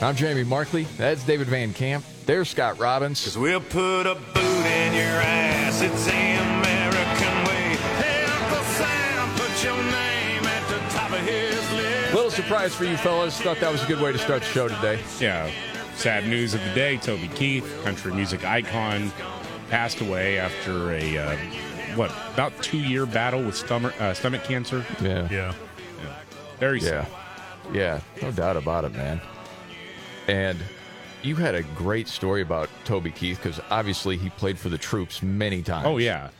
I'm 0.00 0.14
Jamie 0.14 0.44
Markley. 0.44 0.84
That's 0.96 1.24
David 1.24 1.48
Van 1.48 1.72
Camp. 1.74 2.04
There's 2.24 2.48
Scott 2.48 2.78
Robbins. 2.78 3.24
Cause 3.24 3.36
we'll 3.36 3.60
put 3.60 4.02
a 4.06 4.14
boot 4.14 4.36
in 4.66 4.92
your 4.94 5.02
ass. 5.20 5.82
It's 5.82 6.04
the 6.04 6.12
American 6.12 7.46
way. 7.48 7.76
Hey, 7.98 8.24
Uncle 8.26 8.62
Sam, 8.64 9.28
put 9.36 9.64
your 9.64 9.76
name 9.76 10.44
at 10.44 10.68
the 10.68 10.78
top 10.96 11.10
of 11.10 11.18
his 11.26 11.72
list. 11.72 12.14
Little 12.14 12.30
surprise 12.30 12.74
for 12.74 12.84
you 12.84 12.96
fellas. 12.96 13.40
Thought 13.40 13.58
that 13.58 13.72
was 13.72 13.82
a 13.82 13.86
good 13.86 14.00
way 14.00 14.12
to 14.12 14.18
start 14.18 14.42
the 14.42 14.48
show 14.48 14.68
today. 14.68 15.00
Yeah. 15.18 15.50
Sad 15.96 16.28
news 16.28 16.54
of 16.54 16.62
the 16.62 16.72
day 16.74 16.96
Toby 16.98 17.26
Keith, 17.34 17.80
country 17.82 18.12
music 18.14 18.44
icon, 18.44 19.10
passed 19.68 20.00
away 20.00 20.38
after 20.38 20.92
a, 20.92 21.18
uh, 21.18 21.36
what, 21.96 22.12
about 22.34 22.52
two 22.62 22.78
year 22.78 23.04
battle 23.04 23.42
with 23.42 23.56
stomach, 23.56 24.00
uh, 24.00 24.14
stomach 24.14 24.44
cancer. 24.44 24.84
Yeah. 25.00 25.26
Yeah. 25.28 25.54
Very 26.60 26.78
Yeah. 26.78 27.04
sad. 27.04 27.06
Yeah, 27.72 28.00
no 28.22 28.30
doubt 28.30 28.56
about 28.56 28.84
it, 28.84 28.94
man. 28.94 29.20
And 30.28 30.58
you 31.22 31.34
had 31.34 31.54
a 31.54 31.62
great 31.62 32.06
story 32.06 32.42
about 32.42 32.68
Toby 32.84 33.10
Keith 33.10 33.42
because 33.42 33.60
obviously 33.70 34.16
he 34.16 34.30
played 34.30 34.58
for 34.58 34.68
the 34.68 34.78
troops 34.78 35.22
many 35.22 35.62
times. 35.62 35.86
Oh, 35.86 35.98
yeah. 35.98 36.30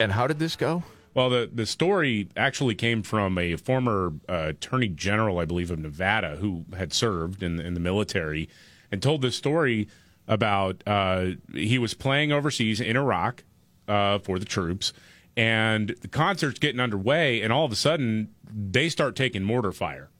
And 0.00 0.12
how 0.12 0.26
did 0.26 0.38
this 0.38 0.56
go? 0.56 0.82
Well, 1.14 1.30
the, 1.30 1.48
the 1.52 1.64
story 1.64 2.28
actually 2.36 2.74
came 2.74 3.04
from 3.04 3.38
a 3.38 3.54
former 3.56 4.12
uh, 4.28 4.46
attorney 4.48 4.88
general, 4.88 5.38
I 5.38 5.44
believe, 5.44 5.70
of 5.70 5.78
Nevada, 5.78 6.36
who 6.36 6.64
had 6.76 6.92
served 6.92 7.42
in, 7.42 7.60
in 7.60 7.74
the 7.74 7.80
military, 7.80 8.48
and 8.90 9.00
told 9.00 9.22
this 9.22 9.36
story 9.36 9.86
about 10.26 10.82
uh, 10.86 11.26
he 11.52 11.78
was 11.78 11.94
playing 11.94 12.32
overseas 12.32 12.80
in 12.80 12.96
Iraq 12.96 13.44
uh, 13.86 14.18
for 14.18 14.40
the 14.40 14.44
troops, 14.44 14.92
and 15.36 15.94
the 16.00 16.08
concert's 16.08 16.58
getting 16.58 16.80
underway, 16.80 17.42
and 17.42 17.52
all 17.52 17.64
of 17.64 17.70
a 17.70 17.76
sudden 17.76 18.34
they 18.52 18.88
start 18.88 19.14
taking 19.14 19.44
mortar 19.44 19.72
fire. 19.72 20.10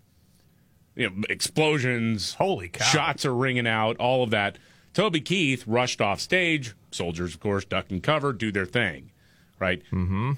You 0.96 1.10
know, 1.10 1.16
explosions, 1.28 2.34
Holy 2.34 2.68
cow. 2.68 2.84
shots 2.84 3.24
are 3.26 3.34
ringing 3.34 3.66
out, 3.66 3.96
all 3.98 4.22
of 4.22 4.30
that. 4.30 4.58
Toby 4.92 5.20
Keith 5.20 5.64
rushed 5.66 6.00
off 6.00 6.20
stage. 6.20 6.74
Soldiers, 6.90 7.34
of 7.34 7.40
course, 7.40 7.64
duck 7.64 7.90
and 7.90 8.02
cover, 8.02 8.32
do 8.32 8.52
their 8.52 8.66
thing, 8.66 9.10
right? 9.58 9.82
Mm-hmm. 9.90 10.32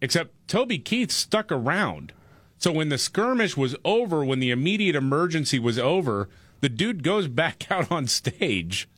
Except 0.00 0.32
Toby 0.46 0.78
Keith 0.78 1.10
stuck 1.10 1.50
around. 1.50 2.12
So 2.58 2.70
when 2.70 2.88
the 2.88 2.98
skirmish 2.98 3.56
was 3.56 3.74
over, 3.84 4.24
when 4.24 4.38
the 4.38 4.50
immediate 4.50 4.94
emergency 4.94 5.58
was 5.58 5.78
over, 5.78 6.28
the 6.60 6.68
dude 6.68 7.02
goes 7.02 7.26
back 7.42 7.70
out 7.70 7.90
on 7.90 8.06
stage 8.06 8.88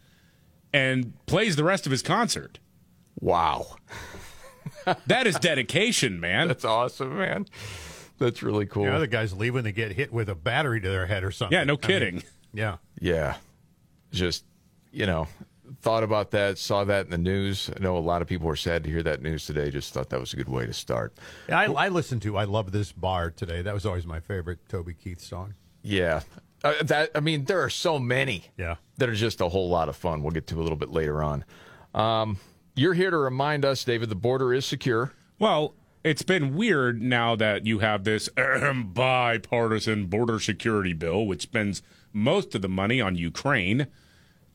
and 0.72 1.14
plays 1.26 1.56
the 1.56 1.64
rest 1.64 1.86
of 1.86 1.90
his 1.92 2.02
concert. 2.02 2.58
Wow. 3.18 3.76
That 5.06 5.26
is 5.26 5.38
dedication, 5.38 6.20
man. 6.20 6.48
That's 6.48 6.64
awesome, 6.64 7.16
man. 7.16 7.46
That's 8.18 8.42
really 8.42 8.66
cool. 8.66 8.84
The 8.84 8.94
other 8.94 9.06
guys 9.06 9.34
leave 9.34 9.54
when 9.54 9.64
they 9.64 9.72
get 9.72 9.92
hit 9.92 10.12
with 10.12 10.28
a 10.28 10.34
battery 10.34 10.80
to 10.80 10.88
their 10.88 11.06
head 11.06 11.22
or 11.24 11.30
something. 11.30 11.56
Yeah, 11.56 11.64
no 11.64 11.74
I 11.74 11.76
mean, 11.76 11.80
kidding. 11.80 12.22
yeah. 12.52 12.76
Yeah. 13.00 13.36
Just, 14.12 14.44
you 14.92 15.04
know, 15.06 15.28
thought 15.82 16.02
about 16.02 16.30
that, 16.30 16.58
saw 16.58 16.84
that 16.84 17.04
in 17.06 17.10
the 17.10 17.18
news. 17.18 17.70
I 17.76 17.82
know 17.82 17.96
a 17.96 18.00
lot 18.00 18.22
of 18.22 18.28
people 18.28 18.46
were 18.46 18.56
sad 18.56 18.84
to 18.84 18.90
hear 18.90 19.02
that 19.02 19.20
news 19.22 19.44
today. 19.46 19.70
Just 19.70 19.92
thought 19.92 20.08
that 20.10 20.20
was 20.20 20.32
a 20.32 20.36
good 20.36 20.48
way 20.48 20.64
to 20.64 20.72
start. 20.72 21.14
Yeah, 21.48 21.58
I, 21.58 21.64
I 21.66 21.88
listened 21.88 22.22
to 22.22 22.36
I 22.38 22.44
Love 22.44 22.72
This 22.72 22.92
Bar 22.92 23.30
today. 23.32 23.62
That 23.62 23.74
was 23.74 23.84
always 23.84 24.06
my 24.06 24.20
favorite 24.20 24.60
Toby 24.68 24.94
Keith 24.94 25.20
song. 25.20 25.54
Yeah. 25.82 26.22
Uh, 26.64 26.72
that 26.84 27.10
I 27.14 27.20
mean, 27.20 27.44
there 27.44 27.60
are 27.62 27.68
so 27.70 27.98
many 27.98 28.46
Yeah. 28.56 28.76
that 28.96 29.08
are 29.10 29.14
just 29.14 29.40
a 29.42 29.48
whole 29.48 29.68
lot 29.68 29.88
of 29.90 29.96
fun. 29.96 30.22
We'll 30.22 30.30
get 30.32 30.46
to 30.48 30.60
a 30.60 30.62
little 30.62 30.78
bit 30.78 30.90
later 30.90 31.22
on. 31.22 31.44
Um, 31.94 32.38
you're 32.74 32.94
here 32.94 33.10
to 33.10 33.16
remind 33.18 33.64
us, 33.64 33.84
David, 33.84 34.08
the 34.08 34.14
border 34.16 34.54
is 34.54 34.64
secure. 34.64 35.12
Well, 35.38 35.74
it's 36.06 36.22
been 36.22 36.54
weird 36.54 37.02
now 37.02 37.34
that 37.34 37.66
you 37.66 37.80
have 37.80 38.04
this 38.04 38.28
bipartisan 38.94 40.06
border 40.06 40.38
security 40.38 40.92
bill, 40.92 41.26
which 41.26 41.42
spends 41.42 41.82
most 42.12 42.54
of 42.54 42.62
the 42.62 42.68
money 42.68 43.00
on 43.00 43.16
Ukraine, 43.16 43.88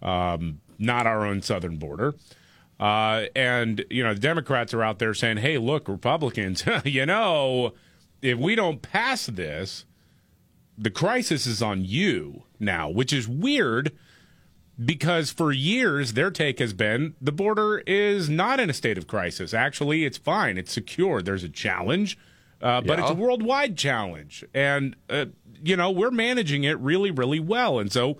um, 0.01 0.61
not 0.79 1.05
our 1.05 1.25
own 1.25 1.41
southern 1.41 1.75
border. 1.75 2.15
Uh, 2.79 3.25
and, 3.35 3.83
you 3.89 4.01
know, 4.01 4.13
the 4.13 4.19
Democrats 4.21 4.73
are 4.73 4.81
out 4.81 4.99
there 4.99 5.13
saying, 5.13 5.37
hey, 5.37 5.57
look, 5.57 5.89
Republicans, 5.89 6.63
you 6.85 7.05
know, 7.05 7.73
if 8.21 8.37
we 8.39 8.55
don't 8.55 8.81
pass 8.81 9.25
this, 9.25 9.83
the 10.77 10.89
crisis 10.89 11.45
is 11.45 11.61
on 11.61 11.83
you 11.83 12.43
now, 12.61 12.89
which 12.89 13.11
is 13.11 13.27
weird 13.27 13.91
because 14.83 15.31
for 15.31 15.51
years 15.51 16.13
their 16.13 16.31
take 16.31 16.59
has 16.59 16.73
been 16.73 17.15
the 17.21 17.31
border 17.31 17.79
is 17.85 18.29
not 18.29 18.59
in 18.59 18.69
a 18.69 18.73
state 18.73 18.97
of 18.97 19.07
crisis. 19.07 19.53
Actually, 19.53 20.05
it's 20.05 20.17
fine. 20.17 20.57
It's 20.57 20.71
secure. 20.71 21.21
There's 21.21 21.43
a 21.43 21.49
challenge, 21.49 22.17
uh, 22.61 22.81
but 22.81 22.97
Yeah. 22.97 23.03
it's 23.03 23.11
a 23.11 23.15
worldwide 23.15 23.77
challenge, 23.77 24.43
and 24.53 24.95
uh, 25.09 25.25
you 25.63 25.75
know 25.75 25.91
we're 25.91 26.11
managing 26.11 26.63
it 26.63 26.79
really, 26.79 27.11
really 27.11 27.39
well. 27.39 27.79
And 27.79 27.91
so 27.91 28.17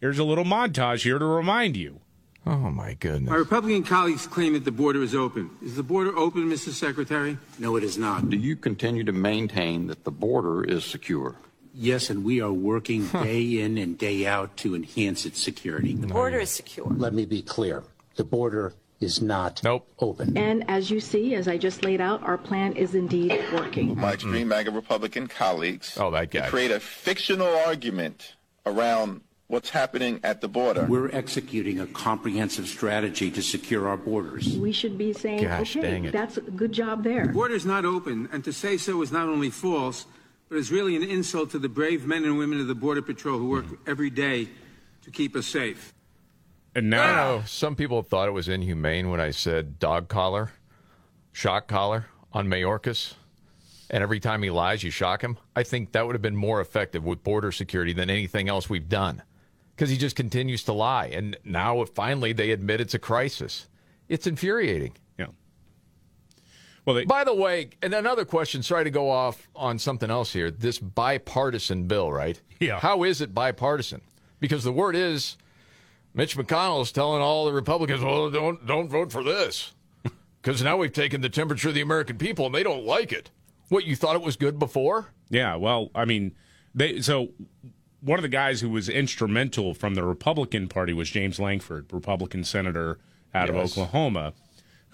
here's 0.00 0.18
a 0.18 0.24
little 0.24 0.44
montage 0.44 1.02
here 1.02 1.18
to 1.18 1.24
remind 1.24 1.76
you. 1.76 2.00
Oh 2.46 2.70
my 2.70 2.92
goodness! 2.94 3.30
My. 3.30 3.36
Republican 3.36 3.84
colleagues 3.84 4.26
claim 4.26 4.52
that 4.52 4.66
the 4.66 4.70
border 4.70 5.02
is 5.02 5.14
open. 5.14 5.48
Is 5.62 5.76
the 5.76 5.82
border 5.82 6.14
open, 6.16 6.50
Mr. 6.50 6.68
Secretary? 6.68 7.38
No, 7.58 7.76
it 7.76 7.82
is 7.84 7.96
not. 7.96 8.28
Do 8.28 8.36
you 8.36 8.54
continue 8.54 9.02
to 9.04 9.12
maintain 9.12 9.86
that 9.86 10.04
the 10.04 10.10
border 10.10 10.62
is 10.62 10.84
secure? 10.84 11.36
Yes, 11.76 12.08
and 12.10 12.24
we 12.24 12.40
are 12.40 12.52
working 12.52 13.06
day 13.08 13.60
in 13.60 13.78
and 13.78 13.98
day 13.98 14.26
out 14.26 14.56
to 14.58 14.74
enhance 14.76 15.26
its 15.26 15.40
security. 15.40 15.94
The 15.94 16.06
border 16.06 16.38
is 16.38 16.50
secure. 16.50 16.86
Let 16.86 17.12
me 17.14 17.24
be 17.24 17.42
clear. 17.42 17.82
The 18.14 18.24
border 18.24 18.74
is 19.00 19.20
not 19.20 19.60
Nope. 19.64 19.86
open. 19.98 20.36
And 20.38 20.64
as 20.70 20.88
you 20.90 21.00
see, 21.00 21.34
as 21.34 21.48
I 21.48 21.58
just 21.58 21.84
laid 21.84 22.00
out, 22.00 22.22
our 22.22 22.38
plan 22.38 22.74
is 22.74 22.94
indeed 22.94 23.38
working. 23.52 23.98
my 23.98 24.12
extreme 24.12 24.48
MAGA 24.48 24.70
Republican 24.70 25.26
colleagues 25.26 25.98
Oh, 26.00 26.10
that 26.12 26.30
guy. 26.30 26.48
create 26.48 26.70
a 26.70 26.78
fictional 26.78 27.48
argument 27.66 28.34
around 28.64 29.22
what's 29.48 29.70
happening 29.70 30.20
at 30.22 30.40
the 30.40 30.48
border. 30.48 30.86
We're 30.88 31.10
executing 31.10 31.80
a 31.80 31.86
comprehensive 31.88 32.68
strategy 32.68 33.32
to 33.32 33.42
secure 33.42 33.88
our 33.88 33.96
borders. 33.96 34.56
We 34.56 34.70
should 34.72 34.96
be 34.96 35.12
saying, 35.12 35.42
Gosh, 35.42 35.74
dang 35.74 35.84
okay, 35.84 36.08
it. 36.08 36.12
that's 36.12 36.36
a 36.36 36.42
good 36.42 36.70
job 36.72 37.02
there. 37.02 37.26
The 37.26 37.32
border 37.32 37.54
is 37.54 37.66
not 37.66 37.84
open, 37.84 38.28
and 38.32 38.44
to 38.44 38.52
say 38.52 38.76
so 38.76 39.02
is 39.02 39.10
not 39.10 39.28
only 39.28 39.50
false, 39.50 40.06
but 40.54 40.60
is 40.60 40.70
really 40.70 40.94
an 40.94 41.02
insult 41.02 41.50
to 41.50 41.58
the 41.58 41.68
brave 41.68 42.06
men 42.06 42.22
and 42.22 42.38
women 42.38 42.60
of 42.60 42.68
the 42.68 42.76
Border 42.76 43.02
Patrol 43.02 43.40
who 43.40 43.48
work 43.48 43.64
every 43.88 44.08
day 44.08 44.46
to 45.02 45.10
keep 45.10 45.34
us 45.34 45.46
safe. 45.46 45.92
And 46.76 46.90
now, 46.90 47.38
know 47.38 47.42
some 47.44 47.74
people 47.74 48.04
thought 48.04 48.28
it 48.28 48.30
was 48.30 48.48
inhumane 48.48 49.10
when 49.10 49.18
I 49.18 49.32
said 49.32 49.80
dog 49.80 50.06
collar, 50.06 50.52
shock 51.32 51.66
collar 51.66 52.06
on 52.32 52.46
Mayorkas. 52.46 53.14
And 53.90 54.04
every 54.04 54.20
time 54.20 54.44
he 54.44 54.50
lies, 54.50 54.84
you 54.84 54.92
shock 54.92 55.22
him. 55.22 55.38
I 55.56 55.64
think 55.64 55.90
that 55.90 56.06
would 56.06 56.14
have 56.14 56.22
been 56.22 56.36
more 56.36 56.60
effective 56.60 57.02
with 57.02 57.24
border 57.24 57.50
security 57.50 57.92
than 57.92 58.08
anything 58.08 58.48
else 58.48 58.70
we've 58.70 58.88
done. 58.88 59.22
Because 59.74 59.90
he 59.90 59.96
just 59.96 60.14
continues 60.14 60.62
to 60.64 60.72
lie. 60.72 61.06
And 61.06 61.36
now 61.42 61.84
finally 61.84 62.32
they 62.32 62.52
admit 62.52 62.80
it's 62.80 62.94
a 62.94 63.00
crisis. 63.00 63.66
It's 64.08 64.28
infuriating. 64.28 64.92
Well, 66.84 66.96
they, 66.96 67.04
By 67.04 67.24
the 67.24 67.34
way, 67.34 67.70
and 67.82 67.94
another 67.94 68.24
question, 68.24 68.62
sorry 68.62 68.84
to 68.84 68.90
go 68.90 69.10
off 69.10 69.48
on 69.56 69.78
something 69.78 70.10
else 70.10 70.32
here. 70.32 70.50
This 70.50 70.78
bipartisan 70.78 71.86
bill, 71.86 72.12
right? 72.12 72.40
Yeah. 72.60 72.78
How 72.78 73.04
is 73.04 73.20
it 73.20 73.34
bipartisan? 73.34 74.02
Because 74.38 74.64
the 74.64 74.72
word 74.72 74.94
is 74.94 75.36
Mitch 76.12 76.36
McConnell 76.36 76.82
is 76.82 76.92
telling 76.92 77.22
all 77.22 77.46
the 77.46 77.52
Republicans, 77.52 78.02
well, 78.02 78.30
don't 78.30 78.66
don't 78.66 78.88
vote 78.88 79.12
for 79.12 79.22
this. 79.22 79.72
Because 80.42 80.62
now 80.62 80.76
we've 80.76 80.92
taken 80.92 81.22
the 81.22 81.30
temperature 81.30 81.68
of 81.68 81.74
the 81.74 81.80
American 81.80 82.18
people 82.18 82.44
and 82.44 82.54
they 82.54 82.62
don't 82.62 82.84
like 82.84 83.12
it. 83.12 83.30
What, 83.70 83.86
you 83.86 83.96
thought 83.96 84.14
it 84.14 84.20
was 84.20 84.36
good 84.36 84.58
before? 84.58 85.06
Yeah, 85.30 85.56
well, 85.56 85.90
I 85.94 86.04
mean, 86.04 86.34
they 86.74 87.00
so 87.00 87.30
one 88.02 88.18
of 88.18 88.22
the 88.22 88.28
guys 88.28 88.60
who 88.60 88.68
was 88.68 88.90
instrumental 88.90 89.72
from 89.72 89.94
the 89.94 90.04
Republican 90.04 90.68
Party 90.68 90.92
was 90.92 91.08
James 91.08 91.40
Lankford, 91.40 91.90
Republican 91.90 92.44
senator 92.44 92.98
out 93.32 93.48
of 93.48 93.56
Oklahoma, 93.56 94.34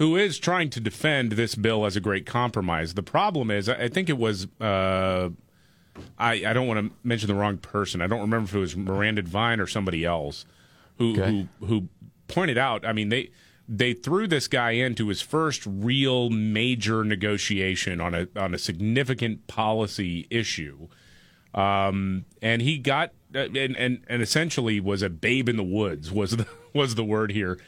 who 0.01 0.17
is 0.17 0.39
trying 0.39 0.71
to 0.71 0.81
defend 0.81 1.33
this 1.33 1.55
bill 1.55 1.85
as 1.85 1.95
a 1.95 2.01
great 2.01 2.25
compromise. 2.25 2.95
The 2.95 3.03
problem 3.03 3.51
is, 3.51 3.69
I 3.69 3.89
think 3.89 4.09
it 4.09 4.19
was. 4.19 4.49
Uh, 4.61 5.29
I, 6.19 6.33
I 6.47 6.53
don't 6.55 6.67
want 6.67 6.89
to 6.89 6.97
mention 7.05 7.29
the 7.29 7.35
wrong 7.35 7.59
person. 7.59 8.01
I 8.01 8.07
don't 8.07 8.21
remember 8.23 8.49
if 8.49 8.55
it 8.55 8.59
was 8.59 8.75
Miranda 8.77 9.21
Devine 9.23 9.61
or 9.61 9.67
somebody 9.67 10.05
else 10.07 10.47
who 10.97 11.13
Okay. 11.13 11.47
who 11.61 11.67
who 11.67 11.89
pointed 12.29 12.57
out. 12.57 12.87
I 12.87 12.93
mean, 12.95 13.11
they 13.11 13.31
they 13.69 13.93
threw 13.93 14.27
this 14.27 14.49
guy 14.49 14.71
into 14.71 15.09
his 15.09 15.21
first 15.21 15.63
real 15.67 16.31
major 16.31 17.05
negotiation 17.05 18.01
on 18.01 18.15
a 18.15 18.27
on 18.37 18.55
a 18.55 18.59
significant 18.59 19.47
policy 19.49 20.27
issue, 20.31 20.89
um, 21.55 22.25
and 22.41 22.63
he 22.63 22.79
got 22.79 23.11
uh, 23.35 23.41
and, 23.41 23.77
and 23.77 24.03
and 24.09 24.23
essentially 24.23 24.81
was 24.81 25.03
a 25.03 25.11
babe 25.11 25.49
in 25.49 25.57
the 25.57 25.63
woods 25.63 26.11
was 26.11 26.37
the 26.39 26.47
was 26.75 26.95
the 26.95 27.05
word 27.05 27.33
here. 27.33 27.59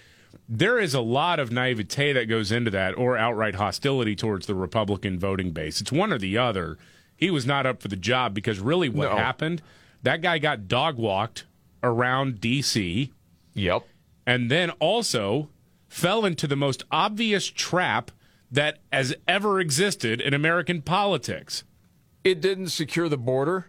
There 0.49 0.79
is 0.79 0.95
a 0.95 1.01
lot 1.01 1.39
of 1.41 1.51
naivete 1.53 2.13
that 2.13 2.27
goes 2.29 2.53
into 2.53 2.71
that, 2.73 2.97
or 2.97 3.17
outright 3.17 3.55
hostility 3.57 4.15
towards 4.17 4.47
the 4.47 4.55
Republican 4.55 5.19
voting 5.19 5.53
base. 5.53 5.81
It's 5.81 5.93
one 5.93 6.13
or 6.13 6.19
the 6.19 6.37
other. 6.39 6.79
He 7.17 7.31
was 7.31 7.47
not 7.47 7.67
up 7.67 7.81
for 7.81 7.89
the 7.89 7.97
job 7.97 8.35
because 8.35 8.59
really 8.61 8.89
what 8.89 9.11
No. 9.11 9.17
happened, 9.17 9.63
that 10.03 10.21
guy 10.23 10.39
got 10.39 10.69
dog 10.69 10.97
walked 10.97 11.45
around 11.83 12.41
D.C. 12.41 13.13
Yep. 13.55 13.83
and 14.27 14.51
then 14.51 14.71
also 14.81 15.49
fell 15.89 16.25
into 16.25 16.47
the 16.47 16.57
most 16.57 16.85
obvious 16.91 17.47
trap 17.49 18.11
that 18.51 18.79
has 18.93 19.15
ever 19.29 19.61
existed 19.61 20.21
in 20.21 20.33
American 20.35 20.81
politics. 20.83 21.65
It 22.25 22.41
didn't 22.41 22.69
secure 22.69 23.09
the 23.09 23.17
border. 23.19 23.67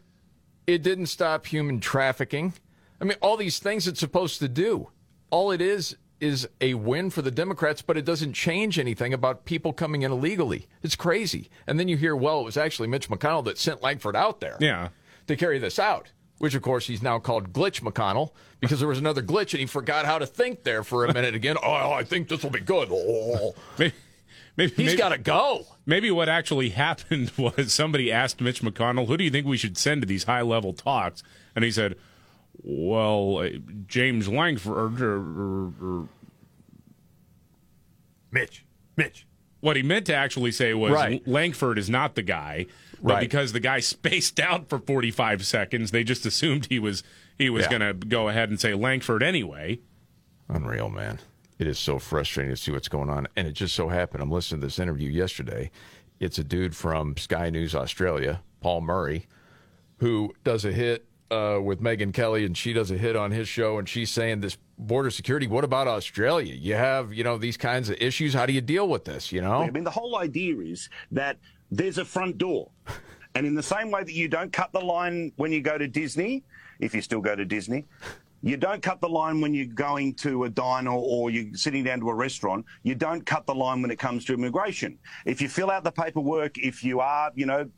It 0.68 0.83
didn't 0.83 1.07
stop 1.07 1.48
human 1.48 1.80
trafficking. 1.80 2.54
I 3.01 3.06
mean, 3.06 3.18
all 3.21 3.36
these 3.36 3.60
things 3.60 3.88
it's 3.88 4.00
supposed 4.00 4.39
to 4.39 4.48
do. 4.48 4.89
All 5.31 5.51
it 5.51 5.60
is 5.62 5.98
is 6.23 6.47
a 6.61 6.73
win 6.75 7.09
for 7.09 7.21
the 7.21 7.29
Democrats, 7.31 7.81
but 7.81 7.97
it 7.97 8.05
doesn't 8.05 8.33
change 8.33 8.79
anything 8.79 9.13
about 9.13 9.45
people 9.45 9.73
coming 9.73 10.01
in 10.03 10.11
illegally. 10.11 10.67
It's 10.81 10.95
crazy. 10.95 11.49
And 11.67 11.77
then 11.79 11.87
you 11.87 11.97
hear, 11.97 12.15
well, 12.15 12.39
it 12.39 12.45
was 12.45 12.57
actually 12.57 12.87
Mitch 12.87 13.09
McConnell 13.09 13.43
that 13.45 13.57
sent 13.57 13.81
Lankford 13.83 14.15
out 14.15 14.39
there 14.39 14.57
Yeah. 14.59 14.89
to 15.27 15.35
carry 15.35 15.59
this 15.59 15.77
out, 15.77 16.11
which, 16.37 16.55
of 16.55 16.61
course, 16.61 16.87
he's 16.87 17.01
now 17.03 17.19
called 17.19 17.51
Glitch 17.51 17.81
McConnell 17.81 18.31
because 18.61 18.79
there 18.79 18.87
was 18.87 18.97
another 18.97 19.21
glitch 19.21 19.51
and 19.51 19.59
he 19.59 19.65
forgot 19.65 20.05
how 20.05 20.17
to 20.17 20.25
think 20.25 20.63
there 20.63 20.83
for 20.83 21.05
a 21.05 21.13
minute 21.13 21.35
again. 21.35 21.57
oh, 21.63 21.91
I 21.91 22.03
think 22.05 22.29
this 22.29 22.41
will 22.41 22.49
be 22.51 22.61
good. 22.61 22.87
Oh. 22.91 23.53
Maybe, 23.77 23.93
maybe, 24.55 24.83
He's 24.83 24.95
got 24.95 25.09
to 25.09 25.17
go. 25.17 25.65
Maybe 25.85 26.11
what 26.11 26.29
actually 26.29 26.69
happened 26.69 27.31
was 27.37 27.73
somebody 27.73 28.11
asked 28.11 28.39
Mitch 28.39 28.61
McConnell, 28.61 29.07
"Who 29.07 29.17
do 29.17 29.23
you 29.23 29.31
think 29.31 29.47
we 29.47 29.57
should 29.57 29.77
send 29.79 30.03
to 30.03 30.07
these 30.07 30.25
high-level 30.25 30.73
talks?" 30.73 31.23
And 31.55 31.65
he 31.65 31.71
said, 31.71 31.95
"Well, 32.61 33.38
uh, 33.39 33.50
James 33.88 34.27
Lankford." 34.27 35.01
Or, 35.01 35.15
or, 35.17 35.73
or. 35.81 36.07
Mitch, 38.31 38.65
Mitch. 38.97 39.27
What 39.59 39.75
he 39.77 39.83
meant 39.83 40.05
to 40.07 40.15
actually 40.15 40.51
say 40.51 40.73
was 40.73 40.91
Right. 40.91 41.25
Lankford 41.27 41.77
is 41.79 41.89
not 41.89 42.15
the 42.15 42.21
guy, 42.21 42.65
but 43.01 43.13
Right. 43.13 43.19
because 43.21 43.53
the 43.53 43.59
guy 43.59 43.79
spaced 43.81 44.39
out 44.39 44.67
for 44.67 44.79
45 44.79 45.45
seconds, 45.45 45.91
they 45.91 46.03
just 46.03 46.25
assumed 46.25 46.65
he 46.69 46.79
was 46.79 47.03
he 47.38 47.50
was 47.50 47.63
Yeah. 47.65 47.77
going 47.79 48.00
to 48.00 48.07
go 48.07 48.27
ahead 48.29 48.50
and 48.50 48.59
say 48.59 48.73
Lankford 48.73 49.23
anyway. 49.23 49.79
Unreal, 50.50 50.89
man. 50.89 51.19
It 51.57 51.67
is 51.67 51.79
so 51.79 51.97
frustrating 51.97 52.51
to 52.53 52.57
see 52.57 52.71
what's 52.71 52.89
going 52.89 53.09
on. 53.09 53.27
And 53.35 53.47
it 53.47 53.53
just 53.53 53.73
so 53.73 53.88
happened, 53.89 54.21
I'm 54.21 54.29
listening 54.31 54.61
to 54.61 54.67
this 54.67 54.79
interview 54.79 55.09
yesterday. 55.09 55.71
It's 56.19 56.38
a 56.38 56.44
dude 56.44 56.75
from 56.75 57.15
Sky 57.17 57.50
News 57.50 57.73
Australia, 57.73 58.41
Paul 58.61 58.81
Murray, 58.81 59.27
who 59.97 60.33
does 60.44 60.63
a 60.65 60.71
hit 60.71 61.05
uh, 61.33 61.59
with 61.59 61.81
Megyn 61.81 62.13
Kelly, 62.13 62.45
and 62.45 62.56
she 62.56 62.74
does 62.74 62.91
a 62.91 62.97
hit 62.97 63.15
on 63.15 63.31
his 63.31 63.47
show, 63.47 63.80
and 63.80 63.89
she's 63.89 64.12
saying 64.12 64.41
this 64.41 64.57
border 64.77 65.09
security. 65.09 65.47
What 65.47 65.63
about 65.63 65.88
Australia? 65.88 66.53
You 66.53 66.75
have, 66.75 67.13
you 67.13 67.24
know, 67.24 67.38
these 67.38 67.57
kinds 67.57 67.89
of 67.89 67.97
issues. 68.00 68.33
How 68.33 68.45
do 68.45 68.53
you 68.53 68.62
deal 68.62 68.88
with 68.88 69.06
this? 69.06 69.31
You 69.31 69.41
know, 69.41 69.62
I 69.62 69.69
mean, 69.69 69.83
the 69.83 69.91
whole 69.91 70.18
idea 70.18 70.57
is 70.59 70.89
that 71.12 71.38
there's 71.71 71.97
a 71.97 72.06
front 72.06 72.38
door. 72.38 72.69
And 73.35 73.47
in 73.47 73.56
the 73.56 73.63
same 73.63 73.89
way 73.89 74.03
that 74.03 74.13
you 74.13 74.27
don't 74.27 74.53
cut 74.53 74.71
the 74.74 74.80
line 74.80 75.31
when 75.38 75.51
you 75.51 75.59
go 75.59 75.75
to 75.75 75.88
Disney, 75.88 76.44
if 76.80 76.94
you 76.94 77.01
still 77.01 77.19
go 77.19 77.36
to 77.36 77.45
Disney, 77.45 77.86
you 78.44 78.57
don't 78.57 78.83
cut 78.83 79.01
the 79.01 79.09
line 79.09 79.41
when 79.41 79.53
you're 79.53 79.65
going 79.65 80.13
to 80.15 80.44
a 80.44 80.50
diner 80.50 80.91
or 80.91 81.31
you're 81.31 81.56
sitting 81.56 81.83
down 81.83 82.00
to 82.01 82.09
a 82.09 82.13
restaurant. 82.13 82.65
You 82.83 82.94
don't 82.94 83.25
cut 83.25 83.47
the 83.47 83.56
line 83.56 83.81
when 83.81 83.89
it 83.89 83.97
comes 83.97 84.25
to 84.25 84.33
immigration. 84.33 85.00
If 85.25 85.41
you 85.41 85.50
fill 85.50 85.71
out 85.71 85.83
the 85.83 85.91
paperwork, 85.91 86.57
if 86.57 86.83
you 86.83 87.00
are, 87.00 87.31
you 87.33 87.45
know, 87.45 87.69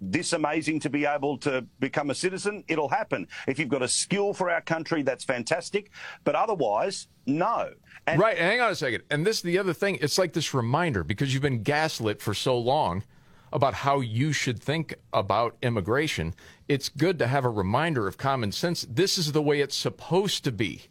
this 0.00 0.32
amazing 0.32 0.80
to 0.80 0.90
be 0.90 1.04
able 1.04 1.36
to 1.38 1.66
become 1.80 2.10
a 2.10 2.14
citizen, 2.14 2.64
it'll 2.68 2.88
happen. 2.88 3.28
If 3.46 3.58
you've 3.58 3.68
got 3.68 3.82
a 3.82 3.88
skill 3.88 4.32
for 4.32 4.50
our 4.50 4.60
country, 4.60 5.02
that's 5.02 5.24
fantastic. 5.24 5.90
But 6.24 6.34
otherwise, 6.34 7.08
no. 7.26 7.72
And 8.06 8.20
right. 8.20 8.38
Hang 8.38 8.60
on 8.60 8.70
a 8.70 8.74
second. 8.74 9.02
And 9.10 9.26
this 9.26 9.36
is 9.36 9.42
the 9.42 9.58
other 9.58 9.74
thing. 9.74 9.98
It's 10.00 10.18
like 10.18 10.32
this 10.32 10.54
reminder 10.54 11.04
because 11.04 11.32
you've 11.32 11.42
been 11.42 11.62
gaslit 11.62 12.22
for 12.22 12.32
so 12.32 12.58
long 12.58 13.04
about 13.52 13.74
how 13.74 14.00
you 14.00 14.32
should 14.32 14.60
think 14.62 14.94
about 15.12 15.56
immigration. 15.62 16.34
It's 16.68 16.88
good 16.88 17.18
to 17.18 17.26
have 17.26 17.44
a 17.44 17.50
reminder 17.50 18.06
of 18.06 18.18
common 18.18 18.52
sense. 18.52 18.86
This 18.88 19.18
is 19.18 19.32
the 19.32 19.42
way 19.42 19.60
it's 19.60 19.76
supposed 19.76 20.44
to 20.44 20.52
be 20.52 20.82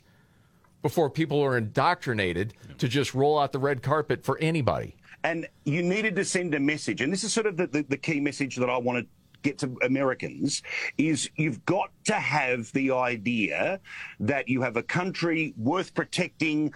before 0.82 1.10
people 1.10 1.44
are 1.44 1.58
indoctrinated 1.58 2.54
to 2.78 2.88
just 2.88 3.14
roll 3.14 3.38
out 3.40 3.52
the 3.52 3.60
red 3.60 3.82
carpet 3.82 4.24
for 4.24 4.38
anybody. 4.40 4.96
And 5.24 5.48
you 5.66 5.84
needed 5.84 6.16
to 6.16 6.26
send 6.26 6.54
a 6.56 6.60
message. 6.60 7.02
And 7.02 7.12
this 7.12 7.24
is 7.24 7.34
sort 7.34 7.48
of 7.48 7.58
the, 7.58 7.68
the, 7.68 7.84
the 7.84 7.98
key 7.98 8.20
message 8.20 8.56
that 8.58 8.70
I 8.70 8.78
want 8.78 9.00
to 9.00 9.08
get 9.42 9.58
to 9.60 9.78
Americans 9.84 10.64
is 10.98 11.30
you've 11.36 11.66
got 11.66 11.92
to 12.06 12.14
have 12.14 12.72
the 12.74 12.92
idea 12.92 13.80
that 14.20 14.48
you 14.48 14.62
have 14.62 14.78
a 14.78 14.84
country 14.84 15.54
worth 15.58 15.94
protecting 15.94 16.74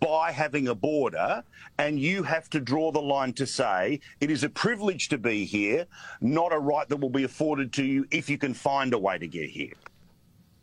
by 0.00 0.32
having 0.32 0.66
a 0.66 0.74
border, 0.74 1.44
and 1.78 1.98
you 1.98 2.24
have 2.24 2.50
to 2.50 2.58
draw 2.58 2.90
the 2.90 3.00
line 3.00 3.32
to 3.32 3.46
say 3.46 4.00
it 4.20 4.32
is 4.32 4.42
a 4.42 4.48
privilege 4.48 5.08
to 5.08 5.16
be 5.16 5.44
here, 5.44 5.86
not 6.20 6.52
a 6.52 6.58
right 6.58 6.88
that 6.88 6.96
will 6.96 7.08
be 7.08 7.22
afforded 7.22 7.72
to 7.72 7.84
you 7.84 8.04
if 8.10 8.28
you 8.28 8.36
can 8.36 8.52
find 8.52 8.94
a 8.94 8.98
way 8.98 9.16
to 9.16 9.28
get 9.28 9.48
here. 9.48 9.72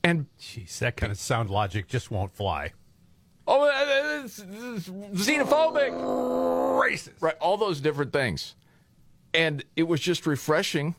And 0.03 0.25
Jeez, 0.37 0.79
that 0.79 0.97
kind 0.97 1.09
of 1.09 1.17
sound 1.17 1.49
logic 1.49 1.87
just 1.87 2.11
won't 2.11 2.35
fly. 2.35 2.73
Oh, 3.47 3.63
uh, 3.63 3.85
it's, 4.25 4.39
it's 4.39 4.89
xenophobic, 4.89 5.91
racist, 5.91 7.21
right? 7.21 7.35
All 7.39 7.57
those 7.57 7.81
different 7.81 8.13
things, 8.13 8.55
and 9.33 9.63
it 9.75 9.83
was 9.83 9.99
just 9.99 10.25
refreshing 10.25 10.95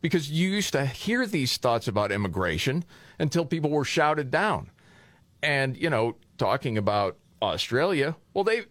because 0.00 0.30
you 0.30 0.48
used 0.50 0.72
to 0.72 0.84
hear 0.84 1.26
these 1.26 1.56
thoughts 1.56 1.88
about 1.88 2.12
immigration 2.12 2.84
until 3.18 3.44
people 3.44 3.70
were 3.70 3.84
shouted 3.84 4.30
down, 4.30 4.70
and 5.42 5.76
you 5.76 5.90
know, 5.90 6.16
talking 6.38 6.76
about 6.76 7.16
Australia. 7.40 8.16
Well, 8.34 8.44
they 8.44 8.62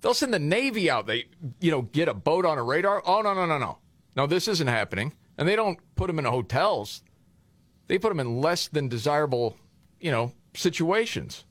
they'll 0.00 0.14
send 0.14 0.34
the 0.34 0.38
Navy 0.38 0.90
out. 0.90 1.06
They 1.06 1.26
you 1.60 1.70
know 1.70 1.82
get 1.82 2.08
a 2.08 2.14
boat 2.14 2.44
on 2.44 2.58
a 2.58 2.62
radar. 2.62 3.02
Oh 3.04 3.22
no 3.22 3.34
no 3.34 3.46
no 3.46 3.58
no 3.58 3.78
no! 4.16 4.26
This 4.26 4.48
isn't 4.48 4.68
happening, 4.68 5.12
and 5.36 5.48
they 5.48 5.56
don't 5.56 5.78
put 5.94 6.06
them 6.06 6.18
in 6.18 6.24
hotels. 6.24 7.02
They 7.86 7.98
put 7.98 8.10
them 8.10 8.20
in 8.20 8.40
less 8.40 8.68
than 8.68 8.88
desirable, 8.88 9.56
you 9.98 10.10
know, 10.10 10.32
situations. 10.54 11.44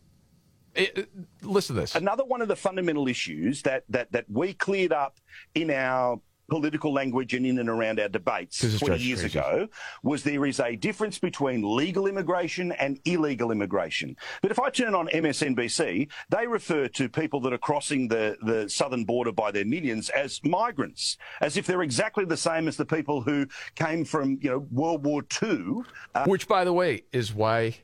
It- 0.77 0.97
it- 0.97 1.09
listen 1.41 1.75
to 1.75 1.81
this. 1.81 1.95
Another 1.95 2.23
one 2.23 2.41
of 2.41 2.47
the 2.47 2.55
fundamental 2.55 3.07
issues 3.07 3.61
that, 3.63 3.83
that, 3.89 4.11
that 4.11 4.25
we 4.29 4.53
cleared 4.53 4.93
up 4.93 5.17
in 5.55 5.69
our 5.71 6.19
political 6.49 6.93
language 6.93 7.33
and 7.33 7.45
in 7.45 7.59
and 7.59 7.67
around 7.67 7.99
our 7.99 8.07
debates 8.07 8.59
20 8.79 9.03
years 9.03 9.19
crazy. 9.19 9.37
ago 9.37 9.67
was 10.01 10.23
there 10.23 10.45
is 10.45 10.61
a 10.61 10.77
difference 10.77 11.19
between 11.19 11.75
legal 11.75 12.07
immigration 12.07 12.71
and 12.71 13.01
illegal 13.03 13.51
immigration. 13.51 14.15
But 14.41 14.51
if 14.51 14.57
I 14.57 14.69
turn 14.69 14.95
on 14.95 15.09
MSNBC, 15.09 16.09
they 16.29 16.47
refer 16.47 16.87
to 16.87 17.09
people 17.09 17.41
that 17.41 17.51
are 17.51 17.57
crossing 17.57 18.07
the, 18.07 18.37
the 18.41 18.69
southern 18.69 19.03
border 19.03 19.33
by 19.33 19.51
their 19.51 19.65
millions 19.65 20.07
as 20.11 20.39
migrants, 20.43 21.17
as 21.41 21.57
if 21.57 21.67
they're 21.67 21.81
exactly 21.83 22.23
the 22.23 22.37
same 22.37 22.69
as 22.69 22.77
the 22.77 22.85
people 22.85 23.21
who 23.21 23.45
came 23.75 24.05
from, 24.05 24.39
you 24.41 24.49
know, 24.49 24.59
World 24.71 25.05
War 25.05 25.23
II. 25.43 25.81
Uh, 26.15 26.25
Which, 26.27 26.47
by 26.47 26.63
the 26.63 26.71
way, 26.71 27.03
is 27.11 27.33
why, 27.33 27.75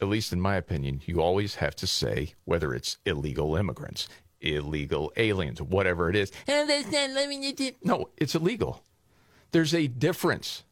at 0.00 0.08
least 0.08 0.32
in 0.32 0.40
my 0.40 0.56
opinion, 0.56 1.00
you 1.06 1.20
always 1.20 1.56
have 1.56 1.74
to 1.76 1.86
say 1.86 2.34
whether 2.44 2.74
it's 2.74 2.98
illegal 3.04 3.56
immigrants, 3.56 4.08
illegal 4.40 5.12
aliens, 5.16 5.60
whatever 5.60 6.08
it 6.08 6.16
is. 6.16 6.30
No, 7.82 8.10
it's 8.16 8.34
illegal. 8.34 8.82
There's 9.50 9.74
a 9.74 9.86
difference. 9.86 10.62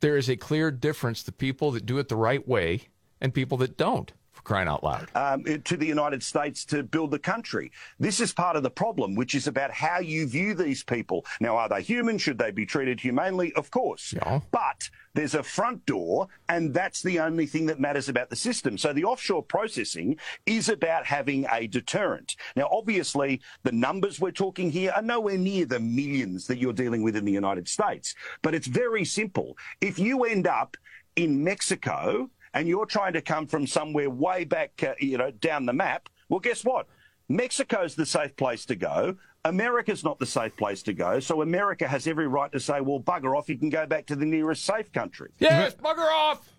There 0.00 0.16
is 0.16 0.28
a 0.28 0.36
clear 0.36 0.70
difference 0.70 1.22
the 1.22 1.32
people 1.32 1.70
that 1.72 1.86
do 1.86 1.98
it 1.98 2.08
the 2.08 2.16
right 2.16 2.46
way 2.46 2.88
and 3.20 3.32
people 3.32 3.56
that 3.58 3.76
don't, 3.76 4.12
crying 4.44 4.68
out 4.68 4.82
loud. 4.84 5.08
um, 5.14 5.44
to 5.44 5.76
the 5.76 5.86
United 5.86 6.22
States 6.22 6.64
to 6.66 6.82
build 6.82 7.10
the 7.10 7.18
country. 7.18 7.70
This 7.98 8.20
is 8.20 8.32
part 8.32 8.56
of 8.56 8.62
the 8.62 8.70
problem, 8.70 9.14
which 9.14 9.34
is 9.34 9.46
about 9.46 9.70
how 9.70 10.00
you 10.00 10.26
view 10.26 10.54
these 10.54 10.82
people. 10.82 11.24
Now, 11.40 11.56
are 11.56 11.68
they 11.68 11.82
human? 11.82 12.18
Should 12.18 12.38
they 12.38 12.50
be 12.50 12.66
treated 12.66 13.00
humanely? 13.00 13.52
Of 13.54 13.70
course. 13.70 14.12
Yeah. 14.12 14.40
But 14.50 14.90
there's 15.14 15.34
a 15.34 15.42
front 15.42 15.84
door, 15.86 16.28
and 16.48 16.72
that's 16.72 17.02
the 17.02 17.20
only 17.20 17.46
thing 17.46 17.66
that 17.66 17.78
matters 17.78 18.08
about 18.08 18.30
the 18.30 18.36
system. 18.36 18.78
So 18.78 18.92
the 18.92 19.04
offshore 19.04 19.42
processing 19.42 20.16
is 20.46 20.68
about 20.68 21.04
having 21.04 21.46
a 21.52 21.66
deterrent. 21.66 22.36
Now, 22.56 22.68
obviously, 22.70 23.40
the 23.62 23.72
numbers 23.72 24.20
we're 24.20 24.30
talking 24.30 24.70
here 24.70 24.92
are 24.96 25.02
nowhere 25.02 25.36
near 25.38 25.66
the 25.66 25.80
millions 25.80 26.46
that 26.46 26.58
you're 26.58 26.72
dealing 26.72 27.02
with 27.02 27.16
in 27.16 27.24
the 27.24 27.32
United 27.32 27.68
States. 27.68 28.14
But 28.40 28.54
it's 28.54 28.66
very 28.66 29.04
simple. 29.04 29.56
If 29.80 29.98
you 29.98 30.24
end 30.24 30.46
up 30.46 30.76
in 31.16 31.44
Mexico 31.44 32.30
and 32.54 32.68
you're 32.68 32.86
trying 32.86 33.12
to 33.14 33.22
come 33.22 33.46
from 33.46 33.66
somewhere 33.66 34.10
way 34.10 34.44
back, 34.44 34.82
uh, 34.82 34.94
you 34.98 35.18
know, 35.18 35.30
down 35.30 35.66
the 35.66 35.72
map, 35.72 36.08
well, 36.28 36.40
guess 36.40 36.64
what? 36.64 36.86
Mexico's 37.28 37.94
the 37.94 38.06
safe 38.06 38.36
place 38.36 38.66
to 38.66 38.76
go. 38.76 39.16
America's 39.44 40.04
not 40.04 40.18
the 40.18 40.26
safe 40.26 40.56
place 40.56 40.82
to 40.84 40.92
go. 40.92 41.18
So 41.18 41.42
America 41.42 41.88
has 41.88 42.06
every 42.06 42.28
right 42.28 42.52
to 42.52 42.60
say, 42.60 42.80
well, 42.80 43.00
bugger 43.00 43.36
off, 43.36 43.48
you 43.48 43.58
can 43.58 43.70
go 43.70 43.86
back 43.86 44.06
to 44.06 44.16
the 44.16 44.26
nearest 44.26 44.64
safe 44.64 44.92
country. 44.92 45.30
Yes, 45.38 45.74
bugger 45.74 46.10
off! 46.12 46.52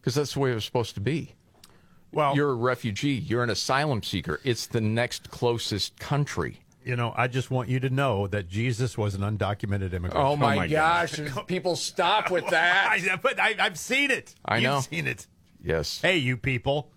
Because 0.00 0.14
that's 0.14 0.34
the 0.34 0.40
way 0.40 0.52
it 0.52 0.54
was 0.54 0.64
supposed 0.64 0.94
to 0.94 1.00
be. 1.00 1.34
Well, 2.12 2.34
You're 2.34 2.50
a 2.50 2.54
refugee, 2.54 3.12
you're 3.12 3.44
an 3.44 3.50
asylum 3.50 4.02
seeker. 4.02 4.40
It's 4.42 4.66
the 4.66 4.80
next 4.80 5.30
closest 5.30 5.98
country. 6.00 6.60
You 6.84 6.96
know, 6.96 7.12
I 7.14 7.26
just 7.26 7.50
want 7.50 7.68
you 7.68 7.78
to 7.80 7.90
know 7.90 8.26
that 8.28 8.48
Jesus 8.48 8.96
was 8.96 9.14
an 9.14 9.20
undocumented 9.20 9.92
immigrant. 9.92 10.16
Oh 10.16 10.34
my, 10.34 10.64
oh, 10.64 10.68
gosh! 10.68 11.20
People 11.46 11.76
stop 11.76 12.30
with 12.30 12.46
that. 12.50 12.88
I, 12.90 13.16
but 13.16 13.38
I, 13.38 13.54
I've 13.58 13.78
seen 13.78 14.10
it. 14.10 14.34
I 14.44 14.56
You've 14.56 14.64
know. 14.64 14.80
seen 14.80 15.06
it. 15.06 15.26
yes. 15.62 16.00
Hey, 16.00 16.16
you 16.16 16.36
people. 16.36 16.90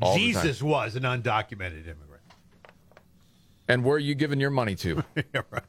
All 0.00 0.16
Jesus 0.16 0.62
was 0.62 0.96
an 0.96 1.02
undocumented 1.04 1.86
immigrant. 1.86 2.06
And 3.68 3.82
where 3.84 3.96
are 3.96 4.00
you 4.00 4.14
giving 4.14 4.40
your 4.40 4.50
money 4.50 4.74
to? 4.76 5.02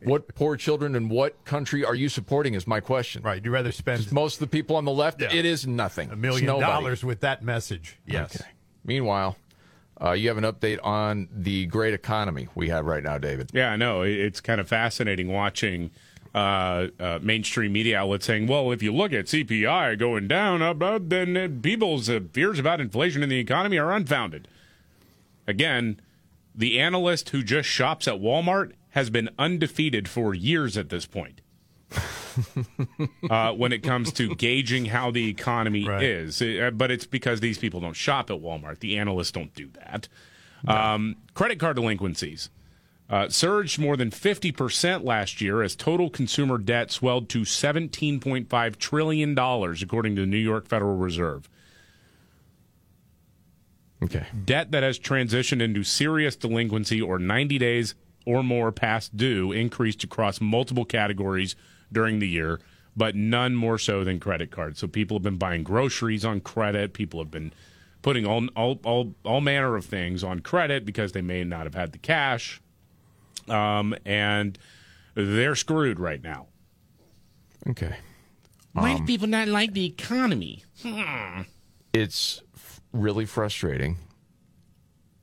What 0.04 0.34
poor 0.36 0.56
children 0.56 0.96
in 0.96 1.10
what 1.10 1.44
country 1.44 1.84
are 1.84 1.96
you 1.96 2.10
supporting? 2.10 2.54
Is 2.54 2.68
my 2.68 2.80
question. 2.80 3.24
Right. 3.24 3.44
You 3.44 3.52
rather 3.52 3.72
spend 3.72 4.12
most 4.12 4.36
of 4.36 4.40
the 4.42 4.48
people 4.48 4.76
on 4.76 4.86
the 4.86 4.92
left? 4.92 5.22
Yeah. 5.22 5.34
It 5.34 5.46
is 5.46 5.66
nothing. 5.66 6.12
a 6.12 6.16
million 6.16 6.46
dollars 6.46 7.04
with 7.04 7.22
that 7.22 7.44
message. 7.44 7.98
Yes. 8.06 8.36
Okay. 8.36 8.50
Meanwhile, 8.86 9.36
uh, 10.02 10.12
you 10.12 10.28
have 10.28 10.38
an 10.38 10.44
update 10.44 10.80
on 10.84 11.28
the 11.32 11.66
great 11.66 11.94
economy 11.94 12.48
we 12.56 12.70
have 12.70 12.86
right 12.86 13.04
now, 13.04 13.18
David. 13.18 13.50
Yeah, 13.54 13.72
I 13.72 13.76
know. 13.76 14.02
It's 14.04 14.42
kind 14.42 14.62
of 14.62 14.68
fascinating 14.68 15.32
watching 15.32 15.92
uh, 16.36 16.88
uh, 17.00 17.20
mainstream 17.22 17.74
media 17.74 18.00
outlets 18.00 18.26
saying, 18.26 18.48
well, 18.48 18.72
if 18.72 18.84
you 18.84 18.94
look 18.94 19.12
at 19.12 19.26
CPI 19.26 19.98
going 19.98 20.28
down, 20.28 20.62
uh, 20.62 21.00
then 21.02 21.36
uh, 21.36 21.48
people's 21.62 22.10
uh, 22.10 22.20
fears 22.32 22.60
about 22.60 22.80
inflation 22.80 23.24
in 23.24 23.30
the 23.30 23.40
economy 23.40 23.78
are 23.78 23.92
unfounded. 23.92 24.48
Again, 25.48 26.00
the 26.54 26.80
analyst 26.80 27.30
who 27.30 27.42
just 27.42 27.68
shops 27.68 28.08
at 28.08 28.16
Walmart 28.16 28.74
has 28.92 29.10
been 29.10 29.30
undefeated 29.40 30.08
for 30.08 30.34
years 30.34 30.78
at 30.78 30.90
this 30.90 31.06
point. 31.06 31.42
uh, 33.30 33.54
when 33.54 33.72
it 33.72 33.84
comes 33.84 34.12
to 34.14 34.36
gauging 34.36 34.86
how 34.86 35.12
the 35.12 35.30
economy 35.30 35.86
is. 35.86 36.42
Uh, 36.42 36.72
but 36.74 36.92
it's 36.92 37.06
because 37.06 37.40
these 37.40 37.58
people 37.58 37.80
don't 37.80 37.96
shop 37.96 38.30
at 38.30 38.38
Walmart. 38.38 38.80
The 38.80 38.98
analysts 38.98 39.32
don't 39.32 39.54
do 39.54 39.70
that. 39.70 40.08
Um, 40.68 41.16
credit 41.34 41.60
card 41.60 41.76
delinquencies 41.76 42.50
uh, 43.10 43.30
surged 43.30 43.80
more 43.80 43.96
than 43.96 44.12
50% 44.12 45.06
last 45.06 45.40
year 45.40 45.62
as 45.62 45.76
total 45.76 46.10
consumer 46.10 46.58
debt 46.58 46.92
swelled 46.92 47.30
to 47.30 47.42
$17.5 47.42 48.76
trillion, 48.78 49.38
according 49.38 50.16
to 50.16 50.22
the 50.22 50.28
New 50.28 50.38
York 50.38 50.68
Federal 50.68 50.98
Reserve. 50.98 51.50
Okay. 54.04 54.26
Debt 54.46 54.72
that 54.72 54.84
has 54.84 55.00
transitioned 55.00 55.62
into 55.62 55.84
serious 55.84 56.36
delinquency 56.36 57.02
or 57.02 57.18
90 57.18 57.58
days 57.58 57.96
or 58.26 58.44
more 58.44 58.72
past 58.72 59.16
due 59.16 59.52
increased 59.52 60.04
across 60.04 60.42
multiple 60.42 60.86
categories 60.86 61.56
during 61.92 62.20
the 62.20 62.28
year, 62.28 62.60
but 62.96 63.16
none 63.16 63.56
more 63.56 63.78
so 63.78 64.04
than 64.04 64.20
credit 64.20 64.52
cards. 64.52 64.80
So 64.80 64.88
people 64.88 65.18
have 65.18 65.24
been 65.24 65.38
buying 65.38 65.64
groceries 65.64 66.26
on 66.26 66.42
credit. 66.42 66.94
People 66.94 67.20
have 67.20 67.32
been 67.32 67.54
putting 68.02 68.26
all 68.26 68.48
all 68.56 68.80
all, 68.84 69.14
all 69.24 69.42
manner 69.42 69.76
of 69.76 69.86
things 69.86 70.24
on 70.24 70.40
credit 70.40 70.86
because 70.86 71.12
they 71.12 71.22
may 71.22 71.44
not 71.44 71.64
have 71.66 71.76
had 71.76 71.92
the 71.92 71.98
cash, 71.98 72.62
um, 73.50 73.96
and 74.06 74.58
they're 75.16 75.56
screwed 75.56 76.00
right 76.00 76.24
now. 76.24 76.48
Okay. 77.68 77.96
Why 78.74 78.92
Um, 78.94 78.98
do 79.00 79.06
people 79.06 79.28
not 79.28 79.48
like 79.48 79.74
the 79.74 79.86
economy? 79.86 80.64
Hmm. 80.84 81.42
it's 81.94 82.44
f- 82.56 82.80
really 82.94 83.26
frustrating 83.26 83.98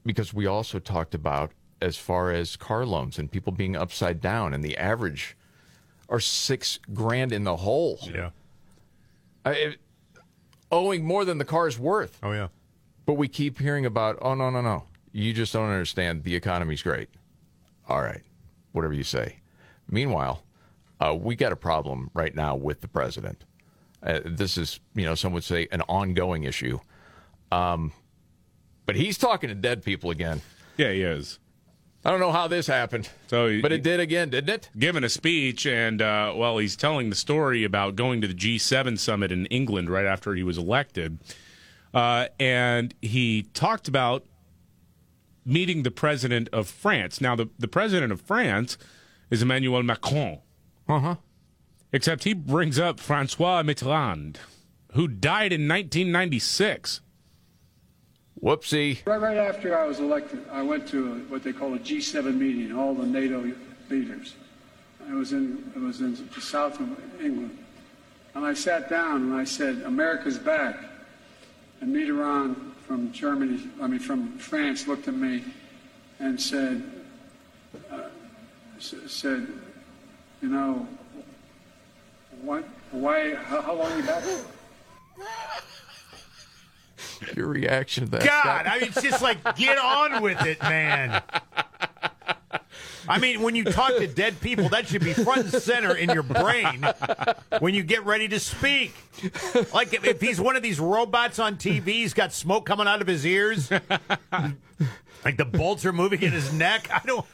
because 0.04 0.34
we 0.34 0.44
also 0.46 0.78
talked 0.80 1.14
about 1.14 1.52
as 1.80 1.96
far 1.96 2.30
as 2.32 2.56
car 2.56 2.84
loans 2.84 3.18
and 3.18 3.30
people 3.30 3.52
being 3.52 3.76
upside 3.76 4.20
down 4.20 4.52
and 4.52 4.64
the 4.64 4.76
average 4.76 5.36
are 6.08 6.20
six 6.20 6.78
grand 6.92 7.32
in 7.32 7.44
the 7.44 7.56
hole. 7.56 7.98
Yeah. 8.02 8.30
I, 9.44 9.50
it- 9.52 9.78
owing 10.72 11.04
more 11.04 11.24
than 11.24 11.38
the 11.38 11.44
car's 11.44 11.78
worth. 11.78 12.18
Oh 12.22 12.32
yeah. 12.32 12.48
But 13.06 13.14
we 13.14 13.28
keep 13.28 13.58
hearing 13.58 13.86
about, 13.86 14.18
oh 14.22 14.34
no 14.34 14.50
no 14.50 14.60
no, 14.60 14.84
you 15.12 15.32
just 15.32 15.52
don't 15.52 15.68
understand. 15.70 16.24
The 16.24 16.34
economy's 16.34 16.82
great. 16.82 17.08
All 17.88 18.00
right, 18.00 18.22
whatever 18.72 18.94
you 18.94 19.04
say. 19.04 19.36
Meanwhile, 19.90 20.42
uh, 21.00 21.14
we 21.18 21.36
got 21.36 21.52
a 21.52 21.56
problem 21.56 22.10
right 22.14 22.34
now 22.34 22.56
with 22.56 22.80
the 22.80 22.88
president. 22.88 23.44
Uh, 24.02 24.20
this 24.24 24.56
is, 24.58 24.80
you 24.94 25.04
know, 25.04 25.14
some 25.14 25.32
would 25.32 25.44
say 25.44 25.68
an 25.70 25.82
ongoing 25.82 26.44
issue. 26.44 26.78
Um, 27.52 27.92
but 28.86 28.96
he's 28.96 29.16
talking 29.18 29.48
to 29.48 29.54
dead 29.54 29.82
people 29.84 30.10
again. 30.10 30.40
Yeah, 30.78 30.92
he 30.92 31.02
is. 31.02 31.38
I 32.04 32.10
don't 32.10 32.20
know 32.20 32.32
how 32.32 32.48
this 32.48 32.66
happened. 32.66 33.08
So, 33.28 33.60
but 33.62 33.72
it 33.72 33.82
did 33.82 33.98
again, 33.98 34.28
didn't 34.28 34.50
it? 34.50 34.70
Giving 34.78 35.04
a 35.04 35.08
speech, 35.08 35.66
and 35.66 36.02
uh, 36.02 36.34
well, 36.36 36.58
he's 36.58 36.76
telling 36.76 37.08
the 37.08 37.16
story 37.16 37.64
about 37.64 37.96
going 37.96 38.20
to 38.20 38.28
the 38.28 38.34
G7 38.34 38.98
summit 38.98 39.32
in 39.32 39.46
England 39.46 39.88
right 39.88 40.04
after 40.04 40.34
he 40.34 40.42
was 40.42 40.58
elected, 40.58 41.18
uh, 41.94 42.26
and 42.38 42.94
he 43.00 43.44
talked 43.54 43.88
about 43.88 44.24
meeting 45.46 45.82
the 45.82 45.90
president 45.90 46.48
of 46.52 46.68
France. 46.68 47.20
Now, 47.22 47.34
the 47.36 47.48
the 47.58 47.68
president 47.68 48.12
of 48.12 48.20
France 48.20 48.76
is 49.30 49.40
Emmanuel 49.40 49.82
Macron. 49.82 50.40
Uh 50.86 51.00
huh. 51.00 51.14
Except 51.90 52.24
he 52.24 52.34
brings 52.34 52.78
up 52.78 53.00
Francois 53.00 53.62
Mitterrand, 53.62 54.36
who 54.92 55.08
died 55.08 55.52
in 55.52 55.68
1996. 55.68 57.00
Whoopsie. 58.42 59.04
Right, 59.06 59.20
right 59.20 59.36
after 59.36 59.78
I 59.78 59.86
was 59.86 60.00
elected, 60.00 60.44
I 60.50 60.62
went 60.62 60.86
to 60.88 61.12
a, 61.12 61.14
what 61.30 61.42
they 61.42 61.52
call 61.52 61.74
a 61.74 61.78
G7 61.78 62.36
meeting, 62.36 62.76
all 62.76 62.94
the 62.94 63.06
NATO 63.06 63.52
leaders. 63.88 64.34
I 65.08 65.14
was 65.14 65.32
in 65.32 65.70
it 65.74 65.80
was 65.80 66.00
in 66.00 66.16
the 66.34 66.40
south 66.40 66.80
of 66.80 66.88
England, 67.22 67.56
and 68.34 68.44
I 68.44 68.54
sat 68.54 68.88
down 68.88 69.22
and 69.22 69.34
I 69.34 69.44
said, 69.44 69.82
"America's 69.82 70.38
back." 70.38 70.76
And 71.80 71.94
Mitterrand 71.94 72.56
from 72.86 73.12
Germany, 73.12 73.68
I 73.82 73.86
mean 73.86 74.00
from 74.00 74.38
France, 74.38 74.86
looked 74.88 75.06
at 75.08 75.14
me 75.14 75.44
and 76.20 76.40
said, 76.40 76.82
uh, 77.92 78.08
s- 78.78 78.94
"said, 79.06 79.46
you 80.40 80.48
know, 80.48 80.88
what? 82.40 82.64
Why? 82.92 83.34
How, 83.34 83.60
how 83.60 83.74
long 83.74 83.94
you 83.98 84.04
back 84.04 84.22
for?" 84.22 84.44
Your 87.36 87.48
reaction 87.48 88.04
to 88.04 88.10
that? 88.12 88.24
God? 88.24 88.66
I 88.66 88.78
mean, 88.78 88.88
it's 88.88 89.02
just 89.02 89.22
like 89.22 89.56
get 89.56 89.78
on 89.78 90.22
with 90.22 90.42
it, 90.44 90.60
man. 90.62 91.22
I 93.08 93.18
mean, 93.18 93.42
when 93.42 93.54
you 93.54 93.64
talk 93.64 93.96
to 93.96 94.06
dead 94.06 94.40
people, 94.40 94.68
that 94.70 94.88
should 94.88 95.04
be 95.04 95.12
front 95.12 95.42
and 95.42 95.62
center 95.62 95.94
in 95.94 96.10
your 96.10 96.22
brain 96.22 96.86
when 97.58 97.74
you 97.74 97.82
get 97.82 98.04
ready 98.04 98.28
to 98.28 98.40
speak. 98.40 98.94
Like 99.74 99.92
if, 99.92 100.04
if 100.04 100.20
he's 100.20 100.40
one 100.40 100.56
of 100.56 100.62
these 100.62 100.80
robots 100.80 101.38
on 101.38 101.56
TV, 101.56 101.86
he's 101.86 102.14
got 102.14 102.32
smoke 102.32 102.64
coming 102.66 102.86
out 102.86 103.00
of 103.02 103.06
his 103.06 103.26
ears, 103.26 103.70
like 103.70 105.36
the 105.36 105.44
bolts 105.44 105.84
are 105.84 105.92
moving 105.92 106.22
in 106.22 106.32
his 106.32 106.52
neck. 106.52 106.88
I 106.90 107.00
don't. 107.04 107.26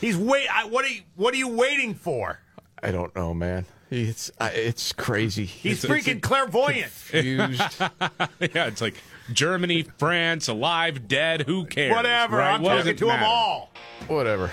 He's 0.00 0.16
wait. 0.16 0.46
I, 0.52 0.66
what 0.66 0.84
are 0.84 0.88
you? 0.88 1.02
What 1.16 1.32
are 1.32 1.38
you 1.38 1.48
waiting 1.48 1.94
for? 1.94 2.38
I 2.82 2.90
don't 2.90 3.14
know, 3.16 3.32
man. 3.32 3.64
It's 3.90 4.30
uh, 4.40 4.50
it's 4.52 4.92
crazy. 4.92 5.44
He's 5.44 5.84
It's- 5.84 5.90
freaking 6.04 6.16
it's- 6.16 6.20
clairvoyant. 6.28 6.92
Confused. 7.08 7.80
yeah, 7.80 8.66
it's 8.66 8.80
like 8.80 8.94
Germany, 9.32 9.84
France, 9.98 10.48
alive, 10.48 11.06
dead, 11.08 11.42
who 11.42 11.64
cares? 11.66 11.94
Whatever. 11.94 12.38
right? 12.38 12.54
I'm 12.54 12.62
What 12.62 12.78
talking 12.78 12.96
to 12.96 13.04
them 13.06 13.22
all. 13.22 13.70
Whatever. 14.08 14.50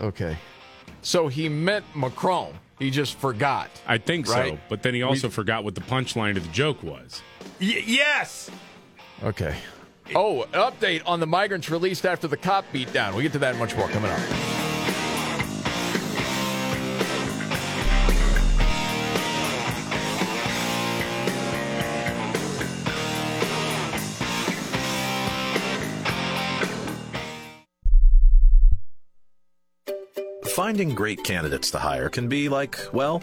Okay. 0.00 0.36
So 1.02 1.28
he 1.28 1.48
meant 1.48 1.84
Macron. 1.94 2.52
He 2.78 2.90
just 2.90 3.18
forgot. 3.18 3.70
I 3.86 3.96
think 3.98 4.28
Right? 4.28 4.54
so, 4.54 4.58
but 4.68 4.82
then 4.82 4.92
he 4.94 5.02
also 5.02 5.28
forgot 5.30 5.64
what 5.64 5.74
the 5.74 5.80
punchline 5.80 6.36
of 6.36 6.42
the 6.42 6.52
joke 6.52 6.82
was. 6.82 7.22
Y- 7.60 7.82
yes. 7.86 8.50
Okay. 9.22 9.56
Oh, 10.14 10.46
update 10.52 11.02
on 11.06 11.20
the 11.20 11.26
migrants 11.26 11.70
released 11.70 12.04
after 12.04 12.28
the 12.28 12.36
cop 12.36 12.64
beat 12.72 12.92
down. 12.92 13.14
We'll 13.14 13.22
get 13.22 13.32
to 13.32 13.38
that 13.40 13.56
much 13.56 13.74
more 13.76 13.88
coming 13.88 14.10
up. 14.10 14.20
Finding 30.56 30.94
great 30.94 31.22
candidates 31.22 31.70
to 31.72 31.78
hire 31.78 32.08
can 32.08 32.28
be 32.28 32.48
like, 32.48 32.78
well, 32.94 33.22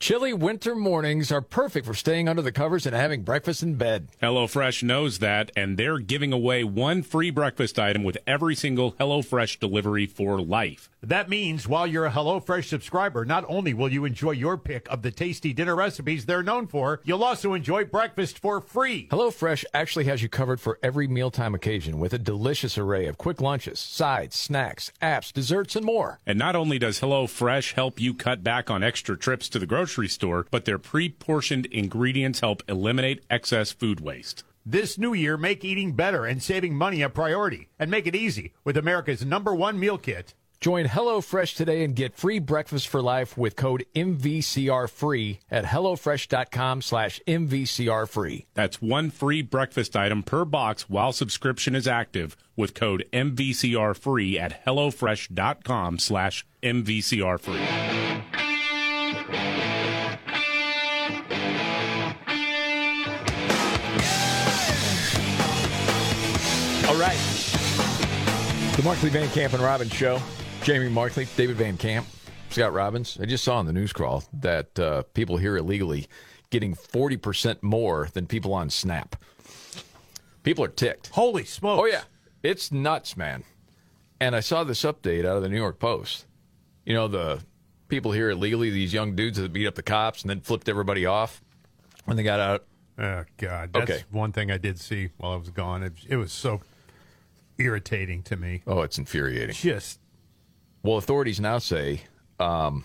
Chilly 0.00 0.32
winter 0.32 0.74
mornings 0.74 1.30
are 1.30 1.42
perfect 1.42 1.84
for 1.84 1.92
staying 1.92 2.26
under 2.26 2.40
the 2.40 2.50
covers 2.50 2.86
and 2.86 2.96
having 2.96 3.20
breakfast 3.20 3.62
in 3.62 3.74
bed. 3.74 4.08
HelloFresh 4.22 4.82
knows 4.82 5.18
that, 5.18 5.50
and 5.54 5.76
they're 5.76 5.98
giving 5.98 6.32
away 6.32 6.64
one 6.64 7.02
free 7.02 7.30
breakfast 7.30 7.78
item 7.78 8.02
with 8.02 8.16
every 8.26 8.54
single 8.54 8.92
HelloFresh 8.92 9.60
delivery 9.60 10.06
for 10.06 10.40
life. 10.40 10.88
That 11.02 11.28
means 11.28 11.68
while 11.68 11.86
you're 11.86 12.06
a 12.06 12.10
HelloFresh 12.10 12.64
subscriber, 12.64 13.26
not 13.26 13.44
only 13.46 13.74
will 13.74 13.92
you 13.92 14.06
enjoy 14.06 14.30
your 14.30 14.56
pick 14.56 14.88
of 14.88 15.02
the 15.02 15.10
tasty 15.10 15.52
dinner 15.52 15.76
recipes 15.76 16.24
they're 16.24 16.42
known 16.42 16.66
for, 16.66 17.02
you'll 17.04 17.22
also 17.22 17.52
enjoy 17.52 17.84
breakfast 17.84 18.38
for 18.38 18.62
free. 18.62 19.06
HelloFresh 19.08 19.66
actually 19.74 20.06
has 20.06 20.22
you 20.22 20.30
covered 20.30 20.62
for 20.62 20.78
every 20.82 21.08
mealtime 21.08 21.54
occasion 21.54 21.98
with 21.98 22.14
a 22.14 22.18
delicious 22.18 22.78
array 22.78 23.04
of 23.04 23.18
quick 23.18 23.42
lunches, 23.42 23.78
sides, 23.78 24.34
snacks, 24.34 24.92
apps, 25.02 25.30
desserts, 25.30 25.76
and 25.76 25.84
more. 25.84 26.20
And 26.24 26.38
not 26.38 26.56
only 26.56 26.78
does 26.78 27.00
HelloFresh 27.00 27.74
help 27.74 28.00
you 28.00 28.14
cut 28.14 28.42
back 28.42 28.70
on 28.70 28.82
extra 28.82 29.14
trips 29.14 29.50
to 29.50 29.58
the 29.58 29.66
grocery 29.66 29.89
store, 30.08 30.46
but 30.50 30.64
their 30.64 30.78
pre 30.78 31.08
portioned 31.08 31.66
ingredients 31.66 32.40
help 32.40 32.62
eliminate 32.68 33.24
excess 33.28 33.72
food 33.72 34.00
waste. 34.00 34.44
This 34.64 34.98
new 34.98 35.14
year, 35.14 35.36
make 35.36 35.64
eating 35.64 35.92
better 35.92 36.24
and 36.26 36.42
saving 36.42 36.74
money 36.76 37.02
a 37.02 37.08
priority. 37.08 37.68
And 37.78 37.90
make 37.90 38.06
it 38.06 38.14
easy 38.14 38.52
with 38.62 38.76
America's 38.76 39.24
number 39.24 39.54
one 39.54 39.78
meal 39.78 39.98
kit. 39.98 40.34
Join 40.60 40.84
HelloFresh 40.84 41.56
today 41.56 41.82
and 41.84 41.96
get 41.96 42.14
free 42.14 42.38
breakfast 42.38 42.86
for 42.86 43.00
life 43.00 43.38
with 43.38 43.56
code 43.56 43.86
MVCRFREE 43.94 45.38
at 45.50 45.64
HelloFresh.com 45.64 46.82
slash 46.82 47.18
MVCRFree. 47.26 48.44
That's 48.52 48.82
one 48.82 49.10
free 49.10 49.40
breakfast 49.40 49.96
item 49.96 50.22
per 50.22 50.44
box 50.44 50.90
while 50.90 51.12
subscription 51.12 51.74
is 51.74 51.88
active 51.88 52.36
with 52.56 52.74
code 52.74 53.06
MVCRFree 53.10 54.38
at 54.38 54.62
HelloFresh.com 54.66 55.98
slash 55.98 56.46
MVCRFree. 56.62 58.09
The 68.80 68.86
Markley 68.86 69.10
Van 69.10 69.28
Camp 69.28 69.52
and 69.52 69.62
Robbins 69.62 69.92
Show. 69.92 70.18
Jamie 70.62 70.88
Markley, 70.88 71.26
David 71.36 71.56
Van 71.56 71.76
Camp, 71.76 72.06
Scott 72.48 72.72
Robbins. 72.72 73.18
I 73.20 73.26
just 73.26 73.44
saw 73.44 73.60
in 73.60 73.66
the 73.66 73.74
news 73.74 73.92
crawl 73.92 74.24
that 74.32 74.78
uh, 74.78 75.02
people 75.12 75.36
here 75.36 75.58
illegally 75.58 76.06
getting 76.48 76.74
40% 76.74 77.62
more 77.62 78.08
than 78.14 78.26
people 78.26 78.54
on 78.54 78.70
Snap. 78.70 79.16
People 80.44 80.64
are 80.64 80.68
ticked. 80.68 81.08
Holy 81.08 81.44
smokes. 81.44 81.78
Oh, 81.82 81.84
yeah. 81.84 82.04
It's 82.42 82.72
nuts, 82.72 83.18
man. 83.18 83.44
And 84.18 84.34
I 84.34 84.40
saw 84.40 84.64
this 84.64 84.80
update 84.80 85.26
out 85.26 85.36
of 85.36 85.42
the 85.42 85.50
New 85.50 85.58
York 85.58 85.78
Post. 85.78 86.24
You 86.86 86.94
know, 86.94 87.06
the 87.06 87.42
people 87.88 88.12
here 88.12 88.30
illegally, 88.30 88.70
these 88.70 88.94
young 88.94 89.14
dudes 89.14 89.36
that 89.36 89.52
beat 89.52 89.66
up 89.66 89.74
the 89.74 89.82
cops 89.82 90.22
and 90.22 90.30
then 90.30 90.40
flipped 90.40 90.70
everybody 90.70 91.04
off 91.04 91.42
when 92.06 92.16
they 92.16 92.22
got 92.22 92.40
out. 92.40 92.64
Oh, 92.98 93.24
God. 93.36 93.74
That's 93.74 93.90
Okay. 93.90 94.04
one 94.10 94.32
thing 94.32 94.50
I 94.50 94.56
did 94.56 94.80
see 94.80 95.10
while 95.18 95.32
I 95.32 95.36
was 95.36 95.50
gone. 95.50 95.82
It, 95.82 95.92
it 96.08 96.16
was 96.16 96.32
so 96.32 96.62
irritating 97.60 98.22
to 98.24 98.36
me. 98.36 98.62
Oh, 98.66 98.80
it's 98.82 98.98
infuriating. 98.98 99.54
Just 99.54 100.00
Well, 100.82 100.96
authorities 100.96 101.40
now 101.40 101.58
say 101.58 102.02
um, 102.38 102.84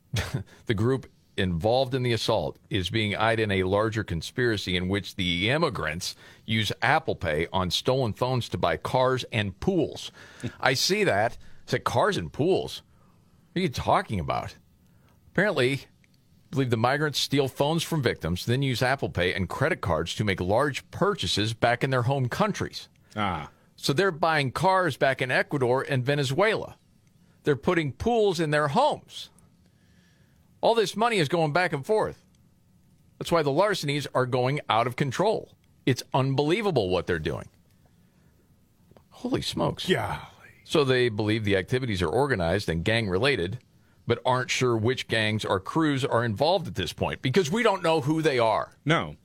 the 0.66 0.74
group 0.74 1.06
involved 1.36 1.94
in 1.94 2.02
the 2.02 2.12
assault 2.12 2.58
is 2.70 2.90
being 2.90 3.16
eyed 3.16 3.40
in 3.40 3.50
a 3.50 3.64
larger 3.64 4.04
conspiracy 4.04 4.76
in 4.76 4.88
which 4.88 5.16
the 5.16 5.50
immigrants 5.50 6.14
use 6.46 6.70
Apple 6.80 7.16
Pay 7.16 7.48
on 7.52 7.70
stolen 7.70 8.12
phones 8.12 8.48
to 8.50 8.58
buy 8.58 8.76
cars 8.76 9.24
and 9.32 9.58
pools. 9.58 10.12
I 10.60 10.74
see 10.74 11.04
that. 11.04 11.32
I 11.32 11.70
said, 11.70 11.84
cars 11.84 12.16
and 12.16 12.32
pools? 12.32 12.82
What 13.52 13.60
are 13.60 13.62
you 13.62 13.68
talking 13.68 14.20
about? 14.20 14.54
Apparently, 15.32 15.82
believe 16.50 16.70
the 16.70 16.76
migrants 16.76 17.18
steal 17.18 17.48
phones 17.48 17.82
from 17.82 18.02
victims, 18.02 18.46
then 18.46 18.62
use 18.62 18.82
Apple 18.82 19.08
Pay 19.08 19.32
and 19.34 19.48
credit 19.48 19.80
cards 19.80 20.14
to 20.16 20.24
make 20.24 20.40
large 20.40 20.88
purchases 20.90 21.52
back 21.52 21.82
in 21.82 21.90
their 21.90 22.02
home 22.02 22.28
countries. 22.28 22.88
Ah. 23.16 23.48
So 23.84 23.92
they're 23.92 24.10
buying 24.10 24.50
cars 24.50 24.96
back 24.96 25.20
in 25.20 25.30
Ecuador 25.30 25.84
and 25.86 26.02
Venezuela. 26.02 26.76
They're 27.42 27.54
putting 27.54 27.92
pools 27.92 28.40
in 28.40 28.50
their 28.50 28.68
homes. 28.68 29.28
All 30.62 30.74
this 30.74 30.96
money 30.96 31.18
is 31.18 31.28
going 31.28 31.52
back 31.52 31.74
and 31.74 31.84
forth. 31.84 32.24
That's 33.18 33.30
why 33.30 33.42
the 33.42 33.52
larcenies 33.52 34.06
are 34.14 34.24
going 34.24 34.62
out 34.70 34.86
of 34.86 34.96
control. 34.96 35.52
It's 35.84 36.02
unbelievable 36.14 36.88
what 36.88 37.06
they're 37.06 37.18
doing. 37.18 37.46
Holy 39.10 39.42
smokes. 39.42 39.86
Yeah. 39.86 40.20
So 40.64 40.82
they 40.82 41.10
believe 41.10 41.44
the 41.44 41.58
activities 41.58 42.00
are 42.00 42.08
organized 42.08 42.70
and 42.70 42.86
gang 42.86 43.10
related, 43.10 43.58
but 44.06 44.18
aren't 44.24 44.50
sure 44.50 44.78
which 44.78 45.08
gangs 45.08 45.44
or 45.44 45.60
crews 45.60 46.06
are 46.06 46.24
involved 46.24 46.66
at 46.66 46.74
this 46.74 46.94
point 46.94 47.20
because 47.20 47.50
we 47.50 47.62
don't 47.62 47.82
know 47.82 48.00
who 48.00 48.22
they 48.22 48.38
are. 48.38 48.72
No. 48.86 49.16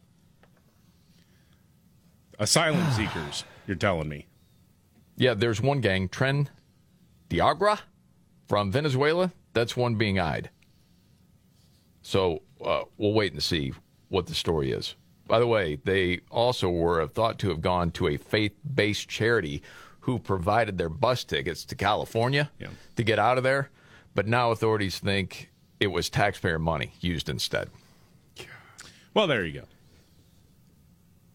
Asylum 2.38 2.91
seekers, 2.91 3.45
you're 3.65 3.78
telling 3.78 4.10
me. 4.10 4.26
Yeah, 5.19 5.34
there's 5.36 5.62
one 5.62 5.82
gang, 5.82 6.08
Tren 6.08 6.47
de 7.27 7.38
Aragua 7.39 7.79
from 8.47 8.71
Venezuela. 8.71 9.32
That's 9.53 9.75
one 9.75 9.95
being 9.95 10.17
eyed. 10.17 10.49
So 12.01 12.41
uh, 12.63 12.84
we'll 12.97 13.13
wait 13.13 13.34
and 13.34 13.43
see 13.43 13.73
what 14.08 14.27
the 14.27 14.34
story 14.34 14.71
is. 14.71 14.95
By 15.27 15.39
the 15.39 15.45
way, 15.45 15.75
they 15.84 16.21
also 16.32 16.69
were 16.69 17.05
thought 17.05 17.38
to 17.39 17.49
have 17.49 17.62
gone 17.62 17.91
to 17.91 18.08
a 18.08 18.17
faith 18.17 18.53
based 18.73 19.10
charity 19.10 19.62
who 19.99 20.17
provided 20.19 20.77
their 20.77 20.89
bus 20.89 21.23
tickets 21.25 21.65
to 21.65 21.75
California 21.75 22.49
Yeah. 22.58 22.69
to 22.95 23.03
get 23.03 23.19
out 23.19 23.38
of 23.38 23.43
there. 23.43 23.69
But 24.15 24.25
now 24.25 24.51
authorities 24.51 24.97
think 24.99 25.51
it 25.82 25.88
was 25.88 26.10
taxpayer 26.10 26.58
money 26.60 26.93
used 27.01 27.27
instead. 27.29 27.69
Well, 29.13 29.27
there 29.27 29.45
you 29.45 29.60
go. 29.62 29.65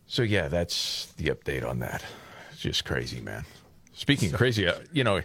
So 0.07 0.23
yeah, 0.23 0.49
that's 0.49 1.13
the 1.17 1.27
update 1.27 1.69
on 1.69 1.81
that. 1.81 2.03
It's 2.51 2.61
just 2.63 2.85
crazy, 2.85 3.21
man. 3.21 3.45
Speaking 3.95 4.31
of 4.33 4.37
crazy, 4.37 4.67
uh, 4.67 4.75
you 4.93 5.05
know, 5.05 5.23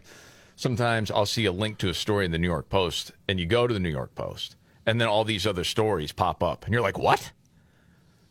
sometimes 0.55 1.09
I'll 1.11 1.25
see 1.25 1.45
a 1.45 1.51
link 1.51 1.77
to 1.79 1.89
a 1.89 1.93
story 1.93 2.25
in 2.25 2.31
the 2.31 2.37
New 2.37 2.47
York 2.47 2.69
Post, 2.69 3.11
and 3.27 3.39
you 3.39 3.45
go 3.45 3.67
to 3.67 3.73
the 3.73 3.79
New 3.79 3.89
York 3.89 4.13
Post, 4.15 4.55
and 4.85 4.99
then 5.01 5.07
all 5.07 5.23
these 5.23 5.45
other 5.47 5.63
stories 5.63 6.11
pop 6.11 6.43
up, 6.43 6.65
and 6.65 6.73
you're 6.73 6.81
like, 6.83 6.97
"What?" 6.97 7.31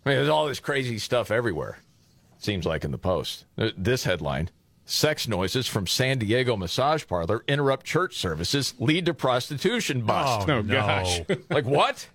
I 0.06 0.10
mean, 0.10 0.18
there's 0.18 0.28
all 0.28 0.46
this 0.46 0.60
crazy 0.60 0.98
stuff 0.98 1.30
everywhere. 1.30 1.78
Seems 2.38 2.64
like 2.64 2.84
in 2.84 2.92
the 2.92 2.98
Post. 2.98 3.44
Uh, 3.58 3.70
This 3.76 4.04
headline: 4.04 4.50
Sex 4.84 5.26
noises 5.28 5.66
from 5.66 5.86
San 5.86 6.18
Diego 6.18 6.56
massage 6.56 7.04
parlor 7.06 7.44
interrupt 7.48 7.84
church 7.84 8.16
services, 8.16 8.74
lead 8.78 9.06
to 9.06 9.14
prostitution 9.14 10.02
bust. 10.02 10.48
Oh, 10.48 10.62
gosh. 10.62 11.20
like 11.50 11.66
what? 11.66 12.08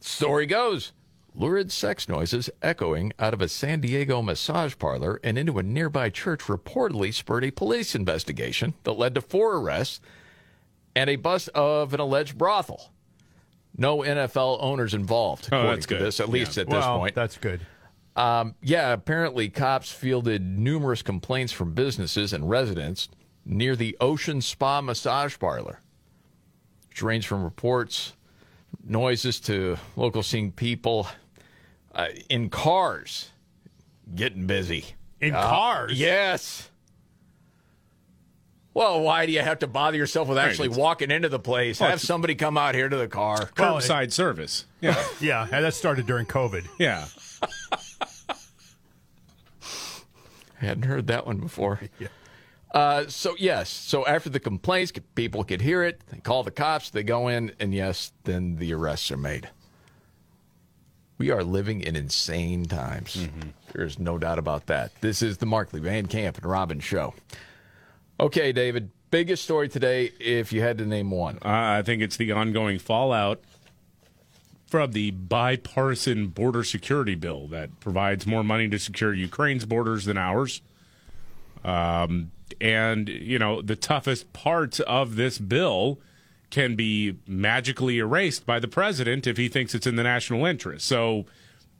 Story 0.00 0.46
goes. 0.46 0.92
Lurid 1.38 1.70
sex 1.70 2.08
noises 2.08 2.50
echoing 2.62 3.12
out 3.20 3.32
of 3.32 3.40
a 3.40 3.48
San 3.48 3.80
Diego 3.80 4.20
massage 4.20 4.74
parlor 4.76 5.20
and 5.22 5.38
into 5.38 5.58
a 5.60 5.62
nearby 5.62 6.10
church 6.10 6.40
reportedly 6.42 7.14
spurred 7.14 7.44
a 7.44 7.52
police 7.52 7.94
investigation 7.94 8.74
that 8.82 8.94
led 8.94 9.14
to 9.14 9.20
four 9.20 9.56
arrests 9.56 10.00
and 10.96 11.08
a 11.08 11.14
bust 11.14 11.48
of 11.50 11.94
an 11.94 12.00
alleged 12.00 12.36
brothel. 12.36 12.90
No 13.76 13.98
NFL 13.98 14.58
owners 14.60 14.94
involved. 14.94 15.48
Oh, 15.52 15.58
according 15.58 15.74
that's 15.76 15.86
to 15.86 15.94
good. 15.94 16.02
This, 16.04 16.18
at 16.20 16.28
least 16.28 16.56
Yeah. 16.56 16.62
at 16.62 16.66
this 16.70 16.74
well, 16.84 16.98
point. 16.98 17.14
that's 17.14 17.36
good. 17.38 17.60
Um, 18.16 18.56
yeah, 18.60 18.92
apparently 18.92 19.48
cops 19.48 19.92
fielded 19.92 20.42
numerous 20.44 21.02
complaints 21.02 21.52
from 21.52 21.72
businesses 21.72 22.32
and 22.32 22.50
residents 22.50 23.08
near 23.44 23.76
the 23.76 23.96
Ocean 24.00 24.40
Spa 24.40 24.80
massage 24.80 25.38
parlor, 25.38 25.78
which 26.88 27.00
ranged 27.00 27.28
from 27.28 27.44
reports, 27.44 28.14
noises 28.84 29.38
to 29.38 29.76
local 29.94 30.24
seeing 30.24 30.50
people 30.50 31.06
uh, 31.98 32.06
in 32.30 32.48
cars 32.48 33.28
getting 34.14 34.46
busy. 34.46 34.86
In 35.20 35.34
Uh, 35.34 35.42
cars? 35.42 35.98
Yes. 36.00 36.70
Well, 38.72 39.00
why 39.00 39.26
do 39.26 39.32
you 39.32 39.40
have 39.40 39.58
to 39.58 39.66
bother 39.66 39.96
yourself 39.96 40.28
with 40.28 40.38
actually 40.38 40.66
it's- 40.68 40.78
walking 40.78 41.10
into 41.10 41.28
the 41.28 41.40
place? 41.40 41.80
Well, 41.80 41.90
have 41.90 42.00
somebody 42.00 42.36
come 42.36 42.56
out 42.56 42.74
here 42.76 42.88
to 42.88 42.96
the 42.96 43.08
car. 43.08 43.50
Well, 43.58 43.76
Curbside 43.80 44.12
service. 44.12 44.64
Yeah. 44.80 44.94
Yeah, 45.20 45.42
and 45.50 45.64
that 45.64 45.74
started 45.74 46.06
during 46.06 46.26
COVID. 46.26 46.64
Yeah. 46.78 47.06
I 47.42 48.36
hadn't 50.64 50.84
heard 50.84 51.08
that 51.08 51.26
one 51.26 51.38
before. 51.38 51.80
Uh, 52.72 53.06
so 53.08 53.34
yes, 53.38 53.68
so 53.70 54.06
after 54.06 54.28
the 54.30 54.38
complaints, 54.38 54.92
people 55.16 55.42
could 55.42 55.60
hear 55.62 55.82
it. 55.82 56.00
They 56.12 56.18
call 56.18 56.44
the 56.44 56.50
cops. 56.52 56.90
They 56.90 57.02
go 57.02 57.26
in, 57.28 57.52
and 57.58 57.74
yes, 57.74 58.12
then 58.24 58.56
the 58.56 58.72
arrests 58.74 59.10
are 59.10 59.16
made. 59.16 59.48
We 61.18 61.30
are 61.30 61.42
living 61.42 61.80
in 61.80 61.96
insane 61.96 62.66
times. 62.66 63.28
There's 63.72 63.98
no 63.98 64.18
doubt 64.18 64.38
about 64.38 64.66
that. 64.66 64.92
This 65.00 65.20
is 65.20 65.38
the 65.38 65.46
Markley 65.46 65.80
Van 65.80 66.06
Camp 66.06 66.36
and 66.38 66.46
Robin 66.46 66.78
show. 66.78 67.12
Okay, 68.20 68.52
David, 68.52 68.90
biggest 69.10 69.42
story 69.42 69.68
today, 69.68 70.12
if 70.20 70.52
you 70.52 70.60
had 70.60 70.78
to 70.78 70.86
name 70.86 71.10
one? 71.10 71.36
Uh, 71.44 71.78
I 71.78 71.82
think 71.82 72.02
it's 72.02 72.16
the 72.16 72.30
ongoing 72.30 72.78
fallout 72.78 73.40
from 74.68 74.92
the 74.92 75.10
bipartisan 75.10 76.28
border 76.28 76.62
security 76.62 77.16
bill 77.16 77.48
that 77.48 77.80
provides 77.80 78.26
more 78.26 78.44
money 78.44 78.68
to 78.68 78.78
secure 78.78 79.12
Ukraine's 79.12 79.64
borders 79.64 80.04
than 80.04 80.18
ours. 80.18 80.62
Um, 81.64 82.30
and, 82.60 83.08
you 83.08 83.40
know, 83.40 83.60
the 83.60 83.76
toughest 83.76 84.32
parts 84.32 84.78
of 84.80 85.16
this 85.16 85.38
bill 85.38 85.98
can 86.50 86.76
be 86.76 87.16
magically 87.26 87.98
erased 87.98 88.46
by 88.46 88.58
the 88.58 88.68
president 88.68 89.26
if 89.26 89.36
he 89.36 89.48
thinks 89.48 89.74
it's 89.74 89.86
in 89.86 89.96
the 89.96 90.02
national 90.02 90.46
interest. 90.46 90.86
So, 90.86 91.26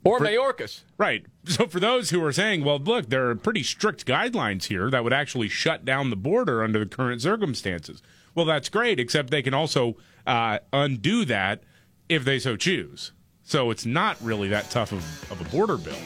or 0.03 0.19
for, 0.19 0.25
Mayorkas. 0.25 0.81
Right. 0.97 1.25
So 1.45 1.67
for 1.67 1.79
those 1.79 2.11
who 2.11 2.23
are 2.23 2.31
saying, 2.31 2.63
well, 2.63 2.77
look, 2.77 3.09
there 3.09 3.29
are 3.29 3.35
pretty 3.35 3.63
strict 3.63 4.05
guidelines 4.05 4.65
here 4.65 4.89
that 4.91 5.03
would 5.03 5.13
actually 5.13 5.49
shut 5.49 5.83
down 5.85 6.09
the 6.09 6.15
border 6.15 6.63
under 6.63 6.79
the 6.79 6.85
current 6.85 7.21
circumstances. 7.21 8.01
Well, 8.35 8.45
that's 8.45 8.69
great, 8.69 8.99
except 8.99 9.31
they 9.31 9.41
can 9.41 9.53
also 9.53 9.97
uh, 10.27 10.59
undo 10.71 11.25
that 11.25 11.63
if 12.07 12.23
they 12.23 12.39
so 12.39 12.55
choose. 12.55 13.11
So 13.43 13.71
it's 13.71 13.85
not 13.85 14.17
really 14.21 14.49
that 14.49 14.69
tough 14.69 14.91
of, 14.91 15.31
of 15.31 15.41
a 15.41 15.49
border 15.49 15.77
bill. 15.77 15.97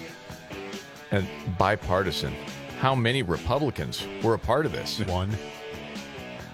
And 1.12 1.28
bipartisan. 1.58 2.34
How 2.80 2.96
many 2.96 3.22
Republicans 3.22 4.08
were 4.24 4.34
a 4.34 4.40
part 4.40 4.66
of 4.66 4.72
this? 4.72 5.00
One. 5.02 5.30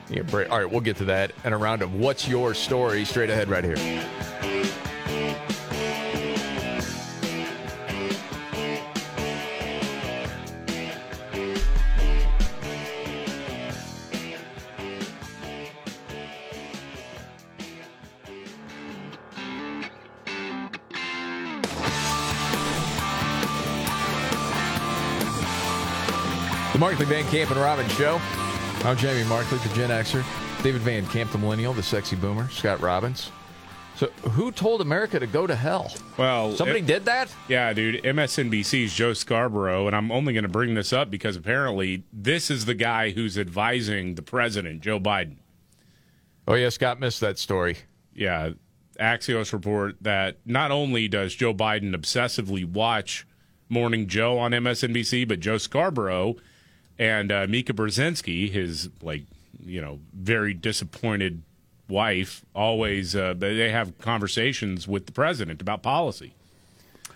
Yeah, 0.09 0.23
all 0.31 0.59
right, 0.59 0.69
we'll 0.69 0.81
get 0.81 0.97
to 0.97 1.05
that 1.05 1.31
and 1.43 1.53
a 1.53 1.57
round 1.57 1.83
of 1.83 1.93
what's 1.93 2.27
your 2.27 2.55
story 2.55 3.05
straight 3.05 3.29
ahead 3.29 3.47
right 3.47 3.63
here. 3.63 3.75
The 26.73 26.79
Markley 26.79 27.05
Van 27.05 27.25
Camp 27.25 27.51
and 27.51 27.59
Robbins 27.59 27.91
Show. 27.93 28.19
I'm 28.85 28.95
Jamie 28.95 29.27
Markley, 29.27 29.57
the 29.57 29.75
Gen 29.75 29.89
Xer. 29.89 30.23
David 30.63 30.81
Van 30.81 31.05
Camp, 31.07 31.31
the 31.31 31.37
Millennial, 31.37 31.73
the 31.73 31.83
Sexy 31.83 32.15
Boomer. 32.15 32.49
Scott 32.49 32.79
Robbins. 32.79 33.29
So, 33.97 34.07
who 34.31 34.53
told 34.53 34.79
America 34.79 35.19
to 35.19 35.27
go 35.27 35.45
to 35.45 35.53
hell? 35.53 35.91
Well, 36.17 36.55
somebody 36.55 36.79
it, 36.79 36.85
did 36.85 37.05
that. 37.05 37.29
Yeah, 37.49 37.73
dude. 37.73 38.01
MSNBC's 38.03 38.93
Joe 38.93 39.11
Scarborough, 39.11 39.87
and 39.87 39.95
I'm 39.95 40.09
only 40.13 40.31
going 40.31 40.43
to 40.43 40.49
bring 40.49 40.75
this 40.75 40.93
up 40.93 41.11
because 41.11 41.35
apparently 41.35 42.03
this 42.13 42.49
is 42.49 42.63
the 42.63 42.73
guy 42.73 43.09
who's 43.09 43.37
advising 43.37 44.15
the 44.15 44.21
president, 44.21 44.79
Joe 44.79 44.99
Biden. 44.99 45.35
Oh 46.47 46.55
yeah, 46.55 46.69
Scott 46.69 47.01
missed 47.01 47.19
that 47.19 47.37
story. 47.37 47.79
Yeah, 48.15 48.51
Axios 48.97 49.51
report 49.51 49.97
that 50.01 50.37
not 50.45 50.71
only 50.71 51.09
does 51.09 51.35
Joe 51.35 51.53
Biden 51.53 51.93
obsessively 51.93 52.65
watch 52.65 53.27
Morning 53.67 54.07
Joe 54.07 54.37
on 54.37 54.51
MSNBC, 54.51 55.27
but 55.27 55.41
Joe 55.41 55.57
Scarborough 55.57 56.37
and 56.99 57.31
uh, 57.31 57.47
Mika 57.47 57.73
Brzezinski, 57.73 58.51
his 58.51 58.89
like 59.01 59.23
you 59.65 59.81
know 59.81 59.99
very 60.13 60.53
disappointed 60.53 61.41
wife, 61.87 62.45
always 62.53 63.15
uh, 63.15 63.33
they 63.35 63.71
have 63.71 63.97
conversations 63.97 64.87
with 64.87 65.05
the 65.07 65.11
president 65.11 65.61
about 65.61 65.81
policy. 65.81 66.33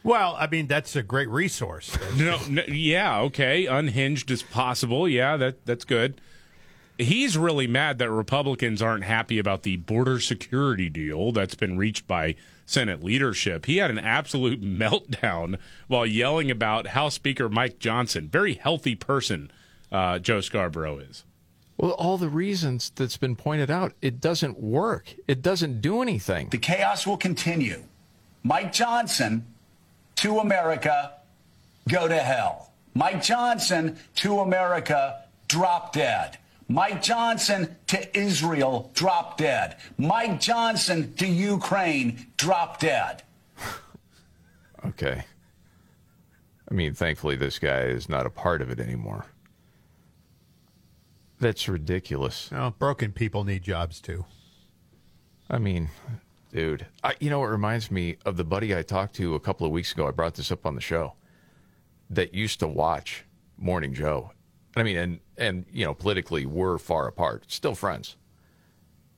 Well, 0.03 0.35
I 0.39 0.47
mean 0.47 0.67
that's 0.67 0.95
a 0.95 1.03
great 1.03 1.29
resource. 1.29 1.95
no, 2.17 2.39
no, 2.49 2.63
yeah, 2.67 3.19
okay, 3.21 3.65
unhinged 3.65 4.31
as 4.31 4.41
possible. 4.41 5.07
Yeah, 5.07 5.37
that 5.37 5.65
that's 5.65 5.85
good. 5.85 6.19
He's 6.97 7.37
really 7.37 7.67
mad 7.67 7.97
that 7.97 8.11
Republicans 8.11 8.81
aren't 8.81 9.03
happy 9.03 9.39
about 9.39 9.63
the 9.63 9.77
border 9.77 10.19
security 10.19 10.89
deal 10.89 11.31
that's 11.31 11.55
been 11.55 11.75
reached 11.75 12.07
by 12.07 12.35
Senate 12.67 13.03
leadership. 13.03 13.65
He 13.65 13.77
had 13.77 13.89
an 13.89 13.99
absolute 13.99 14.61
meltdown 14.63 15.57
while 15.87 16.05
yelling 16.05 16.51
about 16.51 16.87
House 16.87 17.15
Speaker 17.15 17.49
Mike 17.49 17.79
Johnson, 17.79 18.29
very 18.29 18.53
healthy 18.53 18.95
person 18.95 19.51
uh, 19.93 20.19
Joe 20.19 20.41
Scarborough 20.41 20.97
is. 20.97 21.23
Well, 21.77 21.91
all 21.91 22.17
the 22.17 22.29
reasons 22.29 22.91
that's 22.95 23.17
been 23.17 23.35
pointed 23.35 23.71
out, 23.71 23.93
it 24.01 24.19
doesn't 24.19 24.59
work. 24.59 25.15
It 25.27 25.41
doesn't 25.41 25.81
do 25.81 26.01
anything. 26.01 26.49
The 26.49 26.57
chaos 26.57 27.07
will 27.07 27.17
continue. 27.17 27.83
Mike 28.43 28.73
Johnson 28.73 29.45
to 30.17 30.39
America, 30.39 31.13
go 31.87 32.07
to 32.07 32.17
hell. 32.17 32.71
Mike 32.93 33.23
Johnson 33.23 33.97
to 34.15 34.39
America, 34.39 35.23
drop 35.47 35.93
dead. 35.93 36.37
Mike 36.67 37.01
Johnson 37.01 37.75
to 37.87 38.17
Israel, 38.17 38.91
drop 38.93 39.37
dead. 39.37 39.77
Mike 39.97 40.39
Johnson 40.39 41.13
to 41.15 41.27
Ukraine, 41.27 42.27
drop 42.37 42.79
dead. 42.79 43.23
okay. 44.85 45.23
I 46.69 46.73
mean, 46.73 46.93
thankfully, 46.93 47.35
this 47.35 47.59
guy 47.59 47.81
is 47.81 48.07
not 48.09 48.25
a 48.25 48.29
part 48.29 48.61
of 48.61 48.69
it 48.69 48.79
anymore. 48.79 49.25
That's 51.43 51.67
ridiculous. 51.67 52.49
No, 52.53 52.73
broken 52.79 53.11
people 53.11 53.43
need 53.43 53.63
jobs 53.63 53.99
too. 53.99 54.23
I 55.49 55.57
mean, 55.57 55.89
dude, 56.53 56.85
I, 57.03 57.15
you 57.19 57.29
know, 57.29 57.43
it 57.43 57.47
reminds 57.47 57.91
me 57.91 58.15
of 58.25 58.37
the 58.37 58.45
buddy 58.45 58.73
I 58.73 58.81
talked 58.81 59.15
to 59.15 59.35
a 59.35 59.41
couple 59.41 59.65
of 59.67 59.73
weeks 59.73 59.91
ago. 59.91 60.07
I 60.07 60.11
brought 60.11 60.35
this 60.35 60.53
up 60.53 60.65
on 60.65 60.75
the 60.75 60.81
show 60.81 61.15
that 62.09 62.33
used 62.33 62.61
to 62.61 62.67
watch 62.67 63.25
Morning 63.57 63.93
Joe. 63.93 64.31
I 64.77 64.83
mean, 64.83 64.95
and 64.95 65.19
and 65.37 65.65
you 65.69 65.83
know, 65.83 65.93
politically, 65.93 66.45
we're 66.45 66.77
far 66.77 67.07
apart, 67.09 67.43
still 67.49 67.75
friends. 67.75 68.15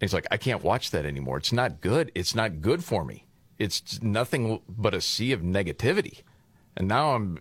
And 0.01 0.09
he's 0.09 0.13
like, 0.13 0.25
I 0.31 0.38
can't 0.38 0.63
watch 0.63 0.89
that 0.91 1.05
anymore. 1.05 1.38
It's 1.38 1.53
not 1.53 1.79
good. 1.79 2.11
It's 2.15 2.33
not 2.33 2.59
good 2.59 2.83
for 2.83 3.05
me. 3.05 3.25
It's 3.59 4.01
nothing 4.01 4.61
but 4.67 4.95
a 4.95 4.99
sea 4.99 5.31
of 5.31 5.41
negativity. 5.41 6.23
And 6.75 6.88
now 6.88 7.13
I'm 7.13 7.38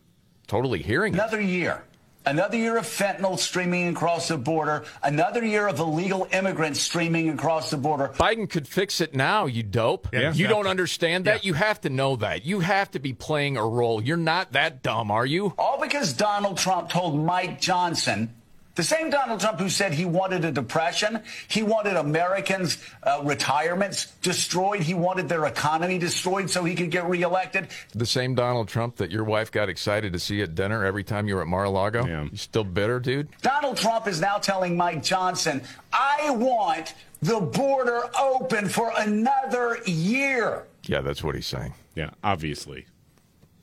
totally 0.46 0.82
hearing 0.82 1.14
Another 1.14 1.40
it. 1.40 1.46
year. 1.46 1.84
Another 2.26 2.56
year 2.56 2.76
of 2.78 2.86
fentanyl 2.86 3.38
streaming 3.38 3.88
across 3.88 4.28
the 4.28 4.38
border. 4.38 4.84
Another 5.02 5.44
year 5.44 5.68
of 5.68 5.78
illegal 5.78 6.26
immigrants 6.32 6.80
streaming 6.80 7.28
across 7.28 7.70
the 7.70 7.76
border. 7.76 8.08
Biden 8.16 8.48
could 8.48 8.66
fix 8.66 9.00
it 9.00 9.14
now, 9.14 9.46
you 9.46 9.62
dope. 9.62 10.08
Yeah, 10.12 10.20
you 10.20 10.26
exactly. 10.28 10.46
don't 10.46 10.66
understand 10.66 11.24
that? 11.26 11.44
Yeah. 11.44 11.48
You 11.48 11.54
have 11.54 11.80
to 11.82 11.90
know 11.90 12.16
that. 12.16 12.46
You 12.46 12.60
have 12.60 12.90
to 12.92 12.98
be 12.98 13.12
playing 13.12 13.56
a 13.56 13.66
role. 13.66 14.02
You're 14.02 14.16
not 14.16 14.52
that 14.52 14.82
dumb, 14.82 15.10
are 15.10 15.26
you? 15.26 15.54
All 15.58 15.78
because 15.80 16.14
Donald 16.14 16.56
Trump 16.56 16.88
told 16.88 17.18
Mike 17.22 17.60
Johnson, 17.60 18.34
the 18.74 18.82
same 18.82 19.10
Donald 19.10 19.40
Trump 19.40 19.58
who 19.60 19.68
said 19.68 19.92
he 19.92 20.04
wanted 20.04 20.44
a 20.44 20.50
depression, 20.50 21.20
he 21.48 21.62
wanted 21.62 21.96
Americans' 21.96 22.78
uh, 23.02 23.20
retirements 23.24 24.06
destroyed, 24.22 24.80
he 24.80 24.94
wanted 24.94 25.28
their 25.28 25.46
economy 25.46 25.98
destroyed 25.98 26.50
so 26.50 26.64
he 26.64 26.74
could 26.74 26.90
get 26.90 27.08
reelected. 27.08 27.68
The 27.94 28.06
same 28.06 28.34
Donald 28.34 28.68
Trump 28.68 28.96
that 28.96 29.10
your 29.10 29.24
wife 29.24 29.52
got 29.52 29.68
excited 29.68 30.12
to 30.12 30.18
see 30.18 30.42
at 30.42 30.54
dinner 30.54 30.84
every 30.84 31.04
time 31.04 31.28
you 31.28 31.36
were 31.36 31.42
at 31.42 31.46
Mar-a-Lago? 31.46 32.06
Yeah. 32.06 32.24
You 32.24 32.36
still 32.36 32.64
bitter, 32.64 32.98
dude? 33.00 33.28
Donald 33.42 33.76
Trump 33.76 34.08
is 34.08 34.20
now 34.20 34.38
telling 34.38 34.76
Mike 34.76 35.02
Johnson, 35.02 35.62
I 35.92 36.30
want 36.30 36.94
the 37.22 37.40
border 37.40 38.10
open 38.18 38.68
for 38.68 38.92
another 38.96 39.78
year. 39.86 40.66
Yeah, 40.84 41.00
that's 41.00 41.22
what 41.22 41.34
he's 41.34 41.46
saying. 41.46 41.74
Yeah, 41.94 42.10
obviously. 42.22 42.86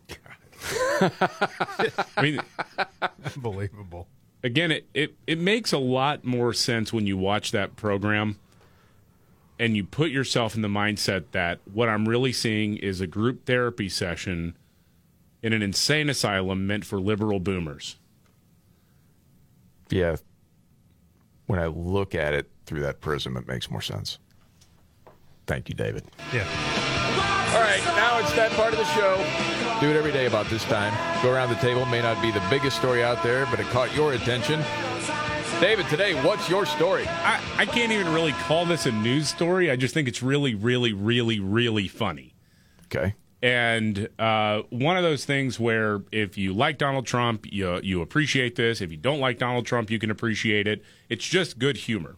I 1.01 2.21
mean, 2.21 2.39
Unbelievable. 3.35 4.07
Again, 4.43 4.71
it, 4.71 4.85
it, 4.93 5.15
it 5.27 5.37
makes 5.37 5.71
a 5.71 5.77
lot 5.77 6.23
more 6.23 6.53
sense 6.53 6.91
when 6.91 7.07
you 7.07 7.17
watch 7.17 7.51
that 7.51 7.75
program 7.75 8.39
and 9.59 9.75
you 9.75 9.83
put 9.83 10.09
yourself 10.09 10.55
in 10.55 10.61
the 10.61 10.67
mindset 10.67 11.25
that 11.31 11.59
what 11.71 11.87
I'm 11.87 12.09
really 12.09 12.33
seeing 12.33 12.77
is 12.77 12.99
a 12.99 13.07
group 13.07 13.45
therapy 13.45 13.89
session 13.89 14.55
in 15.43 15.53
an 15.53 15.61
insane 15.61 16.09
asylum 16.09 16.65
meant 16.65 16.85
for 16.85 16.99
liberal 16.99 17.39
boomers. 17.39 17.97
Yeah. 19.89 20.15
When 21.45 21.59
I 21.59 21.67
look 21.67 22.15
at 22.15 22.33
it 22.33 22.49
through 22.65 22.81
that 22.81 23.01
prism, 23.01 23.37
it 23.37 23.47
makes 23.47 23.69
more 23.69 23.81
sense. 23.81 24.17
Thank 25.45 25.69
you, 25.69 25.75
David. 25.75 26.05
Yeah. 26.33 26.80
All 27.53 27.59
right, 27.59 27.83
now 27.97 28.17
it's 28.19 28.31
that 28.33 28.49
part 28.51 28.71
of 28.71 28.79
the 28.79 28.85
show. 28.85 29.17
Do 29.81 29.89
it 29.89 29.97
every 29.97 30.13
day 30.13 30.25
about 30.25 30.45
this 30.45 30.63
time. 30.63 30.93
Go 31.21 31.33
around 31.33 31.49
the 31.49 31.55
table. 31.55 31.85
May 31.85 32.01
not 32.01 32.21
be 32.21 32.31
the 32.31 32.41
biggest 32.49 32.77
story 32.77 33.03
out 33.03 33.21
there, 33.23 33.45
but 33.47 33.59
it 33.59 33.65
caught 33.67 33.93
your 33.93 34.13
attention. 34.13 34.63
David, 35.59 35.85
today, 35.89 36.13
what's 36.23 36.47
your 36.49 36.65
story? 36.65 37.05
I, 37.07 37.41
I 37.57 37.65
can't 37.65 37.91
even 37.91 38.13
really 38.13 38.31
call 38.31 38.65
this 38.65 38.85
a 38.85 38.91
news 38.91 39.27
story. 39.27 39.69
I 39.69 39.75
just 39.75 39.93
think 39.93 40.07
it's 40.07 40.23
really, 40.23 40.55
really, 40.55 40.93
really, 40.93 41.41
really 41.41 41.89
funny. 41.89 42.35
Okay. 42.85 43.15
And 43.43 44.07
uh, 44.17 44.61
one 44.69 44.95
of 44.95 45.03
those 45.03 45.25
things 45.25 45.59
where 45.59 46.03
if 46.11 46.37
you 46.37 46.53
like 46.53 46.77
Donald 46.77 47.05
Trump, 47.05 47.45
you, 47.51 47.81
you 47.83 48.01
appreciate 48.01 48.55
this. 48.55 48.79
If 48.79 48.91
you 48.91 48.97
don't 48.97 49.19
like 49.19 49.39
Donald 49.39 49.65
Trump, 49.65 49.91
you 49.91 49.99
can 49.99 50.09
appreciate 50.09 50.67
it. 50.67 50.83
It's 51.09 51.25
just 51.25 51.59
good 51.59 51.75
humor. 51.75 52.15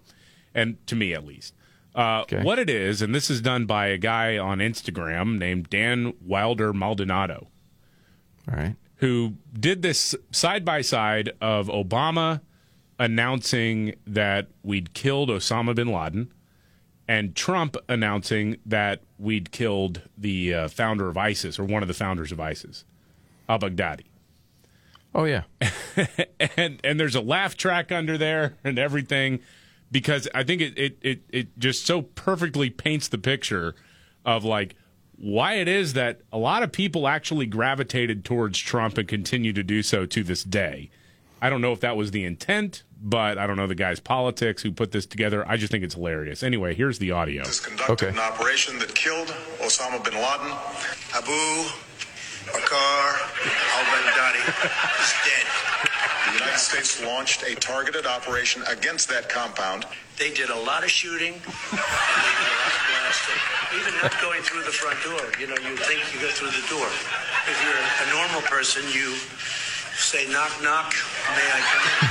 And 0.53 0.85
to 0.85 0.95
me, 0.95 1.13
at 1.15 1.25
least. 1.25 1.55
Uh, 1.95 2.21
Okay. 2.23 2.41
What 2.41 2.57
it 2.59 2.69
is, 2.69 3.01
and 3.01 3.13
this 3.13 3.29
is 3.29 3.41
done 3.41 3.65
by 3.65 3.87
a 3.87 3.97
guy 3.97 4.37
on 4.37 4.59
Instagram 4.59 5.37
named 5.37 5.69
Dan 5.69 6.13
Wilder 6.25 6.73
Maldonado, 6.73 7.47
All 8.49 8.55
right. 8.57 8.75
who 8.97 9.35
did 9.57 9.81
this 9.81 10.15
side 10.31 10.65
by 10.65 10.81
side 10.81 11.31
of 11.41 11.67
Obama 11.67 12.41
announcing 12.99 13.95
that 14.07 14.47
we'd 14.63 14.93
killed 14.93 15.29
Osama 15.29 15.75
bin 15.75 15.87
Laden, 15.87 16.31
and 17.07 17.35
Trump 17.35 17.75
announcing 17.89 18.57
that 18.65 19.01
we'd 19.19 19.51
killed 19.51 20.01
the 20.17 20.53
uh, 20.53 20.67
founder 20.69 21.09
of 21.09 21.17
ISIS 21.17 21.59
or 21.59 21.65
one 21.65 21.81
of 21.81 21.87
the 21.87 21.93
founders 21.93 22.31
of 22.31 22.39
ISIS, 22.39 22.85
al 23.49 23.59
Baghdadi. 23.59 24.05
Oh 25.13 25.25
yeah, 25.25 25.43
and 26.57 26.79
and 26.83 26.99
there's 26.99 27.13
a 27.15 27.21
laugh 27.21 27.55
track 27.55 27.91
under 27.91 28.17
there 28.17 28.55
and 28.63 28.79
everything 28.79 29.41
because 29.93 30.27
I 30.33 30.43
think 30.43 30.61
it, 30.61 30.77
it 30.77 30.97
it 31.01 31.21
it 31.29 31.59
just 31.59 31.85
so 31.85 32.01
perfectly 32.01 32.69
paints 32.69 33.07
the 33.07 33.19
picture 33.19 33.75
of 34.25 34.43
like 34.43 34.75
why 35.15 35.53
it 35.53 35.67
is 35.69 35.93
that 35.93 36.21
a 36.33 36.37
lot 36.37 36.63
of 36.63 36.71
people 36.71 37.07
actually 37.07 37.45
gravitated 37.45 38.25
towards 38.25 38.59
Trump 38.59 38.97
and 38.97 39.07
continue 39.07 39.53
to 39.53 39.63
do 39.63 39.81
so 39.83 40.05
to 40.07 40.23
this 40.23 40.43
day. 40.43 40.89
I 41.41 41.49
don't 41.49 41.61
know 41.61 41.71
if 41.71 41.81
that 41.81 41.95
was 41.95 42.11
the 42.11 42.23
intent, 42.23 42.83
but 42.99 43.37
I 43.37 43.45
don't 43.45 43.55
know 43.55 43.67
the 43.67 43.75
guy's 43.75 43.99
politics 43.99 44.63
who 44.63 44.71
put 44.71 44.91
this 44.91 45.05
together. 45.05 45.47
I 45.47 45.57
just 45.57 45.71
think 45.71 45.83
it's 45.83 45.93
hilarious. 45.93 46.41
Anyway, 46.41 46.73
here's 46.73 46.99
the 46.99 47.11
audio. 47.11 47.43
This 47.43 47.59
conducted 47.59 48.09
an 48.09 48.19
operation 48.19 48.79
that 48.79 48.95
killed 48.95 49.27
Osama 49.59 50.03
bin 50.03 50.15
Laden. 50.15 50.51
Abu 51.13 51.69
Bakr 52.47 53.19
al-Baghdadi 53.75 54.41
is 55.03 55.13
dead. 55.23 55.72
United 56.53 56.69
States 56.69 57.01
launched 57.03 57.41
a 57.41 57.55
targeted 57.55 58.05
operation 58.05 58.61
against 58.69 59.09
that 59.09 59.27
compound. 59.27 59.87
They 60.19 60.29
did 60.29 60.51
a 60.51 60.55
lot 60.55 60.83
of 60.83 60.91
shooting, 60.91 61.33
and 61.33 61.41
they 61.41 62.33
did 62.37 62.45
a 62.45 62.57
lot 62.61 62.69
of 62.69 62.81
blasting. 62.93 63.41
Even 63.81 63.93
not 63.97 64.13
going 64.21 64.43
through 64.43 64.61
the 64.61 64.69
front 64.69 65.01
door. 65.01 65.33
You 65.41 65.47
know, 65.49 65.57
you 65.67 65.75
think 65.81 66.05
you 66.13 66.21
go 66.21 66.29
through 66.29 66.53
the 66.53 66.61
door. 66.69 66.85
If 67.49 67.57
you're 67.57 67.73
a 67.73 68.13
normal 68.13 68.45
person, 68.45 68.85
you 68.93 69.17
say, 69.97 70.29
knock, 70.29 70.53
knock, 70.61 70.93
may 71.33 71.49
I 71.49 71.57
come 71.73 71.85
in? 71.89 72.05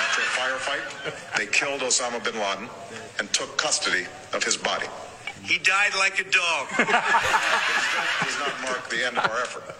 After 0.00 0.24
a 0.24 0.32
firefight, 0.40 1.36
they 1.36 1.46
killed 1.52 1.82
Osama 1.82 2.24
bin 2.24 2.40
Laden 2.40 2.70
and 3.18 3.30
took 3.34 3.58
custody 3.58 4.06
of 4.32 4.42
his 4.42 4.56
body. 4.56 4.86
He 5.42 5.58
died 5.58 5.92
like 5.98 6.18
a 6.18 6.24
dog. 6.24 6.68
does 6.80 8.38
not 8.40 8.56
mark 8.62 8.88
the 8.88 9.04
end 9.04 9.18
of 9.18 9.30
our 9.30 9.42
effort. 9.42 9.76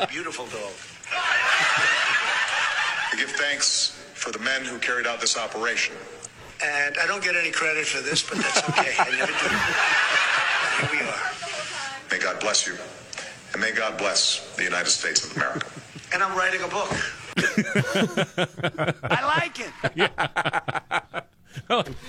A 0.00 0.08
Beautiful 0.08 0.46
dog. 0.46 0.74
We 3.14 3.20
give 3.20 3.30
thanks 3.30 3.90
for 4.14 4.32
the 4.32 4.40
men 4.40 4.64
who 4.64 4.76
carried 4.78 5.06
out 5.06 5.20
this 5.20 5.38
operation. 5.38 5.94
And 6.64 6.96
I 7.00 7.06
don't 7.06 7.22
get 7.22 7.36
any 7.36 7.52
credit 7.52 7.86
for 7.86 8.02
this, 8.02 8.28
but 8.28 8.38
that's 8.38 8.68
okay. 8.70 8.92
I 8.98 9.08
never 9.16 9.30
do. 9.30 9.48
Here 10.80 10.90
we 11.00 11.06
are. 11.08 11.30
May 12.10 12.18
God 12.18 12.40
bless 12.40 12.66
you, 12.66 12.74
and 13.52 13.60
may 13.60 13.70
God 13.70 13.96
bless 13.98 14.52
the 14.56 14.64
United 14.64 14.90
States 14.90 15.24
of 15.24 15.36
America. 15.36 15.68
And 16.12 16.24
I'm 16.24 16.36
writing 16.36 16.62
a 16.62 16.66
book. 16.66 16.90
I 19.04 19.22
like 19.38 19.60
it. 19.60 19.70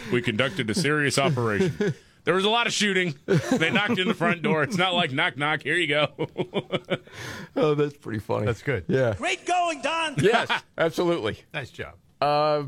we 0.12 0.24
conducted 0.24 0.68
a 0.72 0.74
serious 0.74 1.20
operation. 1.20 1.94
There 2.26 2.34
was 2.34 2.44
a 2.44 2.50
lot 2.50 2.66
of 2.68 2.74
shooting. 2.74 3.14
They 3.26 3.70
knocked 3.70 4.00
in 4.00 4.08
the 4.08 4.16
front 4.16 4.42
door. 4.42 4.64
It's 4.64 4.78
not 4.78 4.94
like 4.96 5.12
knock 5.12 5.38
knock. 5.38 5.62
Here 5.62 5.76
you 5.76 5.88
go. 5.88 6.08
oh, 7.56 7.76
that's 7.76 7.96
pretty 7.98 8.20
funny. 8.20 8.48
That's 8.48 8.64
good. 8.64 8.86
Yeah. 8.88 9.14
Great 9.18 9.46
going, 9.46 9.82
Don. 9.82 10.16
Yes, 10.26 10.50
absolutely. 10.78 11.38
Nice 11.54 11.70
job. 11.70 11.94
Uh, 12.20 12.64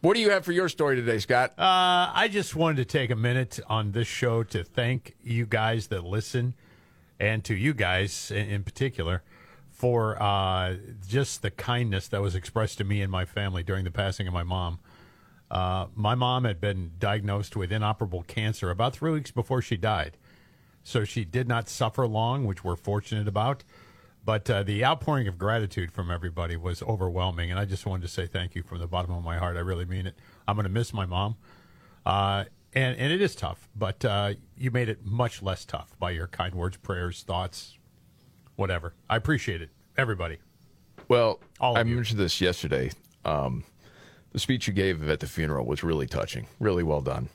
what 0.00 0.14
do 0.14 0.20
you 0.20 0.30
have 0.30 0.44
for 0.44 0.52
your 0.52 0.68
story 0.68 0.94
today, 0.94 1.18
Scott? 1.18 1.50
Uh, 1.58 2.12
I 2.14 2.28
just 2.30 2.54
wanted 2.54 2.76
to 2.76 2.84
take 2.84 3.10
a 3.10 3.16
minute 3.16 3.58
on 3.68 3.90
this 3.92 4.06
show 4.06 4.44
to 4.44 4.62
thank 4.62 5.16
you 5.22 5.44
guys 5.44 5.88
that 5.88 6.04
listen, 6.04 6.54
and 7.18 7.42
to 7.44 7.54
you 7.54 7.74
guys 7.74 8.30
in, 8.30 8.48
in 8.48 8.62
particular, 8.62 9.22
for 9.70 10.22
uh, 10.22 10.76
just 11.08 11.42
the 11.42 11.50
kindness 11.50 12.06
that 12.08 12.22
was 12.22 12.36
expressed 12.36 12.78
to 12.78 12.84
me 12.84 13.02
and 13.02 13.10
my 13.10 13.24
family 13.24 13.64
during 13.64 13.84
the 13.84 13.90
passing 13.90 14.28
of 14.28 14.32
my 14.32 14.44
mom. 14.44 14.78
Uh, 15.50 15.86
my 15.94 16.14
mom 16.14 16.44
had 16.44 16.60
been 16.60 16.92
diagnosed 16.98 17.56
with 17.56 17.72
inoperable 17.72 18.22
cancer 18.22 18.70
about 18.70 18.94
three 18.94 19.10
weeks 19.10 19.30
before 19.30 19.60
she 19.60 19.76
died. 19.76 20.16
So 20.82 21.04
she 21.04 21.24
did 21.24 21.48
not 21.48 21.68
suffer 21.68 22.06
long, 22.06 22.46
which 22.46 22.62
we're 22.64 22.76
fortunate 22.76 23.26
about. 23.28 23.64
But 24.24 24.48
uh, 24.50 24.62
the 24.62 24.84
outpouring 24.84 25.28
of 25.28 25.38
gratitude 25.38 25.90
from 25.92 26.10
everybody 26.10 26.56
was 26.56 26.82
overwhelming. 26.82 27.50
And 27.50 27.58
I 27.58 27.64
just 27.64 27.86
wanted 27.86 28.02
to 28.02 28.08
say 28.08 28.26
thank 28.26 28.54
you 28.54 28.62
from 28.62 28.78
the 28.78 28.86
bottom 28.86 29.12
of 29.12 29.24
my 29.24 29.38
heart. 29.38 29.56
I 29.56 29.60
really 29.60 29.86
mean 29.86 30.06
it. 30.06 30.14
I'm 30.46 30.56
going 30.56 30.64
to 30.64 30.70
miss 30.70 30.92
my 30.92 31.06
mom. 31.06 31.36
Uh, 32.04 32.44
and, 32.72 32.96
and 32.98 33.12
it 33.12 33.20
is 33.20 33.34
tough, 33.34 33.68
but 33.74 34.04
uh, 34.04 34.34
you 34.56 34.70
made 34.70 34.88
it 34.88 35.04
much 35.04 35.42
less 35.42 35.64
tough 35.64 35.98
by 35.98 36.12
your 36.12 36.28
kind 36.28 36.54
words, 36.54 36.76
prayers, 36.76 37.22
thoughts, 37.22 37.76
whatever. 38.56 38.94
I 39.08 39.16
appreciate 39.16 39.60
it. 39.62 39.70
Everybody. 39.96 40.38
Well, 41.08 41.40
All 41.58 41.76
I 41.76 41.80
you. 41.82 41.96
mentioned 41.96 42.20
this 42.20 42.40
yesterday. 42.40 42.90
Um, 43.24 43.64
the 44.32 44.38
speech 44.38 44.66
you 44.66 44.72
gave 44.72 45.08
at 45.08 45.20
the 45.20 45.26
funeral 45.26 45.66
was 45.66 45.82
really 45.82 46.06
touching, 46.06 46.46
really 46.58 46.82
well 46.82 47.00
done, 47.00 47.28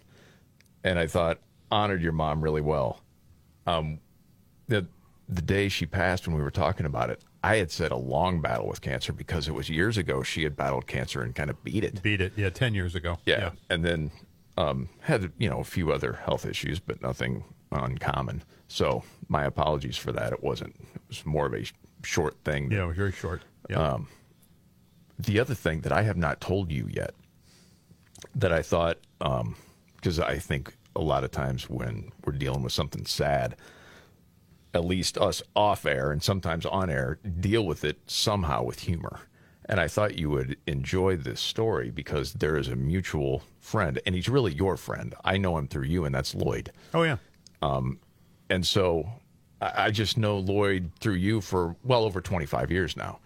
and 0.83 0.97
I 0.99 1.07
thought 1.07 1.39
honored 1.71 2.01
your 2.01 2.13
mom 2.13 2.41
really 2.41 2.61
well. 2.61 3.01
Um, 3.67 3.99
the 4.67 4.87
the 5.27 5.41
day 5.41 5.69
she 5.69 5.85
passed, 5.85 6.27
when 6.27 6.35
we 6.35 6.41
were 6.43 6.51
talking 6.51 6.85
about 6.85 7.09
it, 7.09 7.21
I 7.43 7.57
had 7.57 7.71
said 7.71 7.91
a 7.91 7.97
long 7.97 8.41
battle 8.41 8.67
with 8.67 8.81
cancer 8.81 9.11
because 9.11 9.47
it 9.47 9.53
was 9.53 9.69
years 9.69 9.97
ago 9.97 10.23
she 10.23 10.43
had 10.43 10.55
battled 10.55 10.87
cancer 10.87 11.21
and 11.21 11.33
kind 11.33 11.49
of 11.49 11.63
beat 11.63 11.83
it. 11.83 12.01
Beat 12.01 12.21
it. 12.21 12.33
Yeah, 12.35 12.49
10 12.49 12.73
years 12.73 12.95
ago. 12.95 13.17
Yeah, 13.25 13.51
and 13.69 13.83
then 13.83 14.11
um, 14.57 14.89
had 15.01 15.31
you 15.37 15.49
know 15.49 15.59
a 15.59 15.63
few 15.63 15.91
other 15.91 16.13
health 16.13 16.45
issues, 16.45 16.79
but 16.79 17.01
nothing 17.01 17.43
uncommon. 17.71 18.43
So 18.67 19.03
my 19.27 19.43
apologies 19.43 19.97
for 19.97 20.11
that. 20.11 20.33
It 20.33 20.43
wasn't. 20.43 20.75
It 20.95 21.01
was 21.07 21.25
more 21.25 21.45
of 21.45 21.53
a 21.53 21.65
short 22.03 22.35
thing. 22.43 22.71
Yeah, 22.71 22.83
it 22.83 22.87
was 22.87 22.97
very 22.97 23.11
short. 23.11 23.41
Yeah. 23.69 23.77
Um, 23.77 24.07
the 25.17 25.39
other 25.39 25.55
thing 25.55 25.81
that 25.81 25.91
I 25.91 26.03
have 26.03 26.17
not 26.17 26.41
told 26.41 26.71
you 26.71 26.87
yet 26.89 27.13
that 28.33 28.51
I 28.51 28.61
thought, 28.61 28.97
because 29.19 30.19
I 30.19 30.37
think 30.37 30.75
a 30.95 31.01
lot 31.01 31.23
of 31.23 31.31
times 31.31 31.69
when 31.69 32.11
we're 32.23 32.33
dealing 32.33 32.63
with 32.63 32.73
something 32.73 33.05
sad, 33.05 33.55
at 34.73 34.85
least 34.85 35.17
us 35.17 35.41
off 35.55 35.85
air 35.85 36.11
and 36.11 36.21
sometimes 36.21 36.65
on 36.65 36.89
air, 36.89 37.19
deal 37.39 37.65
with 37.65 37.83
it 37.83 37.97
somehow 38.07 38.63
with 38.63 38.81
humor. 38.81 39.21
And 39.67 39.79
I 39.79 39.87
thought 39.87 40.17
you 40.17 40.29
would 40.29 40.57
enjoy 40.67 41.15
this 41.15 41.39
story 41.39 41.89
because 41.89 42.33
there 42.33 42.55
is 42.57 42.67
a 42.67 42.75
mutual 42.75 43.41
friend, 43.59 43.99
and 44.05 44.13
he's 44.13 44.29
really 44.29 44.53
your 44.53 44.77
friend. 44.77 45.15
I 45.23 45.37
know 45.37 45.57
him 45.57 45.67
through 45.67 45.85
you, 45.85 46.05
and 46.05 46.13
that's 46.13 46.35
Lloyd. 46.35 46.71
Oh, 46.93 47.01
yeah. 47.01 47.17
Um, 47.63 47.99
and 48.49 48.65
so 48.65 49.09
I 49.61 49.85
I 49.85 49.91
just 49.91 50.17
know 50.17 50.37
Lloyd 50.37 50.91
through 50.99 51.15
you 51.15 51.41
for 51.41 51.75
well 51.83 52.03
over 52.03 52.21
25 52.21 52.69
years 52.69 52.95
now. 52.95 53.19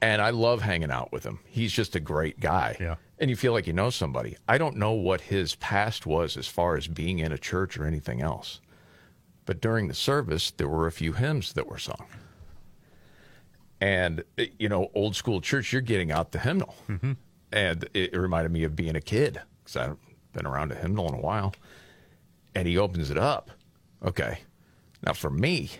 And 0.00 0.22
I 0.22 0.30
love 0.30 0.62
hanging 0.62 0.90
out 0.90 1.10
with 1.12 1.24
him. 1.24 1.40
He's 1.46 1.72
just 1.72 1.96
a 1.96 2.00
great 2.00 2.38
guy. 2.38 2.76
Yeah. 2.80 2.96
And 3.18 3.30
you 3.30 3.36
feel 3.36 3.52
like 3.52 3.66
you 3.66 3.72
know 3.72 3.90
somebody. 3.90 4.36
I 4.46 4.58
don't 4.58 4.76
know 4.76 4.92
what 4.92 5.22
his 5.22 5.56
past 5.56 6.06
was 6.06 6.36
as 6.36 6.46
far 6.46 6.76
as 6.76 6.86
being 6.86 7.18
in 7.18 7.32
a 7.32 7.38
church 7.38 7.76
or 7.76 7.84
anything 7.84 8.22
else. 8.22 8.60
But 9.44 9.60
during 9.60 9.88
the 9.88 9.94
service, 9.94 10.50
there 10.52 10.68
were 10.68 10.86
a 10.86 10.92
few 10.92 11.14
hymns 11.14 11.54
that 11.54 11.66
were 11.66 11.78
sung. 11.78 12.06
And, 13.80 14.22
you 14.58 14.68
know, 14.68 14.90
old 14.94 15.16
school 15.16 15.40
church, 15.40 15.72
you're 15.72 15.82
getting 15.82 16.12
out 16.12 16.32
the 16.32 16.38
hymnal. 16.38 16.76
Mm-hmm. 16.88 17.12
And 17.52 17.84
it, 17.94 18.14
it 18.14 18.18
reminded 18.18 18.52
me 18.52 18.64
of 18.64 18.76
being 18.76 18.94
a 18.94 19.00
kid 19.00 19.40
because 19.64 19.76
I 19.76 19.82
haven't 19.82 20.00
been 20.32 20.46
around 20.46 20.70
a 20.70 20.74
hymnal 20.76 21.08
in 21.08 21.14
a 21.14 21.20
while. 21.20 21.54
And 22.54 22.68
he 22.68 22.78
opens 22.78 23.10
it 23.10 23.18
up. 23.18 23.50
Okay. 24.04 24.40
Now, 25.02 25.12
for 25.12 25.30
me, 25.30 25.70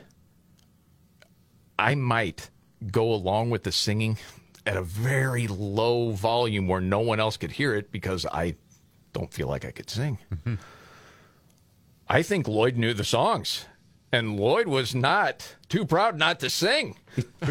I 1.79 1.95
might 1.95 2.51
go 2.91 3.13
along 3.13 3.51
with 3.51 3.65
the 3.65 3.73
singing 3.73 4.19
at 4.67 4.77
a 4.77 4.83
very 4.83 5.47
low 5.49 6.11
volume 6.11 6.69
where 6.69 6.81
no 6.81 7.01
one 7.01 7.19
else 7.21 7.37
could 7.37 7.53
hear 7.53 7.75
it 7.75 7.91
because 7.91 8.27
I 8.27 8.55
don't 9.13 9.33
feel 9.33 9.49
like 9.49 9.65
I 9.65 9.71
could 9.71 9.91
sing. 9.91 10.19
I 12.09 12.23
think 12.23 12.49
Lloyd 12.49 12.77
knew 12.77 12.95
the 12.95 13.05
songs, 13.05 13.67
and 14.13 14.39
Lloyd 14.39 14.67
was 14.67 14.95
not 14.95 15.57
too 15.69 15.85
proud 15.85 16.17
not 16.19 16.41
to 16.41 16.51
sing. 16.51 16.97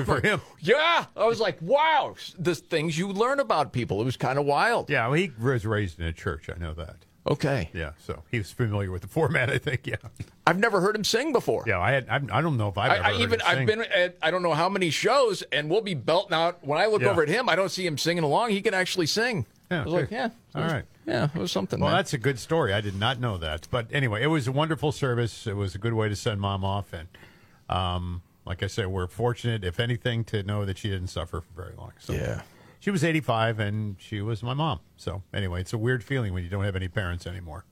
For 0.05 0.21
him. 0.21 0.41
Yeah, 0.59 1.05
I 1.15 1.25
was 1.25 1.39
like, 1.39 1.61
wow, 1.61 2.15
the 2.37 2.55
things 2.55 2.97
you 2.97 3.07
learn 3.09 3.39
about 3.39 3.71
people. 3.73 4.01
It 4.01 4.05
was 4.05 4.17
kind 4.17 4.39
of 4.39 4.45
wild. 4.45 4.89
Yeah, 4.89 5.07
well, 5.07 5.13
he 5.15 5.31
was 5.41 5.65
raised 5.65 5.99
in 5.99 6.05
a 6.05 6.13
church. 6.13 6.49
I 6.53 6.57
know 6.59 6.73
that. 6.73 6.97
Okay. 7.27 7.69
Yeah, 7.73 7.91
so 8.05 8.23
he 8.31 8.37
was 8.37 8.51
familiar 8.51 8.91
with 8.91 9.01
the 9.01 9.07
format. 9.07 9.49
I 9.49 9.57
think. 9.57 9.85
Yeah. 9.87 9.95
I've 10.45 10.57
never 10.59 10.79
heard 10.81 10.95
him 10.95 11.03
sing 11.03 11.33
before. 11.33 11.63
Yeah, 11.67 11.79
I 11.79 11.91
had. 11.91 12.07
I, 12.09 12.15
I 12.31 12.41
don't 12.41 12.57
know 12.57 12.69
if 12.69 12.77
I've 12.77 12.91
I, 12.91 12.95
ever 12.97 13.03
I 13.05 13.13
even. 13.21 13.41
I've 13.41 13.65
been 13.67 13.81
at 13.81 14.17
I 14.21 14.31
don't 14.31 14.43
know 14.43 14.53
how 14.53 14.69
many 14.69 14.89
shows, 14.89 15.41
and 15.51 15.69
we'll 15.69 15.81
be 15.81 15.93
belting 15.93 16.33
out. 16.33 16.65
When 16.65 16.79
I 16.79 16.85
look 16.87 17.01
Yeah. 17.01 17.09
over 17.09 17.23
at 17.23 17.29
him, 17.29 17.49
I 17.49 17.55
don't 17.55 17.69
see 17.69 17.85
him 17.85 17.97
singing 17.97 18.23
along. 18.23 18.51
He 18.51 18.61
can 18.61 18.73
actually 18.73 19.07
sing. 19.07 19.45
Yeah, 19.69 19.81
I 19.81 19.83
was 19.83 19.93
like, 19.93 20.11
yeah, 20.11 20.29
All 20.55 20.63
was- 20.63 20.71
right. 20.71 20.85
yeah, 21.05 21.27
it 21.35 21.37
was 21.39 21.51
something. 21.51 21.79
Well, 21.81 21.89
man. 21.89 21.97
that's 21.99 22.13
a 22.13 22.17
good 22.17 22.39
story. 22.39 22.73
I 22.73 22.79
did 22.79 22.95
not 22.97 23.19
know 23.19 23.37
that. 23.37 23.67
But 23.69 23.87
anyway, 23.91 24.23
it 24.23 24.27
was 24.27 24.47
a 24.47 24.51
wonderful 24.53 24.93
service. 24.93 25.45
It 25.45 25.57
was 25.57 25.75
a 25.75 25.77
good 25.77 25.93
way 25.93 26.07
to 26.07 26.15
send 26.15 26.39
mom 26.39 26.63
off. 26.63 26.93
And 26.93 27.09
um, 27.69 28.21
like 28.45 28.63
I 28.63 28.67
said, 28.67 28.87
we're 28.87 29.07
fortunate, 29.07 29.65
if 29.65 29.79
anything, 29.81 30.23
to 30.25 30.41
know 30.43 30.63
that 30.63 30.77
she 30.77 30.89
didn't 30.89 31.09
suffer 31.09 31.41
for 31.41 31.61
very 31.61 31.75
long. 31.77 31.91
So 31.99 32.13
Yeah. 32.13 32.41
She 32.88 32.91
was 32.91 33.04
85 33.04 33.60
and 33.60 33.97
she 34.00 34.21
was 34.21 34.41
my 34.41 34.54
mom. 34.54 34.80
So 34.95 35.21
anyway, 35.34 35.60
it's 35.60 35.73
a 35.73 35.78
weird 35.78 36.06
feeling 36.06 36.34
when 36.34 36.43
you 36.45 36.50
don't 36.50 36.63
have 36.63 36.78
any 36.78 36.88
parents 36.88 37.28
anymore. 37.28 37.65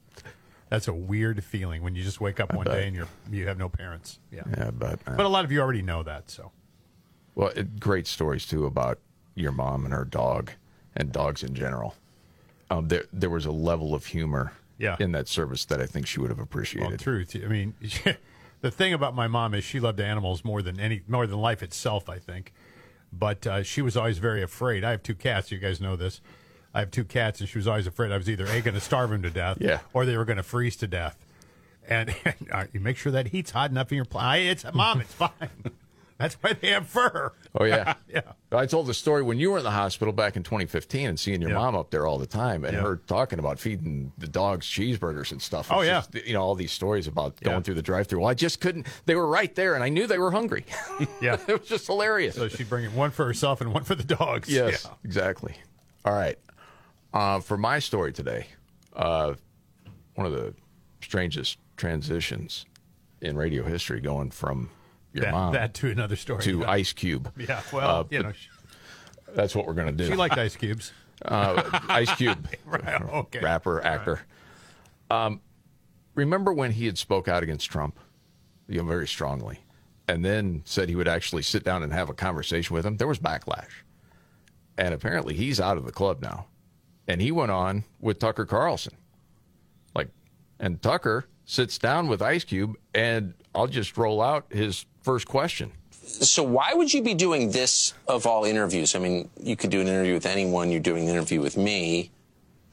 That's 0.67 0.89
a 0.89 0.93
weird 0.93 1.41
feeling 1.41 1.83
when 1.83 1.95
you 1.95 2.03
just 2.03 2.19
wake 2.19 2.41
up 2.41 2.53
one 2.53 2.65
bet. 2.65 2.73
day 2.73 2.87
and 2.87 2.93
you're 2.97 3.07
you 3.31 3.47
have 3.47 3.57
no 3.57 3.69
parents. 3.69 4.19
Yeah. 4.29 4.41
yeah, 4.57 4.71
but 4.71 4.99
uh, 5.07 5.15
But 5.15 5.25
a 5.25 5.29
lot 5.29 5.45
of 5.45 5.53
you 5.53 5.61
already 5.61 5.81
know 5.81 6.03
that. 6.03 6.29
So 6.29 6.51
well, 7.33 7.47
it, 7.55 7.79
great 7.79 8.07
stories 8.07 8.45
too 8.45 8.65
about 8.65 8.99
your 9.35 9.53
mom 9.53 9.85
and 9.85 9.93
her 9.93 10.03
dog, 10.03 10.51
and 10.97 11.13
dogs 11.13 11.43
in 11.43 11.55
general. 11.55 11.95
um, 12.69 12.89
there 12.89 13.05
there 13.13 13.29
was 13.29 13.45
a 13.45 13.53
level 13.53 13.95
of 13.95 14.07
humor 14.07 14.51
Yeah. 14.77 14.97
in 14.99 15.13
that 15.13 15.29
service 15.29 15.63
that 15.63 15.79
I 15.79 15.85
think 15.85 16.07
she 16.07 16.19
would 16.19 16.29
have 16.29 16.39
appreciated. 16.39 16.89
Well, 16.89 16.97
truth. 16.97 17.33
I 17.41 17.47
mean, 17.47 17.73
the 18.59 18.69
thing 18.69 18.91
about 18.91 19.15
my 19.15 19.29
mom 19.29 19.53
is 19.53 19.63
she 19.63 19.79
loved 19.79 20.01
animals 20.01 20.43
more 20.43 20.61
than 20.61 20.77
any 20.77 21.03
more 21.07 21.25
than 21.25 21.39
life 21.39 21.63
itself. 21.63 22.09
I 22.09 22.19
think, 22.19 22.51
but 23.17 23.45
uh, 23.47 23.63
she 23.63 23.81
was 23.81 23.95
always 23.97 24.17
very 24.17 24.41
afraid. 24.43 24.83
I 24.83 24.91
have 24.91 25.03
two 25.03 25.15
cats. 25.15 25.51
You 25.51 25.57
guys 25.57 25.79
know 25.81 25.95
this. 25.95 26.21
I 26.73 26.79
have 26.79 26.91
two 26.91 27.05
cats, 27.05 27.39
and 27.39 27.47
she 27.47 27.57
was 27.57 27.67
always 27.67 27.87
afraid 27.87 28.11
I 28.11 28.17
was 28.17 28.29
either 28.29 28.45
a 28.45 28.61
going 28.61 28.73
to 28.75 28.81
starve 28.81 29.09
them 29.09 29.21
to 29.21 29.29
death, 29.29 29.57
Yeah. 29.61 29.79
or 29.93 30.05
they 30.05 30.17
were 30.17 30.25
going 30.25 30.37
to 30.37 30.43
freeze 30.43 30.75
to 30.77 30.87
death. 30.87 31.17
And, 31.87 32.15
uh, 32.51 32.65
you 32.73 32.79
make 32.79 32.97
sure 32.97 33.11
that 33.11 33.27
heat's 33.27 33.51
hot 33.51 33.69
enough 33.69 33.91
in 33.91 33.95
your 33.97 34.05
plant. 34.05 34.41
It's 34.41 34.65
mom. 34.73 35.01
It's 35.01 35.13
fine. 35.13 35.29
That's 36.17 36.35
why 36.35 36.53
they 36.53 36.69
have 36.69 36.87
fur. 36.87 37.33
Oh 37.59 37.65
yeah, 37.65 37.95
yeah. 38.07 38.21
I 38.51 38.65
told 38.67 38.87
the 38.87 38.93
story 38.93 39.21
when 39.21 39.37
you 39.37 39.51
were 39.51 39.57
in 39.57 39.65
the 39.65 39.71
hospital 39.71 40.13
back 40.13 40.37
in 40.37 40.43
2015 40.43 41.09
and 41.09 41.19
seeing 41.19 41.41
your 41.41 41.49
Yeah. 41.51 41.57
mom 41.57 41.75
up 41.75 41.91
there 41.91 42.07
all 42.07 42.17
the 42.17 42.25
time, 42.25 42.63
and 42.63 42.73
Yeah. 42.73 42.83
her 42.83 42.95
talking 43.05 43.37
about 43.37 43.59
feeding 43.59 44.13
the 44.17 44.27
dogs 44.27 44.65
cheeseburgers 44.65 45.31
and 45.33 45.41
stuff. 45.41 45.67
Oh, 45.69 45.81
yeah. 45.81 45.99
just, 46.11 46.25
you 46.25 46.31
know 46.33 46.41
all 46.41 46.55
these 46.55 46.71
stories 46.71 47.07
about 47.07 47.37
going 47.41 47.57
Yeah. 47.57 47.61
through 47.63 47.73
the 47.73 47.81
drive-through. 47.81 48.19
Well, 48.21 48.29
I 48.29 48.33
just 48.33 48.61
couldn't. 48.61 48.87
They 49.05 49.15
were 49.15 49.27
right 49.27 49.53
there, 49.55 49.75
and 49.75 49.83
I 49.83 49.89
knew 49.89 50.07
they 50.07 50.17
were 50.17 50.31
hungry. 50.31 50.65
Yeah. 51.21 51.37
it 51.47 51.59
was 51.59 51.67
just 51.67 51.85
hilarious. 51.87 52.35
So 52.35 52.47
she'd 52.47 52.69
bring 52.69 52.93
one 52.95 53.11
for 53.11 53.25
herself 53.25 53.59
and 53.59 53.73
one 53.73 53.83
for 53.83 53.95
the 53.95 54.03
dogs. 54.05 54.47
Yes, 54.47 54.85
Yeah. 54.85 54.91
exactly. 55.03 55.55
All 56.05 56.13
right. 56.13 56.37
Uh, 57.13 57.39
for 57.41 57.57
my 57.57 57.79
story 57.79 58.13
today, 58.13 58.47
uh, 58.95 59.33
one 60.13 60.25
of 60.27 60.31
the 60.33 60.53
strangest 61.01 61.57
transitions 61.75 62.65
in 63.21 63.35
radio 63.35 63.63
history, 63.63 63.99
going 63.99 64.31
from 64.31 64.69
your 65.15 65.23
That, 65.25 65.31
mom 65.31 65.53
that 65.53 65.73
to 65.75 65.89
another 65.89 66.15
story. 66.15 66.43
to. 66.43 66.65
Ice 66.65 66.93
Cube. 66.93 67.31
Yeah. 67.37 67.61
Well, 67.71 68.01
Uh, 68.01 68.03
you 68.11 68.21
know, 68.23 68.31
she, 68.33 68.49
that's 69.33 69.55
what 69.55 69.65
we're 69.65 69.73
going 69.73 69.87
to 69.87 69.93
do. 69.93 70.07
she 70.07 70.15
liked 70.15 70.37
ice 70.37 70.55
cubes. 70.55 70.91
uh, 71.23 71.63
Ice 71.89 72.13
Cube, 72.15 72.47
Right, 72.65 73.01
okay. 73.01 73.39
rapper, 73.39 73.81
actor. 73.83 74.21
Um, 75.09 75.39
remember 76.13 76.51
when 76.53 76.71
he 76.71 76.85
had 76.85 76.97
spoke 76.97 77.27
out 77.27 77.41
against 77.43 77.69
Trump, 77.71 77.99
you 78.67 78.79
know, 78.79 78.85
very 78.87 79.07
strongly, 79.07 79.59
and 80.07 80.23
then 80.25 80.61
said 80.65 80.89
he 80.89 80.95
would 80.95 81.07
actually 81.07 81.41
sit 81.43 81.63
down 81.63 81.83
and 81.83 81.93
have 81.93 82.09
a 82.09 82.13
conversation 82.13 82.73
with 82.75 82.85
him? 82.85 82.97
There 82.97 83.07
was 83.07 83.19
backlash, 83.19 83.69
and 84.77 84.93
apparently 84.93 85.33
he's 85.35 85.59
out 85.61 85.77
of 85.77 85.85
the 85.85 85.91
club 85.91 86.21
now, 86.21 86.47
and 87.07 87.21
he 87.21 87.31
went 87.31 87.51
on 87.51 87.83
with 88.01 88.19
Tucker 88.19 88.45
Carlson, 88.45 88.95
like, 89.95 90.09
and 90.59 90.81
Tucker 90.81 91.25
sits 91.45 91.77
down 91.77 92.07
with 92.07 92.21
Ice 92.21 92.43
Cube, 92.43 92.75
and 92.93 93.33
I'll 93.53 93.67
just 93.67 93.97
roll 93.97 94.21
out 94.21 94.47
his 94.51 94.85
first 95.05 95.27
question. 95.27 95.71
So 95.91 96.43
why 96.43 96.73
would 96.73 96.93
you 96.93 97.03
be 97.03 97.13
doing 97.13 97.51
this 97.51 97.93
of 98.07 98.25
all 98.25 98.43
interviews? 98.43 98.95
I 98.95 98.99
mean, 98.99 99.29
you 99.39 99.55
could 99.55 99.69
do 99.69 99.81
an 99.81 99.87
interview 99.87 100.15
with 100.15 100.25
anyone. 100.25 100.71
You're 100.71 100.79
doing 100.79 101.03
an 101.03 101.09
interview 101.09 101.41
with 101.41 101.57
me. 101.57 102.09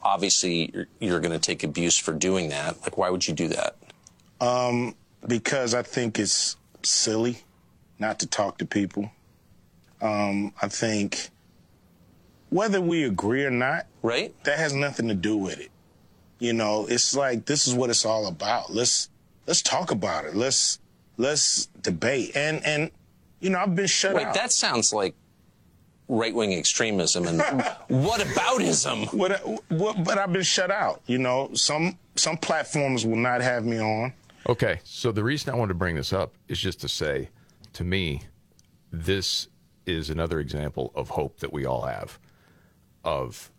Obviously, 0.03 0.71
you're, 0.73 0.87
you're 0.99 1.21
going 1.21 1.33
to 1.33 1.39
take 1.39 1.63
abuse 1.63 1.99
for 1.99 2.13
doing 2.13 2.49
that. 2.49 2.81
Like, 2.83 2.97
why 2.97 3.11
would 3.11 3.29
you 3.29 3.35
do 3.35 3.49
that? 3.49 3.77
Um, 4.41 4.95
because 5.27 5.75
I 5.75 5.83
think 5.83 6.19
it's 6.19 6.57
silly 6.83 7.39
not 7.99 8.19
to 8.21 8.27
talk 8.27 8.59
to 8.59 8.67
people. 8.67 9.11
Um, 10.01 10.53
I 10.61 10.69
think 10.69 11.29
whether 12.49 12.81
we 12.81 13.05
agree 13.05 13.45
or 13.45 13.51
not, 13.51 13.87
right? 14.03 14.35
That 14.45 14.59
has 14.59 14.73
nothing 14.73 15.09
to 15.09 15.15
do 15.15 15.37
with 15.37 15.61
it. 15.61 15.71
You 16.39 16.55
know, 16.55 16.87
it's 16.89 17.15
like 17.15 17.47
this 17.47 17.69
is 17.69 17.75
what 17.75 17.91
it's 17.91 18.05
all 18.05 18.27
about. 18.27 18.73
Let's 18.73 19.11
let's 19.47 19.63
talk 19.63 19.91
about 19.91 20.25
it. 20.25 20.35
Let's 20.35 20.81
let's 21.23 21.67
debate. 21.81 22.37
And 22.37 22.65
and 22.67 22.91
you 23.41 23.51
know, 23.51 23.59
I've 23.59 23.75
been 23.75 23.87
shut 23.87 24.15
Wait, 24.15 24.27
out. 24.27 24.35
that 24.35 24.53
sounds 24.53 24.93
like 24.93 25.15
right 26.09 26.35
wing 26.35 26.53
extremism 26.53 27.27
and 27.27 27.41
what 27.89 28.21
aboutism? 28.21 29.13
What, 29.15 29.41
what, 29.71 30.05
but 30.05 30.19
I've 30.19 30.33
been 30.33 30.43
shut 30.43 30.71
out. 30.71 31.01
You 31.07 31.19
know, 31.19 31.51
some 31.55 31.99
some 32.17 32.37
platforms 32.37 33.07
will 33.07 33.17
not 33.17 33.41
have 33.41 33.65
me 33.65 33.81
on. 33.81 34.13
Okay, 34.49 34.81
so 34.85 35.13
the 35.13 35.23
reason 35.23 35.53
I 35.53 35.57
wanted 35.57 35.71
to 35.71 35.79
bring 35.79 35.95
this 35.95 36.13
up 36.13 36.35
is 36.49 36.59
just 36.59 36.81
to 36.81 36.89
say, 36.89 37.29
to 37.75 37.85
me, 37.85 38.23
this 38.91 39.47
is 39.87 40.11
another 40.11 40.41
example 40.41 40.93
of 40.97 41.11
hope 41.11 41.39
that 41.39 41.53
we 41.53 41.65
all 41.65 41.83
have, 41.83 42.19
of 43.05 43.53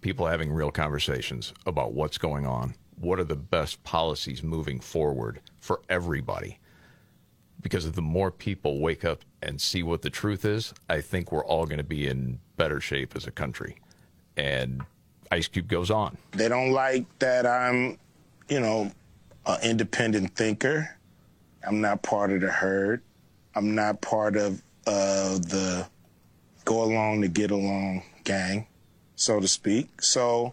people 0.00 0.26
having 0.26 0.52
real 0.52 0.72
conversations 0.72 1.54
about 1.64 1.92
what's 1.92 2.18
going 2.18 2.44
on, 2.44 2.74
what 2.98 3.20
are 3.20 3.24
the 3.24 3.36
best 3.36 3.82
policies 3.84 4.42
moving 4.42 4.80
forward 4.80 5.40
for 5.60 5.80
everybody. 5.88 6.58
Because 7.60 7.90
the 7.90 8.02
more 8.02 8.30
people 8.30 8.80
wake 8.80 9.04
up 9.04 9.24
and 9.42 9.60
see 9.60 9.82
what 9.82 10.02
the 10.02 10.10
truth 10.10 10.44
is, 10.44 10.74
I 10.88 11.00
think 11.00 11.32
we're 11.32 11.44
all 11.44 11.66
going 11.66 11.78
to 11.78 11.84
be 11.84 12.06
in 12.06 12.38
better 12.56 12.80
shape 12.80 13.16
as 13.16 13.26
a 13.26 13.30
country. 13.30 13.76
And 14.36 14.82
Ice 15.30 15.48
Cube 15.48 15.68
goes 15.68 15.90
on. 15.90 16.16
They 16.32 16.48
don't 16.48 16.72
like 16.72 17.06
that 17.18 17.46
I'm, 17.46 17.98
you 18.48 18.60
know, 18.60 18.90
an 19.46 19.58
independent 19.62 20.34
thinker. 20.34 20.96
I'm 21.66 21.80
not 21.80 22.02
part 22.02 22.30
of 22.30 22.40
the 22.40 22.50
herd. 22.50 23.02
I'm 23.54 23.74
not 23.74 24.00
part 24.00 24.36
of 24.36 24.62
uh, 24.86 25.38
the 25.38 25.86
go 26.64 26.82
along 26.82 27.22
to 27.22 27.28
get 27.28 27.50
along 27.50 28.02
gang, 28.24 28.66
so 29.16 29.40
to 29.40 29.48
speak. 29.48 30.02
So, 30.02 30.52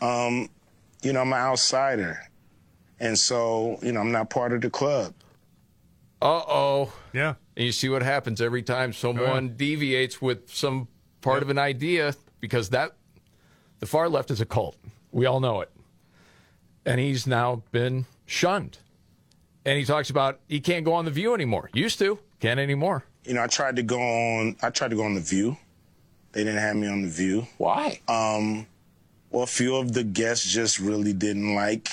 um, 0.00 0.48
you 1.02 1.12
know, 1.12 1.20
I'm 1.20 1.32
an 1.32 1.38
outsider. 1.38 2.18
And 2.98 3.18
so, 3.18 3.78
you 3.82 3.92
know, 3.92 4.00
I'm 4.00 4.12
not 4.12 4.28
part 4.28 4.52
of 4.52 4.60
the 4.60 4.70
club. 4.70 5.14
Uh 6.22 6.42
oh. 6.46 6.92
Yeah. 7.12 7.34
And 7.56 7.66
you 7.66 7.72
see 7.72 7.88
what 7.88 8.02
happens 8.02 8.40
every 8.40 8.62
time 8.62 8.92
someone 8.92 9.54
deviates 9.56 10.20
with 10.20 10.50
some 10.52 10.88
part 11.20 11.42
of 11.42 11.50
an 11.50 11.58
idea 11.58 12.14
because 12.40 12.70
that 12.70 12.92
the 13.78 13.86
far 13.86 14.08
left 14.08 14.30
is 14.30 14.40
a 14.40 14.46
cult. 14.46 14.76
We 15.12 15.26
all 15.26 15.40
know 15.40 15.60
it. 15.60 15.70
And 16.86 17.00
he's 17.00 17.26
now 17.26 17.62
been 17.72 18.06
shunned. 18.26 18.78
And 19.64 19.78
he 19.78 19.84
talks 19.84 20.10
about 20.10 20.40
he 20.48 20.60
can't 20.60 20.84
go 20.84 20.94
on 20.94 21.04
the 21.04 21.10
view 21.10 21.34
anymore. 21.34 21.70
Used 21.74 21.98
to, 21.98 22.18
can't 22.40 22.60
anymore. 22.60 23.04
You 23.24 23.34
know, 23.34 23.42
I 23.42 23.46
tried 23.46 23.76
to 23.76 23.82
go 23.82 24.00
on. 24.00 24.56
I 24.62 24.70
tried 24.70 24.88
to 24.90 24.96
go 24.96 25.04
on 25.04 25.14
the 25.14 25.20
View. 25.20 25.56
They 26.32 26.44
didn't 26.44 26.60
have 26.60 26.76
me 26.76 26.88
on 26.88 27.02
the 27.02 27.08
View. 27.08 27.46
Why? 27.58 28.00
Um, 28.08 28.66
well, 29.30 29.42
a 29.42 29.46
few 29.46 29.76
of 29.76 29.92
the 29.92 30.04
guests 30.04 30.50
just 30.50 30.78
really 30.78 31.12
didn't 31.12 31.54
like 31.54 31.88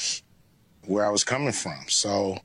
where 0.86 1.06
I 1.06 1.10
was 1.10 1.24
coming 1.24 1.52
from. 1.52 1.80
So, 1.90 2.38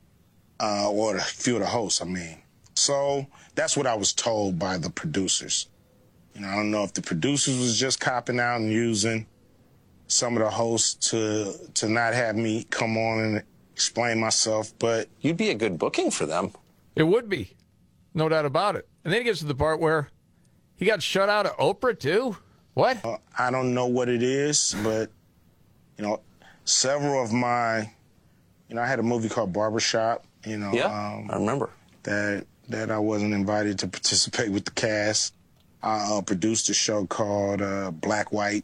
uh, 0.59 0.89
or 0.89 1.17
a 1.17 1.21
few 1.21 1.55
of 1.55 1.61
the 1.61 1.67
hosts, 1.67 2.01
I 2.01 2.05
mean. 2.05 2.37
So 2.75 3.27
that's 3.55 3.77
what 3.77 3.87
I 3.87 3.95
was 3.95 4.13
told 4.13 4.57
by 4.57 4.77
the 4.77 4.89
producers. 4.89 5.67
You 6.33 6.41
know, 6.41 6.47
I 6.47 6.55
don't 6.55 6.71
know 6.71 6.83
if 6.83 6.93
the 6.93 7.01
producers 7.01 7.59
was 7.59 7.79
just 7.79 7.99
copping 7.99 8.39
out 8.39 8.59
and 8.61 8.71
using 8.71 9.27
some 10.07 10.35
of 10.35 10.43
the 10.43 10.49
hosts 10.49 11.09
to 11.11 11.53
to 11.75 11.89
not 11.89 12.13
have 12.13 12.35
me 12.35 12.65
come 12.69 12.97
on 12.97 13.19
and 13.19 13.43
explain 13.73 14.19
myself, 14.19 14.73
but 14.79 15.07
you'd 15.21 15.37
be 15.37 15.49
a 15.49 15.55
good 15.55 15.77
booking 15.77 16.11
for 16.11 16.25
them. 16.25 16.51
It 16.95 17.03
would 17.03 17.29
be. 17.29 17.55
No 18.13 18.29
doubt 18.29 18.45
about 18.45 18.75
it. 18.75 18.87
And 19.03 19.11
then 19.11 19.21
he 19.21 19.25
gets 19.25 19.39
to 19.39 19.45
the 19.45 19.55
part 19.55 19.79
where 19.79 20.09
he 20.75 20.85
got 20.85 21.01
shut 21.01 21.29
out 21.29 21.45
of 21.45 21.57
Oprah 21.57 21.97
too. 21.97 22.37
What? 22.73 23.03
Uh, 23.05 23.17
I 23.37 23.51
don't 23.51 23.73
know 23.73 23.87
what 23.87 24.09
it 24.09 24.23
is, 24.23 24.75
but 24.83 25.11
you 25.97 26.03
know, 26.03 26.21
several 26.65 27.23
of 27.23 27.31
my, 27.31 27.79
you 28.67 28.75
know, 28.75 28.81
I 28.81 28.87
had 28.87 28.99
a 28.99 29.03
movie 29.03 29.29
called 29.29 29.53
Barbershop. 29.53 30.25
You 30.45 30.57
know, 30.57 30.71
Yeah, 30.73 30.85
um, 30.85 31.29
I 31.31 31.35
remember 31.35 31.69
that 32.03 32.45
that 32.69 32.91
I 32.91 32.97
wasn't 32.97 33.33
invited 33.33 33.79
to 33.79 33.87
participate 33.87 34.51
with 34.51 34.65
the 34.65 34.71
cast. 34.71 35.33
I 35.81 36.17
uh, 36.17 36.21
produced 36.21 36.69
a 36.69 36.73
show 36.73 37.05
called 37.05 37.61
uh, 37.61 37.91
Black 37.91 38.31
White, 38.31 38.63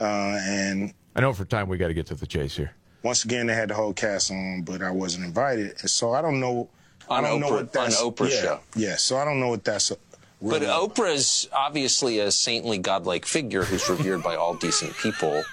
uh, 0.00 0.04
and 0.04 0.92
I 1.14 1.20
know 1.20 1.32
for 1.32 1.44
time 1.44 1.68
we 1.68 1.78
got 1.78 1.88
to 1.88 1.94
get 1.94 2.06
to 2.06 2.14
the 2.14 2.26
chase 2.26 2.56
here. 2.56 2.72
once 3.02 3.24
again 3.24 3.46
they 3.46 3.54
had 3.54 3.70
the 3.70 3.74
whole 3.74 3.94
cast 3.94 4.30
on, 4.30 4.62
but 4.62 4.82
I 4.82 4.90
wasn't 4.90 5.24
invited, 5.24 5.76
and 5.80 5.90
so 5.90 6.12
I 6.12 6.20
don't 6.22 6.40
know. 6.40 6.68
On 7.08 7.24
I 7.24 7.28
don't 7.28 7.40
know 7.40 7.50
what 7.50 7.72
that's 7.72 8.02
on 8.02 8.12
Oprah's 8.12 8.34
yeah, 8.34 8.40
show. 8.42 8.60
Yeah, 8.74 8.96
so 8.96 9.16
I 9.16 9.24
don't 9.24 9.38
know 9.38 9.48
what 9.48 9.64
that's. 9.64 9.90
But 9.90 10.60
really- 10.60 10.66
Oprah's 10.66 11.48
obviously 11.52 12.18
a 12.18 12.30
saintly, 12.30 12.78
godlike 12.78 13.24
figure 13.24 13.62
who's 13.64 13.88
revered 13.88 14.22
by 14.22 14.34
all 14.36 14.54
decent 14.54 14.96
people. 14.96 15.44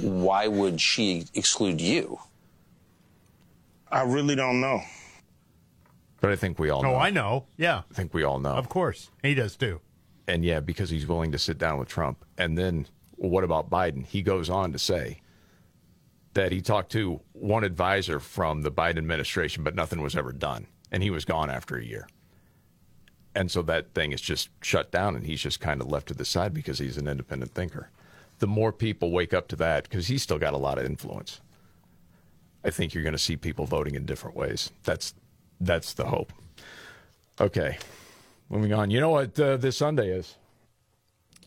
Why 0.00 0.46
would 0.48 0.80
she 0.80 1.24
exclude 1.34 1.80
you? 1.80 2.20
I 3.92 4.02
really 4.02 4.34
don't 4.34 4.60
know. 4.60 4.80
But 6.20 6.30
I 6.32 6.36
think 6.36 6.58
we 6.58 6.70
all 6.70 6.80
Oh, 6.84 6.92
know. 6.92 6.96
I 6.96 7.10
know. 7.10 7.46
Yeah. 7.56 7.82
I 7.90 7.94
think 7.94 8.14
we 8.14 8.22
all 8.22 8.38
know. 8.40 8.54
Of 8.54 8.68
course. 8.68 9.10
He 9.22 9.34
does 9.34 9.56
too. 9.56 9.80
And 10.26 10.44
yeah, 10.44 10.60
because 10.60 10.88
he's 10.90 11.06
willing 11.06 11.32
to 11.32 11.38
sit 11.38 11.58
down 11.58 11.78
with 11.78 11.88
Trump. 11.88 12.24
And 12.38 12.56
then, 12.56 12.86
well, 13.16 13.30
what 13.30 13.44
about 13.44 13.68
Biden? 13.70 14.06
He 14.06 14.22
goes 14.22 14.48
on 14.48 14.72
to 14.72 14.78
say 14.78 15.20
that 16.34 16.52
he 16.52 16.60
talked 16.62 16.92
to 16.92 17.20
one 17.32 17.64
advisor 17.64 18.18
from 18.20 18.62
the 18.62 18.70
Biden 18.70 18.98
administration, 18.98 19.64
but 19.64 19.74
nothing 19.74 20.00
was 20.00 20.16
ever 20.16 20.32
done. 20.32 20.66
And 20.90 21.02
he 21.02 21.10
was 21.10 21.24
gone 21.24 21.50
after 21.50 21.76
a 21.76 21.84
year. 21.84 22.06
And 23.34 23.50
so 23.50 23.62
that 23.62 23.92
thing 23.94 24.12
is 24.12 24.20
just 24.20 24.50
shut 24.62 24.90
down, 24.92 25.16
and 25.16 25.26
he's 25.26 25.40
just 25.40 25.58
kind 25.58 25.80
of 25.80 25.90
left 25.90 26.08
to 26.08 26.14
the 26.14 26.24
side 26.24 26.52
because 26.54 26.78
he's 26.78 26.98
an 26.98 27.08
independent 27.08 27.52
thinker. 27.54 27.90
The 28.38 28.46
more 28.46 28.72
people 28.72 29.10
wake 29.10 29.32
up 29.34 29.48
to 29.48 29.56
that, 29.56 29.84
because 29.84 30.06
he's 30.08 30.22
still 30.22 30.38
got 30.38 30.52
a 30.54 30.58
lot 30.58 30.78
of 30.78 30.84
influence, 30.84 31.40
I 32.64 32.70
think 32.70 32.94
you're 32.94 33.02
going 33.02 33.12
to 33.14 33.18
see 33.18 33.36
people 33.36 33.66
voting 33.66 33.94
in 33.94 34.04
different 34.06 34.36
ways. 34.36 34.70
That's 34.84 35.14
that's 35.60 35.94
the 35.94 36.06
hope. 36.06 36.32
Okay, 37.40 37.78
moving 38.50 38.72
on. 38.72 38.90
You 38.90 39.00
know 39.00 39.10
what 39.10 39.38
uh, 39.38 39.56
this 39.56 39.76
Sunday 39.76 40.08
is? 40.10 40.36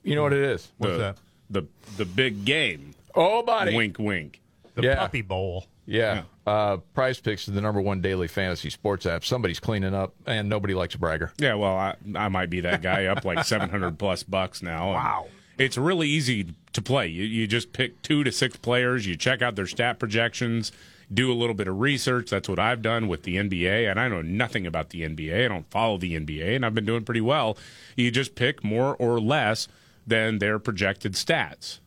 You 0.04 0.16
know 0.16 0.24
what 0.24 0.34
it 0.34 0.44
is? 0.44 0.72
What's 0.78 0.94
the, 0.94 0.98
that? 1.00 1.18
the 1.50 1.64
the 1.98 2.06
big 2.06 2.46
game. 2.46 2.94
Oh, 3.16 3.44
buddy. 3.44 3.76
Wink, 3.76 3.98
wink. 3.98 4.42
The 4.76 4.84
Yeah. 4.84 4.96
Puppy 4.96 5.22
Bowl. 5.22 5.66
Yeah. 5.86 6.24
Uh, 6.46 6.78
Prize 6.94 7.20
Picks 7.20 7.48
is 7.48 7.54
the 7.54 7.62
number 7.62 7.80
one 7.80 8.02
daily 8.02 8.28
fantasy 8.28 8.70
sports 8.70 9.06
app. 9.06 9.24
Somebody's 9.24 9.60
cleaning 9.60 9.94
up, 9.94 10.14
and 10.26 10.50
nobody 10.50 10.74
likes 10.74 10.96
a 10.96 10.98
bragger. 10.98 11.32
Yeah, 11.38 11.54
well, 11.56 11.76
I, 11.78 11.96
I 12.16 12.28
might 12.28 12.50
be 12.50 12.62
that 12.62 12.82
guy 12.82 13.06
up 13.06 13.24
like 13.24 13.46
700 13.46 13.98
plus 13.98 14.24
bucks 14.24 14.62
now. 14.62 14.94
Wow. 14.94 15.28
It's 15.58 15.78
really 15.78 16.10
easy 16.10 16.54
to 16.74 16.82
play. 16.82 17.08
You, 17.08 17.24
you 17.24 17.48
just 17.48 17.72
pick 17.72 18.02
two 18.02 18.24
to 18.24 18.32
six 18.32 18.58
players, 18.58 19.08
you 19.08 19.16
check 19.16 19.42
out 19.42 19.56
their 19.56 19.68
stat 19.68 19.98
projections, 20.00 20.72
do 21.14 21.32
a 21.32 21.36
little 21.36 21.56
bit 21.56 21.68
of 21.68 21.80
research. 21.80 22.30
That's 22.30 22.50
what 22.50 22.60
I've 22.60 22.82
done 22.82 23.08
with 23.08 23.24
the 23.24 23.38
NBA, 23.38 23.90
and 23.90 24.00
I 24.00 24.08
know 24.08 24.22
nothing 24.22 24.66
about 24.66 24.90
the 24.90 25.02
NBA. 25.02 25.46
I 25.46 25.48
don't 25.48 25.70
follow 25.70 25.98
the 25.98 26.20
NBA, 26.20 26.56
and 26.56 26.66
I've 26.66 26.76
been 26.76 26.86
doing 26.86 27.04
pretty 27.04 27.22
well. 27.22 27.58
You 27.96 28.12
just 28.12 28.36
pick 28.36 28.64
more 28.64 28.96
or 28.96 29.20
less 29.20 29.68
than 30.06 30.40
their 30.40 30.60
projected 30.60 31.14
stats. 31.14 31.80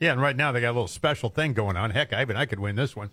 Yeah, 0.00 0.12
and 0.12 0.20
right 0.20 0.36
now 0.36 0.50
they 0.50 0.60
got 0.60 0.70
a 0.70 0.72
little 0.72 0.88
special 0.88 1.30
thing 1.30 1.52
going 1.52 1.76
on. 1.76 1.90
Heck, 1.90 2.12
I 2.12 2.22
even 2.22 2.36
I 2.36 2.46
could 2.46 2.58
win 2.58 2.76
this 2.76 2.96
one. 2.96 3.10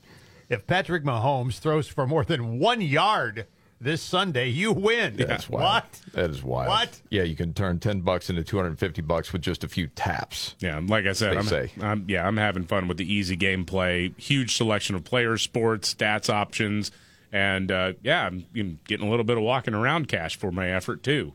If 0.49 0.65
Patrick 0.65 1.03
Mahomes 1.03 1.59
throws 1.59 1.87
for 1.87 2.07
more 2.07 2.25
than 2.25 2.57
one 2.57 2.81
yard 2.81 3.45
this 3.81 4.01
Sunday, 4.01 4.49
you 4.49 4.71
win. 4.71 5.15
That's 5.15 5.49
wild. 5.49 5.63
What? 5.63 6.01
That 6.13 6.29
is 6.29 6.43
wild. 6.43 6.69
What? 6.69 7.01
Yeah, 7.09 7.23
you 7.23 7.35
can 7.35 7.53
turn 7.53 7.79
ten 7.79 8.01
bucks 8.01 8.29
into 8.29 8.43
two 8.43 8.57
hundred 8.57 8.69
and 8.69 8.79
fifty 8.79 9.01
bucks 9.01 9.31
with 9.31 9.41
just 9.41 9.63
a 9.63 9.67
few 9.67 9.87
taps. 9.87 10.55
Yeah, 10.59 10.81
like 10.85 11.05
I 11.05 11.13
said, 11.13 11.37
I'm, 11.37 11.45
say. 11.45 11.71
I'm 11.81 12.05
yeah, 12.07 12.27
I'm 12.27 12.37
having 12.37 12.63
fun 12.63 12.87
with 12.87 12.97
the 12.97 13.11
easy 13.11 13.37
gameplay, 13.37 14.17
huge 14.19 14.55
selection 14.55 14.95
of 14.95 15.03
players, 15.03 15.41
sports, 15.41 15.93
stats 15.93 16.29
options, 16.29 16.91
and 17.31 17.71
uh, 17.71 17.93
yeah, 18.03 18.25
I'm 18.25 18.45
you 18.53 18.63
know, 18.63 18.75
getting 18.87 19.07
a 19.07 19.09
little 19.09 19.25
bit 19.25 19.37
of 19.37 19.43
walking 19.43 19.73
around 19.73 20.07
cash 20.07 20.37
for 20.37 20.51
my 20.51 20.69
effort 20.69 21.03
too. 21.03 21.33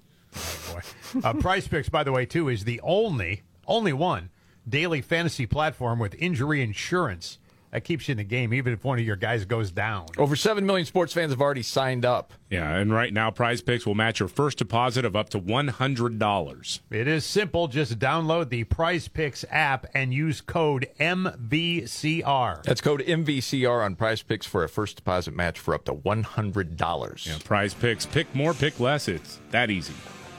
uh, 1.22 1.32
Prize 1.34 1.68
Picks, 1.68 1.88
by 1.88 2.02
the 2.02 2.12
way, 2.12 2.26
too, 2.26 2.48
is 2.48 2.64
the 2.64 2.80
only 2.82 3.42
only 3.66 3.92
one 3.92 4.30
daily 4.68 5.00
fantasy 5.00 5.46
platform 5.46 5.98
with 5.98 6.14
injury 6.18 6.62
insurance 6.62 7.38
that 7.74 7.82
keeps 7.82 8.06
you 8.06 8.12
in 8.12 8.18
the 8.18 8.24
game, 8.24 8.54
even 8.54 8.72
if 8.72 8.84
one 8.84 9.00
of 9.00 9.04
your 9.04 9.16
guys 9.16 9.44
goes 9.44 9.72
down. 9.72 10.06
Over 10.16 10.36
seven 10.36 10.64
million 10.64 10.86
sports 10.86 11.12
fans 11.12 11.32
have 11.32 11.40
already 11.40 11.64
signed 11.64 12.04
up. 12.04 12.32
Yeah, 12.48 12.76
and 12.76 12.92
right 12.92 13.12
now, 13.12 13.32
Prize 13.32 13.62
Picks 13.62 13.84
will 13.84 13.96
match 13.96 14.20
your 14.20 14.28
first 14.28 14.58
deposit 14.58 15.04
of 15.04 15.16
up 15.16 15.30
to 15.30 15.40
one 15.40 15.66
hundred 15.66 16.20
dollars. 16.20 16.82
It 16.92 17.08
is 17.08 17.24
simple. 17.24 17.66
Just 17.66 17.98
download 17.98 18.50
the 18.50 18.62
Prize 18.62 19.08
Picks 19.08 19.44
app 19.50 19.86
and 19.92 20.14
use 20.14 20.40
code 20.40 20.86
MVCR. 21.00 22.62
That's 22.62 22.80
code 22.80 23.00
MVCR 23.00 23.84
on 23.84 23.96
Prize 23.96 24.22
Picks 24.22 24.46
for 24.46 24.62
a 24.62 24.68
first 24.68 24.94
deposit 24.94 25.34
match 25.34 25.58
for 25.58 25.74
up 25.74 25.84
to 25.86 25.94
one 25.94 26.22
hundred 26.22 26.76
dollars. 26.76 27.26
Yeah, 27.28 27.38
Prize 27.42 27.74
Picks, 27.74 28.06
pick 28.06 28.32
more, 28.36 28.54
pick 28.54 28.78
less. 28.78 29.08
It's 29.08 29.40
that 29.50 29.70
easy. 29.70 29.94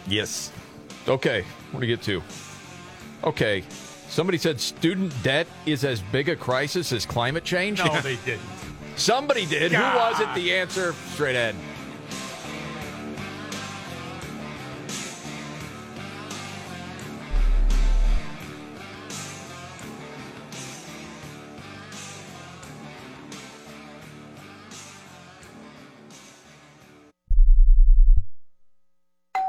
Yes. 0.08 0.54
Okay, 1.06 1.44
what 1.72 1.82
do 1.82 1.86
you 1.86 1.96
get 1.98 2.06
to? 2.06 2.24
Okay, 3.26 3.64
somebody 4.16 4.38
said 4.38 4.62
student 4.62 5.14
debt 5.24 5.46
is 5.66 5.84
as 5.84 6.02
big 6.02 6.30
a 6.30 6.38
crisis 6.38 6.94
as 6.94 7.06
climate 7.06 7.44
change. 7.44 7.80
No, 7.80 8.00
they 8.02 8.16
didn't. 8.24 8.48
Somebody 8.96 9.46
did. 9.46 9.74
Who 9.74 9.84
was 9.84 10.22
it? 10.22 10.34
The 10.36 10.54
answer 10.54 10.94
straight 11.12 11.36
ahead. 11.36 11.56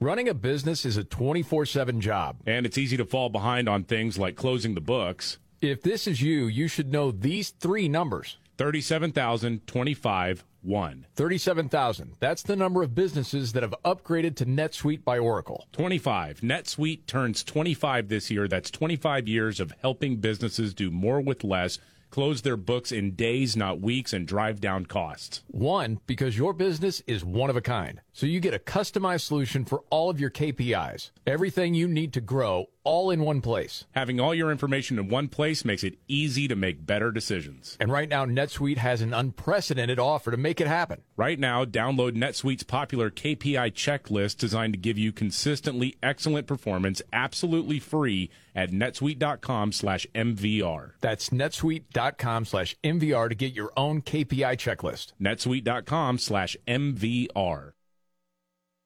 Running 0.00 0.28
a 0.28 0.34
business 0.34 0.84
is 0.84 0.96
a 0.96 1.02
24 1.02 1.66
7 1.66 2.00
job. 2.00 2.36
And 2.46 2.64
it's 2.64 2.78
easy 2.78 2.96
to 2.98 3.04
fall 3.04 3.30
behind 3.30 3.68
on 3.68 3.82
things 3.82 4.16
like 4.16 4.36
closing 4.36 4.76
the 4.76 4.80
books. 4.80 5.38
If 5.60 5.82
this 5.82 6.06
is 6.06 6.22
you, 6.22 6.46
you 6.46 6.68
should 6.68 6.92
know 6.92 7.10
these 7.10 7.50
three 7.50 7.88
numbers 7.88 8.36
37,000, 8.58 9.66
25, 9.66 10.44
1. 10.62 11.06
37,000. 11.16 12.12
That's 12.20 12.44
the 12.44 12.54
number 12.54 12.84
of 12.84 12.94
businesses 12.94 13.52
that 13.54 13.64
have 13.64 13.74
upgraded 13.84 14.36
to 14.36 14.46
NetSuite 14.46 15.02
by 15.02 15.18
Oracle. 15.18 15.66
25. 15.72 16.42
NetSuite 16.42 17.06
turns 17.06 17.42
25 17.42 18.08
this 18.08 18.30
year. 18.30 18.46
That's 18.46 18.70
25 18.70 19.26
years 19.26 19.58
of 19.58 19.72
helping 19.80 20.18
businesses 20.18 20.74
do 20.74 20.92
more 20.92 21.20
with 21.20 21.42
less, 21.42 21.80
close 22.10 22.42
their 22.42 22.56
books 22.56 22.92
in 22.92 23.14
days, 23.14 23.56
not 23.56 23.80
weeks, 23.80 24.12
and 24.12 24.26
drive 24.26 24.60
down 24.60 24.86
costs. 24.86 25.42
One, 25.48 26.00
because 26.06 26.38
your 26.38 26.52
business 26.52 27.02
is 27.06 27.24
one 27.24 27.50
of 27.50 27.56
a 27.56 27.60
kind. 27.60 28.00
So 28.12 28.26
you 28.26 28.40
get 28.40 28.54
a 28.54 28.58
customized 28.58 29.22
solution 29.22 29.64
for 29.64 29.84
all 29.90 30.10
of 30.10 30.20
your 30.20 30.30
KPIs. 30.30 31.10
Everything 31.26 31.74
you 31.74 31.88
need 31.88 32.12
to 32.14 32.20
grow 32.20 32.66
all 32.88 33.10
in 33.10 33.20
one 33.20 33.42
place. 33.42 33.84
Having 33.90 34.18
all 34.18 34.34
your 34.34 34.50
information 34.50 34.98
in 34.98 35.08
one 35.08 35.28
place 35.28 35.62
makes 35.62 35.84
it 35.84 35.98
easy 36.08 36.48
to 36.48 36.56
make 36.56 36.86
better 36.86 37.10
decisions. 37.12 37.76
And 37.78 37.92
right 37.92 38.08
now, 38.08 38.24
NetSuite 38.24 38.78
has 38.78 39.02
an 39.02 39.12
unprecedented 39.12 39.98
offer 39.98 40.30
to 40.30 40.38
make 40.38 40.58
it 40.58 40.66
happen. 40.66 41.02
Right 41.14 41.38
now, 41.38 41.66
download 41.66 42.12
NetSuite's 42.12 42.62
popular 42.62 43.10
KPI 43.10 43.74
checklist 43.74 44.38
designed 44.38 44.72
to 44.72 44.78
give 44.78 44.96
you 44.96 45.12
consistently 45.12 45.96
excellent 46.02 46.46
performance 46.46 47.02
absolutely 47.12 47.78
free 47.78 48.30
at 48.56 48.70
netsuite.com 48.70 49.72
slash 49.72 50.06
MVR. 50.14 50.92
That's 51.02 51.28
netsuite.com 51.28 52.46
slash 52.46 52.74
MVR 52.82 53.28
to 53.28 53.34
get 53.34 53.52
your 53.52 53.70
own 53.76 54.00
KPI 54.00 54.56
checklist. 54.56 55.12
netsuite.com 55.20 56.16
slash 56.16 56.56
MVR. 56.66 57.72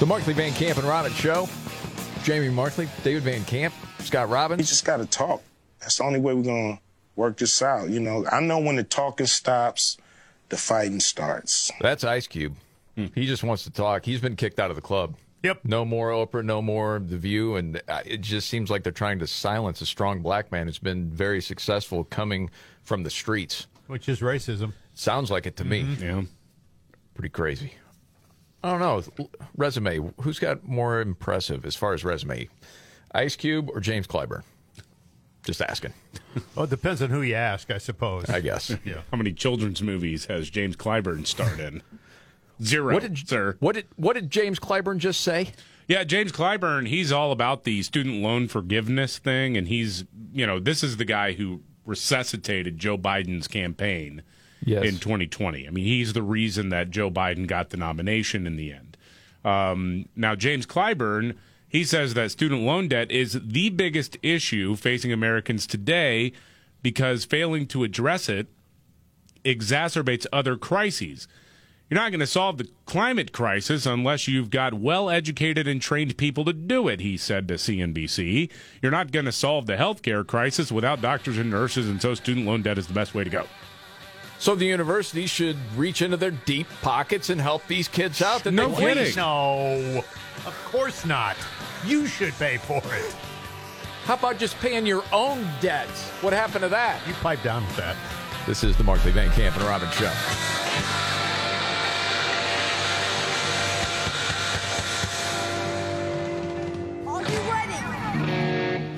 The 0.00 0.06
Markley 0.06 0.32
Van 0.32 0.52
Camp 0.54 0.78
and 0.78 0.88
Robbins 0.88 1.14
Show. 1.14 1.46
Jamie 2.24 2.48
Markley, 2.48 2.88
David 3.04 3.22
Van 3.22 3.44
Camp, 3.44 3.74
Scott 3.98 4.30
Robbins. 4.30 4.60
We 4.60 4.64
just 4.64 4.86
got 4.86 4.96
to 4.96 5.04
talk. 5.04 5.42
That's 5.78 5.98
the 5.98 6.04
only 6.04 6.18
way 6.18 6.32
we're 6.32 6.42
going 6.42 6.76
to 6.76 6.82
work 7.16 7.36
this 7.36 7.60
out. 7.60 7.90
You 7.90 8.00
know, 8.00 8.24
I 8.32 8.40
know 8.40 8.60
when 8.60 8.76
the 8.76 8.82
talking 8.82 9.26
stops, 9.26 9.98
the 10.48 10.56
fighting 10.56 11.00
starts. 11.00 11.70
That's 11.82 12.02
Ice 12.02 12.26
Cube. 12.26 12.56
He 13.14 13.26
just 13.26 13.44
wants 13.44 13.64
to 13.64 13.70
talk. 13.70 14.06
He's 14.06 14.22
been 14.22 14.36
kicked 14.36 14.58
out 14.58 14.70
of 14.70 14.76
the 14.76 14.82
club. 14.82 15.16
Yep. 15.42 15.60
No 15.64 15.84
more 15.84 16.08
Oprah, 16.12 16.42
no 16.42 16.62
more 16.62 16.98
The 16.98 17.18
View. 17.18 17.56
And 17.56 17.82
uh, 17.86 18.00
it 18.06 18.22
just 18.22 18.48
seems 18.48 18.70
like 18.70 18.82
they're 18.82 18.92
trying 18.92 19.18
to 19.18 19.26
silence 19.26 19.82
a 19.82 19.86
strong 19.86 20.22
black 20.22 20.50
man 20.50 20.66
who's 20.66 20.78
been 20.78 21.10
very 21.10 21.42
successful 21.42 22.04
coming 22.04 22.48
from 22.82 23.02
the 23.02 23.10
streets. 23.10 23.66
Which 23.86 24.08
is 24.08 24.20
racism. 24.20 24.72
Sounds 24.94 25.30
like 25.30 25.44
it 25.44 25.56
to 25.56 25.64
me. 25.66 25.86
Yeah. 26.00 26.22
Pretty 27.12 27.28
crazy. 27.28 27.74
I 28.62 28.70
don't 28.70 28.80
know. 28.80 29.28
Resume. 29.56 30.12
Who's 30.20 30.38
got 30.38 30.66
more 30.66 31.00
impressive 31.00 31.64
as 31.64 31.76
far 31.76 31.94
as 31.94 32.04
resume? 32.04 32.48
Ice 33.12 33.36
Cube 33.36 33.70
or 33.72 33.80
James 33.80 34.06
Clyburn? 34.06 34.42
Just 35.44 35.62
asking. 35.62 35.94
Well, 36.54 36.64
it 36.64 36.70
depends 36.70 37.02
on 37.02 37.10
who 37.10 37.22
you 37.22 37.34
ask, 37.34 37.72
I 37.72 37.78
suppose. 37.78 38.30
I 38.30 38.40
guess. 38.40 38.70
Yeah. 38.84 39.00
How 39.10 39.16
many 39.16 39.32
children's 39.32 39.82
movies 39.82 40.26
has 40.26 40.48
James 40.48 40.76
Clyburn 40.76 41.26
starred 41.26 41.58
in? 41.58 41.82
Zero, 42.62 42.94
What 42.94 43.02
did 43.02 43.28
sir. 43.28 43.56
What 43.58 43.74
did 43.74 43.86
What 43.96 44.12
did 44.12 44.30
James 44.30 44.60
Clyburn 44.60 44.98
just 44.98 45.22
say? 45.22 45.50
Yeah, 45.88 46.04
James 46.04 46.30
Clyburn, 46.30 46.86
he's 46.86 47.10
all 47.10 47.32
about 47.32 47.64
the 47.64 47.82
student 47.82 48.22
loan 48.22 48.46
forgiveness 48.46 49.18
thing, 49.18 49.56
and 49.56 49.66
he's, 49.66 50.04
you 50.32 50.46
know, 50.46 50.60
this 50.60 50.84
is 50.84 50.98
the 50.98 51.04
guy 51.04 51.32
who 51.32 51.62
resuscitated 51.84 52.78
Joe 52.78 52.96
Biden's 52.96 53.48
campaign. 53.48 54.22
Yes. 54.64 54.84
in 54.84 54.98
2020. 54.98 55.66
I 55.66 55.70
mean, 55.70 55.84
he's 55.84 56.12
the 56.12 56.22
reason 56.22 56.68
that 56.68 56.90
Joe 56.90 57.10
Biden 57.10 57.46
got 57.46 57.70
the 57.70 57.76
nomination 57.76 58.46
in 58.46 58.56
the 58.56 58.72
end. 58.72 58.96
Um, 59.44 60.06
now, 60.16 60.34
James 60.34 60.66
Clyburn, 60.66 61.36
he 61.68 61.84
says 61.84 62.14
that 62.14 62.30
student 62.30 62.62
loan 62.62 62.88
debt 62.88 63.10
is 63.10 63.38
the 63.42 63.70
biggest 63.70 64.18
issue 64.22 64.76
facing 64.76 65.12
Americans 65.12 65.66
today 65.66 66.32
because 66.82 67.24
failing 67.24 67.66
to 67.68 67.84
address 67.84 68.28
it 68.28 68.48
exacerbates 69.44 70.26
other 70.32 70.56
crises. 70.56 71.26
You're 71.88 71.98
not 72.00 72.10
going 72.10 72.20
to 72.20 72.26
solve 72.26 72.58
the 72.58 72.68
climate 72.86 73.32
crisis 73.32 73.84
unless 73.84 74.28
you've 74.28 74.50
got 74.50 74.74
well 74.74 75.10
educated 75.10 75.66
and 75.66 75.82
trained 75.82 76.16
people 76.16 76.44
to 76.44 76.52
do 76.52 76.86
it, 76.86 77.00
he 77.00 77.16
said 77.16 77.48
to 77.48 77.54
CNBC. 77.54 78.48
You're 78.80 78.92
not 78.92 79.10
going 79.10 79.24
to 79.24 79.32
solve 79.32 79.66
the 79.66 79.74
healthcare 79.74 80.24
crisis 80.24 80.70
without 80.70 81.00
doctors 81.00 81.36
and 81.36 81.50
nurses, 81.50 81.88
and 81.88 82.00
so 82.00 82.14
student 82.14 82.46
loan 82.46 82.62
debt 82.62 82.78
is 82.78 82.86
the 82.86 82.94
best 82.94 83.12
way 83.12 83.24
to 83.24 83.30
go. 83.30 83.46
So 84.40 84.54
the 84.54 84.64
university 84.64 85.26
should 85.26 85.56
reach 85.76 86.00
into 86.02 86.16
their 86.16 86.30
deep 86.30 86.66
pockets 86.82 87.28
and 87.28 87.38
help 87.40 87.66
these 87.66 87.88
kids 87.88 88.22
out. 88.22 88.42
That 88.44 88.52
No 88.52 88.70
they 88.70 88.76
kidding. 88.76 89.04
waste. 89.04 89.16
No, 89.18 90.02
of 90.46 90.58
course 90.64 91.04
not. 91.04 91.36
You 91.86 92.06
should 92.06 92.32
pay 92.34 92.56
for 92.56 92.78
it. 92.78 93.14
How 94.04 94.14
about 94.14 94.38
just 94.38 94.58
paying 94.58 94.86
your 94.86 95.04
own 95.12 95.46
debts? 95.60 96.08
What 96.22 96.32
happened 96.32 96.62
to 96.62 96.68
that? 96.70 97.06
You 97.06 97.12
pipe 97.14 97.42
down 97.42 97.64
with 97.66 97.76
that. 97.76 97.96
This 98.46 98.64
is 98.64 98.76
the 98.78 98.82
Markley 98.84 99.12
Van 99.12 99.30
Camp 99.32 99.54
and 99.56 99.64
Robbins 99.66 99.92
Show. 99.92 100.10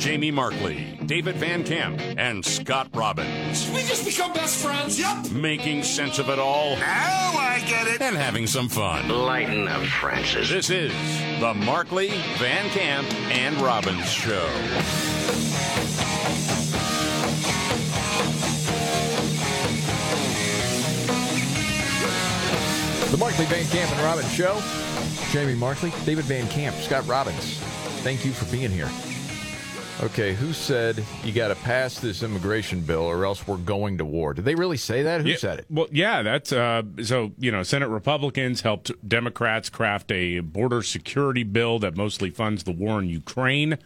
Jamie 0.02 0.32
Markley, 0.32 0.98
David 1.06 1.36
Van 1.36 1.62
Camp, 1.62 2.00
and 2.18 2.44
Scott 2.44 2.88
Robbins. 2.92 3.70
We 3.70 3.82
just 3.82 4.04
become 4.04 4.32
best 4.32 4.60
friends. 4.60 4.98
Yep. 4.98 5.30
Making 5.30 5.84
sense 5.84 6.18
of 6.18 6.28
it 6.28 6.40
all. 6.40 6.74
Now 6.74 7.32
I 7.38 7.62
get 7.68 7.86
it. 7.86 8.02
And 8.02 8.16
having 8.16 8.48
some 8.48 8.68
fun. 8.68 9.08
Lighten 9.08 9.68
up, 9.68 9.84
Francis. 9.84 10.50
This 10.50 10.70
is 10.70 10.90
the 11.38 11.54
Markley, 11.54 12.08
Van 12.38 12.68
Camp, 12.70 13.06
and 13.30 13.56
Robbins 13.60 14.10
Show. 14.10 14.44
The 23.12 23.18
Markley 23.18 23.44
Van 23.44 23.64
Camp 23.66 23.92
and 23.92 24.00
Robbins 24.00 24.32
Show. 24.32 24.60
Jamie 25.30 25.54
Markley, 25.54 25.92
David 26.04 26.24
Van 26.24 26.48
Camp, 26.48 26.74
Scott 26.78 27.06
Robbins. 27.06 27.60
Thank 28.02 28.24
you 28.24 28.32
for 28.32 28.50
being 28.50 28.72
here. 28.72 28.90
Okay, 30.00 30.34
who 30.34 30.52
said 30.52 31.04
you 31.22 31.32
got 31.32 31.48
to 31.48 31.54
pass 31.56 32.00
this 32.00 32.22
immigration 32.24 32.80
bill 32.80 33.02
or 33.02 33.24
else 33.24 33.46
we're 33.46 33.56
going 33.58 33.98
to 33.98 34.04
war? 34.04 34.34
Did 34.34 34.44
they 34.44 34.56
really 34.56 34.76
say 34.76 35.02
that? 35.04 35.20
Who 35.20 35.28
Yeah, 35.28 35.36
said 35.36 35.60
it? 35.60 35.66
Well, 35.70 35.86
yeah, 35.92 36.22
that's 36.22 36.50
uh, 36.50 36.82
so. 37.04 37.32
You 37.38 37.52
know, 37.52 37.62
Senate 37.62 37.88
Republicans 37.88 38.62
helped 38.62 38.90
Democrats 39.06 39.68
craft 39.70 40.10
a 40.10 40.40
border 40.40 40.82
security 40.82 41.44
bill 41.44 41.78
that 41.80 41.96
mostly 41.96 42.30
funds 42.30 42.64
the 42.64 42.72
war 42.72 42.98
in 42.98 43.08
Ukraine, 43.08 43.78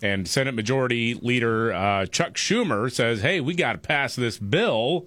and 0.00 0.28
Senate 0.28 0.54
Majority 0.54 1.14
Leader 1.14 1.72
uh, 1.72 2.06
Chuck 2.06 2.34
Schumer 2.34 2.92
says, 2.92 3.22
"Hey, 3.22 3.40
we 3.40 3.54
got 3.54 3.72
to 3.72 3.78
pass 3.78 4.14
this 4.14 4.38
bill 4.38 5.06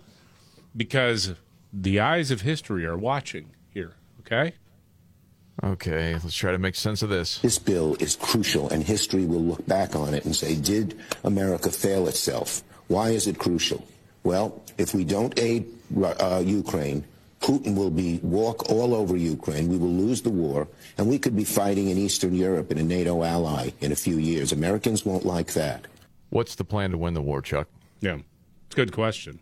because 0.76 1.34
the 1.72 2.00
eyes 2.02 2.30
of 2.30 2.42
history 2.42 2.86
are 2.86 2.98
watching 2.98 3.52
here." 3.74 3.94
Okay. 4.22 4.56
Okay, 5.64 6.14
let's 6.14 6.36
try 6.36 6.52
to 6.52 6.58
make 6.58 6.76
sense 6.76 7.04
of 7.04 7.10
this. 7.10 7.38
This 7.40 7.60
bill 7.60 7.96
is 8.00 8.16
crucial, 8.16 8.70
and 8.70 8.84
history 8.84 9.26
will 9.26 9.42
look 9.42 9.66
back 9.68 9.96
on 9.96 10.14
it 10.14 10.26
and 10.26 10.36
say, 10.36 10.56
did 10.56 10.98
America 11.24 11.72
fail 11.72 12.08
itself? 12.08 12.64
Why 12.88 13.10
is 13.10 13.28
it 13.28 13.38
crucial? 13.38 13.86
Well, 14.24 14.62
if 14.78 14.96
we 14.96 15.04
don't 15.04 15.38
aid 15.40 15.68
uh, 16.04 16.42
Ukraine, 16.44 17.06
Putin 17.42 17.76
will 17.76 17.90
be 17.90 18.20
walk 18.24 18.70
all 18.70 18.94
over 18.94 19.16
Ukraine. 19.16 19.68
We 19.68 19.78
will 19.78 19.90
lose 19.90 20.22
the 20.22 20.30
war, 20.30 20.68
and 20.98 21.08
we 21.08 21.20
could 21.20 21.36
be 21.36 21.44
fighting 21.44 21.90
in 21.90 21.98
Eastern 21.98 22.36
Europe 22.36 22.72
in 22.72 22.78
a 22.78 22.84
NATO 22.84 23.24
ally 23.24 23.72
in 23.82 23.92
a 23.92 23.96
few 23.96 24.18
years. 24.18 24.52
Americans 24.52 25.06
won't 25.06 25.26
like 25.26 25.54
that. 25.54 25.86
What's 26.30 26.56
the 26.56 26.64
plan 26.64 26.92
to 26.92 26.98
win 26.98 27.14
the 27.14 27.22
war, 27.22 27.42
Chuck? 27.42 27.68
Yeah, 28.00 28.18
it's 28.66 28.74
a 28.74 28.76
good 28.76 28.94
question. 28.94 29.40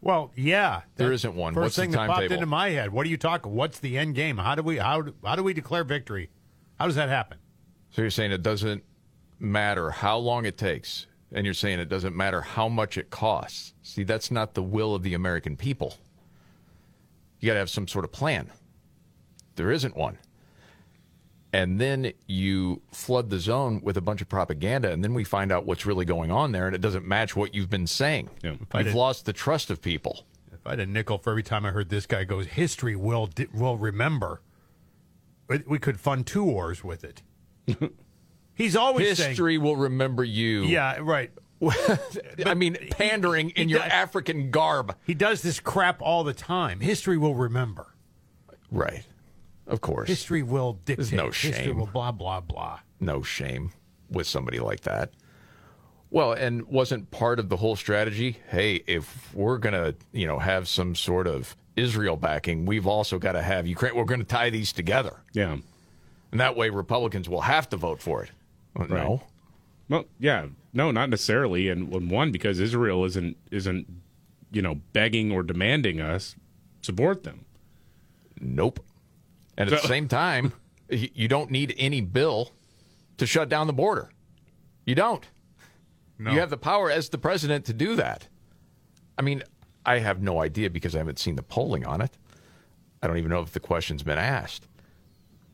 Well, 0.00 0.30
yeah, 0.36 0.82
There 0.96 1.12
isn't 1.12 1.34
one. 1.34 1.54
First 1.54 1.62
What's 1.62 1.76
the 1.76 1.82
thing 1.82 1.90
that 1.92 1.96
popped 1.98 2.10
timetable? 2.12 2.34
into 2.34 2.46
my 2.46 2.70
head. 2.70 2.92
What 2.92 3.04
are 3.06 3.08
you 3.08 3.16
talking? 3.16 3.52
What's 3.52 3.80
the 3.80 3.98
end 3.98 4.14
game? 4.14 4.36
How 4.38 4.54
do 4.54 4.62
we 4.62 4.76
how 4.78 5.02
do, 5.02 5.14
how 5.24 5.34
do 5.34 5.42
we 5.42 5.52
declare 5.52 5.82
victory? 5.84 6.30
How 6.78 6.86
does 6.86 6.94
that 6.94 7.08
happen? 7.08 7.38
So 7.90 8.02
you're 8.02 8.10
saying 8.10 8.30
it 8.32 8.42
doesn't 8.42 8.84
matter 9.40 9.90
how 9.90 10.18
long 10.18 10.44
it 10.44 10.56
takes, 10.56 11.06
and 11.32 11.44
you're 11.44 11.54
saying 11.54 11.80
it 11.80 11.88
doesn't 11.88 12.14
matter 12.14 12.40
how 12.42 12.68
much 12.68 12.96
it 12.96 13.10
costs. 13.10 13.74
See, 13.82 14.04
that's 14.04 14.30
not 14.30 14.54
the 14.54 14.62
will 14.62 14.94
of 14.94 15.02
the 15.02 15.14
American 15.14 15.56
people. 15.56 15.94
You 17.40 17.46
got 17.46 17.54
to 17.54 17.60
have 17.60 17.70
some 17.70 17.88
sort 17.88 18.04
of 18.04 18.12
plan. 18.12 18.50
There 19.56 19.70
isn't 19.72 19.96
one. 19.96 20.18
And 21.52 21.80
then 21.80 22.12
you 22.26 22.82
flood 22.92 23.30
the 23.30 23.38
zone 23.40 23.80
with 23.82 23.96
a 23.96 24.02
bunch 24.02 24.20
of 24.20 24.28
propaganda, 24.28 24.92
and 24.92 25.02
then 25.02 25.14
we 25.14 25.24
find 25.24 25.50
out 25.50 25.64
what's 25.64 25.86
really 25.86 26.04
going 26.04 26.30
on 26.30 26.52
there, 26.52 26.66
and 26.66 26.74
it 26.74 26.80
doesn't 26.82 27.06
match 27.06 27.34
what 27.34 27.54
you've 27.54 27.70
been 27.70 27.86
saying. 27.86 28.28
I 28.72 28.80
You've 28.80 28.94
lost 28.94 29.24
the 29.24 29.32
trust 29.32 29.70
of 29.70 29.80
people. 29.80 30.26
If 30.52 30.66
I 30.66 30.70
had 30.70 30.80
a 30.80 30.86
nickel 30.86 31.16
for 31.16 31.30
every 31.30 31.42
time 31.42 31.64
I 31.64 31.70
heard 31.70 31.88
this 31.88 32.04
guy 32.06 32.24
goes, 32.24 32.46
history 32.48 32.96
will 32.96 33.28
di- 33.28 33.46
will 33.54 33.78
remember. 33.78 34.42
We- 35.66 35.78
could 35.78 35.98
fund 35.98 36.26
two 36.26 36.44
wars 36.44 36.84
with 36.84 37.02
it. 37.04 37.22
He's 38.54 38.76
always 38.76 39.16
saying, 39.16 39.30
History 39.30 39.56
will 39.56 39.76
remember 39.76 40.24
you. 40.24 40.64
yeah, 40.64 40.98
right. 41.00 41.30
I 42.44 42.54
mean, 42.54 42.76
pandering 42.90 43.50
in 43.50 43.68
your 43.70 43.80
does- 43.80 43.90
African 43.90 44.50
garb. 44.50 44.94
He 45.06 45.14
does 45.14 45.40
this 45.40 45.60
crap 45.60 46.02
all 46.02 46.24
the 46.24 46.34
time. 46.34 46.80
History 46.80 47.16
will 47.16 47.34
remember. 47.34 47.94
Right. 48.70 49.06
Of 49.68 49.80
course. 49.80 50.08
History 50.08 50.42
will 50.42 50.74
dictate. 50.84 50.96
There's 50.96 51.12
no 51.12 51.30
shame. 51.30 51.52
History 51.52 51.66
shame. 51.68 51.78
will 51.78 51.86
blah 51.86 52.10
blah 52.12 52.40
blah. 52.40 52.80
no 53.00 53.22
shame 53.22 53.70
with 54.10 54.26
somebody 54.26 54.58
like 54.58 54.80
that. 54.80 55.12
Well, 56.10 56.32
and 56.32 56.66
wasn't 56.66 57.10
part 57.10 57.38
of 57.38 57.50
the 57.50 57.56
whole 57.56 57.76
strategy, 57.76 58.38
hey, 58.48 58.82
if 58.86 59.34
we're 59.34 59.58
going 59.58 59.74
to, 59.74 59.94
you 60.12 60.26
know, 60.26 60.38
have 60.38 60.66
some 60.66 60.94
sort 60.94 61.26
of 61.26 61.54
Israel 61.76 62.16
backing, 62.16 62.64
we've 62.64 62.86
also 62.86 63.18
got 63.18 63.32
to 63.32 63.42
have 63.42 63.66
Ukraine. 63.66 63.94
We're 63.94 64.04
going 64.04 64.20
to 64.20 64.26
tie 64.26 64.48
these 64.48 64.72
together. 64.72 65.20
Yeah. 65.34 65.58
And 66.32 66.40
that 66.40 66.56
way 66.56 66.70
Republicans 66.70 67.28
will 67.28 67.42
have 67.42 67.68
to 67.70 67.76
vote 67.76 68.00
for 68.00 68.22
it. 68.22 68.30
Well, 68.74 68.88
No. 68.88 69.22
Well, 69.90 70.04
yeah, 70.18 70.46
no, 70.74 70.90
not 70.90 71.08
necessarily, 71.10 71.68
and 71.68 71.92
and 71.92 72.10
one 72.10 72.30
because 72.30 72.60
Israel 72.60 73.04
isn't 73.06 73.36
isn't 73.50 73.86
you 74.50 74.60
know 74.62 74.76
begging 74.92 75.32
or 75.32 75.42
demanding 75.42 76.00
us 76.00 76.36
support 76.82 77.22
them. 77.22 77.44
Nope. 78.40 78.80
And 79.58 79.70
at 79.70 79.76
So- 79.80 79.82
the 79.82 79.88
same 79.88 80.08
time, 80.08 80.54
you 80.88 81.28
don't 81.28 81.50
need 81.50 81.74
any 81.76 82.00
bill 82.00 82.52
to 83.18 83.26
shut 83.26 83.50
down 83.50 83.66
the 83.66 83.72
border. 83.74 84.10
You 84.86 84.94
don't. 84.94 85.26
No. 86.18 86.32
You 86.32 86.40
have 86.40 86.48
the 86.50 86.56
power 86.56 86.90
as 86.90 87.10
the 87.10 87.18
president 87.18 87.66
to 87.66 87.74
do 87.74 87.94
that. 87.96 88.28
I 89.18 89.22
mean, 89.22 89.42
I 89.84 89.98
have 89.98 90.22
no 90.22 90.40
idea 90.40 90.70
because 90.70 90.94
I 90.94 90.98
haven't 90.98 91.18
seen 91.18 91.36
the 91.36 91.42
polling 91.42 91.84
on 91.84 92.00
it. 92.00 92.16
I 93.02 93.06
don't 93.06 93.18
even 93.18 93.30
know 93.30 93.40
if 93.40 93.52
the 93.52 93.60
question's 93.60 94.02
been 94.02 94.18
asked. 94.18 94.66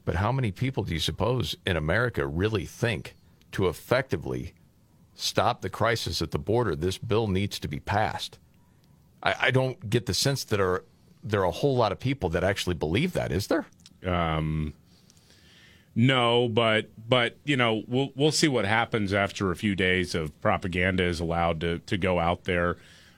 But 0.05 0.17
how 0.17 0.31
many 0.33 0.53
people 0.53 0.85
do 0.85 0.93
you 0.93 1.01
suppose 1.01 1.57
in 1.67 1.77
America 1.77 2.27
really 2.27 2.67
think 2.67 3.15
to 3.53 3.69
effectively 3.69 4.53
stop 5.15 5.63
the 5.63 5.71
crisis 5.71 6.21
at 6.21 6.31
the 6.31 6.39
border, 6.39 6.77
this 6.77 6.99
bill 6.99 7.27
needs 7.27 7.59
to 7.61 7.69
be 7.69 7.81
passed? 7.81 8.39
I, 9.23 9.35
I 9.41 9.51
don't 9.51 9.89
get 9.89 10.05
the 10.07 10.15
sense 10.15 10.45
that 10.45 10.61
are 10.61 10.85
there 11.23 11.41
are 11.41 11.45
a 11.47 11.51
whole 11.51 11.75
lot 11.75 11.91
of 11.91 11.99
people 11.99 12.29
that 12.31 12.45
actually 12.45 12.75
believe 12.75 13.15
that, 13.15 13.33
is 13.33 13.47
there? 13.47 13.65
Um, 14.07 14.75
no, 15.95 16.49
but 16.49 16.91
but 17.09 17.37
you 17.45 17.57
know 17.57 17.85
we'll 17.87 18.11
we'll 18.17 18.33
see 18.33 18.49
what 18.49 18.65
happens 18.65 19.13
after 19.13 19.51
a 19.51 19.57
few 19.57 19.75
days 19.75 20.15
of 20.15 20.39
propaganda 20.41 21.05
is 21.05 21.21
allowed 21.21 21.61
to 21.61 21.79
to 21.81 21.97
go 21.97 22.19
out 22.19 22.45
there. 22.45 22.77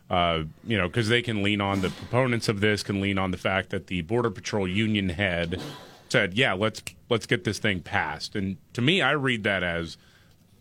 Uh, 0.09 0.45
you 0.65 0.77
know, 0.77 0.87
because 0.87 1.09
they 1.09 1.23
can 1.23 1.43
lean 1.43 1.61
on 1.61 1.81
the 1.81 1.91
proponents 1.91 2.49
of 2.49 2.61
this 2.61 2.83
can 2.85 3.01
lean 3.01 3.19
on 3.19 3.33
the 3.33 3.37
fact 3.37 3.71
that 3.71 3.89
the 3.89 4.03
border 4.03 4.31
patrol 4.31 4.69
union 4.69 5.09
head 5.09 5.61
said, 6.09 6.35
"Yeah, 6.35 6.53
let's 6.53 6.83
let's 7.09 7.27
get 7.27 7.45
this 7.45 7.59
thing 7.59 7.81
passed." 7.81 8.37
And 8.37 8.59
to 8.75 8.83
me, 8.83 9.01
I 9.01 9.13
read 9.13 9.43
that 9.45 9.63
as, 9.63 9.97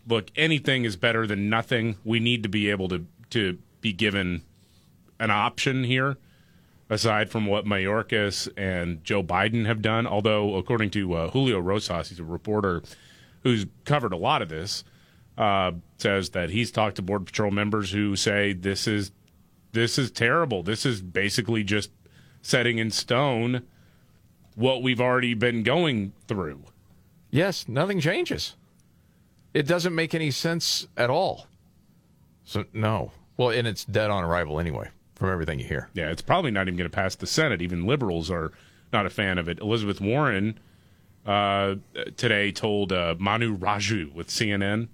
"Look, 0.08 0.30
anything 0.36 0.84
is 0.84 0.96
better 0.96 1.26
than 1.26 1.50
nothing. 1.50 1.96
We 2.02 2.18
need 2.18 2.42
to 2.44 2.48
be 2.48 2.70
able 2.70 2.88
to 2.88 3.06
to 3.30 3.58
be 3.80 3.92
given 3.92 4.42
an 5.20 5.30
option 5.30 5.84
here." 5.84 6.16
Aside 6.88 7.30
from 7.30 7.46
what 7.46 7.64
Mayorkas 7.64 8.48
and 8.56 9.02
Joe 9.04 9.22
Biden 9.22 9.66
have 9.66 9.82
done. 9.82 10.06
Although, 10.06 10.56
according 10.56 10.90
to 10.90 11.14
uh, 11.14 11.30
Julio 11.30 11.58
Rosas, 11.58 12.08
he's 12.08 12.20
a 12.20 12.24
reporter 12.24 12.82
who's 13.42 13.66
covered 13.84 14.12
a 14.12 14.16
lot 14.16 14.42
of 14.42 14.48
this, 14.48 14.84
uh, 15.38 15.72
says 15.98 16.30
that 16.30 16.50
he's 16.50 16.70
talked 16.70 16.96
to 16.96 17.02
Border 17.02 17.24
Patrol 17.24 17.50
members 17.50 17.90
who 17.90 18.16
say 18.16 18.52
this 18.52 18.86
is 18.86 19.12
this 19.72 19.98
is 19.98 20.10
terrible. 20.10 20.62
This 20.62 20.86
is 20.86 21.02
basically 21.02 21.62
just 21.62 21.90
setting 22.40 22.78
in 22.78 22.90
stone 22.90 23.62
what 24.54 24.82
we've 24.82 25.00
already 25.00 25.34
been 25.34 25.62
going 25.62 26.12
through. 26.26 26.62
Yes, 27.30 27.68
nothing 27.68 28.00
changes. 28.00 28.56
It 29.52 29.66
doesn't 29.66 29.94
make 29.94 30.14
any 30.14 30.30
sense 30.30 30.86
at 30.96 31.10
all. 31.10 31.46
So 32.44 32.64
no. 32.72 33.12
Well, 33.36 33.50
and 33.50 33.66
it's 33.66 33.84
dead 33.84 34.10
on 34.10 34.24
arrival 34.24 34.58
anyway. 34.58 34.88
From 35.16 35.30
everything 35.30 35.58
you 35.58 35.64
hear. 35.64 35.88
Yeah, 35.94 36.10
it's 36.10 36.22
probably 36.22 36.50
not 36.52 36.68
even 36.68 36.76
going 36.76 36.88
to 36.88 36.94
pass 36.94 37.16
the 37.16 37.26
Senate. 37.26 37.60
Even 37.60 37.86
liberals 37.86 38.30
are 38.30 38.52
not 38.92 39.06
a 39.06 39.10
fan 39.10 39.38
of 39.38 39.48
it. 39.48 39.58
Elizabeth 39.58 40.00
Warren 40.00 40.58
uh, 41.26 41.74
today 42.16 42.52
told 42.52 42.92
uh, 42.92 43.16
Manu 43.18 43.56
Raju 43.58 44.12
with 44.14 44.28
CNN 44.28 44.88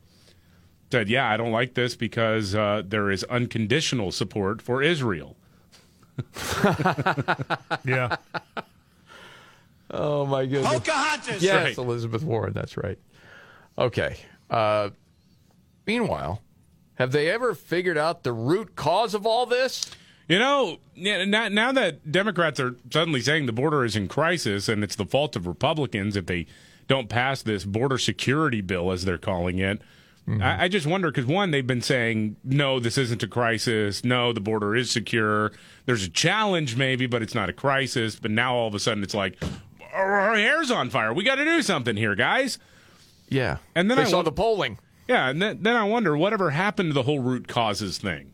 said, 0.90 1.08
"Yeah, 1.08 1.28
I 1.30 1.36
don't 1.36 1.52
like 1.52 1.74
this 1.74 1.94
because 1.96 2.54
uh, 2.54 2.82
there 2.86 3.10
is 3.10 3.24
unconditional 3.24 4.12
support 4.12 4.62
for 4.62 4.82
Israel." 4.82 5.36
yeah. 7.84 8.16
Oh 9.90 10.24
my 10.26 10.46
goodness. 10.46 10.72
Pocahontas. 10.72 11.42
Yes, 11.42 11.64
Right. 11.64 11.78
Elizabeth 11.78 12.22
Warren. 12.22 12.52
That's 12.52 12.76
right. 12.76 12.98
Okay. 13.76 14.16
Uh, 14.50 14.90
meanwhile, 15.86 16.40
have 16.94 17.12
they 17.12 17.30
ever 17.30 17.54
figured 17.54 17.98
out 17.98 18.22
the 18.22 18.32
root 18.32 18.76
cause 18.76 19.14
of 19.14 19.26
all 19.26 19.46
this? 19.46 19.90
You 20.32 20.38
know, 20.38 20.78
now, 20.96 21.48
now 21.48 21.72
that 21.72 22.10
Democrats 22.10 22.58
are 22.58 22.74
suddenly 22.90 23.20
saying 23.20 23.44
the 23.44 23.52
border 23.52 23.84
is 23.84 23.96
in 23.96 24.08
crisis 24.08 24.66
and 24.66 24.82
it's 24.82 24.96
the 24.96 25.04
fault 25.04 25.36
of 25.36 25.46
Republicans 25.46 26.16
if 26.16 26.24
they 26.24 26.46
don't 26.88 27.10
pass 27.10 27.42
this 27.42 27.66
border 27.66 27.98
security 27.98 28.62
bill, 28.62 28.92
as 28.92 29.04
they're 29.04 29.18
calling 29.18 29.58
it, 29.58 29.82
mm-hmm. 30.26 30.40
I, 30.42 30.62
I 30.62 30.68
just 30.68 30.86
wonder 30.86 31.10
because 31.10 31.26
one, 31.26 31.50
they've 31.50 31.66
been 31.66 31.82
saying, 31.82 32.36
no, 32.44 32.80
this 32.80 32.96
isn't 32.96 33.22
a 33.22 33.28
crisis. 33.28 34.04
No, 34.04 34.32
the 34.32 34.40
border 34.40 34.74
is 34.74 34.90
secure. 34.90 35.52
There's 35.84 36.04
a 36.04 36.08
challenge, 36.08 36.76
maybe, 36.76 37.06
but 37.06 37.20
it's 37.20 37.34
not 37.34 37.50
a 37.50 37.52
crisis. 37.52 38.16
But 38.16 38.30
now 38.30 38.54
all 38.54 38.68
of 38.68 38.74
a 38.74 38.80
sudden 38.80 39.02
it's 39.02 39.12
like, 39.14 39.36
oh, 39.42 39.86
our 39.92 40.34
hair's 40.34 40.70
on 40.70 40.88
fire. 40.88 41.12
We 41.12 41.24
got 41.24 41.34
to 41.34 41.44
do 41.44 41.60
something 41.60 41.94
here, 41.98 42.14
guys. 42.14 42.58
Yeah. 43.28 43.58
And 43.74 43.90
then 43.90 43.98
They 43.98 44.04
I 44.04 44.06
saw 44.06 44.16
won- 44.16 44.24
the 44.24 44.32
polling. 44.32 44.78
Yeah, 45.08 45.28
and 45.28 45.42
then, 45.42 45.62
then 45.62 45.76
I 45.76 45.84
wonder 45.84 46.16
whatever 46.16 46.48
happened 46.48 46.88
to 46.88 46.94
the 46.94 47.02
whole 47.02 47.20
root 47.20 47.48
causes 47.48 47.98
thing. 47.98 48.32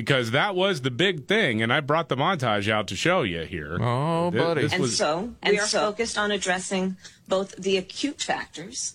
Because 0.00 0.30
that 0.30 0.54
was 0.54 0.80
the 0.80 0.90
big 0.90 1.26
thing, 1.26 1.60
and 1.60 1.70
I 1.70 1.80
brought 1.80 2.08
the 2.08 2.16
montage 2.16 2.70
out 2.70 2.86
to 2.88 2.96
show 2.96 3.20
you 3.20 3.42
here. 3.42 3.76
Oh, 3.78 4.30
buddy! 4.30 4.62
This 4.62 4.72
and 4.72 4.80
was, 4.80 4.96
so 4.96 5.34
we 5.44 5.58
are 5.58 5.66
focused 5.66 6.16
on 6.16 6.30
addressing 6.30 6.96
both 7.28 7.54
the 7.56 7.76
acute 7.76 8.22
factors 8.22 8.94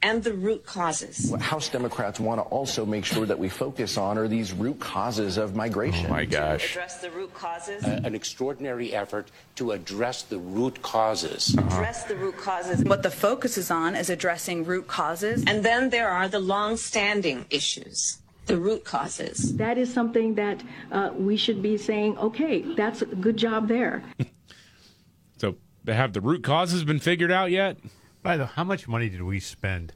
and 0.00 0.22
the 0.22 0.32
root 0.32 0.64
causes. 0.64 1.28
What 1.28 1.40
House 1.40 1.68
Democrats 1.70 2.20
want 2.20 2.38
to 2.38 2.44
also 2.44 2.86
make 2.86 3.04
sure 3.04 3.26
that 3.26 3.36
we 3.36 3.48
focus 3.48 3.96
on 3.96 4.16
are 4.16 4.28
these 4.28 4.52
root 4.52 4.78
causes 4.78 5.38
of 5.38 5.56
migration. 5.56 6.06
Oh 6.06 6.10
my 6.10 6.24
gosh. 6.24 6.70
Address 6.70 7.00
the 7.00 7.10
root 7.10 7.34
causes. 7.34 7.82
an 7.82 8.14
extraordinary 8.14 8.94
effort 8.94 9.32
to 9.56 9.72
address 9.72 10.22
the 10.22 10.38
root 10.38 10.80
causes. 10.82 11.52
Address 11.58 12.04
the 12.04 12.14
root 12.14 12.36
causes. 12.36 12.84
What 12.84 13.02
the 13.02 13.10
focus 13.10 13.58
is 13.58 13.72
on 13.72 13.96
is 13.96 14.08
addressing 14.08 14.64
root 14.64 14.86
causes. 14.86 15.42
And 15.48 15.64
then 15.64 15.90
there 15.90 16.10
are 16.10 16.28
the 16.28 16.38
long-standing 16.38 17.46
issues, 17.50 18.18
the 18.46 18.58
root 18.58 18.84
causes. 18.84 19.56
That 19.56 19.78
is 19.78 19.92
something 19.92 20.34
that 20.34 20.62
uh, 20.92 21.10
we 21.16 21.36
should 21.36 21.62
be 21.62 21.76
saying, 21.76 22.18
okay, 22.18 22.62
that's 22.74 23.02
a 23.02 23.06
good 23.06 23.36
job 23.36 23.68
there. 23.68 24.02
so, 25.38 25.56
have 25.86 26.12
the 26.12 26.20
root 26.20 26.42
causes 26.42 26.84
been 26.84 26.98
figured 27.00 27.30
out 27.32 27.50
yet? 27.50 27.78
By 28.22 28.36
the 28.36 28.46
how 28.46 28.64
much 28.64 28.88
money 28.88 29.08
did 29.08 29.22
we 29.22 29.40
spend 29.40 29.92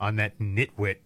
on 0.00 0.16
that 0.16 0.38
nitwit 0.38 0.96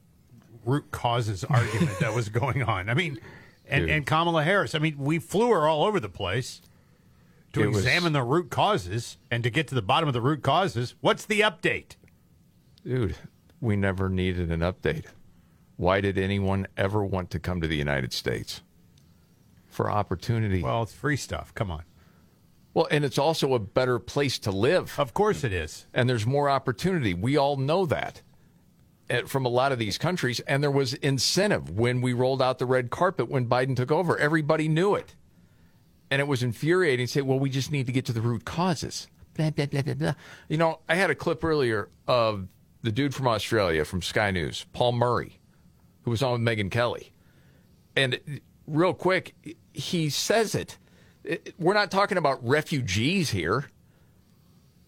root 0.64 0.90
causes 0.90 1.44
argument 1.48 1.98
that 2.00 2.14
was 2.14 2.28
going 2.28 2.62
on? 2.62 2.88
I 2.88 2.94
mean, 2.94 3.18
and, 3.66 3.82
Dude. 3.82 3.90
and 3.90 4.06
Kamala 4.06 4.42
Harris. 4.44 4.74
I 4.74 4.78
mean, 4.78 4.96
we 4.98 5.18
flew 5.18 5.50
her 5.50 5.66
all 5.68 5.84
over 5.84 6.00
the 6.00 6.08
place 6.08 6.60
to 7.52 7.62
It 7.62 7.68
was- 7.68 7.78
examine 7.78 8.12
the 8.12 8.22
root 8.22 8.50
causes 8.50 9.18
and 9.30 9.42
to 9.44 9.50
get 9.50 9.68
to 9.68 9.74
the 9.74 9.82
bottom 9.82 10.08
of 10.08 10.12
the 10.14 10.20
root 10.20 10.42
causes. 10.42 10.94
What's 11.00 11.24
the 11.26 11.40
update? 11.40 11.96
Dude, 12.84 13.16
we 13.60 13.76
never 13.76 14.08
needed 14.08 14.50
an 14.50 14.60
update. 14.60 15.04
Why 15.78 16.00
did 16.00 16.18
anyone 16.18 16.66
ever 16.76 17.04
want 17.04 17.30
to 17.30 17.38
come 17.38 17.60
to 17.60 17.68
the 17.68 17.76
United 17.76 18.12
States? 18.12 18.62
For 19.68 19.88
opportunity. 19.88 20.60
Well, 20.60 20.82
it's 20.82 20.92
free 20.92 21.16
stuff. 21.16 21.54
Come 21.54 21.70
on. 21.70 21.84
Well, 22.74 22.88
and 22.90 23.04
it's 23.04 23.16
also 23.16 23.54
a 23.54 23.60
better 23.60 24.00
place 24.00 24.40
to 24.40 24.50
live. 24.50 24.98
Of 24.98 25.14
course 25.14 25.44
it 25.44 25.52
is. 25.52 25.86
And 25.94 26.10
there's 26.10 26.26
more 26.26 26.50
opportunity. 26.50 27.14
We 27.14 27.36
all 27.36 27.56
know 27.56 27.86
that 27.86 28.22
eh, 29.08 29.22
from 29.26 29.46
a 29.46 29.48
lot 29.48 29.70
of 29.70 29.78
these 29.78 29.98
countries. 29.98 30.40
And 30.40 30.64
there 30.64 30.70
was 30.70 30.94
incentive 30.94 31.70
when 31.70 32.00
we 32.00 32.12
rolled 32.12 32.42
out 32.42 32.58
the 32.58 32.66
red 32.66 32.90
carpet 32.90 33.30
when 33.30 33.46
Biden 33.46 33.76
took 33.76 33.92
over. 33.92 34.18
Everybody 34.18 34.66
knew 34.66 34.96
it. 34.96 35.14
And 36.10 36.20
it 36.20 36.26
was 36.26 36.42
infuriating 36.42 37.06
to 37.06 37.12
say, 37.12 37.20
well, 37.20 37.38
we 37.38 37.50
just 37.50 37.70
need 37.70 37.86
to 37.86 37.92
get 37.92 38.04
to 38.06 38.12
the 38.12 38.20
root 38.20 38.44
causes. 38.44 39.06
Blah, 39.34 39.50
blah, 39.50 39.66
blah, 39.66 39.82
blah, 39.82 39.94
blah. 39.94 40.14
You 40.48 40.56
know, 40.56 40.80
I 40.88 40.96
had 40.96 41.10
a 41.10 41.14
clip 41.14 41.44
earlier 41.44 41.88
of 42.08 42.48
the 42.82 42.90
dude 42.90 43.14
from 43.14 43.28
Australia 43.28 43.84
from 43.84 44.02
Sky 44.02 44.32
News, 44.32 44.66
Paul 44.72 44.92
Murray, 44.92 45.38
who 46.08 46.10
was 46.12 46.22
on 46.22 46.32
with 46.32 46.40
Megyn 46.58 46.70
Kelly. 46.70 47.12
And 47.94 48.18
real 48.66 48.94
quick, 48.94 49.34
he 49.74 50.08
says 50.08 50.54
it. 50.54 50.78
It- 51.22 51.54
We're 51.58 51.74
not 51.74 51.90
talking 51.90 52.16
about 52.16 52.44
refugees 52.46 53.30
here. 53.30 53.66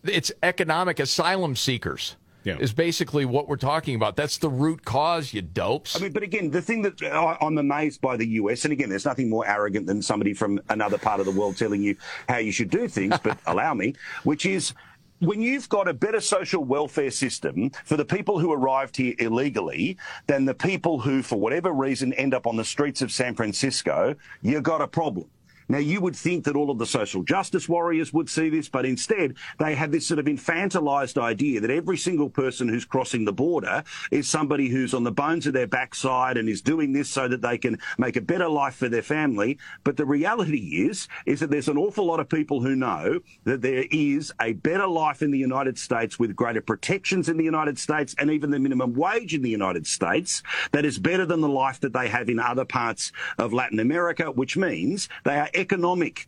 It's 0.03 0.33
economic 0.43 0.99
asylum 0.99 1.57
seekers. 1.57 2.17
Is 2.43 2.73
basically 2.73 3.27
what 3.27 3.49
we're 3.49 3.57
talking 3.57 3.95
about. 3.95 4.17
That's 4.17 4.39
the 4.39 4.49
root 4.49 4.83
cause, 4.87 5.35
you 5.35 5.43
dopes. 5.43 5.95
I 5.95 5.99
mean, 6.03 6.11
but 6.13 6.23
again, 6.23 6.51
the 6.51 6.63
thing 6.63 6.81
that 6.83 7.01
uh, 7.03 7.37
I'm 7.39 7.59
amazed 7.59 8.01
by 8.01 8.17
the 8.17 8.27
US, 8.27 8.65
and 8.65 8.73
again, 8.73 8.89
there's 8.89 9.05
nothing 9.05 9.29
more 9.29 9.47
arrogant 9.47 9.87
than 9.87 10.01
somebody 10.01 10.33
from 10.33 10.59
another 10.71 10.97
part 10.97 11.21
of 11.21 11.27
the 11.27 11.33
world 11.33 11.59
telling 11.59 11.83
you 11.83 11.97
how 12.31 12.39
you 12.39 12.51
should 12.51 12.71
do 12.71 12.89
things, 12.89 13.15
but 13.23 13.39
allow 13.47 13.75
me, 13.75 13.95
which 14.25 14.47
is 14.47 14.73
when 15.21 15.41
you've 15.41 15.69
got 15.69 15.87
a 15.87 15.95
better 15.95 16.21
social 16.21 16.65
welfare 16.65 17.11
system 17.11 17.71
for 17.85 17.97
the 17.97 18.05
people 18.05 18.39
who 18.39 18.53
arrived 18.53 18.97
here 18.97 19.15
illegally 19.19 19.97
than 20.27 20.45
the 20.45 20.55
people 20.55 20.99
who, 20.99 21.23
for 21.23 21.39
whatever 21.39 21.73
reason, 21.73 22.13
end 22.15 22.35
up 22.35 22.47
on 22.47 22.57
the 22.57 22.65
streets 22.65 23.03
of 23.03 23.13
San 23.13 23.35
Francisco, 23.35 24.15
you've 24.43 24.63
got 24.63 24.81
a 24.81 24.89
problem. 24.89 25.27
Now, 25.71 25.79
you 25.79 26.01
would 26.01 26.17
think 26.17 26.43
that 26.47 26.57
all 26.57 26.73
of 26.73 26.79
the 26.79 26.87
social 26.87 27.23
justice 27.23 27.69
warriors 27.69 28.13
would 28.13 28.29
see 28.29 28.51
this, 28.51 28.69
but 28.69 28.85
instead 28.85 29.37
they 29.61 29.77
have 29.77 29.93
this 29.93 30.05
sort 30.05 30.19
of 30.19 30.27
infantilized 30.27 31.17
idea 31.17 31.61
that 31.61 31.71
every 31.71 31.97
single 31.97 32.29
person 32.29 32.69
who's 32.69 32.85
crossing 32.85 33.25
the 33.25 33.33
border 33.33 33.85
is 34.11 34.29
somebody 34.29 34.69
who's 34.69 34.95
on 34.95 35.05
the 35.05 35.13
bones 35.13 35.47
of 35.47 35.53
their 35.53 35.69
backside 35.69 36.37
and 36.37 36.49
is 36.49 36.61
doing 36.61 36.93
this 36.93 37.09
so 37.09 37.29
that 37.29 37.41
they 37.41 37.57
can 37.57 37.79
make 37.99 38.17
a 38.17 38.21
better 38.21 38.49
life 38.49 38.75
for 38.75 38.89
their 38.89 39.01
family. 39.01 39.59
But 39.85 39.97
the 39.97 40.07
reality 40.07 40.87
is, 40.89 41.07
is 41.25 41.39
that 41.39 41.53
there's 41.53 41.69
an 41.69 41.79
awful 41.79 42.05
lot 42.05 42.19
of 42.19 42.29
people 42.29 42.61
who 42.61 42.75
know 42.75 43.21
that 43.45 43.63
there 43.63 43.85
is 43.93 44.33
a 44.41 44.55
better 44.55 44.89
life 44.89 45.23
in 45.23 45.31
the 45.31 45.39
United 45.39 45.79
States 45.79 46.19
with 46.19 46.35
greater 46.35 46.61
protections 46.61 47.29
in 47.29 47.37
the 47.37 47.45
United 47.45 47.79
States 47.79 48.17
and 48.19 48.29
even 48.29 48.51
the 48.51 48.59
minimum 48.59 48.93
wage 48.93 49.35
in 49.35 49.43
the 49.43 49.51
United 49.51 49.87
States 49.87 50.43
that 50.73 50.85
is 50.85 50.99
better 50.99 51.25
than 51.25 51.41
the 51.41 51.49
life 51.49 51.79
that 51.79 51.93
they 51.93 52.09
have 52.09 52.29
in 52.29 52.41
other 52.41 52.65
parts 52.65 53.13
of 53.39 53.53
Latin 53.53 53.79
America, 53.79 54.33
which 54.33 54.57
means 54.57 55.09
they 55.23 55.39
are 55.39 55.49
economic 55.61 56.27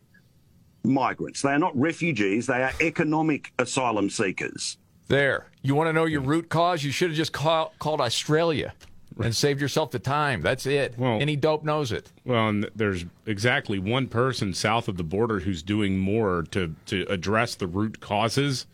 migrants. 0.83 1.41
They 1.41 1.49
are 1.49 1.59
not 1.59 1.77
refugees. 1.77 2.47
They 2.47 2.63
are 2.63 2.71
economic 2.81 3.51
asylum 3.59 4.09
seekers. 4.09 4.77
There. 5.07 5.47
You 5.61 5.75
want 5.75 5.89
to 5.89 5.93
know 5.93 6.05
your 6.05 6.21
root 6.21 6.49
cause? 6.49 6.83
You 6.83 6.91
should 6.91 7.09
have 7.09 7.17
just 7.17 7.33
call, 7.33 7.73
called 7.79 8.01
Australia 8.01 8.73
and 9.21 9.35
saved 9.35 9.61
yourself 9.61 9.91
the 9.91 9.99
time. 9.99 10.41
That's 10.41 10.65
it. 10.65 10.95
Well, 10.97 11.19
Any 11.21 11.35
dope 11.35 11.63
knows 11.63 11.91
it. 11.91 12.11
Well, 12.25 12.49
and 12.49 12.69
there's 12.75 13.05
exactly 13.25 13.79
one 13.79 14.07
person 14.07 14.53
south 14.53 14.87
of 14.87 14.97
the 14.97 15.03
border 15.03 15.39
who's 15.39 15.61
doing 15.61 15.99
more 15.99 16.43
to, 16.51 16.75
to 16.87 17.05
address 17.09 17.55
the 17.55 17.67
root 17.67 17.99
causes 17.99 18.65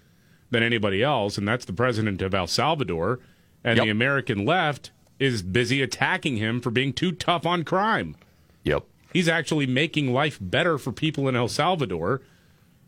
than 0.51 0.63
anybody 0.63 1.03
else, 1.03 1.37
and 1.37 1.47
that's 1.47 1.65
the 1.65 1.73
president 1.73 2.21
of 2.21 2.33
El 2.33 2.47
Salvador. 2.47 3.19
And 3.63 3.77
the 3.77 3.89
American 3.89 4.45
left 4.45 4.91
is 5.19 5.41
busy 5.41 5.81
attacking 5.81 6.37
him 6.37 6.61
for 6.61 6.71
being 6.71 6.93
too 6.93 7.11
tough 7.11 7.45
on 7.45 7.63
crime. 7.63 8.15
Yep. 8.63 8.85
He's 9.13 9.27
actually 9.27 9.65
making 9.65 10.13
life 10.13 10.37
better 10.39 10.77
for 10.77 10.91
people 10.91 11.27
in 11.27 11.35
El 11.35 11.47
Salvador, 11.47 12.21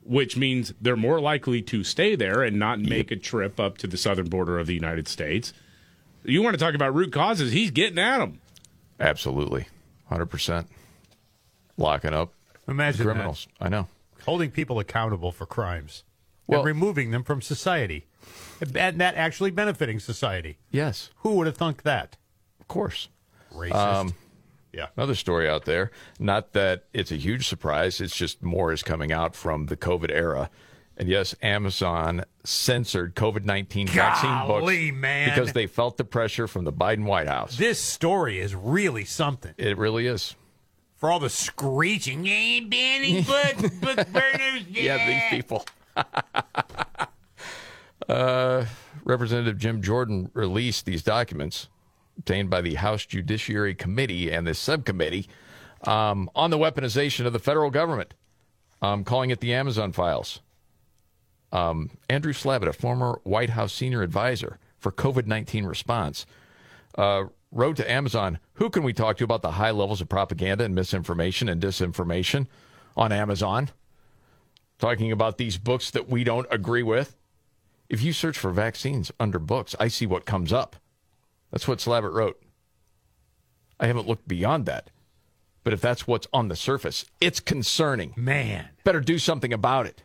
which 0.03 0.37
means 0.37 0.73
they're 0.79 0.95
more 0.95 1.19
likely 1.19 1.61
to 1.63 1.83
stay 1.83 2.15
there 2.15 2.41
and 2.43 2.57
not 2.59 2.79
make 2.79 3.11
a 3.11 3.15
trip 3.15 3.59
up 3.59 3.77
to 3.79 3.87
the 3.87 3.97
southern 3.97 4.29
border 4.29 4.59
of 4.59 4.67
the 4.67 4.73
United 4.73 5.07
States. 5.07 5.53
You 6.23 6.43
want 6.43 6.53
to 6.53 6.63
talk 6.63 6.75
about 6.75 6.93
root 6.93 7.11
causes? 7.11 7.51
He's 7.51 7.71
getting 7.71 7.97
at 7.97 8.19
them. 8.19 8.39
Absolutely. 8.99 9.67
100%. 10.11 10.67
Locking 11.77 12.13
up 12.13 12.33
Imagine 12.67 13.05
criminals. 13.05 13.47
I 13.59 13.69
know. 13.69 13.87
Holding 14.25 14.51
people 14.51 14.79
accountable 14.79 15.31
for 15.31 15.47
crimes 15.47 16.03
Well- 16.45 16.59
and 16.59 16.67
removing 16.67 17.11
them 17.11 17.23
from 17.23 17.41
society. 17.41 18.05
And 18.59 19.01
that 19.01 19.15
actually 19.15 19.49
benefiting 19.49 19.99
society. 19.99 20.57
Yes. 20.69 21.09
Who 21.17 21.35
would 21.37 21.47
have 21.47 21.57
thunk 21.57 21.81
that? 21.83 22.17
Of 22.59 22.67
course. 22.67 23.09
Racist. 23.51 23.73
Um, 23.75 24.13
yeah. 24.73 24.87
Another 24.95 25.15
story 25.15 25.49
out 25.49 25.65
there. 25.65 25.91
Not 26.19 26.53
that 26.53 26.85
it's 26.93 27.11
a 27.11 27.17
huge 27.17 27.47
surprise. 27.47 27.99
It's 27.99 28.15
just 28.15 28.41
more 28.41 28.71
is 28.71 28.83
coming 28.83 29.11
out 29.11 29.35
from 29.35 29.65
the 29.65 29.77
COVID 29.77 30.11
era. 30.11 30.49
And 30.97 31.09
yes, 31.09 31.35
Amazon 31.41 32.25
censored 32.43 33.15
COVID 33.15 33.43
19 33.43 33.87
vaccine 33.87 34.47
books 34.47 34.71
man. 34.93 35.29
because 35.29 35.53
they 35.53 35.67
felt 35.67 35.97
the 35.97 36.03
pressure 36.03 36.47
from 36.47 36.63
the 36.63 36.73
Biden 36.73 37.05
White 37.05 37.27
House. 37.27 37.57
This 37.57 37.79
story 37.79 38.39
is 38.39 38.53
really 38.53 39.05
something. 39.05 39.53
It 39.57 39.77
really 39.77 40.07
is. 40.07 40.35
For 40.97 41.09
all 41.09 41.19
the 41.19 41.29
screeching, 41.29 42.27
ain't 42.27 42.69
banning 42.69 43.23
book, 43.23 43.57
book 43.81 44.07
burners. 44.11 44.67
Yeah, 44.69 45.07
these 45.07 45.23
people. 45.31 45.65
uh, 48.07 48.65
Representative 49.03 49.57
Jim 49.57 49.81
Jordan 49.81 50.29
released 50.33 50.85
these 50.85 51.01
documents 51.01 51.67
obtained 52.21 52.51
by 52.51 52.61
the 52.61 52.75
House 52.75 53.03
Judiciary 53.03 53.73
Committee 53.73 54.31
and 54.31 54.45
the 54.45 54.53
subcommittee 54.53 55.27
Um, 55.83 56.29
on 56.35 56.51
the 56.51 56.59
weaponization 56.59 57.25
of 57.25 57.33
the 57.33 57.39
federal 57.39 57.71
government, 57.71 58.13
um, 58.83 59.03
calling 59.03 59.31
it 59.31 59.39
the 59.39 59.51
Amazon 59.51 59.91
files. 59.91 60.39
Um, 61.51 61.89
Andrew 62.07 62.33
Slavitt, 62.33 62.67
a 62.67 62.73
former 62.73 63.19
White 63.23 63.49
House 63.49 63.73
senior 63.73 64.03
advisor 64.03 64.59
for 64.77 64.91
COVID 64.91 65.25
19 65.25 65.65
response, 65.65 66.27
uh, 66.99 67.23
wrote 67.51 67.77
to 67.77 67.91
Amazon 67.91 68.37
Who 68.53 68.69
can 68.69 68.83
we 68.83 68.93
talk 68.93 69.17
to 69.17 69.23
about 69.23 69.41
the 69.41 69.53
high 69.53 69.71
levels 69.71 70.01
of 70.01 70.07
propaganda 70.07 70.63
and 70.63 70.75
misinformation 70.75 71.49
and 71.49 71.59
disinformation 71.59 72.45
on 72.95 73.11
Amazon? 73.11 73.71
Talking 74.77 75.11
about 75.11 75.39
these 75.39 75.57
books 75.57 75.89
that 75.89 76.07
we 76.07 76.23
don't 76.23 76.47
agree 76.51 76.83
with. 76.83 77.17
If 77.89 78.03
you 78.03 78.13
search 78.13 78.37
for 78.37 78.51
vaccines 78.51 79.11
under 79.19 79.39
books, 79.39 79.75
I 79.79 79.87
see 79.87 80.05
what 80.05 80.27
comes 80.27 80.53
up. 80.53 80.75
That's 81.51 81.67
what 81.67 81.79
Slavitt 81.79 82.13
wrote. 82.13 82.41
I 83.79 83.87
haven't 83.87 84.07
looked 84.07 84.27
beyond 84.27 84.65
that. 84.67 84.89
But 85.63 85.73
if 85.73 85.81
that's 85.81 86.07
what's 86.07 86.27
on 86.33 86.47
the 86.47 86.55
surface, 86.55 87.05
it's 87.19 87.39
concerning. 87.39 88.13
Man. 88.15 88.69
Better 88.83 88.99
do 88.99 89.19
something 89.19 89.53
about 89.53 89.85
it. 89.85 90.03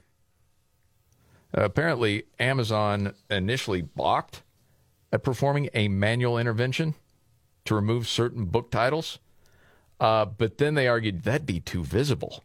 Uh, 1.57 1.62
apparently, 1.62 2.24
Amazon 2.38 3.14
initially 3.30 3.80
balked 3.80 4.42
at 5.12 5.22
performing 5.22 5.70
a 5.72 5.88
manual 5.88 6.36
intervention 6.36 6.94
to 7.64 7.74
remove 7.74 8.07
certain 8.07 8.44
book 8.44 8.70
titles, 8.70 9.18
uh, 9.99 10.26
but 10.26 10.59
then 10.59 10.74
they 10.74 10.88
argued 10.88 11.22
that'd 11.22 11.47
be 11.47 11.61
too 11.61 11.82
visible. 11.82 12.44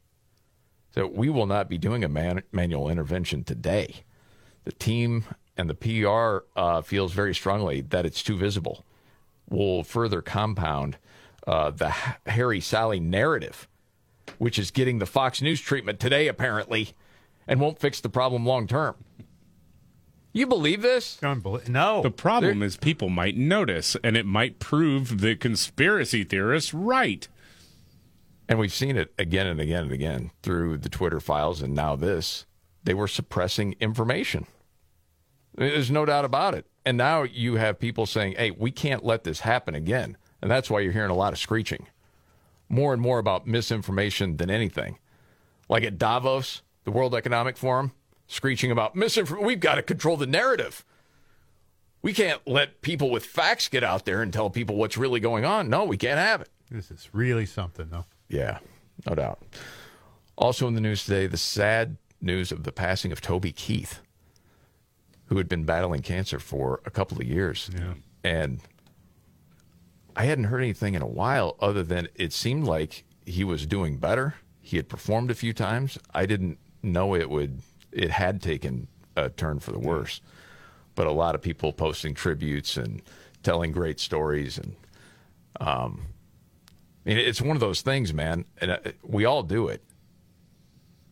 So 0.91 1.07
we 1.07 1.29
will 1.29 1.47
not 1.47 1.69
be 1.69 1.77
doing 1.77 2.03
a 2.03 2.09
man- 2.09 2.43
manual 2.51 2.89
intervention 2.89 3.43
today. 3.43 4.03
The 4.63 4.71
team 4.71 5.25
and 5.57 5.69
the 5.69 5.73
PR 5.73 6.45
uh, 6.59 6.81
feels 6.81 7.13
very 7.13 7.33
strongly 7.33 7.81
that 7.81 8.05
it's 8.05 8.23
too 8.23 8.37
visible. 8.37 8.85
Will 9.51 9.83
further 9.83 10.21
compound 10.21 10.97
uh, 11.45 11.71
the 11.71 11.89
Harry 12.25 12.59
Sally 12.61 12.99
narrative, 12.99 13.67
which 14.37 14.57
is 14.57 14.71
getting 14.71 14.99
the 14.99 15.05
Fox 15.05 15.41
News 15.41 15.61
treatment 15.61 15.99
today, 15.99 16.27
apparently, 16.27 16.91
and 17.47 17.59
won't 17.59 17.79
fix 17.79 17.99
the 17.99 18.09
problem 18.09 18.45
long 18.45 18.67
term. 18.67 18.95
You 20.33 20.47
believe 20.47 20.81
this? 20.81 21.21
No. 21.67 22.01
The 22.01 22.09
problem 22.09 22.63
is 22.63 22.77
people 22.77 23.09
might 23.09 23.35
notice, 23.35 23.97
and 24.03 24.15
it 24.15 24.25
might 24.25 24.59
prove 24.59 25.19
the 25.19 25.35
conspiracy 25.35 26.23
theorists 26.23 26.73
right. 26.73 27.27
And 28.47 28.57
we've 28.57 28.73
seen 28.73 28.95
it 28.95 29.13
again 29.19 29.47
and 29.47 29.59
again 29.59 29.83
and 29.83 29.91
again 29.91 30.31
through 30.41 30.77
the 30.77 30.89
Twitter 30.89 31.19
files 31.19 31.61
and 31.61 31.75
now 31.75 31.95
this. 31.97 32.45
They 32.83 32.93
were 32.93 33.07
suppressing 33.07 33.75
information. 33.81 34.47
There's 35.55 35.91
no 35.91 36.05
doubt 36.05 36.25
about 36.25 36.53
it. 36.53 36.65
And 36.85 36.97
now 36.97 37.23
you 37.23 37.55
have 37.55 37.79
people 37.79 38.05
saying, 38.05 38.35
hey, 38.37 38.51
we 38.51 38.71
can't 38.71 39.03
let 39.05 39.23
this 39.23 39.41
happen 39.41 39.75
again. 39.75 40.17
And 40.41 40.49
that's 40.49 40.69
why 40.69 40.79
you're 40.79 40.91
hearing 40.91 41.11
a 41.11 41.15
lot 41.15 41.33
of 41.33 41.39
screeching. 41.39 41.87
More 42.69 42.93
and 42.93 43.01
more 43.01 43.19
about 43.19 43.45
misinformation 43.45 44.37
than 44.37 44.49
anything. 44.49 44.97
Like 45.69 45.83
at 45.83 45.97
Davos, 45.97 46.63
the 46.83 46.91
World 46.91 47.13
Economic 47.13 47.57
Forum, 47.57 47.91
screeching 48.27 48.71
about 48.71 48.95
misinformation. 48.95 49.45
We've 49.45 49.59
got 49.59 49.75
to 49.75 49.83
control 49.83 50.17
the 50.17 50.25
narrative. 50.25 50.83
We 52.01 52.13
can't 52.13 52.41
let 52.47 52.81
people 52.81 53.11
with 53.11 53.25
facts 53.25 53.67
get 53.67 53.83
out 53.83 54.05
there 54.05 54.23
and 54.23 54.33
tell 54.33 54.49
people 54.49 54.75
what's 54.75 54.97
really 54.97 55.19
going 55.19 55.45
on. 55.45 55.69
No, 55.69 55.83
we 55.83 55.97
can't 55.97 56.17
have 56.17 56.41
it. 56.41 56.49
This 56.71 56.89
is 56.89 57.09
really 57.13 57.45
something, 57.45 57.89
though. 57.91 58.05
Yeah, 58.27 58.59
no 59.07 59.13
doubt. 59.13 59.43
Also 60.35 60.67
in 60.67 60.73
the 60.73 60.81
news 60.81 61.05
today, 61.05 61.27
the 61.27 61.37
sad 61.37 61.97
news 62.19 62.51
of 62.51 62.63
the 62.63 62.71
passing 62.71 63.11
of 63.11 63.21
Toby 63.21 63.51
Keith, 63.51 63.99
who 65.31 65.37
had 65.37 65.47
been 65.47 65.63
battling 65.63 66.01
cancer 66.01 66.39
for 66.39 66.81
a 66.85 66.89
couple 66.89 67.17
of 67.17 67.25
years. 67.25 67.69
Yeah. 67.73 67.93
And 68.21 68.59
I 70.13 70.25
hadn't 70.25 70.43
heard 70.43 70.59
anything 70.59 70.93
in 70.93 71.01
a 71.01 71.07
while 71.07 71.55
other 71.61 71.83
than 71.83 72.09
it 72.15 72.33
seemed 72.33 72.65
like 72.65 73.05
he 73.25 73.45
was 73.45 73.65
doing 73.65 73.95
better. 73.95 74.35
He 74.61 74.75
had 74.75 74.89
performed 74.89 75.31
a 75.31 75.33
few 75.33 75.53
times. 75.53 75.97
I 76.13 76.25
didn't 76.25 76.57
know 76.83 77.15
it 77.15 77.29
would 77.29 77.61
it 77.93 78.11
had 78.11 78.41
taken 78.41 78.89
a 79.15 79.29
turn 79.29 79.61
for 79.61 79.71
the 79.71 79.79
worse. 79.79 80.19
But 80.95 81.07
a 81.07 81.13
lot 81.13 81.33
of 81.33 81.41
people 81.41 81.71
posting 81.71 82.13
tributes 82.13 82.75
and 82.75 83.01
telling 83.41 83.71
great 83.71 84.01
stories 84.01 84.57
and 84.57 84.75
um 85.61 86.07
I 87.05 87.09
mean, 87.09 87.17
it's 87.19 87.41
one 87.41 87.55
of 87.55 87.61
those 87.61 87.79
things, 87.79 88.13
man, 88.13 88.43
and 88.57 88.71
uh, 88.71 88.79
we 89.01 89.23
all 89.23 89.43
do 89.43 89.69
it. 89.69 89.81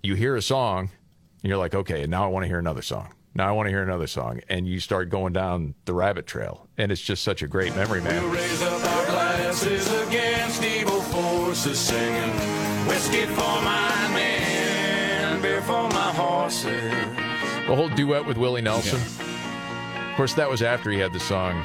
You 0.04 0.16
hear 0.16 0.36
a 0.36 0.42
song, 0.42 0.90
and 1.42 1.50
you're 1.50 1.58
like, 1.58 1.74
okay, 1.74 2.06
now 2.06 2.26
I 2.26 2.28
want 2.28 2.44
to 2.44 2.48
hear 2.48 2.60
another 2.60 2.82
song. 2.82 3.14
Now 3.40 3.48
I 3.48 3.52
want 3.54 3.68
to 3.68 3.70
hear 3.70 3.82
another 3.82 4.06
song, 4.06 4.42
and 4.50 4.68
you 4.68 4.82
start 4.82 5.10
going 5.10 5.32
down 5.32 5.74
the 5.86 5.94
rabbit 5.94 6.28
trail, 6.28 6.68
and 6.78 6.92
it's 6.92 7.00
just 7.00 7.24
such 7.24 7.42
a 7.42 7.48
great 7.48 7.74
memory, 7.74 8.02
man. 8.02 8.22
We'll 8.22 8.34
raise 8.34 8.62
up 8.62 8.84
our 8.84 9.06
glasses 9.06 9.90
against 10.08 10.62
evil 10.62 11.00
forces, 11.04 11.80
singing 11.80 12.36
whiskey 12.86 13.26
for 13.28 13.62
my 13.62 14.10
men, 14.14 15.42
beer 15.42 15.62
for 15.62 15.88
my 15.88 16.12
horses. 16.12 16.92
The 17.66 17.74
whole 17.74 17.88
duet 17.88 18.26
with 18.26 18.36
Willie 18.36 18.62
Nelson. 18.62 19.00
Of 19.00 20.18
course, 20.18 20.34
that 20.34 20.50
was 20.50 20.62
after 20.62 20.92
he 20.92 21.00
had 21.00 21.14
the 21.14 21.22
song 21.22 21.64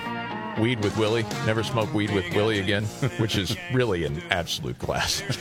Weed 0.61 0.81
with 0.85 0.97
Willie, 0.97 1.25
Never 1.45 1.65
Smoke 1.65 1.93
Weed 1.93 2.15
with 2.15 2.33
Willie 2.37 2.61
Again, 2.61 2.85
which 3.19 3.37
is 3.37 3.57
really 3.73 4.05
an 4.05 4.23
absolute 4.31 4.79
classic. 4.79 5.27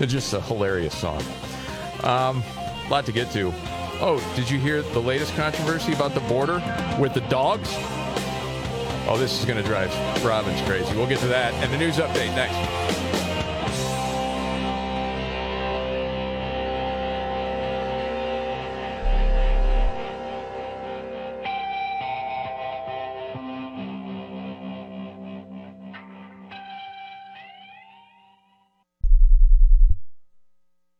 it's 0.00 0.12
just 0.12 0.34
a 0.34 0.40
hilarious 0.40 0.98
song. 0.98 1.22
Um, 2.02 2.42
lot 2.90 3.06
to 3.06 3.12
get 3.12 3.30
to. 3.34 3.54
Oh, 4.00 4.22
did 4.36 4.48
you 4.48 4.60
hear 4.60 4.82
the 4.82 5.02
latest 5.02 5.34
controversy 5.34 5.92
about 5.92 6.14
the 6.14 6.20
border 6.20 6.62
with 7.00 7.14
the 7.14 7.20
dogs? 7.22 7.68
Oh, 9.08 9.16
this 9.18 9.40
is 9.40 9.44
going 9.44 9.60
to 9.60 9.68
drive 9.68 9.90
Robbins 10.24 10.60
crazy. 10.62 10.94
We'll 10.94 11.08
get 11.08 11.18
to 11.20 11.28
that 11.28 11.52
and 11.54 11.72
the 11.72 11.78
news 11.78 11.96
update 11.96 12.32
next. 12.36 13.07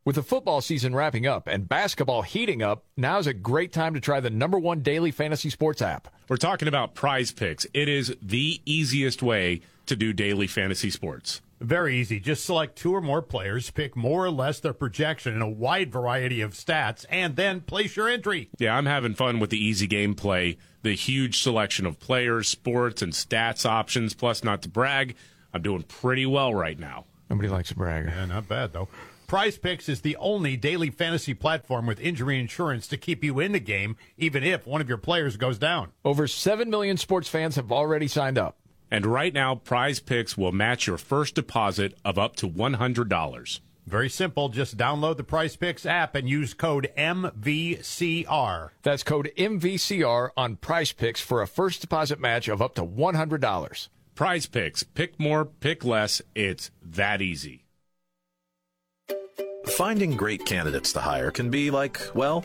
With 0.09 0.15
the 0.15 0.23
football 0.23 0.63
season 0.63 0.95
wrapping 0.95 1.27
up 1.27 1.49
and 1.49 1.69
basketball 1.69 2.23
heating 2.23 2.63
up, 2.63 2.83
now's 2.97 3.27
a 3.27 3.35
great 3.35 3.75
time 3.75 3.93
to 3.93 4.01
try 4.01 4.21
the 4.21 4.31
number 4.31 4.59
one 4.59 4.81
daily 4.81 5.11
fantasy 5.11 5.51
sports 5.51 5.83
app. 5.83 6.09
We're 6.31 6.39
talking 6.39 6.67
about 6.67 6.95
prize 6.95 7.31
picks. 7.31 7.67
It 7.75 7.91
is 7.91 8.17
the 8.23 8.63
easiest 8.65 9.23
way 9.23 9.61
to 9.85 9.95
do 9.95 10.15
daily 10.15 10.47
fantasy 10.47 10.89
sports. 10.89 11.43
Very 11.61 11.99
easy. 11.99 12.21
Just 12.21 12.47
select 12.47 12.77
two 12.77 12.95
or 12.95 13.03
more 13.03 13.21
players, 13.21 13.71
pick 13.71 13.95
more 13.97 14.25
or 14.25 14.31
less 14.31 14.61
their 14.61 14.73
projection 14.73 15.35
in 15.35 15.43
a 15.43 15.51
wide 15.51 15.93
variety 15.93 16.41
of 16.41 16.55
stats, 16.55 17.05
and 17.11 17.37
then 17.37 17.61
place 17.61 17.95
your 17.95 18.09
entry. 18.09 18.49
Yeah, 18.57 18.79
I'm 18.79 18.87
having 18.87 19.13
fun 19.13 19.41
with 19.41 19.51
the 19.51 19.63
easy 19.63 19.87
gameplay, 19.87 20.57
the 20.81 20.95
huge 20.95 21.43
selection 21.43 21.85
of 21.85 22.01
players, 22.01 22.49
sports, 22.49 23.03
and 23.03 23.13
stats 23.13 23.67
options. 23.67 24.15
Plus, 24.15 24.43
not 24.43 24.63
to 24.63 24.71
brag, 24.71 25.17
I'm 25.53 25.61
doing 25.61 25.83
pretty 25.83 26.25
well 26.25 26.55
right 26.55 26.79
now. 26.79 27.05
Nobody 27.29 27.51
likes 27.51 27.73
a 27.73 27.75
bragger. 27.75 28.09
Yeah, 28.09 28.25
not 28.25 28.49
bad, 28.49 28.73
though. 28.73 28.89
Prize 29.29 29.59
Picks 29.59 29.91
is 29.91 30.01
the 30.01 30.17
only 30.17 30.57
daily 30.57 30.89
fantasy 30.89 31.35
platform 31.35 31.85
with 31.85 32.01
injury 32.01 32.41
insurance 32.41 32.89
to 32.89 32.97
keep 32.97 33.23
you 33.23 33.39
in 33.41 33.53
the 33.53 33.61
game, 33.61 33.95
even 34.17 34.43
if 34.43 34.67
one 34.67 34.81
of 34.81 34.89
your 34.89 34.97
players 34.97 35.37
goes 35.37 35.59
down. 35.59 35.93
Over 36.03 36.27
7 36.27 36.71
million 36.71 36.97
sports 36.97 37.29
fans 37.29 37.57
have 37.57 37.71
already 37.71 38.09
signed 38.09 38.39
up. 38.39 38.57
And 38.91 39.05
right 39.05 39.35
now, 39.35 39.55
Prize 39.55 40.01
Picks 40.01 40.39
will 40.39 40.51
match 40.51 40.87
your 40.87 40.97
first 40.97 41.35
deposit 41.35 41.99
of 42.07 42.19
up 42.19 42.37
to 42.37 42.49
$100. 42.49 43.61
Very 43.87 44.09
simple. 44.09 44.49
Just 44.49 44.79
download 44.79 45.19
the 45.19 45.25
Prize 45.25 45.57
Picks 45.57 45.85
app 45.85 46.15
and 46.15 46.27
use 46.27 46.55
code 46.55 46.91
MVCR. 46.97 48.71
That's 48.83 49.03
code 49.03 49.31
MVCR 49.37 50.31
on 50.39 50.57
Prize 50.57 50.93
Picks 50.93 51.21
for 51.21 51.43
a 51.43 51.47
first 51.47 51.83
deposit 51.83 52.19
match 52.19 52.49
of 52.49 52.63
up 52.63 52.75
to 52.77 52.83
$100. 52.83 53.89
Prize 54.15 54.47
Picks. 54.47 54.85
Pick 54.85 55.21
more, 55.21 55.45
pick 55.45 55.85
less. 55.85 56.23
It's 56.35 56.71
that 56.83 57.21
easy. 57.21 57.67
Finding 59.69 60.17
great 60.17 60.45
candidates 60.45 60.93
to 60.95 61.01
hire 61.01 61.31
can 61.31 61.51
be 61.51 61.71
like, 61.71 62.01
well, 62.15 62.45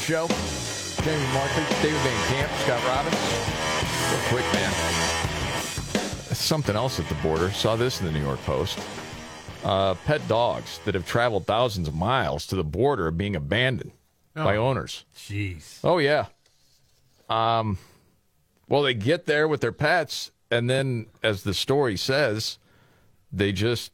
Show. 0.00 0.26
Jamie 1.04 1.32
Markley, 1.32 1.64
David 1.82 2.00
Van 2.00 2.28
Camp, 2.28 2.50
Scott 2.62 2.84
Robbins. 2.86 3.16
Real 4.10 4.20
quick, 4.28 4.44
man. 4.52 4.72
Something 6.34 6.76
else 6.76 6.98
at 7.00 7.08
the 7.08 7.14
border. 7.16 7.50
Saw 7.50 7.76
this 7.76 8.00
in 8.00 8.06
the 8.06 8.12
New 8.12 8.22
York 8.22 8.40
Post. 8.40 8.78
Uh, 9.64 9.94
pet 10.06 10.26
dogs 10.28 10.80
that 10.84 10.94
have 10.94 11.06
traveled 11.06 11.46
thousands 11.46 11.88
of 11.88 11.94
miles 11.94 12.46
to 12.46 12.56
the 12.56 12.64
border 12.64 13.06
are 13.08 13.10
being 13.12 13.36
abandoned 13.36 13.92
by 14.34 14.56
Oh. 14.56 14.68
owners. 14.68 15.04
Jeez. 15.16 15.78
Oh 15.82 15.98
yeah. 15.98 16.26
Um, 17.28 17.78
well, 18.68 18.82
they 18.82 18.94
get 18.94 19.26
there 19.26 19.46
with 19.48 19.60
their 19.60 19.72
pets, 19.72 20.30
and 20.50 20.70
then, 20.70 21.06
as 21.22 21.42
the 21.42 21.52
story 21.54 21.96
says, 21.96 22.58
they 23.32 23.52
just, 23.52 23.92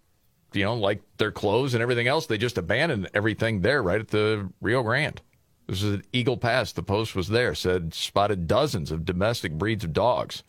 you 0.53 0.65
know, 0.65 0.75
like 0.75 1.01
their 1.17 1.33
clothes 1.33 1.75
and 1.75 1.83
everything 1.83 2.07
else, 2.07 2.27
they 2.27 2.39
just 2.39 2.59
abandon 2.59 3.09
everything 3.15 3.63
there 3.63 3.83
right 3.83 4.01
at 4.01 4.09
the 4.09 4.49
Rio 4.61 4.83
Grande. 4.83 5.21
This 5.67 5.83
is 5.83 5.95
at 6.01 6.05
Eagle 6.13 6.37
Pass. 6.37 6.73
The 6.73 6.83
post 6.83 7.15
was 7.15 7.29
there. 7.29 7.55
Said 7.55 7.95
spotted 7.95 8.47
dozens 8.47 8.91
of 8.91 9.05
domestic 9.05 9.53
breeds 9.53 9.85
of 9.85 9.93
dogs 9.93 10.43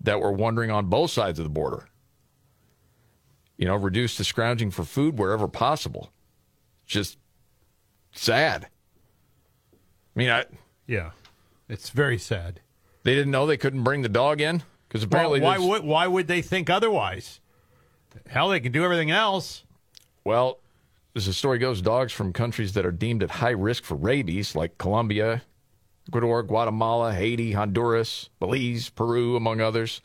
that 0.00 0.20
were 0.20 0.32
wandering 0.32 0.70
on 0.70 0.86
both 0.86 1.10
sides 1.10 1.38
of 1.38 1.44
the 1.44 1.50
border. 1.50 1.86
You 3.56 3.66
know, 3.66 3.76
reduced 3.76 4.16
to 4.18 4.24
scrounging 4.24 4.70
for 4.70 4.84
food 4.84 5.18
wherever 5.18 5.46
possible. 5.48 6.12
Just 6.86 7.18
sad. 8.12 8.68
I 9.74 10.18
mean, 10.18 10.30
I 10.30 10.44
Yeah. 10.86 11.10
It's 11.68 11.90
very 11.90 12.18
sad. 12.18 12.60
they 13.04 13.14
didn't 13.14 13.30
know 13.32 13.46
they 13.46 13.56
couldn't 13.56 13.82
bring 13.82 14.02
the 14.02 14.08
dog 14.08 14.40
in 14.40 14.62
because 14.88 15.02
apparently 15.02 15.40
Well, 15.40 15.50
why 15.50 15.56
there's- 15.58 15.68
would 15.70 15.84
why 15.84 16.06
would 16.06 16.28
they 16.28 16.42
think 16.42 16.70
otherwise? 16.70 17.40
Hell, 18.28 18.50
they 18.50 18.60
can 18.60 18.70
do 18.72 18.84
everything 18.84 19.10
else. 19.10 19.64
Well, 20.24 20.58
as 21.14 21.26
the 21.26 21.32
story 21.32 21.58
goes, 21.58 21.82
dogs 21.82 22.12
from 22.12 22.32
countries 22.32 22.72
that 22.72 22.86
are 22.86 22.92
deemed 22.92 23.22
at 23.22 23.30
high 23.30 23.50
risk 23.50 23.84
for 23.84 23.94
rabies, 23.94 24.54
like 24.54 24.78
Colombia, 24.78 25.42
Ecuador, 26.08 26.42
Guatemala, 26.42 27.12
Haiti, 27.12 27.52
Honduras, 27.52 28.30
Belize, 28.40 28.88
Peru, 28.88 29.36
among 29.36 29.60
others, 29.60 30.00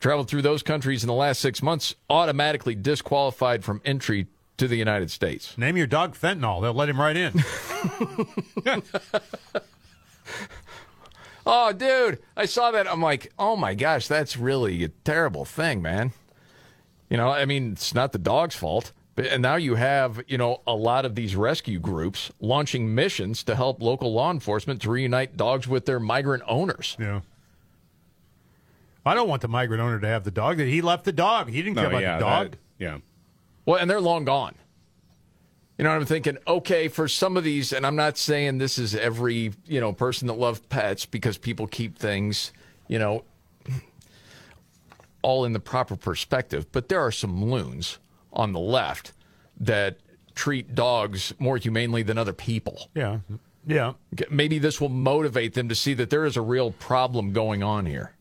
traveled 0.00 0.28
through 0.28 0.42
those 0.42 0.62
countries 0.62 1.02
in 1.02 1.08
the 1.08 1.14
last 1.14 1.40
six 1.40 1.62
months, 1.62 1.94
automatically 2.10 2.74
disqualified 2.74 3.64
from 3.64 3.80
entry 3.84 4.26
to 4.56 4.68
the 4.68 4.76
United 4.76 5.10
States. 5.10 5.56
Name 5.58 5.76
your 5.76 5.86
dog 5.86 6.14
fentanyl. 6.14 6.60
They'll 6.62 6.74
let 6.74 6.88
him 6.88 7.00
right 7.00 7.16
in. 7.16 7.42
Oh, 11.46 11.72
dude, 11.72 12.20
I 12.36 12.46
saw 12.46 12.70
that. 12.70 12.90
I'm 12.90 13.02
like, 13.02 13.32
oh 13.38 13.56
my 13.56 13.74
gosh, 13.74 14.08
that's 14.08 14.36
really 14.36 14.82
a 14.84 14.88
terrible 14.88 15.44
thing, 15.44 15.82
man. 15.82 16.12
You 17.10 17.18
know, 17.18 17.28
I 17.30 17.44
mean, 17.44 17.72
it's 17.72 17.94
not 17.94 18.12
the 18.12 18.18
dog's 18.18 18.56
fault. 18.56 18.92
But, 19.14 19.26
and 19.26 19.42
now 19.42 19.56
you 19.56 19.76
have, 19.76 20.22
you 20.26 20.38
know, 20.38 20.60
a 20.66 20.74
lot 20.74 21.04
of 21.04 21.14
these 21.14 21.36
rescue 21.36 21.78
groups 21.78 22.32
launching 22.40 22.94
missions 22.94 23.44
to 23.44 23.54
help 23.54 23.80
local 23.80 24.12
law 24.12 24.30
enforcement 24.30 24.82
to 24.82 24.90
reunite 24.90 25.36
dogs 25.36 25.68
with 25.68 25.86
their 25.86 26.00
migrant 26.00 26.42
owners. 26.46 26.96
Yeah. 26.98 27.20
I 29.06 29.14
don't 29.14 29.28
want 29.28 29.42
the 29.42 29.48
migrant 29.48 29.82
owner 29.82 30.00
to 30.00 30.06
have 30.06 30.24
the 30.24 30.30
dog. 30.30 30.56
That 30.56 30.66
he 30.66 30.80
left 30.80 31.04
the 31.04 31.12
dog. 31.12 31.48
He 31.48 31.62
didn't 31.62 31.76
care 31.76 31.86
about 31.88 32.00
the 32.00 32.24
dog. 32.24 32.56
yeah. 32.78 32.98
Well, 33.66 33.78
and 33.78 33.88
they're 33.88 34.00
long 34.00 34.24
gone. 34.24 34.54
You 35.78 35.84
know 35.84 35.90
what 35.90 35.96
I'm 35.96 36.06
thinking? 36.06 36.38
Okay, 36.46 36.88
for 36.88 37.08
some 37.08 37.36
of 37.36 37.44
these, 37.44 37.72
and 37.72 37.84
I'm 37.84 37.96
not 37.96 38.16
saying 38.16 38.58
this 38.58 38.78
is 38.78 38.94
every, 38.94 39.52
you 39.66 39.80
know, 39.80 39.92
person 39.92 40.28
that 40.28 40.34
loves 40.34 40.60
pets 40.60 41.04
because 41.04 41.36
people 41.36 41.66
keep 41.66 41.98
things, 41.98 42.52
you 42.86 42.98
know, 42.98 43.24
all 45.22 45.44
in 45.44 45.52
the 45.52 45.60
proper 45.60 45.96
perspective, 45.96 46.70
but 46.70 46.88
there 46.88 47.00
are 47.00 47.10
some 47.10 47.44
loons 47.44 47.98
on 48.34 48.52
the 48.52 48.60
left 48.60 49.12
that 49.60 49.98
treat 50.34 50.74
dogs 50.74 51.32
more 51.38 51.56
humanely 51.56 52.02
than 52.02 52.18
other 52.18 52.32
people. 52.32 52.90
Yeah. 52.94 53.20
Yeah. 53.66 53.92
Maybe 54.30 54.58
this 54.58 54.80
will 54.80 54.88
motivate 54.90 55.54
them 55.54 55.68
to 55.70 55.74
see 55.74 55.94
that 55.94 56.10
there 56.10 56.24
is 56.24 56.36
a 56.36 56.42
real 56.42 56.72
problem 56.72 57.32
going 57.32 57.62
on 57.62 57.86
here. 57.86 58.12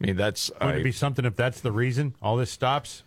I 0.00 0.06
mean, 0.06 0.16
that's 0.16 0.50
Would 0.60 0.62
I- 0.62 0.76
it 0.76 0.82
be 0.84 0.92
something 0.92 1.24
if 1.24 1.36
that's 1.36 1.60
the 1.60 1.72
reason 1.72 2.14
all 2.22 2.36
this 2.36 2.50
stops? 2.50 3.02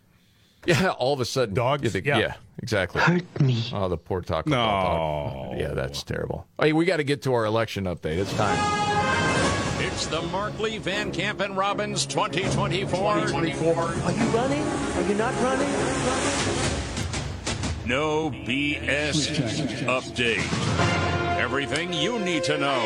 Yeah, 0.65 0.89
all 0.89 1.13
of 1.13 1.19
a 1.19 1.25
sudden, 1.25 1.53
Dogs? 1.53 1.91
think- 1.91 2.05
Yeah. 2.05 2.17
yeah. 2.17 2.33
exactly. 2.57 2.99
Hurt 3.01 3.39
me. 3.41 3.63
Oh, 3.71 3.87
the 3.87 3.97
poor 3.97 4.21
Taco 4.21 4.49
Bell 4.49 4.57
dog. 5.51 5.59
Yeah, 5.59 5.73
that's 5.75 6.01
terrible. 6.03 6.47
Hey, 6.59 6.73
we 6.73 6.85
got 6.85 6.97
to 6.97 7.03
get 7.03 7.21
to 7.23 7.33
our 7.33 7.45
election 7.45 7.83
update. 7.85 8.17
It's 8.17 8.33
time. 8.33 9.04
It's 9.77 10.07
the 10.07 10.21
Markley, 10.21 10.77
Van 10.77 11.11
Camp, 11.11 11.41
and 11.41 11.57
Robbins 11.57 12.05
2024. 12.05 13.15
2024. 13.27 13.73
Are 13.73 14.11
you 14.11 14.23
running? 14.27 14.63
Are 14.63 15.01
you 15.01 15.15
not 15.15 15.33
running? 15.43 15.69
No 17.85 18.29
BS 18.29 19.35
update. 19.85 21.37
Everything 21.37 21.91
you 21.91 22.19
need 22.19 22.45
to 22.45 22.57
know 22.57 22.79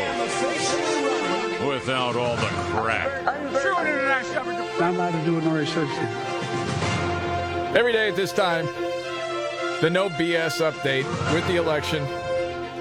without 1.67 2.15
all 2.15 2.35
the 2.35 2.47
crap. 2.73 3.27
I'm 4.81 4.95
about 4.95 5.11
to 5.11 5.25
do 5.25 5.37
an 5.37 5.53
research. 5.53 5.89
Every 7.77 7.93
day 7.93 8.09
at 8.09 8.15
this 8.15 8.33
time, 8.33 8.65
the 9.79 9.89
no 9.91 10.09
BS 10.09 10.59
update 10.59 11.05
with 11.33 11.45
the 11.47 11.57
election. 11.57 12.03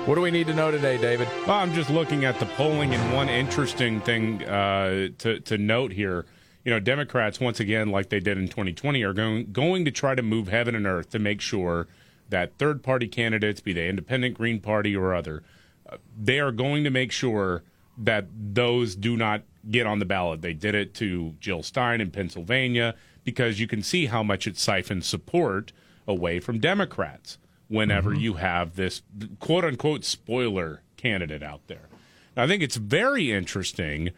What 0.09 0.14
do 0.14 0.22
we 0.22 0.30
need 0.30 0.46
to 0.46 0.54
know 0.54 0.70
today, 0.70 0.96
David? 0.96 1.28
Well, 1.46 1.59
I'm 1.59 1.74
just 1.74 1.90
looking 1.90 2.24
at 2.24 2.40
the 2.40 2.46
polling, 2.46 2.94
and 2.94 3.12
one 3.12 3.28
interesting 3.28 4.00
thing 4.00 4.42
uh, 4.42 5.09
to 5.18 5.38
to 5.40 5.59
note 5.59 5.92
here. 5.92 6.24
You 6.64 6.72
know, 6.72 6.80
Democrats 6.80 7.40
once 7.40 7.61
again, 7.61 7.90
like 7.90 8.09
they 8.09 8.18
did 8.18 8.38
in 8.38 8.48
2020, 8.48 9.02
are 9.02 9.12
going 9.12 9.52
going 9.52 9.84
to 9.84 9.90
try 9.90 10.14
to 10.14 10.22
move 10.22 10.48
heaven 10.48 10.74
and 10.74 10.86
earth 10.86 11.11
to 11.11 11.18
make 11.18 11.42
sure 11.42 11.88
that 12.30 12.56
third 12.56 12.82
party 12.82 13.06
candidates, 13.06 13.61
be 13.61 13.74
they 13.74 13.86
independent, 13.86 14.32
Green 14.32 14.61
Party, 14.61 14.96
or 14.96 15.14
other, 15.14 15.42
uh, 15.86 15.98
they 16.18 16.40
are 16.40 16.52
going 16.52 16.84
to 16.84 16.90
make 16.90 17.12
sure 17.12 17.62
that 17.98 18.28
those 18.32 18.96
do 18.96 19.14
not 19.14 19.42
get 19.70 19.86
on 19.86 19.98
the 19.98 20.06
ballot. 20.06 20.40
They 20.40 20.54
did 20.54 20.74
it 20.74 20.94
to 20.94 21.34
Jill 21.38 21.62
Stein 21.62 22.00
in 22.00 22.11
Pennsylvania 22.12 22.94
because 23.24 23.61
you 23.61 23.66
can 23.66 23.82
see 23.82 24.06
how 24.06 24.22
much 24.22 24.46
it 24.46 24.56
siphons 24.56 25.06
support 25.06 25.70
away 26.06 26.40
from 26.40 26.61
Democrats 26.61 27.36
whenever 27.68 28.14
you 28.14 28.34
have 28.34 28.76
this 28.76 29.02
quote 29.40 29.64
unquote 29.64 30.04
spoiler 30.04 30.82
candidate 30.96 31.42
out 31.42 31.66
there. 31.66 31.88
Now, 32.36 32.44
I 32.44 32.46
think 32.46 32.62
it's 32.62 32.76
very 32.76 33.30
interesting 33.32 34.10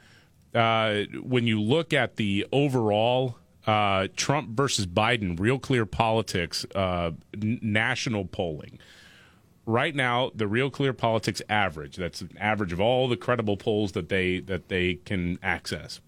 uh, 0.55 1.03
when 1.23 1.47
you 1.47 1.61
look 1.61 1.93
at 1.93 2.17
the 2.17 2.47
overall 2.53 3.37
uh, 3.67 4.09
Trump 4.17 4.51
versus 4.51 4.87
Biden, 4.87 5.39
real 5.39 5.59
clear 5.59 5.87
politics, 5.87 6.65
uh, 6.75 7.13
n- 7.35 7.59
national 7.63 8.25
polling. 8.25 8.79
Right 9.67 9.95
now, 9.95 10.33
the 10.35 10.49
Real 10.49 10.71
Clear 10.71 10.93
Politics 10.93 11.43
average, 11.49 11.97
that's 11.97 12.23
an 12.23 12.37
average 12.41 12.73
of 12.73 12.81
all 12.81 13.07
the 13.07 13.17
credible 13.17 13.57
polls 13.57 13.93
that 13.93 14.09
they 14.09 14.41
that 14.41 14.69
they 14.69 14.95
can 14.95 15.39
access. 15.43 16.01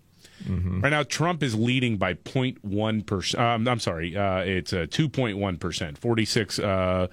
Right 0.81 0.91
now, 0.91 1.05
Trump 1.05 1.43
is 1.43 1.55
leading 1.55 1.99
by 1.99 2.15
0.1 2.15 3.07
percent. 3.07 3.41
Um, 3.41 3.69
I'm 3.69 3.79
sorry, 3.79 4.17
uh, 4.17 4.39
it's 4.39 4.73
uh, 4.73 4.87
2.1 4.89 5.61
percent, 5.61 5.99
46 5.99 6.59
uh, 6.59 6.63
uh, 6.63 7.07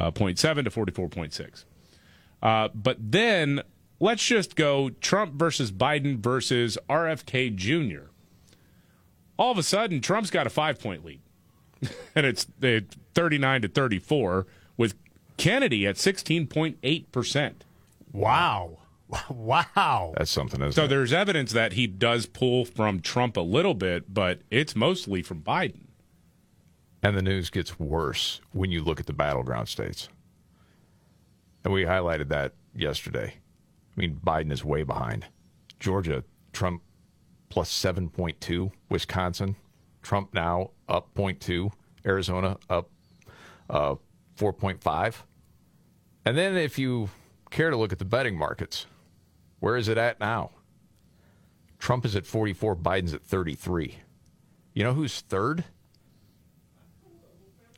0.7 0.00 0.64
to 0.64 0.70
44.6. 0.70 1.64
Uh, 2.42 2.68
but 2.74 2.96
then 3.00 3.62
let's 4.00 4.24
just 4.24 4.56
go 4.56 4.90
Trump 5.00 5.34
versus 5.34 5.72
Biden 5.72 6.18
versus 6.18 6.76
RFK 6.88 7.54
Jr. 7.54 8.10
All 9.38 9.52
of 9.52 9.58
a 9.58 9.62
sudden, 9.62 10.00
Trump's 10.00 10.30
got 10.30 10.46
a 10.46 10.50
five 10.50 10.78
point 10.80 11.04
lead, 11.04 11.20
and 12.14 12.24
it's, 12.26 12.46
it's 12.62 12.96
39 13.14 13.62
to 13.62 13.68
34 13.68 14.46
with 14.76 14.94
Kennedy 15.36 15.86
at 15.86 15.96
16.8 15.96 17.12
percent. 17.12 17.64
Wow. 18.12 18.78
Wow. 19.30 20.14
That's 20.16 20.32
something, 20.32 20.60
isn't 20.60 20.72
So 20.72 20.86
it? 20.86 20.88
there's 20.88 21.12
evidence 21.12 21.52
that 21.52 21.74
he 21.74 21.86
does 21.86 22.26
pull 22.26 22.64
from 22.64 22.98
Trump 23.00 23.36
a 23.36 23.40
little 23.40 23.74
bit, 23.74 24.12
but 24.12 24.40
it's 24.50 24.74
mostly 24.74 25.22
from 25.22 25.42
Biden. 25.42 25.82
And 27.06 27.16
the 27.16 27.22
news 27.22 27.50
gets 27.50 27.78
worse 27.78 28.40
when 28.50 28.72
you 28.72 28.82
look 28.82 28.98
at 28.98 29.06
the 29.06 29.12
battleground 29.12 29.68
states. 29.68 30.08
And 31.62 31.72
we 31.72 31.84
highlighted 31.84 32.30
that 32.30 32.54
yesterday. 32.74 33.34
I 33.36 34.00
mean, 34.00 34.20
Biden 34.26 34.50
is 34.50 34.64
way 34.64 34.82
behind. 34.82 35.24
Georgia, 35.78 36.24
Trump 36.52 36.82
plus 37.48 37.70
7.2. 37.70 38.72
Wisconsin, 38.90 39.54
Trump 40.02 40.34
now 40.34 40.72
up 40.88 41.14
0.2. 41.14 41.70
Arizona 42.04 42.56
up 42.68 42.90
uh, 43.70 43.94
4.5. 44.36 45.14
And 46.24 46.36
then 46.36 46.56
if 46.56 46.76
you 46.76 47.10
care 47.50 47.70
to 47.70 47.76
look 47.76 47.92
at 47.92 48.00
the 48.00 48.04
betting 48.04 48.36
markets, 48.36 48.86
where 49.60 49.76
is 49.76 49.86
it 49.86 49.96
at 49.96 50.18
now? 50.18 50.50
Trump 51.78 52.04
is 52.04 52.16
at 52.16 52.26
44, 52.26 52.74
Biden's 52.74 53.14
at 53.14 53.22
33. 53.22 53.94
You 54.74 54.82
know 54.82 54.92
who's 54.92 55.20
third? 55.20 55.62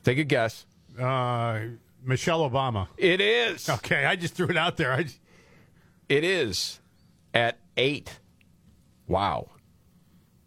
Take 0.09 0.17
a 0.17 0.23
guess. 0.23 0.65
Uh, 0.99 1.59
Michelle 2.03 2.49
Obama. 2.49 2.87
It 2.97 3.21
is. 3.21 3.69
Okay, 3.69 4.05
I 4.05 4.15
just 4.15 4.33
threw 4.33 4.47
it 4.47 4.57
out 4.57 4.75
there. 4.75 4.91
I 4.91 5.03
just, 5.03 5.19
It 6.09 6.23
is 6.23 6.79
at 7.31 7.59
eight. 7.77 8.17
Wow. 9.05 9.51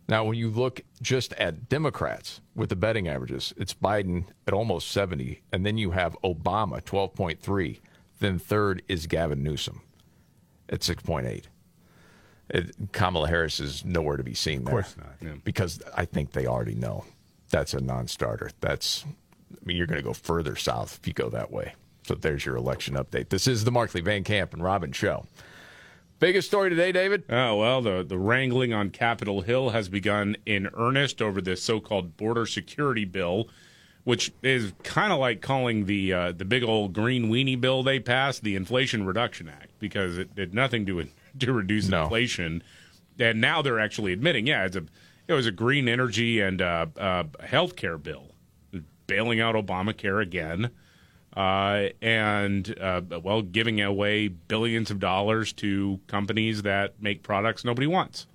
Now, 0.08 0.24
when 0.24 0.36
you 0.36 0.50
look 0.50 0.80
just 1.00 1.32
at 1.34 1.68
Democrats 1.68 2.40
with 2.56 2.70
the 2.70 2.74
betting 2.74 3.06
averages, 3.06 3.54
it's 3.56 3.72
Biden 3.72 4.24
at 4.48 4.52
almost 4.52 4.90
70, 4.90 5.42
and 5.52 5.64
then 5.64 5.78
you 5.78 5.92
have 5.92 6.16
Obama, 6.24 6.82
12.3. 6.82 7.78
Then 8.18 8.40
third 8.40 8.82
is 8.88 9.06
Gavin 9.06 9.44
Newsom 9.44 9.82
at 10.70 10.80
6.8. 10.80 11.44
It, 12.50 12.74
Kamala 12.90 13.28
Harris 13.28 13.60
is 13.60 13.84
nowhere 13.84 14.16
to 14.16 14.24
be 14.24 14.34
seen 14.34 14.64
there. 14.64 14.72
course 14.72 14.96
not. 14.96 15.44
Because 15.44 15.80
I 15.96 16.04
think 16.04 16.32
they 16.32 16.48
already 16.48 16.74
know 16.74 17.04
that's 17.48 17.74
a 17.74 17.80
non 17.80 18.08
starter. 18.08 18.50
That's, 18.60 19.04
I 19.60 19.64
mean, 19.64 19.76
you're 19.76 19.86
going 19.86 19.98
to 20.00 20.04
go 20.04 20.12
further 20.12 20.56
south 20.56 20.98
if 21.00 21.06
you 21.06 21.12
go 21.14 21.28
that 21.30 21.50
way. 21.50 21.74
So 22.04 22.14
there's 22.14 22.44
your 22.44 22.56
election 22.56 22.94
update. 22.94 23.28
This 23.28 23.46
is 23.46 23.64
the 23.64 23.70
Markley 23.70 24.00
Van 24.00 24.24
Camp 24.24 24.52
and 24.52 24.62
Robbins 24.62 24.96
Show. 24.96 25.26
Biggest 26.18 26.46
story 26.48 26.70
today, 26.70 26.92
David? 26.92 27.24
Oh, 27.28 27.56
well, 27.56 27.82
the, 27.82 28.04
the 28.04 28.18
wrangling 28.18 28.72
on 28.72 28.90
Capitol 28.90 29.40
Hill 29.40 29.70
has 29.70 29.88
begun 29.88 30.36
in 30.46 30.68
earnest 30.74 31.20
over 31.20 31.40
this 31.40 31.62
so 31.62 31.80
called 31.80 32.16
border 32.16 32.46
security 32.46 33.04
bill, 33.04 33.48
which 34.04 34.32
is 34.42 34.72
kind 34.84 35.12
of 35.12 35.18
like 35.18 35.40
calling 35.40 35.86
the 35.86 36.12
uh, 36.12 36.32
the 36.32 36.44
big 36.44 36.62
old 36.62 36.92
green 36.92 37.28
weenie 37.28 37.60
bill 37.60 37.82
they 37.82 37.98
passed 37.98 38.42
the 38.44 38.54
Inflation 38.54 39.04
Reduction 39.04 39.48
Act 39.48 39.70
because 39.80 40.16
it 40.16 40.34
did 40.36 40.54
nothing 40.54 40.86
to, 40.86 41.06
to 41.40 41.52
reduce 41.52 41.88
No. 41.88 42.04
inflation. 42.04 42.62
And 43.18 43.40
now 43.40 43.60
they're 43.62 43.80
actually 43.80 44.12
admitting, 44.12 44.46
yeah, 44.46 44.64
it's 44.64 44.76
a, 44.76 44.84
it 45.28 45.32
was 45.32 45.46
a 45.46 45.52
green 45.52 45.88
energy 45.88 46.40
and 46.40 46.62
uh, 46.62 46.86
uh, 46.96 47.24
health 47.44 47.74
care 47.76 47.98
bill, 47.98 48.31
bailing 49.12 49.40
out 49.40 49.54
Obamacare 49.54 50.22
again 50.22 50.70
uh, 51.36 51.88
and 52.00 52.74
uh, 52.80 53.02
well, 53.22 53.42
giving 53.42 53.80
away 53.80 54.28
billions 54.28 54.90
of 54.90 54.98
dollars 55.00 55.52
to 55.54 56.00
companies 56.06 56.62
that 56.62 56.94
make 57.00 57.22
products 57.22 57.64
nobody 57.64 57.86
wants. 57.86 58.26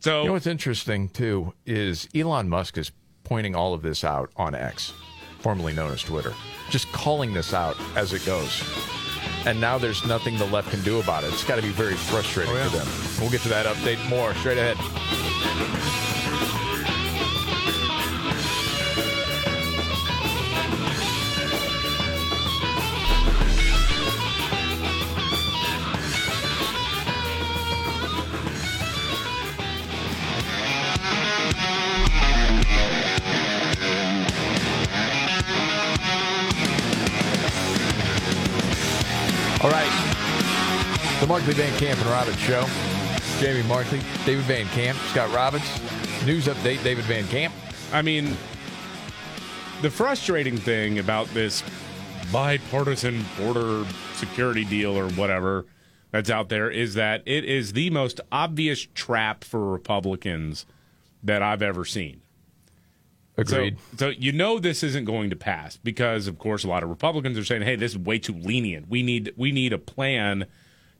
So, 0.00 0.20
You 0.22 0.26
know 0.28 0.32
what's 0.34 0.46
interesting 0.46 1.08
too 1.08 1.54
is 1.66 2.08
Elon 2.14 2.48
Musk 2.48 2.78
is 2.78 2.92
pointing 3.24 3.54
all 3.54 3.74
of 3.74 3.82
this 3.82 4.04
out 4.04 4.30
on 4.36 4.54
X, 4.54 4.92
formerly 5.40 5.72
known 5.72 5.92
as 5.92 6.02
Twitter, 6.02 6.34
just 6.70 6.90
calling 6.92 7.32
this 7.34 7.52
out 7.52 7.76
as 7.96 8.12
it 8.12 8.24
goes. 8.24 8.62
And 9.44 9.60
now 9.60 9.78
there's 9.78 10.06
nothing 10.06 10.36
the 10.36 10.46
left 10.46 10.70
can 10.70 10.82
do 10.82 11.00
about 11.00 11.24
it. 11.24 11.32
It's 11.32 11.44
got 11.44 11.56
to 11.56 11.62
be 11.62 11.70
very 11.70 11.94
frustrating 11.94 12.54
for 12.54 12.76
them. 12.76 12.86
We'll 13.20 13.30
get 13.30 13.40
to 13.42 13.48
that 13.48 13.66
update 13.66 14.06
more 14.08 14.34
straight 14.34 14.58
ahead. 14.58 16.07
Markley 41.28 41.52
Van 41.52 41.78
Camp 41.78 42.00
and 42.00 42.08
Robbins 42.08 42.38
Show. 42.38 42.64
Jamie 43.38 43.62
Markley, 43.68 44.00
David 44.24 44.44
Van 44.44 44.66
Camp, 44.68 44.96
Scott 45.10 45.30
Robbins. 45.30 45.62
News 46.24 46.46
update, 46.46 46.82
David 46.82 47.04
Van 47.04 47.26
Camp. 47.26 47.52
I 47.92 48.00
mean, 48.00 48.34
the 49.82 49.90
frustrating 49.90 50.56
thing 50.56 50.98
about 50.98 51.26
this 51.34 51.62
bipartisan 52.32 53.26
border 53.36 53.84
security 54.14 54.64
deal 54.64 54.98
or 54.98 55.10
whatever 55.10 55.66
that's 56.12 56.30
out 56.30 56.48
there 56.48 56.70
is 56.70 56.94
that 56.94 57.22
it 57.26 57.44
is 57.44 57.74
the 57.74 57.90
most 57.90 58.22
obvious 58.32 58.88
trap 58.94 59.44
for 59.44 59.70
Republicans 59.70 60.64
that 61.22 61.42
I've 61.42 61.60
ever 61.60 61.84
seen. 61.84 62.22
Agreed. 63.36 63.76
So, 63.90 63.96
so 63.96 64.08
you 64.08 64.32
know 64.32 64.58
this 64.58 64.82
isn't 64.82 65.04
going 65.04 65.28
to 65.28 65.36
pass 65.36 65.76
because, 65.76 66.26
of 66.26 66.38
course, 66.38 66.64
a 66.64 66.68
lot 66.68 66.82
of 66.82 66.88
Republicans 66.88 67.36
are 67.36 67.44
saying, 67.44 67.62
"Hey, 67.62 67.76
this 67.76 67.92
is 67.92 67.98
way 67.98 68.18
too 68.18 68.32
lenient. 68.32 68.88
We 68.88 69.02
need 69.02 69.34
we 69.36 69.52
need 69.52 69.74
a 69.74 69.78
plan 69.78 70.46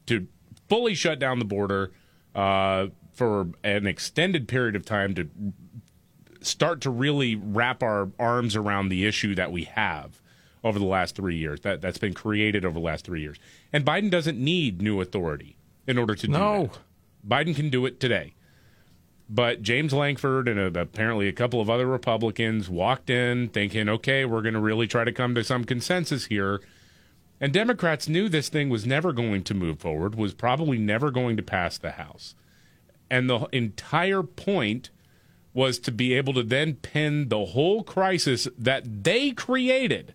to 0.08 0.26
fully 0.68 0.94
shut 0.94 1.18
down 1.18 1.38
the 1.38 1.44
border 1.44 1.92
uh, 2.34 2.88
for 3.12 3.48
an 3.64 3.86
extended 3.86 4.48
period 4.48 4.76
of 4.76 4.84
time 4.84 5.14
to 5.14 5.28
start 6.40 6.80
to 6.82 6.90
really 6.90 7.34
wrap 7.34 7.82
our 7.82 8.10
arms 8.18 8.54
around 8.54 8.88
the 8.88 9.06
issue 9.06 9.34
that 9.34 9.50
we 9.50 9.64
have 9.64 10.20
over 10.64 10.78
the 10.78 10.84
last 10.84 11.14
three 11.14 11.36
years 11.36 11.60
that 11.60 11.80
that's 11.80 11.98
been 11.98 12.14
created 12.14 12.64
over 12.64 12.74
the 12.74 12.84
last 12.84 13.04
three 13.04 13.20
years. 13.20 13.38
And 13.72 13.84
Biden 13.84 14.10
doesn't 14.10 14.38
need 14.38 14.82
new 14.82 15.00
authority 15.00 15.56
in 15.86 15.98
order 15.98 16.14
to 16.14 16.26
do 16.26 16.34
it. 16.34 16.38
No. 16.38 16.62
that. 16.64 16.78
Biden 17.26 17.54
can 17.54 17.70
do 17.70 17.86
it 17.86 18.00
today. 18.00 18.34
But 19.30 19.62
James 19.62 19.92
Lankford 19.92 20.48
and 20.48 20.58
uh 20.58 20.80
apparently 20.80 21.28
a 21.28 21.32
couple 21.32 21.60
of 21.60 21.68
other 21.68 21.86
Republicans 21.86 22.68
walked 22.68 23.10
in 23.10 23.48
thinking, 23.48 23.88
okay, 23.88 24.24
we're 24.24 24.42
going 24.42 24.54
to 24.54 24.60
really 24.60 24.86
try 24.86 25.04
to 25.04 25.12
come 25.12 25.34
to 25.34 25.44
some 25.44 25.64
consensus 25.64 26.26
here. 26.26 26.60
And 27.40 27.52
Democrats 27.52 28.08
knew 28.08 28.28
this 28.28 28.48
thing 28.48 28.68
was 28.68 28.86
never 28.86 29.12
going 29.12 29.44
to 29.44 29.54
move 29.54 29.78
forward, 29.78 30.14
was 30.14 30.34
probably 30.34 30.78
never 30.78 31.10
going 31.10 31.36
to 31.36 31.42
pass 31.42 31.78
the 31.78 31.92
House. 31.92 32.34
And 33.10 33.30
the 33.30 33.46
entire 33.52 34.22
point 34.22 34.90
was 35.54 35.78
to 35.80 35.92
be 35.92 36.14
able 36.14 36.34
to 36.34 36.42
then 36.42 36.74
pin 36.74 37.28
the 37.28 37.46
whole 37.46 37.82
crisis 37.82 38.48
that 38.58 39.04
they 39.04 39.30
created 39.30 40.14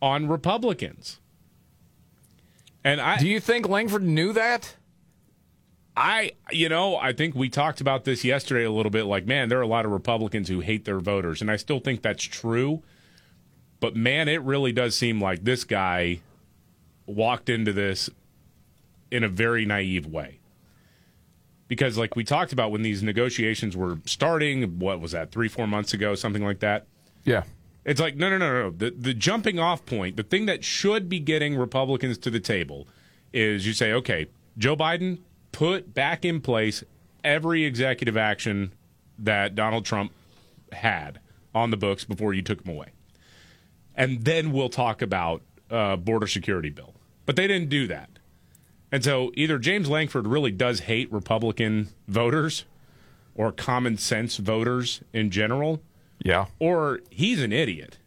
on 0.00 0.28
Republicans. 0.28 1.20
And 2.82 3.00
I 3.00 3.18
Do 3.18 3.28
you 3.28 3.40
think 3.40 3.68
Lankford 3.68 4.02
knew 4.02 4.32
that? 4.32 4.76
I, 5.96 6.32
you 6.50 6.68
know, 6.68 6.96
I 6.96 7.12
think 7.12 7.34
we 7.34 7.48
talked 7.48 7.80
about 7.80 8.04
this 8.04 8.24
yesterday 8.24 8.64
a 8.64 8.70
little 8.70 8.90
bit. 8.90 9.04
Like, 9.04 9.26
man, 9.26 9.48
there 9.48 9.58
are 9.58 9.62
a 9.62 9.66
lot 9.66 9.84
of 9.84 9.90
Republicans 9.90 10.48
who 10.48 10.60
hate 10.60 10.84
their 10.84 11.00
voters, 11.00 11.42
and 11.42 11.50
I 11.50 11.56
still 11.56 11.80
think 11.80 12.00
that's 12.00 12.22
true. 12.22 12.82
But 13.80 13.96
man, 13.96 14.28
it 14.28 14.42
really 14.42 14.72
does 14.72 14.94
seem 14.94 15.20
like 15.20 15.44
this 15.44 15.64
guy 15.64 16.20
walked 17.06 17.48
into 17.48 17.72
this 17.72 18.10
in 19.10 19.24
a 19.24 19.28
very 19.28 19.64
naive 19.64 20.06
way. 20.06 20.38
Because, 21.66 21.96
like 21.96 22.16
we 22.16 22.24
talked 22.24 22.52
about 22.52 22.70
when 22.72 22.82
these 22.82 23.02
negotiations 23.02 23.76
were 23.76 23.98
starting, 24.04 24.78
what 24.78 25.00
was 25.00 25.12
that, 25.12 25.30
three, 25.30 25.48
four 25.48 25.66
months 25.66 25.94
ago, 25.94 26.14
something 26.14 26.44
like 26.44 26.60
that? 26.60 26.86
Yeah. 27.24 27.44
It's 27.84 28.00
like, 28.00 28.16
no, 28.16 28.28
no, 28.28 28.38
no, 28.38 28.62
no. 28.62 28.70
The, 28.70 28.90
the 28.90 29.14
jumping 29.14 29.58
off 29.58 29.86
point, 29.86 30.16
the 30.16 30.22
thing 30.22 30.46
that 30.46 30.64
should 30.64 31.08
be 31.08 31.18
getting 31.18 31.56
Republicans 31.56 32.18
to 32.18 32.30
the 32.30 32.40
table 32.40 32.86
is 33.32 33.66
you 33.66 33.72
say, 33.72 33.92
okay, 33.92 34.26
Joe 34.58 34.76
Biden, 34.76 35.20
put 35.52 35.94
back 35.94 36.24
in 36.24 36.40
place 36.40 36.84
every 37.24 37.64
executive 37.64 38.16
action 38.16 38.72
that 39.18 39.54
Donald 39.54 39.84
Trump 39.84 40.12
had 40.72 41.20
on 41.54 41.70
the 41.70 41.76
books 41.76 42.04
before 42.04 42.34
you 42.34 42.42
took 42.42 42.66
him 42.66 42.74
away. 42.74 42.88
And 43.94 44.24
then 44.24 44.52
we'll 44.52 44.68
talk 44.68 45.02
about 45.02 45.42
uh, 45.70 45.96
border 45.96 46.26
security 46.26 46.70
bill. 46.70 46.94
But 47.26 47.36
they 47.36 47.46
didn't 47.46 47.68
do 47.68 47.86
that. 47.88 48.08
And 48.92 49.04
so 49.04 49.30
either 49.34 49.58
James 49.58 49.88
Lankford 49.88 50.26
really 50.26 50.50
does 50.50 50.80
hate 50.80 51.12
Republican 51.12 51.88
voters 52.08 52.64
or 53.34 53.52
common 53.52 53.96
sense 53.98 54.36
voters 54.36 55.02
in 55.12 55.30
general, 55.30 55.80
Yeah. 56.24 56.46
or 56.58 57.00
he's 57.10 57.40
an 57.40 57.52
idiot. 57.52 57.98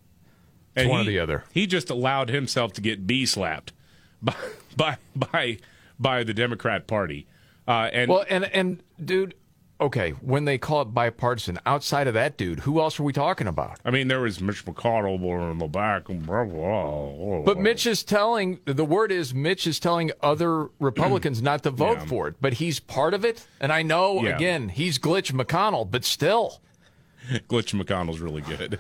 It's 0.76 0.90
one 0.90 1.02
or 1.02 1.04
the 1.06 1.20
other. 1.20 1.44
He 1.54 1.68
just 1.68 1.90
allowed 1.90 2.30
himself 2.30 2.74
to 2.74 2.82
get 2.82 3.06
bee 3.08 3.26
slapped 3.26 3.72
by 4.22 4.34
by 4.76 4.98
by 5.16 5.58
by 6.00 6.24
the 6.24 6.34
Democrat 6.34 6.88
Party. 6.88 7.28
Uh, 7.68 7.90
and 7.94 8.10
Well, 8.10 8.26
and 8.30 8.44
and 8.46 8.84
dude, 9.04 9.36
okay, 9.82 10.12
when 10.22 10.46
they 10.46 10.58
call 10.58 10.82
it 10.82 10.86
bipartisan, 10.86 11.60
outside 11.66 12.08
of 12.08 12.14
that 12.14 12.38
dude, 12.38 12.60
who 12.62 12.80
else 12.80 13.00
are 13.00 13.04
we 13.04 13.12
talking 13.14 13.48
about? 13.48 13.80
I 13.84 13.92
mean, 13.92 14.08
there 14.08 14.22
was 14.22 14.40
Mitch 14.40 14.66
McConnell 14.66 15.52
in 15.52 15.58
the 15.58 15.68
back. 15.68 16.08
and 16.10 16.26
Blah, 16.26 16.46
blah, 16.46 17.12
blah. 17.12 17.42
But 17.44 17.60
Mitch 17.60 17.86
is 17.86 18.04
telling 18.04 18.60
the 18.66 18.86
word 18.86 19.12
is 19.12 19.34
Mitch 19.34 19.68
is 19.68 19.80
telling 19.80 20.12
other 20.22 20.70
Republicans 20.80 21.42
not 21.42 21.64
to 21.64 21.72
vote 21.72 21.98
Yeah. 22.00 22.06
for 22.06 22.28
it, 22.30 22.36
but 22.40 22.54
he's 22.54 22.80
part 22.80 23.14
of 23.14 23.26
it. 23.26 23.46
And 23.60 23.72
I 23.74 23.82
know 23.82 24.22
Yeah. 24.24 24.36
again 24.36 24.70
he's 24.70 24.98
glitch 25.00 25.32
McConnell, 25.34 25.90
but 25.90 26.06
still, 26.06 26.62
Glitch 27.50 27.74
McConnell's 27.80 28.20
really 28.20 28.42
good. 28.42 28.80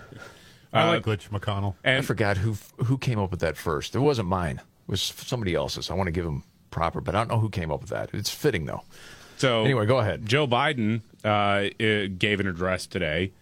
I 0.71 0.83
Uh, 0.83 0.87
like 0.93 1.03
Glitch 1.03 1.29
McConnell. 1.29 1.75
I 1.85 2.01
forgot 2.01 2.37
who 2.37 2.55
who 2.85 2.97
came 2.97 3.19
up 3.19 3.31
with 3.31 3.39
that 3.41 3.57
first. 3.57 3.95
It 3.95 3.99
wasn't 3.99 4.27
mine. 4.27 4.57
It 4.57 4.91
was 4.91 5.01
somebody 5.01 5.53
else's. 5.55 5.89
I 5.89 5.93
want 5.93 6.07
to 6.07 6.11
give 6.11 6.25
him 6.25 6.43
proper, 6.71 6.99
but 7.01 7.13
I 7.15 7.19
don't 7.19 7.29
know 7.29 7.39
who 7.39 7.49
came 7.49 7.71
up 7.71 7.81
with 7.81 7.91
that. 7.91 8.09
It's 8.13 8.29
fitting 8.29 8.65
though. 8.65 8.83
So 9.43 9.65
Anyway, 9.65 9.85
go 9.85 9.97
ahead. 9.99 10.25
Joe 10.25 10.47
Biden 10.47 11.01
uh, 11.25 11.27
uh, 11.27 12.07
gave 12.17 12.39
an 12.39 12.47
address 12.47 12.87
today 12.87 13.33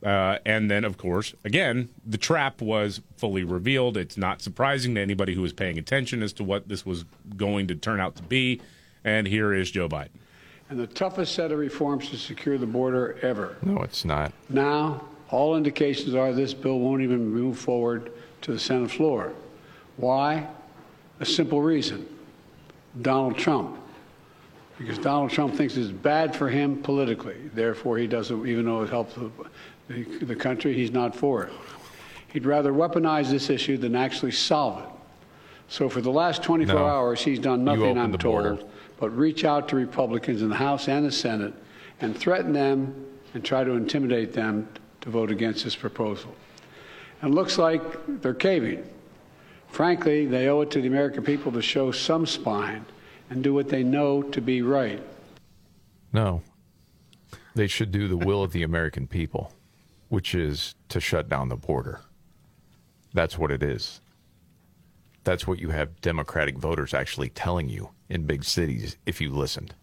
Uh, 0.00 0.38
and 0.46 0.70
then, 0.70 0.84
of 0.84 0.96
course, 0.96 1.34
again, 1.44 1.88
the 2.06 2.16
trap 2.16 2.62
was 2.62 3.00
fully 3.16 3.42
revealed. 3.42 3.96
It's 3.96 4.16
not 4.16 4.40
surprising 4.40 4.94
to 4.94 5.00
anybody 5.00 5.34
who 5.34 5.42
was 5.42 5.52
paying 5.52 5.76
attention 5.76 6.22
as 6.22 6.32
to 6.34 6.44
what 6.44 6.68
this 6.68 6.86
was 6.86 7.04
going 7.36 7.66
to 7.66 7.74
turn 7.74 7.98
out 7.98 8.14
to 8.16 8.22
be. 8.22 8.60
And 9.04 9.26
here 9.26 9.52
is 9.52 9.72
Joe 9.72 9.88
Biden. 9.88 10.20
And 10.70 10.78
the 10.78 10.86
toughest 10.86 11.34
set 11.34 11.50
of 11.50 11.58
reforms 11.58 12.10
to 12.10 12.16
secure 12.16 12.56
the 12.56 12.66
border 12.66 13.18
ever. 13.20 13.56
No, 13.62 13.82
it's 13.82 14.04
not. 14.04 14.32
Now, 14.48 15.04
all 15.30 15.56
indications 15.56 16.14
are 16.14 16.32
this 16.32 16.54
bill 16.54 16.78
won't 16.78 17.02
even 17.02 17.28
move 17.28 17.58
forward 17.58 18.12
to 18.42 18.52
the 18.52 18.58
Senate 18.58 18.92
floor. 18.92 19.32
Why? 19.96 20.46
A 21.18 21.26
simple 21.26 21.60
reason 21.60 22.06
Donald 23.02 23.36
Trump. 23.36 23.79
Because 24.80 24.98
Donald 24.98 25.30
Trump 25.30 25.54
thinks 25.54 25.76
it's 25.76 25.90
bad 25.90 26.34
for 26.34 26.48
him 26.48 26.82
politically. 26.82 27.36
Therefore, 27.52 27.98
he 27.98 28.06
doesn't, 28.06 28.46
even 28.46 28.64
though 28.64 28.82
it 28.82 28.88
helps 28.88 29.14
the, 29.14 29.30
the, 29.88 30.04
the 30.24 30.34
country, 30.34 30.72
he's 30.72 30.90
not 30.90 31.14
for 31.14 31.44
it. 31.44 31.52
He'd 32.28 32.46
rather 32.46 32.72
weaponize 32.72 33.28
this 33.28 33.50
issue 33.50 33.76
than 33.76 33.94
actually 33.94 34.30
solve 34.32 34.82
it. 34.82 34.88
So 35.68 35.90
for 35.90 36.00
the 36.00 36.10
last 36.10 36.42
24 36.42 36.74
No. 36.74 36.86
hours, 36.86 37.22
he's 37.22 37.38
done 37.38 37.62
nothing, 37.62 37.98
I'm 37.98 38.16
told, 38.16 38.70
but 38.98 39.10
reach 39.10 39.44
out 39.44 39.68
to 39.68 39.76
Republicans 39.76 40.40
in 40.40 40.48
the 40.48 40.56
House 40.56 40.88
and 40.88 41.04
the 41.04 41.12
Senate 41.12 41.52
and 42.00 42.16
threaten 42.16 42.54
them 42.54 43.06
and 43.34 43.44
try 43.44 43.62
to 43.62 43.72
intimidate 43.72 44.32
them 44.32 44.66
to 45.02 45.10
vote 45.10 45.30
against 45.30 45.62
this 45.62 45.76
proposal. 45.76 46.34
And 47.20 47.32
it 47.32 47.34
looks 47.34 47.58
like 47.58 47.82
they're 48.22 48.32
caving. 48.32 48.88
Frankly, 49.68 50.24
they 50.24 50.48
owe 50.48 50.62
it 50.62 50.70
to 50.70 50.80
the 50.80 50.88
American 50.88 51.22
people 51.22 51.52
to 51.52 51.60
show 51.60 51.92
some 51.92 52.24
spine 52.24 52.86
and 53.30 53.42
do 53.42 53.54
what 53.54 53.68
they 53.68 53.82
know 53.82 54.22
to 54.22 54.40
be 54.40 54.60
right. 54.60 55.02
No. 56.12 56.42
They 57.54 57.68
should 57.68 57.92
do 57.92 58.08
the 58.08 58.16
will 58.16 58.42
of 58.42 58.52
the 58.52 58.62
American 58.62 59.06
people, 59.06 59.52
which 60.08 60.34
is 60.34 60.74
to 60.88 61.00
shut 61.00 61.28
down 61.28 61.48
the 61.48 61.56
border. 61.56 62.00
That's 63.14 63.38
what 63.38 63.50
it 63.50 63.62
is. 63.62 64.00
That's 65.24 65.46
what 65.46 65.58
you 65.58 65.70
have 65.70 66.00
Democratic 66.00 66.58
voters 66.58 66.94
actually 66.94 67.28
telling 67.28 67.68
you 67.68 67.90
in 68.08 68.24
big 68.24 68.44
cities 68.44 68.96
if 69.06 69.20
you 69.20 69.30
listened. 69.30 69.74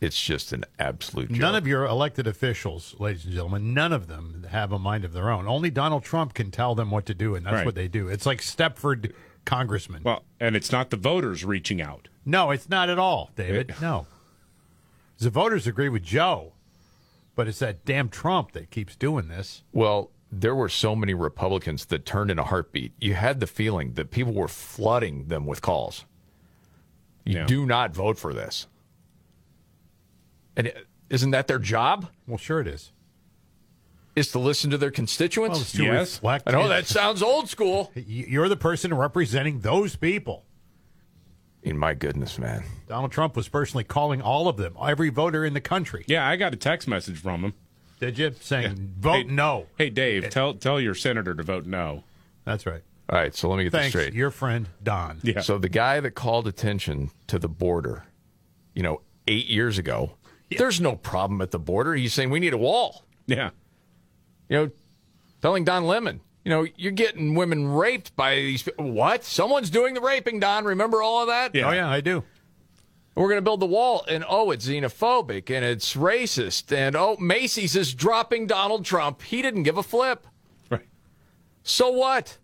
It's 0.00 0.20
just 0.20 0.52
an 0.52 0.64
absolute 0.80 1.28
joke. 1.28 1.38
None 1.38 1.54
of 1.54 1.66
your 1.66 1.84
elected 1.84 2.26
officials, 2.26 2.96
ladies 2.98 3.24
and 3.24 3.34
gentlemen, 3.34 3.72
none 3.72 3.92
of 3.92 4.08
them 4.08 4.44
have 4.50 4.72
a 4.72 4.78
mind 4.78 5.04
of 5.04 5.12
their 5.12 5.30
own. 5.30 5.46
Only 5.46 5.70
Donald 5.70 6.02
Trump 6.02 6.34
can 6.34 6.50
tell 6.50 6.74
them 6.74 6.90
what 6.90 7.06
to 7.06 7.14
do, 7.14 7.36
and 7.36 7.46
that's 7.46 7.54
Right. 7.54 7.66
what 7.66 7.76
they 7.76 7.86
do. 7.86 8.08
It's 8.08 8.26
like 8.26 8.40
Stepford 8.40 9.12
congressman. 9.44 10.02
Well, 10.04 10.24
and 10.40 10.54
it's 10.56 10.72
not 10.72 10.90
the 10.90 10.96
voters 10.96 11.44
reaching 11.44 11.80
out. 11.80 12.08
No, 12.24 12.50
it's 12.50 12.68
not 12.68 12.88
at 12.88 12.98
all, 12.98 13.30
David. 13.36 13.74
No. 13.80 14.06
The 15.18 15.30
voters 15.30 15.66
agree 15.66 15.88
with 15.88 16.02
Joe, 16.02 16.52
but 17.34 17.48
it's 17.48 17.58
that 17.60 17.84
damn 17.84 18.08
Trump 18.08 18.52
that 18.52 18.70
keeps 18.70 18.96
doing 18.96 19.28
this. 19.28 19.62
Well, 19.72 20.10
there 20.30 20.54
were 20.54 20.68
so 20.68 20.96
many 20.96 21.14
Republicans 21.14 21.84
that 21.86 22.06
turned 22.06 22.30
in 22.30 22.38
a 22.38 22.44
heartbeat. 22.44 22.92
You 23.00 23.14
had 23.14 23.40
the 23.40 23.46
feeling 23.46 23.94
that 23.94 24.10
people 24.10 24.32
were 24.32 24.48
flooding 24.48 25.26
them 25.28 25.46
with 25.46 25.60
calls. 25.62 26.04
You 27.24 27.38
Yeah. 27.38 27.46
do 27.46 27.66
not 27.66 27.94
vote 27.94 28.18
for 28.18 28.32
this. 28.32 28.66
And 30.56 30.72
isn't 31.10 31.30
that 31.30 31.46
their 31.48 31.58
job? 31.58 32.08
Well, 32.26 32.38
sure 32.38 32.60
it 32.60 32.66
is. 32.66 32.91
Is 34.14 34.30
to 34.32 34.38
listen 34.38 34.70
to 34.70 34.78
their 34.78 34.90
constituents? 34.90 35.58
Well, 35.58 35.64
to 35.64 35.84
Yes. 35.84 36.16
reflect- 36.16 36.48
I 36.48 36.52
know 36.52 36.68
that 36.68 36.86
sounds 36.86 37.22
old 37.22 37.48
school. 37.48 37.90
You're 37.94 38.48
the 38.48 38.56
person 38.58 38.92
representing 38.92 39.60
those 39.60 39.96
people. 39.96 40.44
In 41.62 41.78
my 41.78 41.94
goodness, 41.94 42.38
man. 42.38 42.64
Donald 42.88 43.12
Trump 43.12 43.36
was 43.36 43.48
personally 43.48 43.84
calling 43.84 44.20
all 44.20 44.48
of 44.48 44.56
them, 44.56 44.76
every 44.86 45.08
voter 45.10 45.44
in 45.44 45.54
the 45.54 45.60
country. 45.60 46.04
Yeah, 46.08 46.28
I 46.28 46.36
got 46.36 46.52
a 46.52 46.56
text 46.56 46.88
message 46.88 47.16
from 47.18 47.42
him. 47.44 47.54
Did 48.00 48.18
you? 48.18 48.34
Saying, 48.40 48.94
vote 48.98 49.12
Hey- 49.12 49.22
no. 49.24 49.66
Hey, 49.78 49.88
Dave, 49.88 50.24
eh. 50.24 50.28
tell 50.28 50.54
tell 50.54 50.80
your 50.80 50.94
senator 50.94 51.34
to 51.34 51.42
vote 51.42 51.64
no. 51.66 52.02
That's 52.44 52.66
right. 52.66 52.82
All 53.08 53.16
right, 53.18 53.34
so 53.34 53.48
let 53.48 53.58
me 53.58 53.64
get 53.64 53.72
Thanks, 53.72 53.92
this 53.94 54.02
straight. 54.02 54.14
your 54.14 54.30
friend 54.30 54.68
Don. 54.82 55.20
Yeah. 55.22 55.40
So 55.40 55.56
the 55.58 55.68
guy 55.68 56.00
that 56.00 56.12
called 56.12 56.46
attention 56.48 57.10
to 57.28 57.38
the 57.38 57.48
border, 57.48 58.04
you 58.74 58.82
know, 58.82 59.00
eight 59.28 59.46
years 59.46 59.78
ago, 59.78 60.16
there's 60.50 60.80
no 60.80 60.96
problem 60.96 61.40
at 61.40 61.50
the 61.52 61.58
border. 61.60 61.94
He's 61.94 62.12
saying 62.12 62.30
we 62.30 62.40
need 62.40 62.52
a 62.54 62.58
wall. 62.58 63.04
Yeah. 63.26 63.50
You 64.52 64.58
know, 64.58 64.70
telling 65.40 65.64
Don 65.64 65.86
Lemon, 65.86 66.20
you 66.44 66.50
know, 66.50 66.66
you're 66.76 66.92
getting 66.92 67.34
women 67.34 67.68
raped 67.68 68.14
by 68.14 68.34
these. 68.34 68.68
What? 68.76 69.24
Someone's 69.24 69.70
doing 69.70 69.94
the 69.94 70.02
raping, 70.02 70.40
Don. 70.40 70.66
Remember 70.66 71.00
all 71.00 71.22
of 71.22 71.28
that? 71.28 71.52
Oh, 71.56 71.70
yeah, 71.70 71.88
I 71.88 72.02
do. 72.02 72.22
We're 73.14 73.28
going 73.28 73.38
to 73.38 73.42
build 73.42 73.60
the 73.60 73.66
wall, 73.66 74.04
and 74.06 74.22
oh, 74.28 74.50
it's 74.50 74.68
xenophobic 74.68 75.48
and 75.48 75.64
it's 75.64 75.94
racist, 75.94 76.70
and 76.70 76.94
oh, 76.94 77.16
Macy's 77.18 77.74
is 77.74 77.94
dropping 77.94 78.46
Donald 78.46 78.84
Trump. 78.84 79.22
He 79.22 79.40
didn't 79.40 79.62
give 79.62 79.78
a 79.78 79.82
flip. 79.82 80.26
Right. 80.68 80.86
So 81.62 81.90
what? 81.90 82.36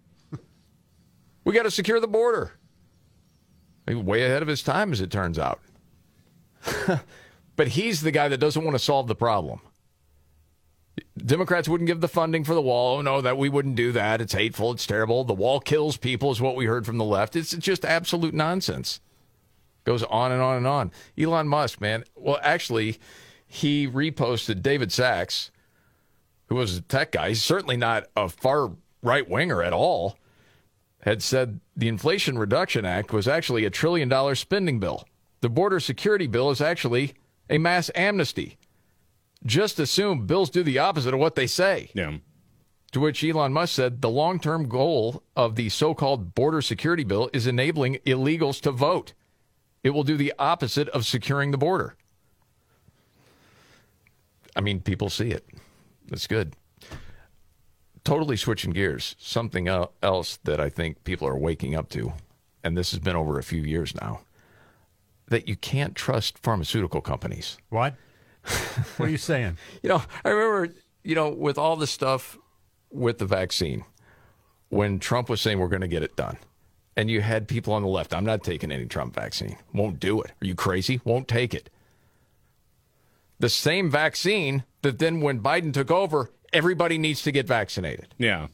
we 1.45 1.53
got 1.53 1.65
to 1.65 1.71
secure 1.71 2.01
the 2.01 2.09
border. 2.09 2.53
I 3.87 3.93
mean, 3.93 4.07
Way 4.07 4.25
ahead 4.25 4.41
of 4.41 4.49
his 4.49 4.63
time, 4.63 4.93
as 4.93 5.03
it 5.03 5.11
turns 5.11 5.39
out. 5.39 5.61
but 7.57 7.69
he's 7.69 8.01
the 8.01 8.13
guy 8.13 8.29
that 8.29 8.39
doesn't 8.39 8.65
want 8.65 8.77
to 8.77 8.83
solve 8.83 9.09
the 9.09 9.15
problem. 9.15 9.61
Democrats 11.17 11.69
wouldn't 11.69 11.87
give 11.87 12.01
the 12.01 12.09
funding 12.09 12.45
for 12.45 12.55
the 12.55 12.63
wall. 12.63 12.99
Oh, 12.99 13.03
no, 13.03 13.21
that 13.21 13.37
we 13.39 13.49
wouldn't 13.49 13.77
do 13.77 13.93
that. 13.93 14.21
It's 14.21 14.33
hateful. 14.33 14.73
It's 14.73 14.87
terrible. 14.87 15.25
The 15.25 15.35
wall 15.35 15.61
kills 15.61 15.97
people, 15.97 16.31
is 16.31 16.41
what 16.41 16.57
we 16.57 16.67
heard 16.67 16.87
from 16.87 16.99
the 16.99 17.05
left. 17.05 17.37
It's 17.37 17.51
just 17.51 17.85
absolute 17.85 18.35
nonsense. 18.35 19.01
Goes 19.85 20.03
on 20.03 20.33
and 20.33 20.43
on 20.43 20.57
and 20.57 20.67
on. 20.67 20.93
Elon 21.19 21.49
Musk, 21.49 21.81
man. 21.81 22.05
Well, 22.15 22.39
actually, 22.43 22.99
he 23.47 23.89
reposted 23.89 24.61
David 24.61 24.93
Sacks, 24.93 25.51
who 26.47 26.57
was 26.57 26.77
a 26.77 26.83
tech 26.83 27.13
guy. 27.13 27.29
He's 27.29 27.43
certainly 27.43 27.77
not 27.77 28.07
a 28.17 28.29
far 28.29 28.73
right 29.03 29.29
winger 29.29 29.63
at 29.63 29.73
all. 29.73 30.19
Had 31.03 31.23
said 31.23 31.61
the 31.77 31.89
Inflation 31.89 32.39
Reduction 32.39 32.85
Act 32.85 33.13
was 33.13 33.29
actually 33.29 33.65
a 33.65 33.71
trillion 33.71 34.09
dollar 34.09 34.35
spending 34.35 34.79
bill. 34.79 35.07
The 35.41 35.49
border 35.49 35.81
security 35.81 36.27
bill 36.27 36.51
is 36.51 36.61
actually 36.61 37.15
a 37.49 37.57
mass 37.57 37.91
amnesty. 37.95 38.58
Just 39.45 39.79
assume 39.79 40.27
bills 40.27 40.51
do 40.51 40.63
the 40.63 40.79
opposite 40.79 41.15
of 41.15 41.21
what 41.21 41.35
they 41.35 41.47
say. 41.47 41.91
Yeah. 41.95 42.19
To 42.93 43.01
which 43.01 43.23
Elon 43.23 43.53
Musk 43.53 43.75
said 43.75 44.01
the 44.01 44.09
long 44.09 44.41
term 44.41 44.69
goal 44.69 45.23
of 45.37 45.57
the 45.57 45.69
so 45.69 45.95
called 45.95 46.35
border 46.35 46.63
security 46.63 47.05
bill 47.05 47.31
is 47.33 47.47
enabling 47.47 47.97
illegals 48.07 48.61
to 48.63 48.71
vote. 48.71 49.13
It 49.85 49.91
will 49.91 50.05
do 50.05 50.17
the 50.17 50.33
opposite 50.39 50.89
of 50.89 51.07
securing 51.07 51.51
the 51.51 51.59
border. 51.59 51.95
I 54.57 54.61
mean, 54.61 54.81
people 54.81 55.09
see 55.09 55.31
it. 55.31 55.47
That's 56.09 56.27
good. 56.27 56.55
Totally 58.03 58.37
switching 58.37 58.73
gears. 58.73 59.15
Something 59.19 59.69
else 59.69 60.39
that 60.45 60.59
I 60.59 60.69
think 60.69 61.05
people 61.05 61.29
are 61.29 61.37
waking 61.37 61.77
up 61.77 61.91
to, 61.91 62.15
and 62.65 62.77
this 62.77 62.91
has 62.91 63.01
been 63.01 63.15
over 63.17 63.39
a 63.39 63.43
few 63.43 63.63
years 63.63 63.95
now, 63.95 64.21
that 65.29 65.47
you 65.47 65.55
can't 65.55 65.95
trust 65.95 66.39
pharmaceutical 66.39 67.03
companies. 67.03 67.59
What? 67.69 67.95
What 68.97 69.09
are 69.09 69.13
you 69.13 69.19
saying? 69.19 69.59
You 69.83 69.91
know, 69.91 70.03
I 70.25 70.31
remember, 70.31 70.75
you 71.05 71.15
know, 71.15 71.31
with 71.31 71.59
all 71.59 71.77
the 71.77 71.87
stuff 71.87 72.37
with 72.91 73.19
the 73.19 73.27
vaccine, 73.27 73.85
when 74.71 74.99
Trump 74.99 75.29
was 75.29 75.41
saying 75.41 75.59
we're 75.59 75.69
going 75.69 75.83
to 75.83 75.89
get 75.89 76.03
it 76.03 76.17
done, 76.17 76.37
and 76.97 77.11
you 77.11 77.21
had 77.21 77.47
people 77.47 77.73
on 77.73 77.83
the 77.83 77.89
left, 77.89 78.13
I'm 78.13 78.25
not 78.25 78.43
taking 78.43 78.73
any 78.73 78.87
Trump 78.87 79.15
vaccine. 79.15 79.57
Won't 79.73 80.01
do 80.01 80.21
it. 80.21 80.33
Are 80.43 80.47
you 80.47 80.55
crazy? 80.55 81.01
Won't 81.05 81.29
take 81.29 81.55
it. 81.55 81.71
The 83.39 83.49
same 83.49 83.89
vaccine 83.89 84.65
that 84.83 84.99
then 84.99 85.21
when 85.21 85.41
Biden 85.41 85.73
took 85.73 85.91
over, 85.91 86.31
everybody 86.53 86.99
needs 86.99 87.23
to 87.23 87.33
get 87.33 87.47
vaccinated. 87.47 88.15
Yeah. 88.19 88.49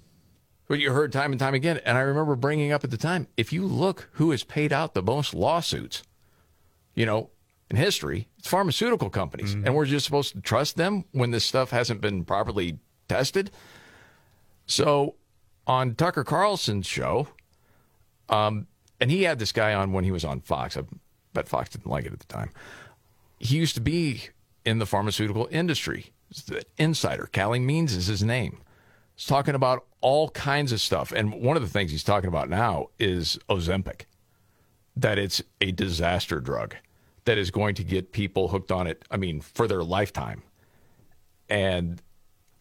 What 0.66 0.78
you 0.78 0.92
heard 0.92 1.12
time 1.12 1.32
and 1.32 1.38
time 1.38 1.54
again. 1.54 1.80
And 1.84 1.96
I 1.96 2.02
remember 2.02 2.36
bringing 2.36 2.72
up 2.72 2.84
at 2.84 2.90
the 2.90 2.96
time 2.96 3.28
if 3.36 3.52
you 3.52 3.64
look 3.64 4.08
who 4.12 4.30
has 4.30 4.44
paid 4.44 4.72
out 4.72 4.94
the 4.94 5.02
most 5.02 5.34
lawsuits, 5.34 6.02
you 6.94 7.06
know, 7.06 7.30
in 7.70 7.76
history, 7.76 8.28
it's 8.38 8.48
pharmaceutical 8.48 9.10
companies. 9.10 9.54
And 9.54 9.74
we're 9.74 9.86
just 9.86 10.04
supposed 10.04 10.34
to 10.34 10.40
trust 10.40 10.76
them 10.76 11.04
when 11.12 11.30
this 11.30 11.44
stuff 11.44 11.70
hasn't 11.70 12.00
been 12.00 12.24
properly 12.24 12.78
tested. 13.08 13.50
So 14.66 15.14
on 15.66 15.94
Tucker 15.94 16.24
Carlson's 16.24 16.86
show, 16.86 17.28
um, 18.28 18.66
and 19.00 19.10
he 19.10 19.22
had 19.22 19.38
this 19.38 19.52
guy 19.52 19.74
on 19.74 19.92
when 19.92 20.04
he 20.04 20.10
was 20.10 20.24
on 20.24 20.40
Fox. 20.40 20.76
I 20.76 20.82
bet 21.32 21.48
Fox 21.48 21.70
didn't 21.70 21.90
like 21.90 22.04
it 22.04 22.12
at 22.12 22.20
the 22.20 22.26
time. 22.26 22.50
He 23.38 23.56
used 23.56 23.74
to 23.74 23.80
be 23.80 24.28
in 24.64 24.78
the 24.78 24.86
pharmaceutical 24.86 25.48
industry. 25.50 26.12
The 26.46 26.64
insider. 26.78 27.28
Calley 27.32 27.60
Means 27.60 27.94
is 27.94 28.06
his 28.06 28.22
name. 28.22 28.60
He's 29.14 29.26
talking 29.26 29.54
about 29.54 29.84
all 30.00 30.30
kinds 30.30 30.72
of 30.72 30.80
stuff. 30.80 31.12
And 31.12 31.32
one 31.32 31.56
of 31.56 31.62
the 31.62 31.68
things 31.68 31.90
he's 31.90 32.02
talking 32.02 32.28
about 32.28 32.48
now 32.48 32.88
is 32.98 33.38
Ozempic, 33.48 34.02
that 34.96 35.18
it's 35.18 35.42
a 35.60 35.70
disaster 35.70 36.40
drug 36.40 36.76
that 37.24 37.38
is 37.38 37.50
going 37.50 37.74
to 37.76 37.84
get 37.84 38.12
people 38.12 38.48
hooked 38.48 38.70
on 38.70 38.86
it, 38.86 39.04
I 39.10 39.16
mean, 39.16 39.40
for 39.40 39.66
their 39.66 39.82
lifetime. 39.82 40.42
And 41.48 42.02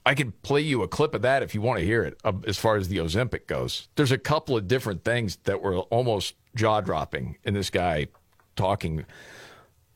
I 0.05 0.13
can 0.15 0.31
play 0.43 0.61
you 0.61 0.83
a 0.83 0.87
clip 0.87 1.13
of 1.15 1.21
that 1.21 1.43
if 1.43 1.55
you 1.55 1.61
want 1.61 1.79
to 1.79 1.85
hear 1.85 2.03
it, 2.03 2.19
uh, 2.23 2.33
as 2.47 2.57
far 2.57 2.75
as 2.75 2.87
the 2.89 2.97
Ozempic 2.97 3.47
goes. 3.47 3.87
There's 3.95 4.11
a 4.11 4.17
couple 4.17 4.57
of 4.57 4.67
different 4.67 5.03
things 5.03 5.37
that 5.43 5.61
were 5.61 5.77
almost 5.79 6.35
jaw 6.55 6.81
dropping 6.81 7.37
in 7.43 7.53
this 7.53 7.69
guy 7.69 8.07
talking 8.55 9.05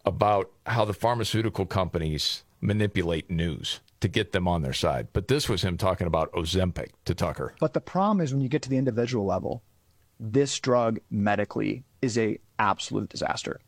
about 0.06 0.52
how 0.66 0.86
the 0.86 0.94
pharmaceutical 0.94 1.66
companies 1.66 2.44
manipulate 2.62 3.30
news. 3.30 3.82
to 4.00 4.08
get 4.08 4.32
them 4.32 4.48
on 4.48 4.62
their 4.62 4.74
side. 4.74 5.08
But 5.14 5.28
this 5.28 5.50
was 5.50 5.64
him 5.64 5.78
talking 5.78 6.08
about 6.08 6.32
Ozempic 6.34 6.90
to 7.06 7.16
Tucker. 7.16 7.56
But 7.60 7.74
the 7.74 7.82
problem 7.82 8.22
is 8.22 8.34
when 8.34 8.42
you 8.42 8.50
get 8.50 8.62
to 8.64 8.70
the 8.70 8.78
individual 8.78 9.26
level, 9.26 9.64
this 10.20 10.60
drug 10.60 11.00
medically 11.10 11.84
is 12.02 12.18
a 12.18 12.38
absolute 12.60 13.10
disaster. 13.10 13.60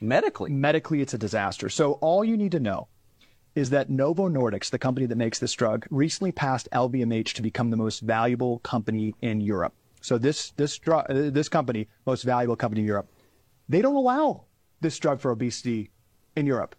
Medically? 0.00 0.50
Medically, 0.50 1.00
it's 1.00 1.14
a 1.14 1.18
disaster. 1.18 1.68
So 1.68 1.92
all 1.94 2.24
you 2.24 2.36
need 2.36 2.52
to 2.52 2.60
know 2.60 2.88
is 3.54 3.70
that 3.70 3.90
Novo 3.90 4.28
Nordisk, 4.28 4.70
the 4.70 4.78
company 4.78 5.06
that 5.06 5.16
makes 5.16 5.38
this 5.38 5.52
drug, 5.52 5.86
recently 5.90 6.32
passed 6.32 6.68
LVMH 6.72 7.32
to 7.34 7.42
become 7.42 7.70
the 7.70 7.76
most 7.76 8.00
valuable 8.00 8.60
company 8.60 9.14
in 9.20 9.40
Europe. 9.40 9.74
So 10.00 10.16
this 10.16 10.50
this 10.52 10.78
drug, 10.78 11.10
uh, 11.10 11.30
this 11.30 11.48
company, 11.48 11.88
most 12.06 12.22
valuable 12.22 12.56
company 12.56 12.82
in 12.82 12.86
Europe, 12.86 13.08
they 13.68 13.82
don't 13.82 13.96
allow 13.96 14.44
this 14.80 14.98
drug 14.98 15.20
for 15.20 15.32
obesity 15.32 15.90
in 16.36 16.46
Europe. 16.46 16.76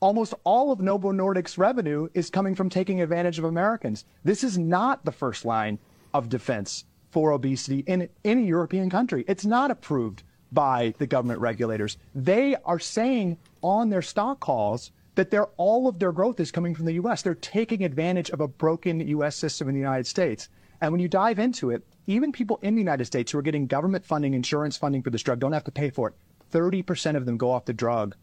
Almost 0.00 0.34
all 0.44 0.72
of 0.72 0.80
Novo 0.80 1.12
Nordisk's 1.12 1.56
revenue 1.56 2.08
is 2.12 2.28
coming 2.28 2.54
from 2.54 2.68
taking 2.68 3.00
advantage 3.00 3.38
of 3.38 3.44
Americans. 3.44 4.04
This 4.24 4.44
is 4.44 4.58
not 4.58 5.04
the 5.04 5.12
first 5.12 5.44
line 5.44 5.78
of 6.12 6.28
defense 6.28 6.84
for 7.10 7.30
obesity 7.30 7.78
in 7.86 8.08
any 8.24 8.46
European 8.46 8.90
country. 8.90 9.24
It's 9.28 9.46
not 9.46 9.70
approved 9.70 10.22
by 10.52 10.94
the 10.98 11.06
government 11.06 11.40
regulators. 11.40 11.96
They 12.14 12.56
are 12.64 12.78
saying 12.78 13.38
on 13.62 13.90
their 13.90 14.02
stock 14.02 14.40
calls 14.40 14.92
that 15.16 15.30
they're, 15.30 15.48
all 15.56 15.88
of 15.88 15.98
their 15.98 16.12
growth 16.12 16.40
is 16.40 16.50
coming 16.50 16.74
from 16.74 16.84
the 16.84 16.94
U.S. 16.94 17.22
They're 17.22 17.34
taking 17.34 17.84
advantage 17.84 18.30
of 18.30 18.40
a 18.40 18.48
broken 18.48 19.00
U.S. 19.08 19.36
system 19.36 19.68
in 19.68 19.74
the 19.74 19.80
United 19.80 20.06
States. 20.06 20.48
And 20.80 20.92
when 20.92 21.00
you 21.00 21.08
dive 21.08 21.38
into 21.38 21.70
it, 21.70 21.86
even 22.06 22.32
people 22.32 22.58
in 22.62 22.74
the 22.74 22.80
United 22.80 23.06
States 23.06 23.32
who 23.32 23.38
are 23.38 23.42
getting 23.42 23.66
government 23.66 24.04
funding, 24.04 24.34
insurance 24.34 24.76
funding 24.76 25.02
for 25.02 25.10
this 25.10 25.22
drug 25.22 25.38
don't 25.38 25.52
have 25.52 25.64
to 25.64 25.72
pay 25.72 25.90
for 25.90 26.08
it. 26.08 26.14
30% 26.52 27.16
of 27.16 27.26
them 27.26 27.36
go 27.36 27.50
off 27.50 27.64
the 27.64 27.72
drug 27.72 28.14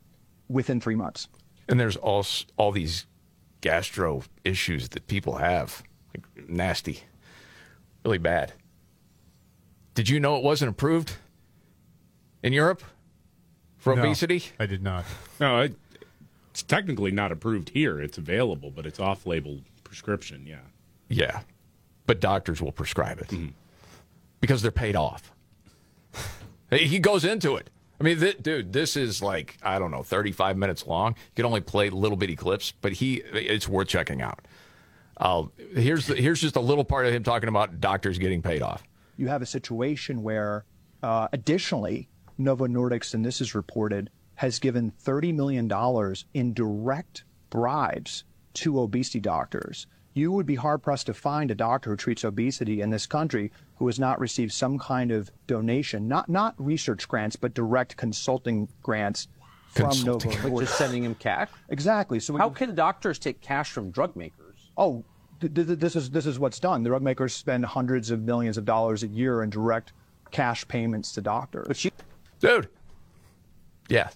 within 0.48 0.80
three 0.80 0.96
months. 0.96 1.28
And 1.68 1.80
there's 1.80 1.98
all 1.98 2.26
all 2.58 2.72
these 2.72 3.06
gastro 3.62 4.24
issues 4.44 4.90
that 4.90 5.08
people 5.08 5.38
have, 5.38 5.84
like 6.16 6.50
nasty, 6.50 7.04
really 8.04 8.18
bad. 8.18 8.54
Did 9.96 10.10
you 10.10 10.20
know 10.20 10.38
it 10.38 10.44
wasn't 10.44 10.70
approved 10.70 11.14
in 12.44 12.54
Europe 12.54 12.84
for 13.78 13.96
No, 13.96 14.02
obesity? 14.04 14.44
I 14.60 14.66
did 14.66 14.84
not. 14.84 15.06
No, 15.40 15.62
it, 15.62 15.76
it's 16.52 16.62
technically 16.64 17.12
not 17.12 17.32
approved 17.32 17.70
here. 17.70 18.00
It's 18.00 18.18
available, 18.18 18.70
but 18.70 18.86
it's 18.86 19.00
off-label 19.00 19.62
prescription. 19.84 20.46
Yeah. 20.46 20.60
Yeah, 21.10 21.42
but 22.08 22.20
doctors 22.20 22.62
will 22.62 22.72
prescribe 22.72 23.20
it 23.20 23.32
because 24.40 24.62
they're 24.62 24.72
paid 24.72 24.96
off. 24.96 25.32
he 26.72 26.98
goes 27.00 27.24
into 27.26 27.56
it. 27.56 27.70
I 28.00 28.04
mean, 28.04 28.20
th- 28.20 28.42
dude, 28.42 28.74
this 28.74 28.98
is 28.98 29.22
like 29.22 29.58
I 29.62 29.78
don't 29.80 29.92
know, 29.92 30.02
thirty-five 30.02 30.58
minutes 30.58 30.88
long. 30.88 31.12
You 31.12 31.36
can 31.36 31.46
only 31.46 31.62
play 31.62 31.90
little 31.90 32.18
bitty 32.18 32.36
clips, 32.36 32.72
but 32.82 32.94
he—it's 32.94 33.68
worth 33.68 33.88
checking 33.90 34.22
out. 34.22 34.40
Uh, 35.18 35.44
here's 35.76 36.08
the, 36.08 36.16
here's 36.16 36.42
just 36.42 36.56
a 36.56 36.60
little 36.62 36.84
part 36.86 37.06
of 37.06 37.14
him 37.14 37.22
talking 37.22 37.48
about 37.50 37.80
doctors 37.80 38.18
getting 38.18 38.42
paid 38.42 38.64
off. 38.64 38.84
you 39.18 39.28
have 39.28 39.44
a 39.44 39.46
situation 39.46 40.24
where, 40.24 40.66
uh, 41.04 41.28
additionally, 41.32 42.10
Novo 42.38 42.68
Nordisk, 42.68 43.14
and 43.14 43.26
this 43.26 43.42
is 43.42 43.56
reported, 43.56 44.10
has 44.36 44.60
given 44.60 44.92
$30 45.04 45.34
million 45.34 45.70
in 46.34 46.54
direct 46.54 47.24
bribes 47.50 48.24
to 48.56 48.80
obesity 48.80 49.20
doctors. 49.20 49.88
You 50.16 50.32
would 50.32 50.46
be 50.46 50.56
hard 50.56 50.84
pressed 50.84 51.08
to 51.08 51.14
find 51.14 51.50
a 51.50 51.56
doctor 51.56 51.90
who 51.92 51.96
treats 51.96 52.24
obesity 52.24 52.82
in 52.82 52.90
this 52.92 53.06
country 53.08 53.52
who 53.78 53.88
has 53.88 54.00
not 54.00 54.20
received 54.20 54.52
some 54.52 54.78
kind 54.78 55.12
of 55.12 55.32
donation, 55.48 56.08
not 56.08 56.30
not 56.30 56.54
research 56.58 57.08
grants, 57.08 57.36
but 57.36 57.56
direct 57.56 57.98
consulting 57.98 58.68
grants 58.84 59.28
from 59.70 59.90
Novo 60.04 60.30
But 60.30 60.38
Nordisk. 60.38 60.60
just 60.60 60.78
sending 60.78 61.04
him 61.04 61.16
cash? 61.16 61.50
Exactly. 61.70 62.20
So 62.20 62.38
How 62.38 62.50
can 62.52 62.76
doctors 62.76 63.18
take 63.18 63.42
cash 63.42 63.72
from 63.72 63.90
drug 63.90 64.16
makers? 64.16 64.70
Oh, 64.78 65.04
th- 65.42 65.52
th- 65.54 65.68
this 65.80 65.96
is 65.96 66.12
this 66.12 66.28
is 66.28 66.38
what's 66.38 66.60
done. 66.60 66.84
The 66.84 66.90
drug 66.90 67.02
makers 67.02 67.34
spend 67.34 67.66
hundreds 67.66 68.12
of 68.12 68.22
millions 68.22 68.58
of 68.60 68.66
dollars 68.66 69.02
a 69.02 69.08
year 69.08 69.42
in 69.42 69.50
direct 69.50 69.94
cash 70.30 70.68
payments 70.68 71.12
to 71.14 71.22
doctors. 71.22 71.88
Dude. 72.44 72.68
Yeah, 73.90 74.10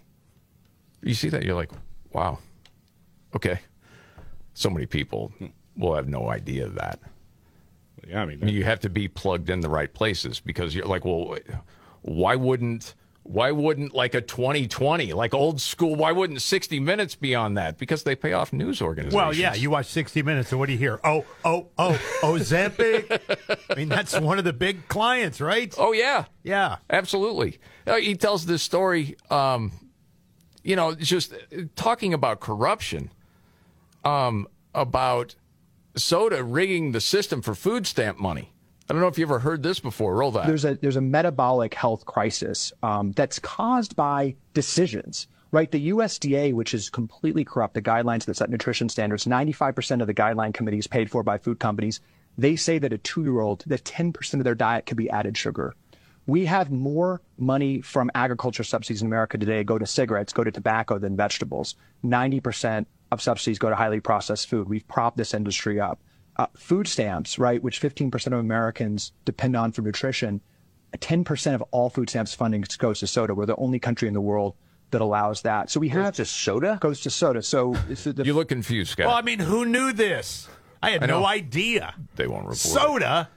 you 1.02 1.14
see 1.14 1.30
that? 1.30 1.44
You're 1.44 1.56
like, 1.56 1.72
wow, 2.12 2.40
okay. 3.36 3.60
So 4.54 4.70
many 4.70 4.86
people 4.86 5.32
will 5.78 5.96
have 5.96 6.08
no 6.08 6.30
idea 6.30 6.66
of 6.66 6.76
that. 6.76 7.00
Yeah, 8.08 8.22
I 8.22 8.26
mean, 8.26 8.48
you 8.48 8.64
have 8.64 8.80
to 8.82 8.90
be 8.90 9.08
plugged 9.08 9.50
in 9.50 9.62
the 9.62 9.70
right 9.70 9.94
places 9.94 10.40
because 10.40 10.76
you're 10.76 10.86
like, 10.86 11.06
well, 11.06 11.38
why 12.02 12.36
wouldn't 12.36 12.96
why 13.28 13.52
wouldn't 13.52 13.94
like 13.94 14.14
a 14.14 14.22
2020 14.22 15.14
like 15.14 15.34
old 15.34 15.60
school? 15.60 15.96
Why 15.96 16.12
wouldn't 16.12 16.42
60 16.42 16.80
Minutes 16.80 17.16
be 17.16 17.36
on 17.36 17.56
that? 17.56 17.78
Because 17.78 18.04
they 18.04 18.16
pay 18.16 18.34
off 18.34 18.54
news 18.54 18.82
organizations. 18.82 19.16
Well, 19.16 19.34
yeah, 19.34 19.54
you 19.54 19.70
watch 19.70 19.88
60 19.88 20.22
Minutes, 20.24 20.52
and 20.52 20.60
what 20.60 20.68
do 20.68 20.72
you 20.74 20.78
hear? 20.80 21.00
Oh, 21.04 21.26
oh, 21.44 21.68
oh, 21.78 22.00
Ozempic. 22.22 23.60
I 23.70 23.76
mean, 23.76 23.90
that's 23.90 24.18
one 24.20 24.40
of 24.40 24.46
the 24.46 24.54
big 24.54 24.88
clients, 24.88 25.42
right? 25.42 25.74
Oh 25.78 25.92
yeah, 25.92 26.26
yeah, 26.44 26.78
absolutely. 26.90 27.60
Uh, 27.86 27.96
He 27.98 28.16
tells 28.16 28.46
this 28.46 28.64
story. 28.64 29.18
Um, 29.30 29.72
you 30.64 30.76
know, 30.76 30.96
just 30.96 31.34
talking 31.76 32.14
about 32.14 32.40
corruption, 32.40 33.10
um, 34.04 34.48
about 34.74 35.36
soda 35.96 36.44
rigging 36.44 36.92
the 36.92 37.02
system 37.02 37.42
for 37.42 37.56
food 37.56 37.88
stamp 37.88 38.20
money. 38.20 38.54
I 38.90 38.94
don't 38.94 39.02
know 39.02 39.08
if 39.08 39.18
you 39.18 39.26
ever 39.26 39.40
heard 39.40 39.64
this 39.64 39.80
before. 39.80 40.16
Roll 40.16 40.32
that. 40.32 40.48
There's 40.48 40.64
a 40.64 40.76
there's 40.76 40.96
a 40.96 41.02
metabolic 41.02 41.74
health 41.74 42.06
crisis 42.06 42.72
um, 42.84 43.12
that's 43.12 43.40
caused 43.40 43.96
by 43.96 44.36
decisions. 44.54 45.28
Right, 45.50 45.72
the 45.72 45.92
USDA, 45.92 46.54
which 46.54 46.74
is 46.74 46.90
completely 46.90 47.46
corrupt, 47.46 47.74
the 47.74 47.82
guidelines 47.82 48.26
that 48.26 48.36
set 48.36 48.50
nutrition 48.50 48.90
standards, 48.90 49.24
95% 49.24 50.02
of 50.02 50.08
the 50.08 50.14
guideline 50.14 50.54
committee 50.54 50.78
is 50.78 50.88
paid 50.88 51.10
for 51.10 51.24
by 51.24 51.38
food 51.38 51.58
companies. 51.58 52.02
They 52.38 52.58
say 52.58 52.80
that 52.80 52.92
a 52.92 52.98
two-year-old, 52.98 53.64
that 53.66 53.86
10% 53.86 54.34
of 54.34 54.44
their 54.44 54.56
diet 54.56 54.86
could 54.86 54.98
be 54.98 55.10
added 55.10 55.38
sugar. 55.38 55.74
We 56.26 56.46
have 56.46 56.70
more 56.70 57.22
money 57.38 57.80
from 57.80 58.12
agriculture 58.14 58.66
subsidies 58.66 59.02
in 59.02 59.08
America 59.08 59.38
today 59.38 59.64
go 59.64 59.78
to 59.78 59.86
cigarettes, 59.86 60.34
go 60.34 60.44
to 60.44 60.52
tobacco 60.52 61.00
than 61.00 61.16
vegetables. 61.16 61.76
90% 62.04 62.86
of 63.12 63.22
subsidies 63.22 63.58
go 63.58 63.70
to 63.70 63.76
highly 63.76 64.02
processed 64.02 64.50
food. 64.50 64.68
We've 64.68 64.88
propped 64.90 65.16
this 65.16 65.34
industry 65.34 65.80
up. 65.80 66.02
Uh, 66.38 66.46
food 66.56 66.88
stamps, 66.88 67.40
right, 67.40 67.62
which 67.64 67.82
15% 67.82 68.28
of 68.28 68.34
Americans 68.34 69.12
depend 69.26 69.56
on 69.56 69.72
for 69.72 69.82
nutrition, 69.82 70.40
10% 70.96 71.56
of 71.56 71.62
all 71.72 71.90
food 71.90 72.10
stamps 72.10 72.34
funding 72.34 72.64
goes 72.78 73.00
to 73.00 73.08
soda. 73.08 73.34
We're 73.34 73.46
the 73.46 73.56
only 73.56 73.80
country 73.80 74.08
in 74.08 74.14
the 74.14 74.22
world 74.22 74.56
that 74.92 75.02
allows 75.02 75.42
that. 75.42 75.70
So 75.70 75.80
we 75.80 75.90
have 75.90 76.16
to 76.16 76.26
soda. 76.26 76.78
Goes 76.80 77.02
to 77.02 77.10
soda. 77.10 77.42
So 77.42 77.76
it's 77.90 78.04
the, 78.06 78.24
you 78.24 78.34
look 78.34 78.50
confused, 78.50 78.92
Scott. 78.92 79.08
Well, 79.08 79.16
I 79.16 79.22
mean, 79.22 79.40
who 79.40 79.66
knew 79.66 79.92
this? 79.92 80.48
I 80.82 80.92
had 80.92 81.04
I 81.04 81.08
no 81.08 81.26
idea. 81.26 81.96
They 82.16 82.28
won't 82.28 82.44
report. 82.44 82.58
Soda. 82.58 83.30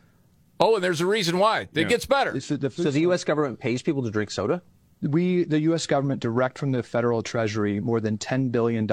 Oh, 0.61 0.75
and 0.75 0.85
there's 0.85 1.01
a 1.01 1.07
reason 1.07 1.39
why. 1.39 1.69
It 1.75 1.89
gets 1.89 2.05
better. 2.05 2.39
So 2.41 2.57
the, 2.57 2.71
So 2.71 2.91
the 2.91 3.01
U.S. 3.01 3.25
government 3.25 3.59
pays 3.59 3.81
people 3.83 4.03
to 4.03 4.11
drink 4.11 4.31
soda? 4.31 4.63
We, 5.03 5.45
the 5.45 5.61
U.S. 5.61 5.87
government, 5.87 6.21
direct 6.21 6.59
from 6.59 6.73
the 6.73 6.83
federal 6.83 7.23
treasury, 7.23 7.81
more 7.81 8.01
than 8.01 8.19
$10 8.19 8.53
billion 8.53 8.87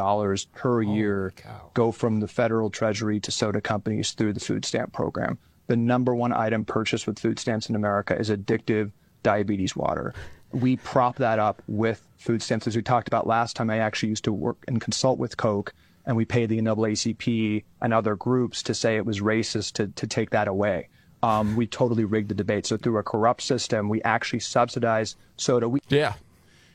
per 0.54 0.82
year 0.82 1.34
go 1.74 1.92
from 1.92 2.22
the 2.22 2.28
federal 2.28 2.70
treasury 2.70 3.20
to 3.20 3.32
soda 3.32 3.60
companies 3.60 4.12
through 4.12 4.34
the 4.34 4.40
food 4.40 4.64
stamp 4.64 4.94
program. 4.94 5.38
The 5.68 5.76
number 5.76 6.16
one 6.16 6.32
item 6.32 6.64
purchased 6.64 7.08
with 7.08 7.20
food 7.20 7.40
stamps 7.40 7.68
in 7.68 7.76
America 7.76 8.18
is 8.18 8.30
addictive 8.30 8.92
diabetes 9.22 9.76
water. 9.76 10.14
We 10.54 10.78
prop 10.78 11.18
that 11.18 11.40
up 11.40 11.62
with 11.68 12.08
food 12.18 12.42
stamps. 12.42 12.68
As 12.68 12.76
we 12.78 12.82
talked 12.82 13.10
about 13.10 13.28
last 13.28 13.58
time, 13.58 13.70
I 13.70 13.80
actually 13.80 14.10
used 14.10 14.24
to 14.24 14.32
work 14.32 14.64
and 14.70 14.80
consult 14.80 15.20
with 15.20 15.36
Coke, 15.36 15.74
and 16.06 16.16
we 16.16 16.24
paid 16.24 16.48
the 16.48 16.62
NAACP 16.62 17.66
and 17.82 17.94
other 17.94 18.16
groups 18.16 18.64
to 18.64 18.74
say 18.74 18.96
it 18.96 19.06
was 19.06 19.20
racist 19.20 19.74
to, 19.74 19.88
to 19.88 20.08
take 20.08 20.30
that 20.30 20.48
away. 20.48 20.88
Um, 21.24 21.56
we 21.56 21.66
totally 21.66 22.06
rigged 22.06 22.30
the 22.30 22.36
debate. 22.36 22.66
So 22.66 22.78
through 22.78 22.98
a 22.98 23.04
corrupt 23.04 23.42
system, 23.42 23.90
we 23.90 24.02
actually 24.04 24.40
subsidize 24.40 25.16
soda. 25.36 25.68
We 25.68 25.80
yeah, 25.90 26.14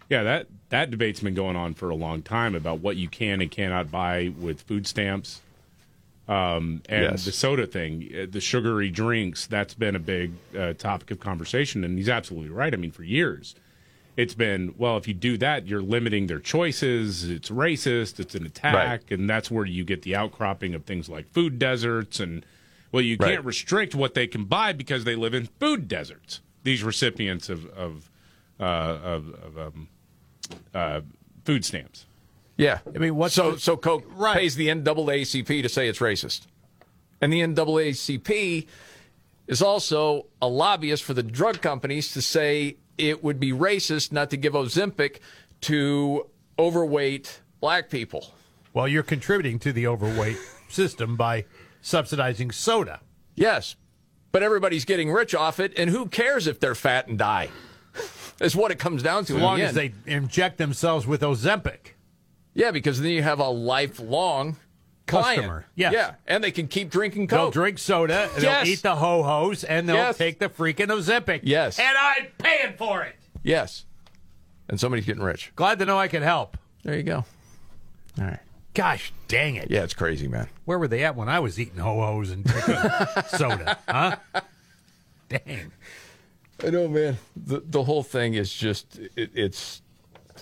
Yeah, 0.09 0.23
that 0.25 0.47
that 0.71 0.91
debate's 0.91 1.21
been 1.21 1.35
going 1.35 1.57
on 1.57 1.75
for 1.75 1.91
a 1.91 1.95
long 1.95 2.23
time 2.23 2.55
about 2.55 2.81
what 2.81 2.97
you 2.97 3.09
can 3.09 3.41
and 3.41 3.51
cannot 3.51 3.91
buy 3.91 4.33
with 4.39 4.63
food 4.63 4.87
stamps. 4.87 5.41
Um, 6.29 6.83
and 6.89 7.03
Yes. 7.05 7.25
the 7.25 7.33
soda 7.33 7.67
thing, 7.67 8.09
uh, 8.15 8.27
the 8.31 8.41
sugary 8.41 8.91
drinks, 8.91 9.47
that's 9.47 9.75
been 9.75 9.95
a 9.95 10.01
big 10.01 10.33
uh, 10.57 10.73
topic 10.75 11.11
of 11.11 11.21
conversation. 11.21 11.85
And 11.85 11.99
he's 11.99 12.09
absolutely 12.09 12.51
right. 12.51 12.73
I 12.73 12.77
mean, 12.77 12.93
for 12.93 13.03
years, 13.03 13.55
it's 14.17 14.35
been, 14.35 14.75
well, 14.79 14.97
if 14.97 15.09
you 15.09 15.15
do 15.15 15.37
that, 15.39 15.67
you're 15.67 15.83
limiting 15.83 16.27
their 16.29 16.39
choices. 16.39 17.29
It's 17.29 17.51
racist. 17.51 18.21
It's 18.21 18.35
an 18.35 18.47
attack. 18.47 19.11
And 19.11 19.29
that's 19.29 19.51
where 19.51 19.67
you 19.67 19.85
get 19.85 20.03
the 20.03 20.15
outcropping 20.17 20.75
of 20.75 20.85
things 20.85 21.09
like 21.09 21.31
food 21.33 21.59
deserts. 21.59 22.21
And, 22.21 22.45
well, 22.93 23.03
you 23.03 23.17
Right. 23.19 23.35
can't 23.35 23.45
restrict 23.45 23.95
what 23.95 24.15
they 24.15 24.27
can 24.27 24.45
buy 24.45 24.73
because 24.73 25.05
they 25.05 25.17
live 25.17 25.35
in 25.35 25.47
food 25.59 25.89
deserts. 25.89 26.41
These 26.63 26.83
recipients 26.85 27.49
of, 27.49 27.67
of, 27.71 28.11
uh, 28.61 28.63
of, 28.65 29.35
of 29.35 29.59
um, 29.59 29.89
uh, 30.75 31.01
food 31.45 31.65
stamps. 31.65 32.07
Yeah. 32.57 32.79
I 32.95 32.99
mean, 32.99 33.17
what's 33.17 33.35
so 33.35 33.53
the- 33.53 33.61
so 33.61 33.77
Coke 33.77 34.05
pays 34.35 34.55
the 34.57 34.69
NAACP 34.69 35.63
to 35.63 35.69
say 35.69 35.89
it's 35.89 35.99
racist, 35.99 36.43
and 37.21 37.33
the 37.33 37.41
NAACP 37.41 38.67
is 39.49 39.61
also 39.63 40.27
a 40.41 40.47
lobbyist 40.47 41.03
for 41.03 41.15
the 41.15 41.23
drug 41.23 41.61
companies 41.61 42.13
to 42.13 42.23
say 42.23 42.77
it 42.99 43.25
would 43.25 43.41
be 43.41 43.51
racist 43.53 44.13
not 44.13 44.31
to 44.31 44.37
give 44.37 44.53
Ozempic 44.53 45.19
to 45.63 46.27
overweight 46.59 47.41
black 47.61 47.91
people. 47.91 48.33
Well, 48.75 48.87
you're 48.87 49.03
contributing 49.03 49.59
to 49.61 49.73
the 49.73 49.87
overweight 49.89 50.37
system 50.69 51.17
by 51.17 51.45
subsidizing 51.83 52.51
soda. 52.51 53.01
Yes, 53.35 53.77
but 54.31 54.43
everybody's 54.43 54.87
getting 54.87 55.13
rich 55.13 55.35
off 55.35 55.61
it, 55.61 55.75
and 55.77 55.91
who 55.91 56.07
cares 56.07 56.47
if 56.47 56.59
they're 56.59 56.75
fat 56.75 57.09
and 57.09 57.19
die? 57.19 57.51
Is 58.41 58.57
what 58.57 58.71
it 58.73 58.79
comes 58.79 59.03
down 59.03 59.27
to. 59.27 59.37
As 59.37 59.43
long 59.43 59.59
the 59.59 59.65
as 59.65 59.75
they 59.75 59.93
inject 60.07 60.57
themselves 60.57 61.07
with 61.07 61.21
Ozempic. 61.21 61.93
Yeah, 62.55 62.71
because 62.71 63.01
then 63.01 63.11
you 63.13 63.23
have 63.23 63.39
a 63.41 63.49
lifelong. 63.49 64.57
Customer, 65.05 65.67
yes. 65.75 65.93
Yeah, 65.93 66.15
and 66.27 66.43
they 66.43 66.53
can 66.53 66.69
keep 66.69 66.89
drinking 66.89 67.27
Coke. 67.27 67.39
They'll 67.39 67.51
drink 67.51 67.79
soda, 67.79 68.31
they'll 68.35 68.45
Yes. 68.45 68.67
eat 68.69 68.83
the 68.83 68.95
ho 68.97 69.23
hos, 69.23 69.63
and 69.65 69.87
they'll 69.89 69.97
Yes. 69.97 70.17
take 70.17 70.39
the 70.39 70.49
freaking 70.49 70.87
Ozempic. 70.87 71.41
Yes. 71.43 71.79
And 71.79 71.95
I'm 71.99 72.27
paying 72.39 72.77
for 72.79 73.03
it. 73.03 73.17
Yes. 73.43 73.85
And 74.69 74.79
somebody's 74.81 75.05
getting 75.05 75.23
rich. 75.23 75.53
Glad 75.57 75.81
to 75.81 75.85
know 75.87 75.99
I 75.99 76.09
can 76.09 76.23
help. 76.23 76.57
There 76.85 76.97
you 76.97 77.03
go. 77.03 77.25
All 78.19 78.25
right. 78.25 78.39
Gosh 78.75 79.13
dang 79.29 79.57
it. 79.57 79.71
Yeah, 79.71 79.83
it's 79.85 79.95
crazy, 79.95 80.29
man. 80.29 80.49
Where 80.65 80.79
were 80.79 80.89
they 80.89 81.05
at 81.05 81.15
when 81.17 81.29
I 81.29 81.41
was 81.41 81.61
eating 81.61 81.79
ho 81.79 82.01
hos 82.01 82.31
and 82.31 82.45
drinking 82.45 82.77
soda? 83.29 83.79
Huh? 83.89 84.17
Dang. 85.29 85.73
I 86.65 86.71
know, 86.71 86.89
man. 86.89 87.19
The 87.37 87.63
the 87.65 87.83
whole 87.83 88.03
thing 88.03 88.35
is 88.35 88.53
just 88.53 88.99
it, 89.17 89.31
it's 89.35 89.83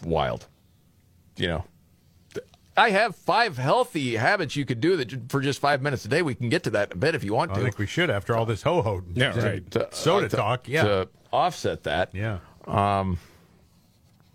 wild. 0.05 0.47
You 1.36 1.47
know, 1.48 1.65
I 2.77 2.90
have 2.90 3.16
five 3.16 3.57
healthy 3.57 4.16
habits 4.16 4.55
you 4.57 4.65
could 4.65 4.81
do 4.81 4.97
that 4.97 5.31
for 5.31 5.40
just 5.40 5.61
five 5.61 5.81
minutes 5.82 6.05
a 6.05 6.09
day. 6.09 6.23
We 6.23 6.35
can 6.35 6.48
get 6.51 6.65
to 6.65 6.70
that 6.70 6.90
in 6.90 6.98
a 6.98 7.01
bit 7.01 7.15
if 7.15 7.24
you 7.24 7.35
want 7.35 7.55
to. 7.55 7.61
I 7.61 7.62
think 7.65 7.78
we 7.78 7.86
should 7.86 8.11
after 8.11 8.36
all 8.36 8.44
this 8.47 8.62
ho 8.62 8.82
ho 8.82 9.02
Yeah, 9.15 9.39
right. 9.40 9.70
To- 9.73 9.89
soda 9.93 10.27
uh, 10.27 10.28
to- 10.28 10.36
talk. 10.36 10.69
Yeah. 10.69 10.82
To 10.85 11.09
offset 11.32 11.85
that. 11.85 12.11
Yeah. 12.15 12.39
Um, 12.66 13.19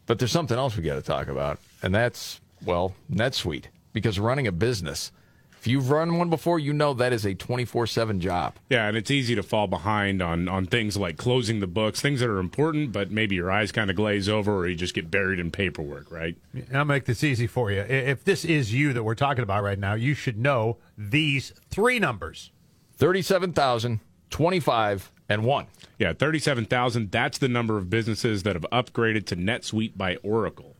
but 0.06 0.20
there's 0.20 0.32
something 0.32 0.58
else 0.58 0.76
we 0.76 0.84
got 0.84 0.96
to 0.96 1.02
talk 1.02 1.28
about, 1.28 1.60
and 1.84 1.94
that's 1.94 2.42
well, 2.64 2.96
NetSuite. 3.12 3.66
Because 3.96 4.20
running 4.20 4.46
a 4.46 4.52
business, 4.52 5.14
if 5.58 5.66
you've 5.66 5.90
run 5.90 6.18
one 6.18 6.30
before, 6.30 6.60
you 6.60 6.74
know 6.74 6.94
that 6.94 7.14
is 7.14 7.26
a 7.26 7.34
24/7 7.34 8.20
job. 8.20 8.56
Yeah, 8.70 8.88
and 8.90 8.98
it's 8.98 9.10
easy 9.10 9.36
to 9.36 9.42
fall 9.42 9.68
behind 9.68 10.22
on 10.22 10.50
on 10.50 10.66
things 10.66 10.98
like 10.98 11.16
closing 11.16 11.62
the 11.62 11.68
books, 11.68 12.02
things 12.02 12.20
that 12.20 12.30
are 12.30 12.40
important, 12.40 12.92
but 12.92 13.10
maybe 13.10 13.36
your 13.36 13.50
eyes 13.50 13.72
kind 13.72 13.90
of 13.90 13.96
glaze 13.96 14.28
over, 14.28 14.54
or 14.54 14.68
you 14.68 14.76
just 14.76 14.94
get 14.94 15.10
buried 15.10 15.40
in 15.40 15.50
paperwork, 15.50 16.12
right? 16.12 16.36
And 16.54 16.78
I'll 16.78 16.84
make 16.84 17.06
this 17.06 17.24
easy 17.24 17.48
for 17.48 17.72
you. 17.72 17.80
If 17.80 18.26
this 18.26 18.44
is 18.44 18.74
you 18.74 18.92
that 18.92 19.04
we're 19.04 19.16
talking 19.16 19.44
about 19.44 19.64
right 19.64 19.80
now, 19.80 19.94
you 19.94 20.14
should 20.14 20.38
know 20.38 20.78
these 20.98 21.54
three 21.72 21.98
numbers 21.98 22.52
37,000, 22.98 24.02
25, 24.30 25.12
and 25.30 25.44
1. 25.46 25.68
Yeah, 25.98 26.12
37,000. 26.14 27.12
That's 27.12 27.38
the 27.38 27.48
number 27.48 27.78
of 27.78 27.90
businesses 27.90 28.44
that 28.44 28.56
have 28.56 28.66
upgraded 28.72 29.26
to 29.28 29.36
NetSuite 29.36 29.98
by 29.98 30.18
Oracle. 30.18 30.75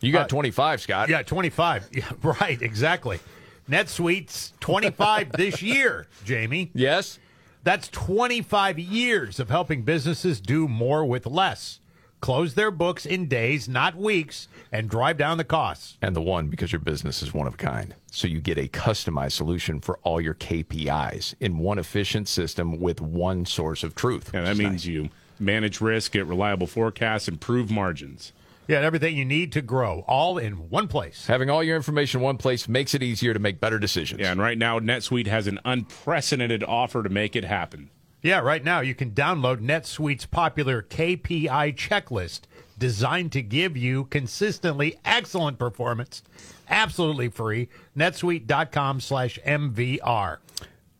You 0.00 0.12
got 0.12 0.26
uh, 0.26 0.28
25, 0.28 0.80
Scott. 0.80 1.08
Yeah, 1.08 1.22
25. 1.22 1.88
Yeah, 1.92 2.10
right, 2.22 2.60
exactly. 2.60 3.20
NetSuite's 3.68 4.52
25 4.60 5.32
this 5.36 5.62
year, 5.62 6.06
Jamie. 6.24 6.70
Yes. 6.74 7.18
That's 7.64 7.88
25 7.88 8.78
years 8.78 9.40
of 9.40 9.50
helping 9.50 9.82
businesses 9.82 10.40
do 10.40 10.68
more 10.68 11.04
with 11.04 11.26
less. 11.26 11.80
Close 12.20 12.54
their 12.54 12.70
books 12.72 13.06
in 13.06 13.28
days, 13.28 13.68
not 13.68 13.94
weeks, 13.94 14.48
and 14.72 14.90
drive 14.90 15.18
down 15.18 15.38
the 15.38 15.44
costs. 15.44 15.98
And 16.02 16.16
the 16.16 16.20
one 16.20 16.48
because 16.48 16.72
your 16.72 16.80
business 16.80 17.22
is 17.22 17.32
one 17.32 17.46
of 17.46 17.54
a 17.54 17.58
kind. 17.58 17.94
So 18.10 18.26
you 18.26 18.40
get 18.40 18.58
a 18.58 18.66
customized 18.68 19.32
solution 19.32 19.80
for 19.80 19.98
all 20.02 20.20
your 20.20 20.34
KPIs 20.34 21.34
in 21.38 21.58
one 21.58 21.78
efficient 21.78 22.26
system 22.26 22.80
with 22.80 23.00
one 23.00 23.46
source 23.46 23.84
of 23.84 23.94
truth. 23.94 24.30
Yeah, 24.34 24.42
that 24.42 24.56
means 24.56 24.84
you 24.86 25.10
manage 25.38 25.80
risk, 25.80 26.12
get 26.12 26.26
reliable 26.26 26.66
forecasts, 26.66 27.28
improve 27.28 27.70
margins. 27.70 28.32
Yeah, 28.68 28.76
and 28.76 28.84
everything 28.84 29.16
you 29.16 29.24
need 29.24 29.52
to 29.52 29.62
grow, 29.62 30.04
all 30.06 30.36
in 30.36 30.68
one 30.68 30.88
place. 30.88 31.26
Having 31.26 31.48
all 31.48 31.64
your 31.64 31.74
information 31.74 32.20
in 32.20 32.24
one 32.24 32.36
place 32.36 32.68
makes 32.68 32.92
it 32.92 33.02
easier 33.02 33.32
to 33.32 33.40
make 33.40 33.60
better 33.60 33.78
decisions. 33.78 34.20
Yeah, 34.20 34.30
and 34.30 34.40
right 34.40 34.58
now 34.58 34.78
NetSuite 34.78 35.26
has 35.26 35.46
an 35.46 35.58
unprecedented 35.64 36.62
offer 36.62 37.02
to 37.02 37.08
make 37.08 37.34
it 37.34 37.44
happen. 37.44 37.88
Yeah, 38.20 38.40
right 38.40 38.62
now 38.62 38.80
you 38.80 38.94
can 38.94 39.12
download 39.12 39.62
NetSuite's 39.62 40.26
popular 40.26 40.82
KPI 40.82 41.76
checklist 41.76 42.42
designed 42.76 43.32
to 43.32 43.42
give 43.42 43.76
you 43.76 44.04
consistently 44.04 44.98
excellent 45.04 45.58
performance, 45.58 46.22
absolutely 46.68 47.28
free. 47.28 47.68
netsuite.com 47.96 49.00
slash 49.00 49.38
MVR. 49.46 50.38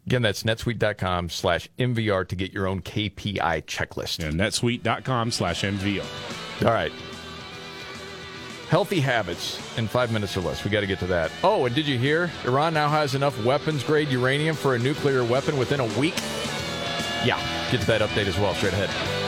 Again, 0.07 0.23
that's 0.23 0.43
netsuite.com 0.43 1.29
slash 1.29 1.69
MVR 1.79 2.27
to 2.29 2.35
get 2.35 2.55
your 2.55 2.67
own 2.67 2.81
KPI 2.81 3.65
checklist. 3.67 4.21
Yeah, 4.21 4.31
netsuite.com 4.31 5.31
slash 5.33 5.63
MVR. 5.63 6.65
All 6.65 6.73
right. 6.73 6.93
Healthy 8.69 9.01
habits 9.01 9.59
in 9.79 9.89
five 9.89 10.13
minutes 10.13 10.37
or 10.37 10.41
less. 10.41 10.63
We 10.63 10.71
got 10.71 10.81
to 10.81 10.87
get 10.87 10.99
to 10.99 11.07
that. 11.07 11.33
Oh, 11.43 11.65
and 11.65 11.75
did 11.75 11.87
you 11.87 11.99
hear? 11.99 12.31
Iran 12.45 12.75
now 12.75 12.89
has 12.91 13.15
enough 13.15 13.43
weapons 13.43 13.83
grade 13.83 14.09
uranium 14.09 14.55
for 14.55 14.75
a 14.75 14.79
nuclear 14.79 15.25
weapon 15.25 15.57
within 15.57 15.81
a 15.81 15.87
week? 15.99 16.15
Yeah. 17.25 17.41
Get 17.71 17.81
to 17.81 17.87
that 17.87 18.03
update 18.03 18.27
as 18.27 18.39
well 18.39 18.53
straight 18.55 18.75
ahead. 18.75 19.28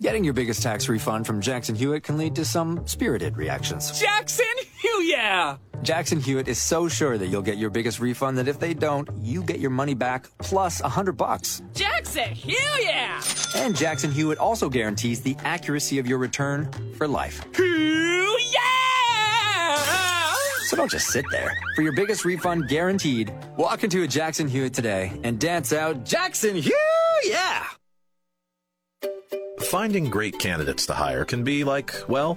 Getting 0.00 0.24
your 0.24 0.32
biggest 0.32 0.62
tax 0.62 0.88
refund 0.88 1.26
from 1.26 1.42
Jackson 1.42 1.74
Hewitt 1.74 2.04
can 2.04 2.16
lead 2.16 2.34
to 2.36 2.44
some 2.46 2.86
spirited 2.86 3.36
reactions. 3.36 4.00
Jackson 4.00 4.46
Hugh, 4.78 5.02
yeah! 5.02 5.58
Jackson 5.82 6.18
Hewitt 6.18 6.48
is 6.48 6.58
so 6.60 6.88
sure 6.88 7.18
that 7.18 7.26
you'll 7.26 7.42
get 7.42 7.58
your 7.58 7.68
biggest 7.68 8.00
refund 8.00 8.38
that 8.38 8.48
if 8.48 8.58
they 8.58 8.72
don't, 8.72 9.06
you 9.20 9.42
get 9.42 9.60
your 9.60 9.68
money 9.68 9.92
back 9.92 10.28
plus 10.38 10.80
a 10.80 10.88
hundred 10.88 11.18
bucks. 11.18 11.60
Jackson 11.74 12.30
Hugh, 12.30 12.56
yeah! 12.80 13.22
And 13.56 13.76
Jackson 13.76 14.10
Hewitt 14.10 14.38
also 14.38 14.70
guarantees 14.70 15.20
the 15.20 15.36
accuracy 15.44 15.98
of 15.98 16.06
your 16.06 16.16
return 16.16 16.72
for 16.96 17.06
life. 17.06 17.44
Yeah! 17.58 18.56
So 20.64 20.76
don't 20.76 20.90
just 20.90 21.08
sit 21.08 21.26
there. 21.30 21.52
For 21.76 21.82
your 21.82 21.92
biggest 21.92 22.24
refund 22.24 22.68
guaranteed, 22.68 23.34
walk 23.58 23.84
into 23.84 24.02
a 24.02 24.06
Jackson 24.06 24.48
Hewitt 24.48 24.72
today 24.72 25.12
and 25.24 25.38
dance 25.38 25.74
out 25.74 26.06
Jackson 26.06 26.56
Hugh, 26.56 26.72
yeah! 27.24 27.66
Finding 29.60 30.10
great 30.10 30.38
candidates 30.38 30.86
to 30.86 30.94
hire 30.94 31.24
can 31.24 31.44
be 31.44 31.64
like, 31.64 31.92
well, 32.08 32.36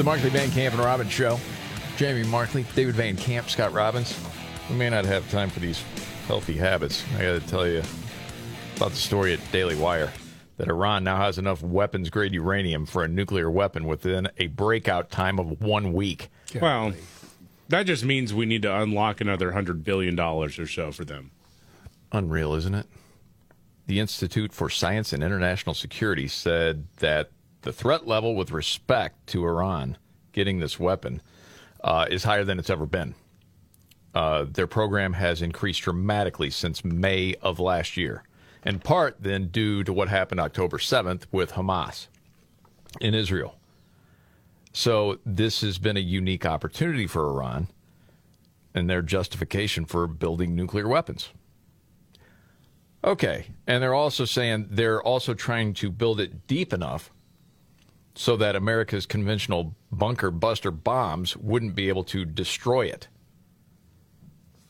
The 0.00 0.04
Markley 0.04 0.30
Van 0.30 0.50
Camp 0.50 0.74
and 0.74 0.82
Robbins 0.82 1.12
Show. 1.12 1.38
Jamie 1.98 2.24
Markley, 2.24 2.64
David 2.74 2.94
Van 2.94 3.18
Camp, 3.18 3.50
Scott 3.50 3.74
Robbins. 3.74 4.18
We 4.70 4.76
may 4.76 4.88
not 4.88 5.04
have 5.04 5.30
time 5.30 5.50
for 5.50 5.60
these 5.60 5.84
healthy 6.26 6.56
habits. 6.56 7.04
I 7.18 7.20
got 7.20 7.42
to 7.42 7.46
tell 7.46 7.68
you 7.68 7.82
about 8.76 8.92
the 8.92 8.96
story 8.96 9.34
at 9.34 9.40
Daily 9.52 9.76
Wire 9.76 10.10
that 10.56 10.68
Iran 10.68 11.04
now 11.04 11.18
has 11.18 11.36
enough 11.36 11.62
weapons 11.62 12.08
grade 12.08 12.32
uranium 12.32 12.86
for 12.86 13.04
a 13.04 13.08
nuclear 13.08 13.50
weapon 13.50 13.84
within 13.84 14.26
a 14.38 14.46
breakout 14.46 15.10
time 15.10 15.38
of 15.38 15.60
one 15.60 15.92
week. 15.92 16.30
Well, 16.58 16.94
that 17.68 17.82
just 17.82 18.02
means 18.02 18.32
we 18.32 18.46
need 18.46 18.62
to 18.62 18.74
unlock 18.74 19.20
another 19.20 19.52
$100 19.52 19.84
billion 19.84 20.18
or 20.18 20.48
so 20.48 20.92
for 20.92 21.04
them. 21.04 21.30
Unreal, 22.10 22.54
isn't 22.54 22.74
it? 22.74 22.86
The 23.86 24.00
Institute 24.00 24.54
for 24.54 24.70
Science 24.70 25.12
and 25.12 25.22
International 25.22 25.74
Security 25.74 26.26
said 26.26 26.86
that 27.00 27.32
the 27.62 27.72
threat 27.72 28.06
level 28.06 28.34
with 28.34 28.52
respect 28.52 29.26
to 29.28 29.44
Iran 29.44 29.96
getting 30.32 30.58
this 30.58 30.78
weapon 30.78 31.20
uh, 31.82 32.06
is 32.10 32.24
higher 32.24 32.44
than 32.44 32.58
it's 32.58 32.70
ever 32.70 32.86
been. 32.86 33.14
Uh, 34.14 34.44
their 34.48 34.66
program 34.66 35.12
has 35.12 35.40
increased 35.40 35.82
dramatically 35.82 36.50
since 36.50 36.84
May 36.84 37.34
of 37.42 37.60
last 37.60 37.96
year, 37.96 38.24
in 38.64 38.80
part 38.80 39.16
then 39.20 39.48
due 39.48 39.84
to 39.84 39.92
what 39.92 40.08
happened 40.08 40.40
October 40.40 40.78
7th 40.78 41.24
with 41.30 41.52
Hamas 41.52 42.08
in 43.00 43.14
Israel. 43.14 43.56
So 44.72 45.18
this 45.24 45.60
has 45.62 45.78
been 45.78 45.96
a 45.96 46.00
unique 46.00 46.46
opportunity 46.46 47.06
for 47.06 47.28
Iran 47.28 47.68
and 48.74 48.88
their 48.88 49.02
justification 49.02 49.84
for 49.84 50.06
building 50.06 50.54
nuclear 50.54 50.88
weapons. 50.88 51.30
Okay. 53.02 53.46
And 53.66 53.82
they're 53.82 53.94
also 53.94 54.24
saying 54.24 54.68
they're 54.70 55.02
also 55.02 55.34
trying 55.34 55.74
to 55.74 55.90
build 55.90 56.20
it 56.20 56.46
deep 56.46 56.72
enough 56.72 57.10
so 58.20 58.36
that 58.36 58.54
America's 58.54 59.06
conventional 59.06 59.74
bunker 59.90 60.30
buster 60.30 60.70
bombs 60.70 61.38
wouldn't 61.38 61.74
be 61.74 61.88
able 61.88 62.04
to 62.04 62.26
destroy 62.26 62.82
it. 62.82 63.08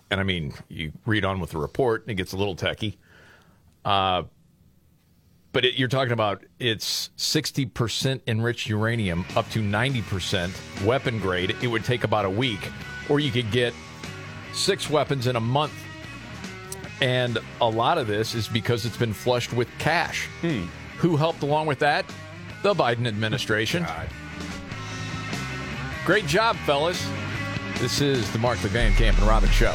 And 0.09 0.21
I 0.21 0.23
mean, 0.23 0.55
you 0.69 0.93
read 1.05 1.25
on 1.25 1.41
with 1.41 1.51
the 1.51 1.59
report, 1.59 2.03
and 2.03 2.13
it 2.13 2.15
gets 2.15 2.33
a 2.33 2.37
little 2.37 2.55
techie. 2.55 2.95
Uh, 3.85 4.23
but 5.51 5.65
it, 5.65 5.75
you're 5.75 5.89
talking 5.89 6.13
about 6.13 6.45
it's 6.61 7.11
60% 7.19 8.21
enriched 8.29 8.69
uranium 8.69 9.25
up 9.35 9.51
to 9.51 9.59
90% 9.59 10.87
weapon 10.87 11.19
grade. 11.19 11.57
It 11.61 11.67
would 11.67 11.85
take 11.85 12.05
about 12.05 12.27
a 12.27 12.31
week, 12.31 12.71
or 13.09 13.19
you 13.19 13.33
could 13.33 13.51
get 13.51 13.75
six 14.53 14.89
weapons 14.89 15.27
in 15.27 15.35
a 15.35 15.41
month. 15.41 15.75
And 17.01 17.37
a 17.61 17.69
lot 17.69 17.99
of 17.99 18.07
this 18.07 18.37
is 18.37 18.47
because 18.47 18.87
it's 18.87 18.97
been 18.97 19.13
flushed 19.13 19.53
with 19.53 19.67
cash. 19.81 20.29
Who 20.99 21.17
helped 21.17 21.43
along 21.43 21.67
with 21.67 21.81
that? 21.81 22.05
The 22.63 22.75
Biden 22.75 23.07
administration. 23.07 23.87
Great 26.05 26.27
job, 26.27 26.57
fellas. 26.67 27.09
This 27.79 28.01
is 28.01 28.31
the 28.33 28.39
Markley 28.39 28.69
Van 28.69 28.93
Camp 28.95 29.19
and 29.19 29.27
Robbins 29.27 29.53
Show. 29.53 29.75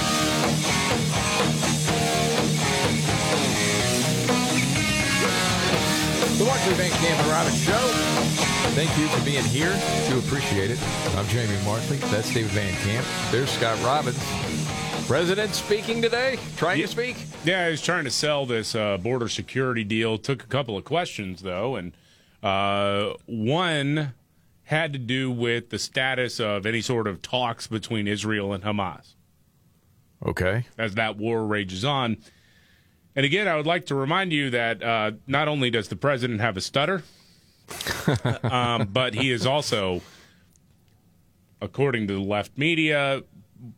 The 6.41 6.47
Markley 6.47 6.73
Van 6.73 6.89
Camp 6.89 7.19
and 7.19 7.27
Robbins 7.27 7.63
Show. 7.63 7.77
Thank 8.73 8.97
you 8.97 9.07
for 9.09 9.23
being 9.23 9.43
here. 9.43 9.79
Do 10.09 10.17
appreciate 10.17 10.71
it. 10.71 10.79
I'm 11.15 11.27
Jamie 11.27 11.55
Markley. 11.63 11.97
That's 11.97 12.33
David 12.33 12.49
Van 12.49 12.73
Camp. 12.81 13.05
There's 13.29 13.51
Scott 13.51 13.79
Robbins. 13.83 14.17
President 15.07 15.53
speaking 15.53 16.01
today. 16.01 16.39
Trying 16.57 16.81
to 16.81 16.87
speak. 16.87 17.15
Yeah, 17.45 17.69
he's 17.69 17.83
trying 17.83 18.05
to 18.05 18.09
sell 18.09 18.47
this 18.47 18.73
uh, 18.73 18.97
border 18.97 19.27
security 19.29 19.83
deal. 19.83 20.17
Took 20.17 20.43
a 20.43 20.47
couple 20.47 20.75
of 20.75 20.83
questions 20.83 21.43
though, 21.43 21.75
and 21.75 21.91
uh, 22.41 23.13
one 23.27 24.15
had 24.63 24.93
to 24.93 24.99
do 24.99 25.29
with 25.29 25.69
the 25.69 25.77
status 25.77 26.39
of 26.39 26.65
any 26.65 26.81
sort 26.81 27.05
of 27.05 27.21
talks 27.21 27.67
between 27.67 28.07
Israel 28.07 28.51
and 28.51 28.63
Hamas. 28.63 29.13
Okay. 30.25 30.65
As 30.75 30.95
that 30.95 31.17
war 31.17 31.45
rages 31.45 31.85
on. 31.85 32.17
And 33.15 33.25
again, 33.25 33.47
I 33.47 33.55
would 33.55 33.65
like 33.65 33.87
to 33.87 33.95
remind 33.95 34.31
you 34.31 34.51
that 34.51 34.81
uh, 34.81 35.11
not 35.27 35.47
only 35.47 35.69
does 35.69 35.89
the 35.89 35.95
president 35.95 36.39
have 36.39 36.55
a 36.55 36.61
stutter, 36.61 37.03
um, 38.43 38.87
but 38.91 39.13
he 39.13 39.31
is 39.31 39.45
also, 39.45 40.01
according 41.61 42.07
to 42.07 42.13
the 42.13 42.21
left 42.21 42.57
media, 42.57 43.23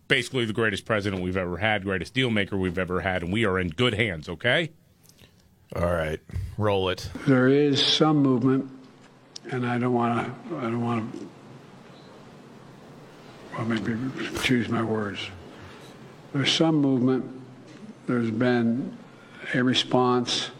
basically 0.07 0.45
the 0.45 0.53
greatest 0.53 0.85
president 0.85 1.21
we've 1.21 1.37
ever 1.37 1.57
had, 1.57 1.83
greatest 1.83 2.13
deal 2.13 2.29
maker 2.29 2.57
we've 2.57 2.77
ever 2.77 3.01
had, 3.01 3.23
and 3.23 3.33
we 3.33 3.45
are 3.45 3.59
in 3.59 3.69
good 3.69 3.95
hands, 3.95 4.29
okay? 4.29 4.69
All 5.75 5.91
right. 5.93 6.19
Roll 6.57 6.89
it. 6.89 7.09
There 7.25 7.47
is 7.47 7.83
some 7.83 8.17
movement, 8.17 8.69
and 9.49 9.65
I 9.65 9.79
don't 9.79 9.93
want 9.93 10.25
to. 10.49 10.57
I 10.57 10.61
don't 10.61 10.83
want 10.83 11.13
to. 11.13 11.27
Well, 13.53 13.65
maybe 13.65 13.97
choose 14.43 14.69
my 14.69 14.83
words. 14.83 15.19
There's 16.31 16.51
some 16.51 16.75
movement. 16.75 17.25
There's 18.05 18.31
been 18.31 18.97
a 19.53 19.63
response 19.63 20.51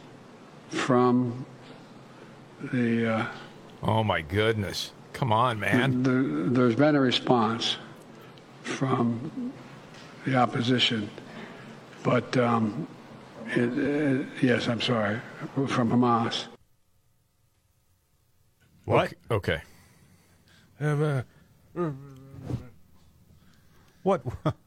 from 0.70 1.46
the. 2.72 3.14
Uh, 3.14 3.26
Oh 3.86 4.04
my 4.04 4.22
goodness. 4.22 4.94
Come 5.12 5.32
on, 5.34 5.60
man. 5.60 6.04
there, 6.04 6.24
there's 6.24 6.76
been 6.76 6.96
a 6.96 7.02
response 7.02 7.78
from 8.62 9.52
the 10.26 10.36
opposition, 10.36 11.10
but 12.02 12.36
um, 12.38 12.88
it, 13.48 13.78
it, 13.78 14.28
yes, 14.42 14.68
I'm 14.70 14.80
sorry, 14.82 15.20
from 15.68 15.92
Hamas. 15.92 16.46
What? 18.86 19.14
Okay. 19.30 19.62
What? 24.04 24.22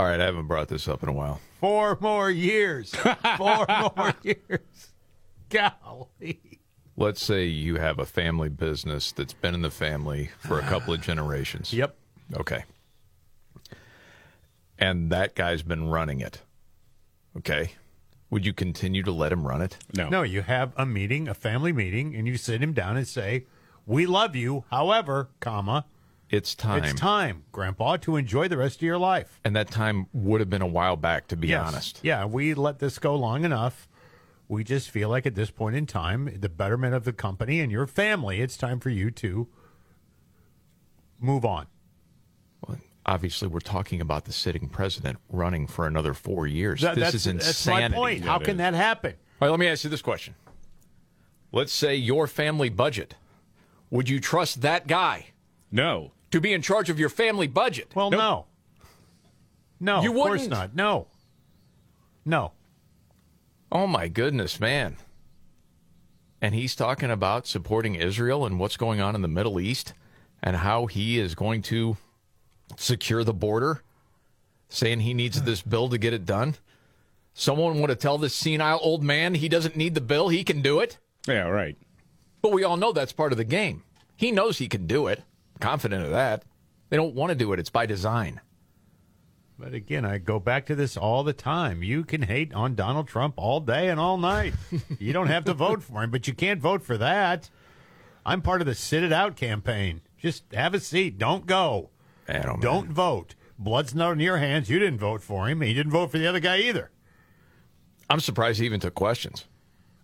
All 0.00 0.06
right. 0.06 0.18
I 0.18 0.24
haven't 0.24 0.46
brought 0.46 0.68
this 0.68 0.88
up 0.88 1.02
in 1.02 1.10
a 1.10 1.12
while. 1.12 1.42
Four 1.60 1.98
more 2.00 2.30
years. 2.30 2.94
Four 3.36 3.66
more 3.68 4.14
years. 4.22 4.92
Golly. 5.50 6.40
Let's 6.96 7.22
say 7.22 7.44
you 7.44 7.76
have 7.76 7.98
a 7.98 8.06
family 8.06 8.48
business 8.48 9.12
that's 9.12 9.34
been 9.34 9.52
in 9.52 9.60
the 9.60 9.70
family 9.70 10.30
for 10.38 10.58
a 10.58 10.62
couple 10.62 10.94
of 10.94 11.02
generations. 11.02 11.74
Yep. 11.74 11.94
Okay. 12.34 12.64
And 14.78 15.12
that 15.12 15.34
guy's 15.34 15.62
been 15.62 15.90
running 15.90 16.20
it. 16.20 16.40
Okay. 17.36 17.72
Would 18.30 18.46
you 18.46 18.54
continue 18.54 19.02
to 19.02 19.12
let 19.12 19.30
him 19.32 19.46
run 19.46 19.60
it? 19.60 19.76
No. 19.94 20.08
No, 20.08 20.22
you 20.22 20.40
have 20.40 20.72
a 20.78 20.86
meeting, 20.86 21.28
a 21.28 21.34
family 21.34 21.74
meeting, 21.74 22.16
and 22.16 22.26
you 22.26 22.38
sit 22.38 22.62
him 22.62 22.72
down 22.72 22.96
and 22.96 23.06
say, 23.06 23.44
"We 23.84 24.06
love 24.06 24.34
you. 24.34 24.64
However, 24.70 25.28
comma, 25.40 25.84
It's 26.30 26.54
time. 26.54 26.84
it's 26.84 26.98
time, 26.98 27.42
Grandpa, 27.52 27.96
to 27.98 28.16
enjoy 28.16 28.46
the 28.48 28.56
rest 28.56 28.76
of 28.76 28.82
your 28.82 28.98
life." 28.98 29.40
And 29.44 29.54
that 29.56 29.70
time 29.70 30.06
would 30.12 30.40
have 30.40 30.48
been 30.48 30.62
a 30.62 30.66
while 30.66 30.96
back, 30.96 31.26
to 31.28 31.36
be 31.36 31.48
Yes. 31.48 31.66
honest. 31.66 32.00
Yeah, 32.02 32.24
we 32.24 32.54
let 32.54 32.78
this 32.78 32.98
go 32.98 33.16
long 33.16 33.44
enough. 33.44 33.88
We 34.48 34.64
just 34.64 34.90
feel 34.90 35.08
like 35.08 35.26
at 35.26 35.34
this 35.34 35.50
point 35.50 35.76
in 35.76 35.86
time, 35.86 36.28
the 36.40 36.48
betterment 36.48 36.94
of 36.94 37.04
the 37.04 37.12
company 37.12 37.60
and 37.60 37.70
your 37.70 37.86
family, 37.86 38.40
it's 38.40 38.56
time 38.56 38.80
for 38.80 38.90
you 38.90 39.10
to 39.12 39.48
move 41.20 41.44
on. 41.44 41.66
Obviously, 43.06 43.48
we're 43.48 43.60
talking 43.60 44.00
about 44.00 44.26
the 44.26 44.32
sitting 44.32 44.68
president 44.68 45.18
running 45.30 45.66
for 45.66 45.86
another 45.86 46.12
four 46.14 46.46
years. 46.46 46.82
That- 46.82 46.94
this 46.96 47.12
that's, 47.12 47.26
is 47.26 47.44
that's 47.44 47.66
my 47.66 47.88
point. 47.88 48.24
How 48.24 48.38
can 48.38 48.58
that 48.58 48.74
happen? 48.74 49.14
All 49.40 49.48
right, 49.48 49.50
let 49.50 49.58
me 49.58 49.66
ask 49.66 49.84
you 49.84 49.90
this 49.90 50.02
question. 50.02 50.34
Let's 51.50 51.72
say 51.72 51.96
your 51.96 52.26
family 52.26 52.68
budget. 52.68 53.16
Would 53.88 54.08
you 54.08 54.20
trust 54.20 54.60
that 54.60 54.86
guy? 54.86 55.28
No. 55.72 56.12
To 56.30 56.40
be 56.40 56.52
in 56.52 56.62
charge 56.62 56.90
of 56.90 56.98
your 56.98 57.08
family 57.08 57.46
budget? 57.48 57.90
Well, 57.94 58.10
no. 58.10 58.46
No, 59.80 60.02
You 60.02 60.10
of 60.10 60.16
course 60.16 60.30
wouldn't? 60.42 60.50
not. 60.50 60.74
No. 60.76 61.06
No. 62.24 62.52
Oh 63.72 63.86
my 63.86 64.08
goodness, 64.08 64.60
man. 64.60 64.96
And 66.42 66.54
he's 66.54 66.74
talking 66.74 67.10
about 67.10 67.46
supporting 67.46 67.94
Israel 67.94 68.44
and 68.46 68.58
what's 68.58 68.76
going 68.76 69.00
on 69.00 69.14
in 69.14 69.22
the 69.22 69.28
Middle 69.28 69.58
East 69.60 69.94
and 70.42 70.56
how 70.56 70.86
he 70.86 71.18
is 71.18 71.34
going 71.34 71.62
to 71.62 71.96
secure 72.76 73.24
the 73.24 73.34
border, 73.34 73.82
saying 74.68 75.00
he 75.00 75.14
needs 75.14 75.42
this 75.42 75.62
bill 75.62 75.88
to 75.88 75.98
get 75.98 76.12
it 76.14 76.24
done. 76.24 76.54
Someone 77.34 77.78
want 77.78 77.90
to 77.90 77.96
tell 77.96 78.18
this 78.18 78.34
senile 78.34 78.78
old 78.82 79.02
man 79.02 79.34
he 79.34 79.48
doesn't 79.48 79.76
need 79.76 79.94
the 79.94 80.00
bill, 80.00 80.28
he 80.28 80.44
can 80.44 80.62
do 80.62 80.80
it? 80.80 80.98
Yeah, 81.26 81.48
right. 81.48 81.76
But 82.42 82.52
we 82.52 82.64
all 82.64 82.76
know 82.76 82.92
that's 82.92 83.12
part 83.12 83.32
of 83.32 83.38
the 83.38 83.44
game. 83.44 83.82
He 84.16 84.30
knows 84.30 84.58
he 84.58 84.68
can 84.68 84.86
do 84.86 85.06
it. 85.06 85.22
Confident 85.60 86.04
of 86.04 86.10
that. 86.10 86.44
They 86.88 86.96
don't 86.96 87.14
want 87.14 87.30
to 87.30 87.36
do 87.36 87.52
it. 87.52 87.60
It's 87.60 87.70
by 87.70 87.86
design. 87.86 88.40
But 89.58 89.74
again, 89.74 90.06
I 90.06 90.18
go 90.18 90.40
back 90.40 90.64
to 90.66 90.74
this 90.74 90.96
all 90.96 91.22
the 91.22 91.34
time. 91.34 91.82
You 91.82 92.02
can 92.02 92.22
hate 92.22 92.54
on 92.54 92.74
Donald 92.74 93.08
Trump 93.08 93.34
all 93.36 93.60
day 93.60 93.88
and 93.88 94.00
all 94.00 94.16
night. 94.16 94.54
you 94.98 95.12
don't 95.12 95.26
have 95.26 95.44
to 95.44 95.54
vote 95.54 95.82
for 95.82 96.02
him, 96.02 96.10
but 96.10 96.26
you 96.26 96.32
can't 96.32 96.60
vote 96.60 96.82
for 96.82 96.96
that. 96.96 97.50
I'm 98.24 98.40
part 98.40 98.62
of 98.62 98.66
the 98.66 98.74
Sit 98.74 99.04
It 99.04 99.12
Out 99.12 99.36
campaign. 99.36 100.00
Just 100.18 100.44
have 100.54 100.72
a 100.72 100.80
seat. 100.80 101.18
Don't 101.18 101.46
go. 101.46 101.90
Oh, 102.28 102.32
man. 102.32 102.60
Don't 102.60 102.88
vote. 102.88 103.34
Blood's 103.58 103.94
not 103.94 104.12
on 104.12 104.20
your 104.20 104.38
hands. 104.38 104.70
You 104.70 104.78
didn't 104.78 104.98
vote 104.98 105.22
for 105.22 105.46
him. 105.46 105.60
He 105.60 105.74
didn't 105.74 105.92
vote 105.92 106.10
for 106.10 106.18
the 106.18 106.26
other 106.26 106.40
guy 106.40 106.58
either. 106.58 106.90
I'm 108.08 108.20
surprised 108.20 108.60
he 108.60 108.66
even 108.66 108.80
took 108.80 108.94
questions. 108.94 109.44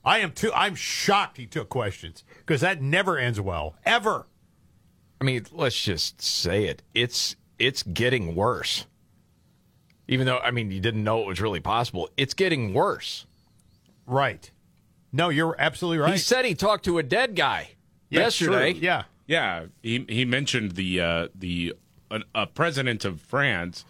I 0.04 0.18
am 0.18 0.32
too. 0.32 0.52
I'm 0.54 0.74
shocked 0.74 1.38
he 1.38 1.46
took 1.46 1.68
questions 1.68 2.24
because 2.38 2.60
that 2.60 2.80
never 2.80 3.18
ends 3.18 3.40
well, 3.40 3.74
ever. 3.84 4.26
I 5.20 5.24
mean, 5.24 5.47
let's 5.52 5.80
just 5.80 6.20
say 6.20 6.64
it. 6.64 6.82
It's 6.94 7.36
it's 7.59 7.82
getting 7.82 8.34
worse. 8.34 8.86
Even 10.09 10.26
though 10.26 10.38
I 10.38 10.51
mean, 10.51 10.70
you 10.70 10.80
didn't 10.80 11.02
know 11.05 11.20
it 11.22 11.26
was 11.26 11.40
really 11.40 11.60
possible. 11.60 12.09
It's 12.16 12.34
getting 12.34 12.74
worse. 12.74 13.26
Right. 14.06 14.51
No, 15.12 15.30
you're 15.30 15.56
absolutely 15.59 15.98
right. 15.98 16.12
He 16.12 16.18
said 16.18 16.44
he 16.44 16.55
talked 16.55 16.84
to 16.84 16.98
a 16.98 17.02
dead 17.02 17.34
guy 17.34 17.70
Yeah, 18.10 18.20
yesterday. 18.20 18.72
true. 18.72 18.82
Yeah. 18.82 19.05
Yeah, 19.26 19.66
he 19.82 20.05
he 20.09 20.24
mentioned 20.24 20.72
the 20.72 21.01
uh, 21.01 21.28
the 21.34 21.74
an, 22.12 22.22
a 22.34 22.47
president 22.47 23.05
of 23.05 23.20
France 23.20 23.84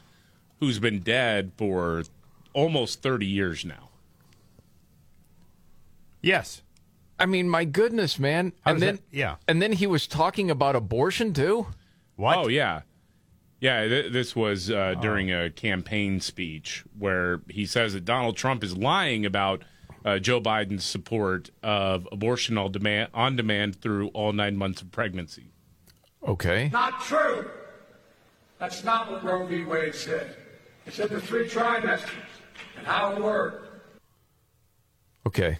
who's 0.60 0.78
been 0.78 1.00
dead 1.00 1.52
for 1.58 2.04
almost 2.54 3.02
thirty 3.02 3.26
years 3.26 3.62
now. 3.64 3.90
Yes. 6.22 6.62
I 7.18 7.26
mean, 7.26 7.48
my 7.48 7.64
goodness, 7.64 8.18
man. 8.18 8.52
How 8.62 8.72
and 8.72 8.82
then 8.82 8.94
that- 8.96 9.02
yeah. 9.10 9.36
and 9.48 9.60
then 9.62 9.72
he 9.72 9.86
was 9.86 10.06
talking 10.06 10.50
about 10.50 10.76
abortion 10.76 11.32
too. 11.32 11.66
What? 12.16 12.36
Oh 12.38 12.48
yeah, 12.48 12.82
yeah. 13.60 13.86
Th- 13.86 14.12
this 14.12 14.34
was 14.36 14.70
uh, 14.70 14.94
during 15.00 15.32
a 15.32 15.50
campaign 15.50 16.20
speech 16.20 16.84
where 16.98 17.40
he 17.48 17.64
says 17.66 17.92
that 17.94 18.04
Donald 18.04 18.36
Trump 18.36 18.62
is 18.64 18.76
lying 18.76 19.24
about 19.26 19.62
uh, 20.04 20.18
Joe 20.18 20.40
Biden's 20.40 20.84
support 20.84 21.50
of 21.62 22.06
abortion 22.12 22.56
on 22.58 22.72
demand 22.72 23.10
on 23.14 23.36
demand 23.36 23.76
through 23.80 24.08
all 24.08 24.32
nine 24.32 24.56
months 24.56 24.82
of 24.82 24.90
pregnancy. 24.92 25.50
Okay. 26.26 26.70
Not 26.72 27.00
true. 27.02 27.48
That's 28.58 28.82
not 28.84 29.10
what 29.10 29.22
Roe 29.22 29.46
v. 29.46 29.64
Wade 29.64 29.94
said. 29.94 30.36
It 30.86 30.94
said 30.94 31.10
the 31.10 31.20
three 31.20 31.46
trimesters 31.48 32.10
and 32.78 32.86
how 32.86 33.12
it 33.12 33.22
worked. 33.22 33.68
Okay. 35.26 35.58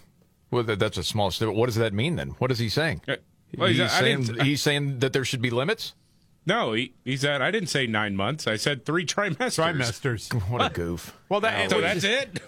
Well, 0.51 0.63
that's 0.63 0.97
a 0.99 1.03
small 1.05 1.31
step. 1.31 1.49
What 1.49 1.67
does 1.67 1.75
that 1.77 1.93
mean 1.93 2.17
then? 2.17 2.31
What 2.39 2.51
is 2.51 2.59
he 2.59 2.69
saying? 2.69 3.03
Uh, 3.09 3.17
well, 3.57 3.69
he's, 3.69 3.79
he's- 3.79 3.99
saying 3.99 4.23
didn't- 4.25 4.43
he's 4.43 4.63
saying 4.63 4.99
that 5.01 5.13
there 5.13 5.25
should 5.25 5.43
be 5.43 5.51
limits. 5.51 5.95
No, 6.49 6.73
he, 6.75 6.95
he 7.05 7.17
said 7.17 7.43
I 7.43 7.51
didn't 7.51 7.69
say 7.71 7.89
nine 7.89 8.15
months. 8.15 8.47
I 8.47 8.55
said 8.57 8.85
three 8.87 9.05
trimesters. 9.07 9.59
Trimesters. 9.59 10.33
What 10.51 10.65
a 10.65 10.73
goof. 10.73 11.17
Well, 11.29 11.41
that 11.41 11.71
So 11.71 11.81
that's 11.81 12.05
it. 12.05 12.41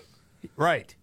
Right. 0.56 0.94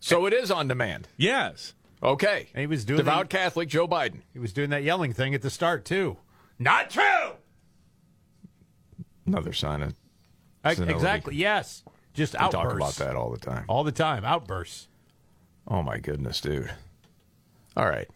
So 0.00 0.26
it 0.26 0.32
is 0.32 0.50
on 0.50 0.66
demand. 0.68 1.06
Yes. 1.16 1.74
Okay. 2.02 2.48
And 2.52 2.60
he 2.60 2.66
was 2.66 2.84
doing 2.84 2.98
Devout 2.98 3.30
the- 3.30 3.36
Catholic 3.36 3.68
Joe 3.68 3.86
Biden. 3.86 4.22
He 4.32 4.38
was 4.40 4.52
doing 4.52 4.70
that 4.70 4.82
yelling 4.82 5.12
thing 5.12 5.34
at 5.34 5.42
the 5.42 5.50
start 5.50 5.84
too. 5.84 6.16
Not 6.58 6.90
true. 6.90 7.32
Another 9.26 9.52
sign 9.52 9.82
of 9.82 9.94
Ex- 10.64 10.76
senility. 10.78 10.94
Exactly. 10.96 11.36
Yes. 11.36 11.84
Just 12.14 12.32
We 12.34 12.38
outbursts. 12.40 12.62
talk 12.62 12.76
about 12.76 12.94
that 12.94 13.16
all 13.16 13.30
the 13.30 13.38
time. 13.38 13.64
all 13.68 13.84
the 13.84 13.92
time. 13.92 14.24
Outbursts. 14.24 14.88
Oh 15.68 15.82
my 15.82 15.98
goodness, 15.98 16.40
dude. 16.40 16.72
All 17.76 17.88
right. 17.88 18.08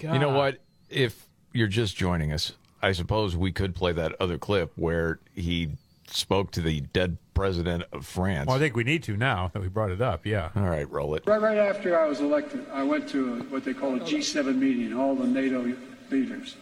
You 0.00 0.18
know 0.18 0.30
what? 0.30 0.58
If 0.90 1.26
you're 1.52 1.66
just 1.68 1.96
joining 1.96 2.32
us, 2.32 2.52
I 2.82 2.92
suppose 2.92 3.36
we 3.36 3.52
could 3.52 3.74
play 3.74 3.92
that 3.92 4.14
other 4.20 4.38
clip 4.38 4.72
where 4.76 5.18
he 5.34 5.70
spoke 6.06 6.50
to 6.52 6.60
the 6.60 6.80
dead 6.80 7.18
president 7.34 7.84
of 7.92 8.06
France. 8.06 8.46
Well, 8.46 8.56
I 8.56 8.58
think 8.58 8.76
we 8.76 8.84
need 8.84 9.02
to 9.04 9.16
now 9.16 9.50
that 9.52 9.60
we 9.60 9.68
brought 9.68 9.90
it 9.90 10.00
up. 10.00 10.24
Yeah. 10.26 10.50
All 10.54 10.62
right, 10.62 10.90
roll 10.90 11.14
it. 11.14 11.24
Right, 11.26 11.40
right 11.40 11.58
after 11.58 11.98
I 11.98 12.06
was 12.06 12.20
elected, 12.20 12.66
I 12.72 12.82
went 12.82 13.08
to 13.10 13.34
a, 13.34 13.36
what 13.44 13.64
they 13.64 13.74
call 13.74 13.94
a 13.96 14.00
G7 14.00 14.56
meeting, 14.56 14.94
all 14.94 15.14
the 15.14 15.26
NATO 15.26 15.74
leaders. 16.10 16.56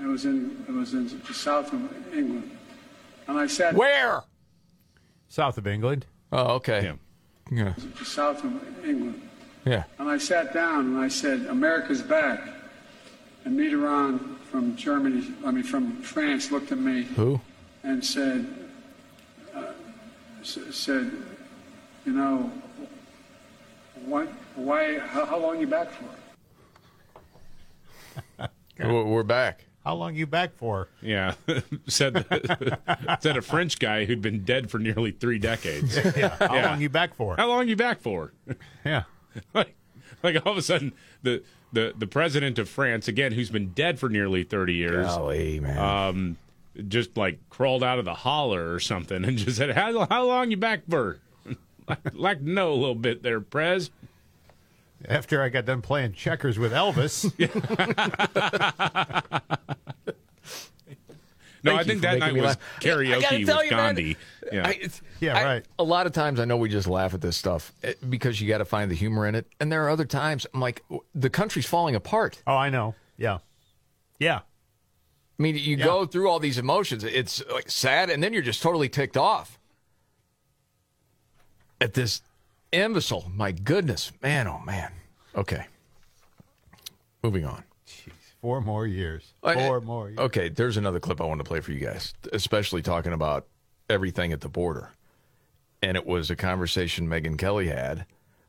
I 0.00 0.06
was 0.06 0.24
in 0.24 0.64
I 0.68 0.72
was 0.72 0.94
in 0.94 1.08
the 1.08 1.34
south 1.34 1.72
of 1.72 2.14
England, 2.14 2.56
and 3.26 3.38
I 3.38 3.46
sat 3.46 3.74
Where? 3.74 4.22
South 5.28 5.58
of 5.58 5.66
England. 5.66 6.06
Oh, 6.32 6.54
okay. 6.54 6.82
Yeah. 6.84 6.92
Yeah. 7.50 7.74
south 8.04 8.44
of 8.44 8.84
England, 8.84 9.20
Yeah. 9.64 9.84
and 9.98 10.08
I 10.08 10.18
sat 10.18 10.54
down 10.54 10.86
and 10.86 10.98
I 10.98 11.08
said, 11.08 11.46
"America's 11.46 12.02
back." 12.02 12.40
And 13.44 13.58
Mitterrand 13.58 14.36
from 14.50 14.76
Germany, 14.76 15.32
I 15.44 15.50
mean 15.50 15.64
from 15.64 16.02
France, 16.02 16.50
looked 16.50 16.72
at 16.72 16.78
me 16.78 17.04
Who? 17.16 17.40
and 17.82 18.04
said, 18.04 18.46
uh, 19.54 19.72
said, 20.42 21.10
you 22.04 22.12
know, 22.12 22.50
what, 24.04 24.28
why, 24.54 24.98
how, 24.98 25.24
how 25.24 25.38
long 25.38 25.60
you 25.60 25.66
back 25.66 25.88
for? 28.36 28.48
We're 28.78 29.22
back. 29.22 29.66
How 29.84 29.94
long 29.94 30.14
you 30.14 30.26
back 30.26 30.54
for? 30.56 30.88
Yeah, 31.00 31.34
said 31.86 32.26
said 33.20 33.36
a 33.36 33.42
French 33.42 33.78
guy 33.78 34.04
who'd 34.04 34.20
been 34.20 34.44
dead 34.44 34.70
for 34.70 34.78
nearly 34.78 35.10
three 35.10 35.38
decades. 35.38 35.96
Yeah. 36.16 36.36
How 36.38 36.54
Yeah. 36.54 36.70
long 36.70 36.80
you 36.80 36.88
back 36.90 37.14
for? 37.14 37.36
How 37.36 37.48
long 37.48 37.66
you 37.68 37.76
back 37.76 38.00
for? 38.00 38.32
Yeah. 38.84 39.04
like, 39.54 39.74
like 40.22 40.44
all 40.44 40.52
of 40.52 40.58
a 40.58 40.62
sudden, 40.62 40.92
the, 41.22 41.42
the 41.72 41.94
the 41.96 42.06
president 42.06 42.58
of 42.58 42.68
France 42.68 43.08
again, 43.08 43.32
who's 43.32 43.48
been 43.50 43.70
dead 43.70 43.98
for 43.98 44.08
nearly 44.10 44.42
thirty 44.44 44.74
years, 44.74 45.06
Golly, 45.06 45.60
man. 45.60 45.78
um, 45.78 46.36
just 46.88 47.16
like 47.16 47.38
crawled 47.48 47.82
out 47.82 47.98
of 47.98 48.04
the 48.04 48.14
holler 48.14 48.74
or 48.74 48.80
something 48.80 49.24
and 49.24 49.38
just 49.38 49.56
said, 49.56 49.70
"How 49.70 50.06
how 50.10 50.26
long 50.26 50.50
you 50.50 50.56
back 50.58 50.82
for?" 50.90 51.18
like, 51.88 51.98
like 52.12 52.38
to 52.40 52.50
know 52.50 52.72
a 52.72 52.74
little 52.74 52.94
bit 52.94 53.22
there, 53.22 53.40
Prez. 53.40 53.90
After 55.08 55.42
I 55.42 55.48
got 55.48 55.64
done 55.64 55.80
playing 55.80 56.12
checkers 56.12 56.58
with 56.58 56.72
Elvis. 56.72 57.32
No, 61.62 61.72
Thank 61.72 61.80
I 61.80 61.84
think 61.84 62.00
that 62.02 62.08
making 62.18 62.20
night 62.20 62.34
me 62.34 62.40
was 62.40 62.48
laugh. 62.48 62.58
I 62.78 62.80
karaoke 62.82 63.46
tell 63.46 63.58
with 63.58 63.70
you, 63.70 63.76
man, 63.76 63.94
Gandhi. 63.94 64.16
Yeah. 64.52 64.66
I- 64.66 64.88
Yeah, 65.20 65.42
right. 65.44 65.64
A 65.78 65.84
lot 65.84 66.06
of 66.06 66.12
times, 66.12 66.40
I 66.40 66.44
know 66.46 66.56
we 66.56 66.68
just 66.70 66.86
laugh 66.88 67.12
at 67.14 67.20
this 67.20 67.36
stuff 67.36 67.72
eh, 67.82 67.92
because 68.08 68.40
you 68.40 68.48
got 68.48 68.58
to 68.58 68.64
find 68.64 68.90
the 68.90 68.94
humor 68.94 69.26
in 69.26 69.34
it, 69.34 69.46
and 69.60 69.70
there 69.70 69.84
are 69.84 69.90
other 69.90 70.06
times 70.06 70.46
I'm 70.54 70.60
like, 70.60 70.82
the 71.14 71.28
country's 71.30 71.66
falling 71.66 71.94
apart. 71.94 72.42
oh, 72.46 72.54
I 72.56 72.70
know. 72.70 72.94
Yeah. 73.18 73.38
Yeah. 74.18 74.38
I 74.38 75.42
mean, 75.42 75.56
you 75.56 75.76
Yeah. 75.76 75.84
go 75.84 76.06
through 76.06 76.28
all 76.30 76.38
these 76.38 76.56
emotions. 76.58 77.04
It's 77.04 77.42
like 77.52 77.70
sad, 77.70 78.08
and 78.10 78.22
then 78.22 78.32
you're 78.32 78.42
just 78.42 78.62
totally 78.62 78.88
ticked 78.88 79.16
off 79.16 79.58
at 81.80 81.94
this 81.94 82.22
imbecile. 82.72 83.30
My 83.34 83.52
goodness, 83.52 84.12
man, 84.22 84.46
oh 84.48 84.60
man. 84.64 84.92
Okay, 85.34 85.66
moving 87.22 87.44
on. 87.44 87.64
Four 88.40 88.60
more 88.60 88.86
years. 88.86 89.34
Four 89.42 89.80
more 89.80 90.08
years. 90.08 90.18
Okay, 90.18 90.48
there's 90.48 90.76
another 90.76 91.00
clip 91.00 91.20
I 91.20 91.24
want 91.24 91.40
to 91.40 91.44
play 91.44 91.60
for 91.60 91.72
you 91.72 91.80
guys, 91.80 92.14
especially 92.32 92.80
talking 92.80 93.12
about 93.12 93.46
everything 93.88 94.32
at 94.32 94.40
the 94.40 94.48
border. 94.48 94.90
And 95.82 95.96
it 95.96 96.06
was 96.06 96.30
a 96.30 96.36
conversation 96.36 97.06
Megyn 97.06 97.38
Kelly 97.38 97.68
had 97.68 98.06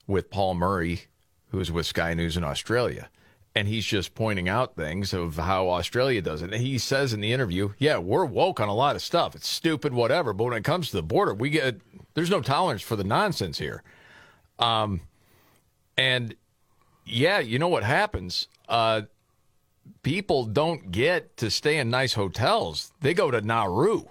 with 0.07 0.29
Paul 0.29 0.55
Murray, 0.55 1.03
who 1.49 1.59
is 1.59 1.71
with 1.71 1.85
Sky 1.85 2.13
News 2.13 2.37
in 2.37 2.43
Australia. 2.43 3.09
And 3.53 3.67
he's 3.67 3.85
just 3.85 4.15
pointing 4.15 4.47
out 4.47 4.77
things 4.77 5.13
of 5.13 5.35
how 5.35 5.69
Australia 5.69 6.21
does 6.21 6.41
it. 6.41 6.53
And 6.53 6.61
he 6.61 6.77
says 6.77 7.11
in 7.11 7.19
the 7.19 7.33
interview, 7.33 7.73
yeah, 7.77 7.97
we're 7.97 8.23
woke 8.23 8.61
on 8.61 8.69
a 8.69 8.73
lot 8.73 8.95
of 8.95 9.01
stuff. 9.01 9.35
It's 9.35 9.47
stupid, 9.47 9.93
whatever. 9.93 10.31
But 10.31 10.45
when 10.45 10.53
it 10.53 10.63
comes 10.63 10.89
to 10.89 10.95
the 10.95 11.03
border, 11.03 11.33
we 11.33 11.49
get, 11.49 11.81
there's 12.13 12.29
no 12.29 12.39
tolerance 12.39 12.81
for 12.81 12.95
the 12.95 13.03
nonsense 13.03 13.57
here. 13.57 13.83
Um, 14.57 15.01
and 15.97 16.33
yeah, 17.05 17.39
you 17.39 17.59
know 17.59 17.67
what 17.67 17.83
happens? 17.83 18.47
Uh, 18.69 19.01
people 20.03 20.45
don't 20.45 20.91
get 20.91 21.37
to 21.37 21.51
stay 21.51 21.77
in 21.77 21.89
nice 21.89 22.13
hotels. 22.13 22.91
They 23.01 23.13
go 23.13 23.31
to 23.31 23.41
Nauru. 23.41 24.03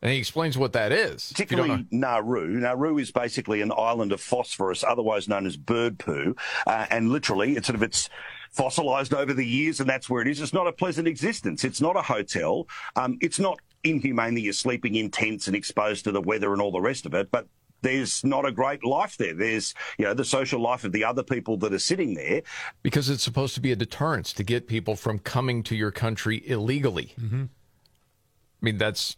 And 0.00 0.12
he 0.12 0.18
explains 0.18 0.56
what 0.56 0.74
that 0.74 0.92
is. 0.92 1.32
If 1.32 1.50
you 1.50 1.56
don't 1.56 1.66
particularly 1.66 1.86
Nauru. 1.90 2.46
Nauru 2.60 2.98
is 2.98 3.10
basically 3.10 3.62
an 3.62 3.72
island 3.76 4.12
of 4.12 4.20
phosphorus, 4.20 4.84
otherwise 4.84 5.26
known 5.26 5.44
as 5.44 5.56
bird 5.56 5.98
poo, 5.98 6.36
uh, 6.68 6.86
and 6.90 7.10
literally, 7.10 7.56
it's 7.56 7.66
sort 7.66 7.74
of 7.74 7.82
it's 7.82 8.08
fossilized 8.52 9.12
over 9.12 9.34
the 9.34 9.44
years, 9.44 9.80
and 9.80 9.88
that's 9.88 10.08
where 10.08 10.22
it 10.22 10.28
is. 10.28 10.40
It's 10.40 10.52
not 10.52 10.68
a 10.68 10.72
pleasant 10.72 11.08
existence. 11.08 11.64
It's 11.64 11.80
not 11.80 11.96
a 11.96 12.02
hotel. 12.02 12.68
Um, 12.94 13.18
it's 13.20 13.40
not 13.40 13.58
inhumane 13.82 14.34
that 14.34 14.42
you're 14.42 14.52
sleeping 14.52 14.94
in 14.94 15.10
tents 15.10 15.48
and 15.48 15.56
exposed 15.56 16.04
to 16.04 16.12
the 16.12 16.20
weather 16.20 16.52
and 16.52 16.62
all 16.62 16.72
the 16.72 16.80
rest 16.80 17.04
of 17.06 17.14
it, 17.14 17.30
but. 17.30 17.46
There's 17.80 18.24
not 18.24 18.44
a 18.44 18.52
great 18.52 18.84
life 18.84 19.16
there. 19.16 19.34
There's, 19.34 19.74
you 19.98 20.04
know, 20.04 20.14
the 20.14 20.24
social 20.24 20.60
life 20.60 20.84
of 20.84 20.92
the 20.92 21.04
other 21.04 21.22
people 21.22 21.56
that 21.58 21.72
are 21.72 21.78
sitting 21.78 22.14
there. 22.14 22.42
because 22.82 23.08
it's 23.08 23.22
supposed 23.22 23.54
to 23.54 23.60
be 23.60 23.72
a 23.72 23.76
deterrence 23.76 24.32
to 24.34 24.42
get 24.42 24.66
people 24.66 24.96
from 24.96 25.18
coming 25.18 25.62
to 25.64 25.76
your 25.76 25.90
country 25.90 26.42
illegally. 26.46 27.14
Mm-hmm. 27.20 27.44
I 27.44 28.64
mean, 28.64 28.78
that's 28.78 29.16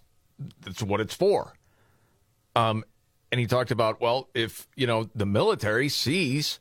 that's 0.61 0.83
what 0.83 1.01
it's 1.01 1.15
for. 1.15 1.55
Um, 2.55 2.85
and 3.33 3.41
he 3.41 3.47
talked 3.47 3.71
about 3.71 4.01
well, 4.01 4.29
if 4.35 4.69
you 4.77 4.87
know 4.87 5.09
the 5.15 5.27
military 5.27 5.89
sees, 5.89 6.59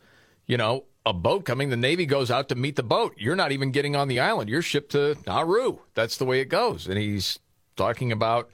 you 0.47 0.57
know, 0.57 0.85
a 1.05 1.13
boat 1.13 1.45
coming. 1.45 1.69
The 1.69 1.77
Navy 1.77 2.05
goes 2.05 2.29
out 2.29 2.49
to 2.49 2.55
meet 2.55 2.75
the 2.75 2.83
boat. 2.83 3.15
You're 3.17 3.35
not 3.35 3.51
even 3.51 3.71
getting 3.71 3.95
on 3.95 4.07
the 4.07 4.19
island. 4.19 4.49
You're 4.49 4.61
shipped 4.61 4.91
to 4.91 5.17
Nauru. 5.25 5.79
That's 5.95 6.17
the 6.17 6.25
way 6.25 6.39
it 6.39 6.45
goes. 6.45 6.87
And 6.87 6.97
he's 6.97 7.39
talking 7.75 8.11
about, 8.11 8.49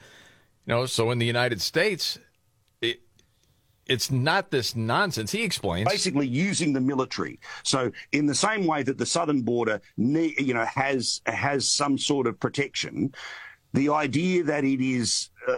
you 0.64 0.74
know, 0.74 0.86
so 0.86 1.10
in 1.10 1.18
the 1.18 1.26
United 1.26 1.60
States, 1.60 2.16
it, 2.16 2.22
it's 3.86 4.10
not 4.10 4.50
this 4.50 4.74
nonsense. 4.74 5.30
He 5.30 5.42
explains. 5.42 5.88
basically 5.88 6.26
using 6.26 6.72
the 6.72 6.80
military. 6.80 7.38
So 7.62 7.90
in 8.12 8.26
the 8.26 8.34
same 8.34 8.66
way 8.66 8.82
that 8.82 8.98
the 8.98 9.06
southern 9.06 9.42
border, 9.42 9.80
you 9.96 10.54
know, 10.54 10.64
has 10.64 11.20
has 11.26 11.68
some 11.68 11.96
sort 11.96 12.26
of 12.26 12.38
protection, 12.38 13.14
the 13.72 13.90
idea 13.90 14.44
that 14.44 14.64
it 14.64 14.84
is. 14.84 15.30
Uh, 15.48 15.56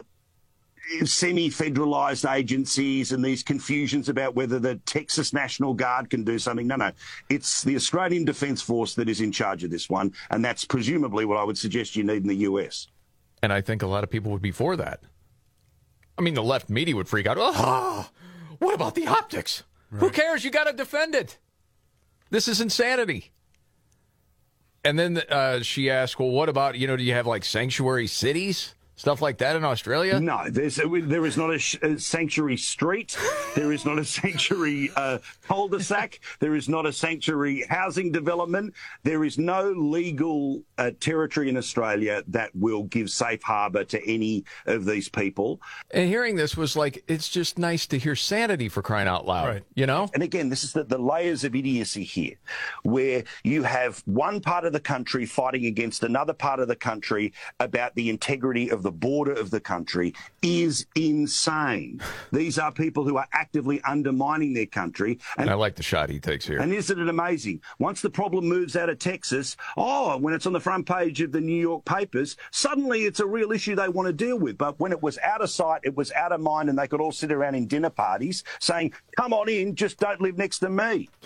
Semi-federalized 1.05 2.35
agencies 2.35 3.13
and 3.13 3.23
these 3.23 3.43
confusions 3.43 4.09
about 4.09 4.35
whether 4.35 4.59
the 4.59 4.77
Texas 4.87 5.35
National 5.35 5.75
Guard 5.75 6.09
can 6.09 6.25
do 6.25 6.39
something. 6.39 6.67
No, 6.67 6.77
no, 6.77 6.93
it's 7.29 7.63
the 7.63 7.77
Australian 7.77 8.25
Defence 8.25 8.63
Force 8.63 8.95
that 8.95 9.07
is 9.07 9.21
in 9.21 9.31
charge 9.31 9.63
of 9.65 9.71
this 9.71 9.91
one, 9.91 10.15
and 10.31 10.43
that's 10.43 10.65
presumably 10.65 11.27
what 11.27 11.37
I 11.37 11.45
would 11.45 11.59
suggest 11.59 11.95
you 11.95 12.05
need 12.05 12.23
in 12.23 12.27
the 12.27 12.37
US. 12.37 12.87
And 13.43 13.53
I 13.53 13.61
think 13.61 13.83
a 13.83 13.87
lot 13.87 14.03
of 14.03 14.09
people 14.09 14.33
would 14.33 14.41
be 14.41 14.51
for 14.51 14.77
that. 14.77 15.01
I 16.19 16.23
mean, 16.23 16.35
the 16.35 16.43
left 16.43 16.69
media 16.69 16.97
would 16.97 17.09
freak 17.09 17.27
out. 17.27 17.37
Oh, 17.39 18.09
what 18.59 18.75
about 18.75 18.95
the 18.95 19.07
optics? 19.07 19.63
Who 19.93 20.11
cares? 20.11 20.45
You 20.45 20.51
got 20.51 20.65
to 20.65 20.73
defend 20.73 21.15
it. 21.15 21.39
This 22.31 22.49
is 22.49 22.61
insanity. 22.61 23.31
And 24.85 24.99
then 24.99 25.19
uh, 25.19 25.61
she 25.61 25.91
asked, 25.91 26.19
well, 26.19 26.29
what 26.31 26.49
about, 26.49 26.77
you 26.77 26.87
know, 26.87 26.97
do 26.97 27.03
you 27.03 27.15
have 27.15 27.27
like 27.27 27.45
sanctuary 27.45 28.07
cities? 28.07 28.75
Stuff 28.99 29.23
like 29.23 29.39
that 29.39 29.55
in 29.55 29.65
Australia? 29.65 30.19
No, 30.19 30.43
there's 30.51 30.75
there 30.75 31.25
is 31.25 31.37
not 31.37 31.55
a, 31.55 31.59
sh- 31.59 31.79
a 31.83 32.01
sanctuary 32.01 32.57
street. 32.57 33.17
There 33.55 33.73
is 33.73 33.85
not 33.85 33.97
a 33.97 34.05
sanctuary 34.19 34.91
uh, 34.97 35.19
cul-de-sac. 35.47 36.19
There 36.41 36.57
is 36.57 36.69
not 36.69 36.85
a 36.85 36.93
sanctuary 36.93 37.65
housing 37.71 38.11
development. 38.11 38.75
There 39.05 39.23
is 39.23 39.39
no 39.39 39.71
legal 39.71 40.65
uh, 40.79 40.91
territory 40.99 41.49
in 41.49 41.57
Australia 41.57 42.25
that 42.27 42.51
will 42.57 42.83
give 42.83 43.09
safe 43.09 43.41
harbour 43.41 43.85
to 43.85 44.05
any 44.05 44.45
of 44.67 44.85
these 44.85 45.09
people. 45.09 45.61
And 45.93 46.09
hearing 46.09 46.35
this 46.35 46.57
was 46.57 46.75
like, 46.75 47.05
it's 47.07 47.29
just 47.29 47.57
nice 47.57 47.87
to 47.87 47.99
hear 47.99 48.17
sanity 48.17 48.69
for 48.69 48.83
crying 48.83 49.07
out 49.07 49.25
loud. 49.25 49.63
You 49.75 49.87
know? 49.87 50.11
And 50.13 50.25
again, 50.25 50.49
this 50.49 50.65
is 50.65 50.73
the, 50.73 50.83
the 50.83 50.99
layers 50.99 51.45
of 51.45 51.55
idiocy 51.55 52.03
here, 52.03 52.35
where 52.83 53.23
you 53.45 53.63
have 53.63 54.03
one 54.07 54.41
part 54.41 54.65
of 54.65 54.73
the 54.73 54.81
country 54.81 55.25
fighting 55.25 55.67
against 55.67 56.03
another 56.03 56.33
part 56.33 56.59
of 56.59 56.67
the 56.67 56.75
country 56.75 57.33
about 57.61 57.95
the 57.95 58.11
integrity 58.11 58.71
of 58.71 58.83
the 58.83 58.88
border 58.91 59.33
of 59.33 59.51
the 59.51 59.61
country 59.61 60.15
is 60.43 60.87
insane. 60.95 62.01
These 62.33 62.59
are 62.59 62.73
people 62.73 63.05
who 63.05 63.17
are 63.17 63.29
actively 63.33 63.81
undermining 63.83 64.55
their 64.55 64.67
country. 64.67 65.19
And 65.37 65.51
I 65.51 65.55
like 65.55 65.77
the 65.77 65.83
shot 65.83 66.11
he 66.11 66.21
takes 66.21 66.47
here. 66.47 66.61
And 66.61 66.73
isn't 66.73 66.99
it 66.99 67.09
amazing? 67.09 67.61
Once 67.79 68.01
the 68.01 68.11
problem 68.11 68.47
moves 68.47 68.77
out 68.77 68.89
of 68.89 68.99
Texas, 68.99 69.57
oh, 69.77 70.17
when 70.19 70.35
it's 70.35 70.47
on 70.47 70.53
the 70.53 70.61
front 70.61 70.87
page 70.87 71.21
of 71.21 71.33
the 71.33 71.41
New 71.41 71.61
York 71.61 71.85
papers, 71.85 72.37
suddenly 72.51 73.05
it's 73.05 73.21
a 73.21 73.27
real 73.27 73.53
issue 73.53 73.75
they 73.75 73.89
want 73.89 74.07
to 74.07 74.13
deal 74.13 74.39
with. 74.39 74.59
But 74.59 74.79
when 74.81 74.93
it 74.93 75.03
was 75.03 75.19
out 75.19 75.43
of 75.43 75.51
sight, 75.51 75.81
it 75.85 75.97
was 75.97 76.13
out 76.13 76.33
of 76.33 76.41
mind, 76.41 76.69
and 76.69 76.79
they 76.79 76.89
could 76.89 77.01
all 77.01 77.13
sit 77.13 77.33
around 77.33 77.55
in 77.55 77.67
dinner 77.67 77.91
parties 77.91 78.45
saying, 78.61 78.93
come 79.17 79.33
on 79.33 79.49
in, 79.49 79.75
just 79.75 79.99
don't 79.99 80.21
live 80.21 80.39
next 80.39 80.61
to 80.61 80.71
me. 80.71 81.09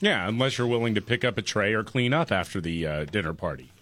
Yeah, 0.00 0.28
unless 0.28 0.58
you're 0.58 0.66
willing 0.68 0.94
to 0.94 1.00
pick 1.00 1.24
up 1.24 1.38
a 1.38 1.42
tray 1.42 1.74
or 1.74 1.82
clean 1.82 2.12
up 2.12 2.30
after 2.30 2.60
the 2.60 2.86
uh, 2.86 3.04
dinner 3.06 3.34
party. 3.34 3.72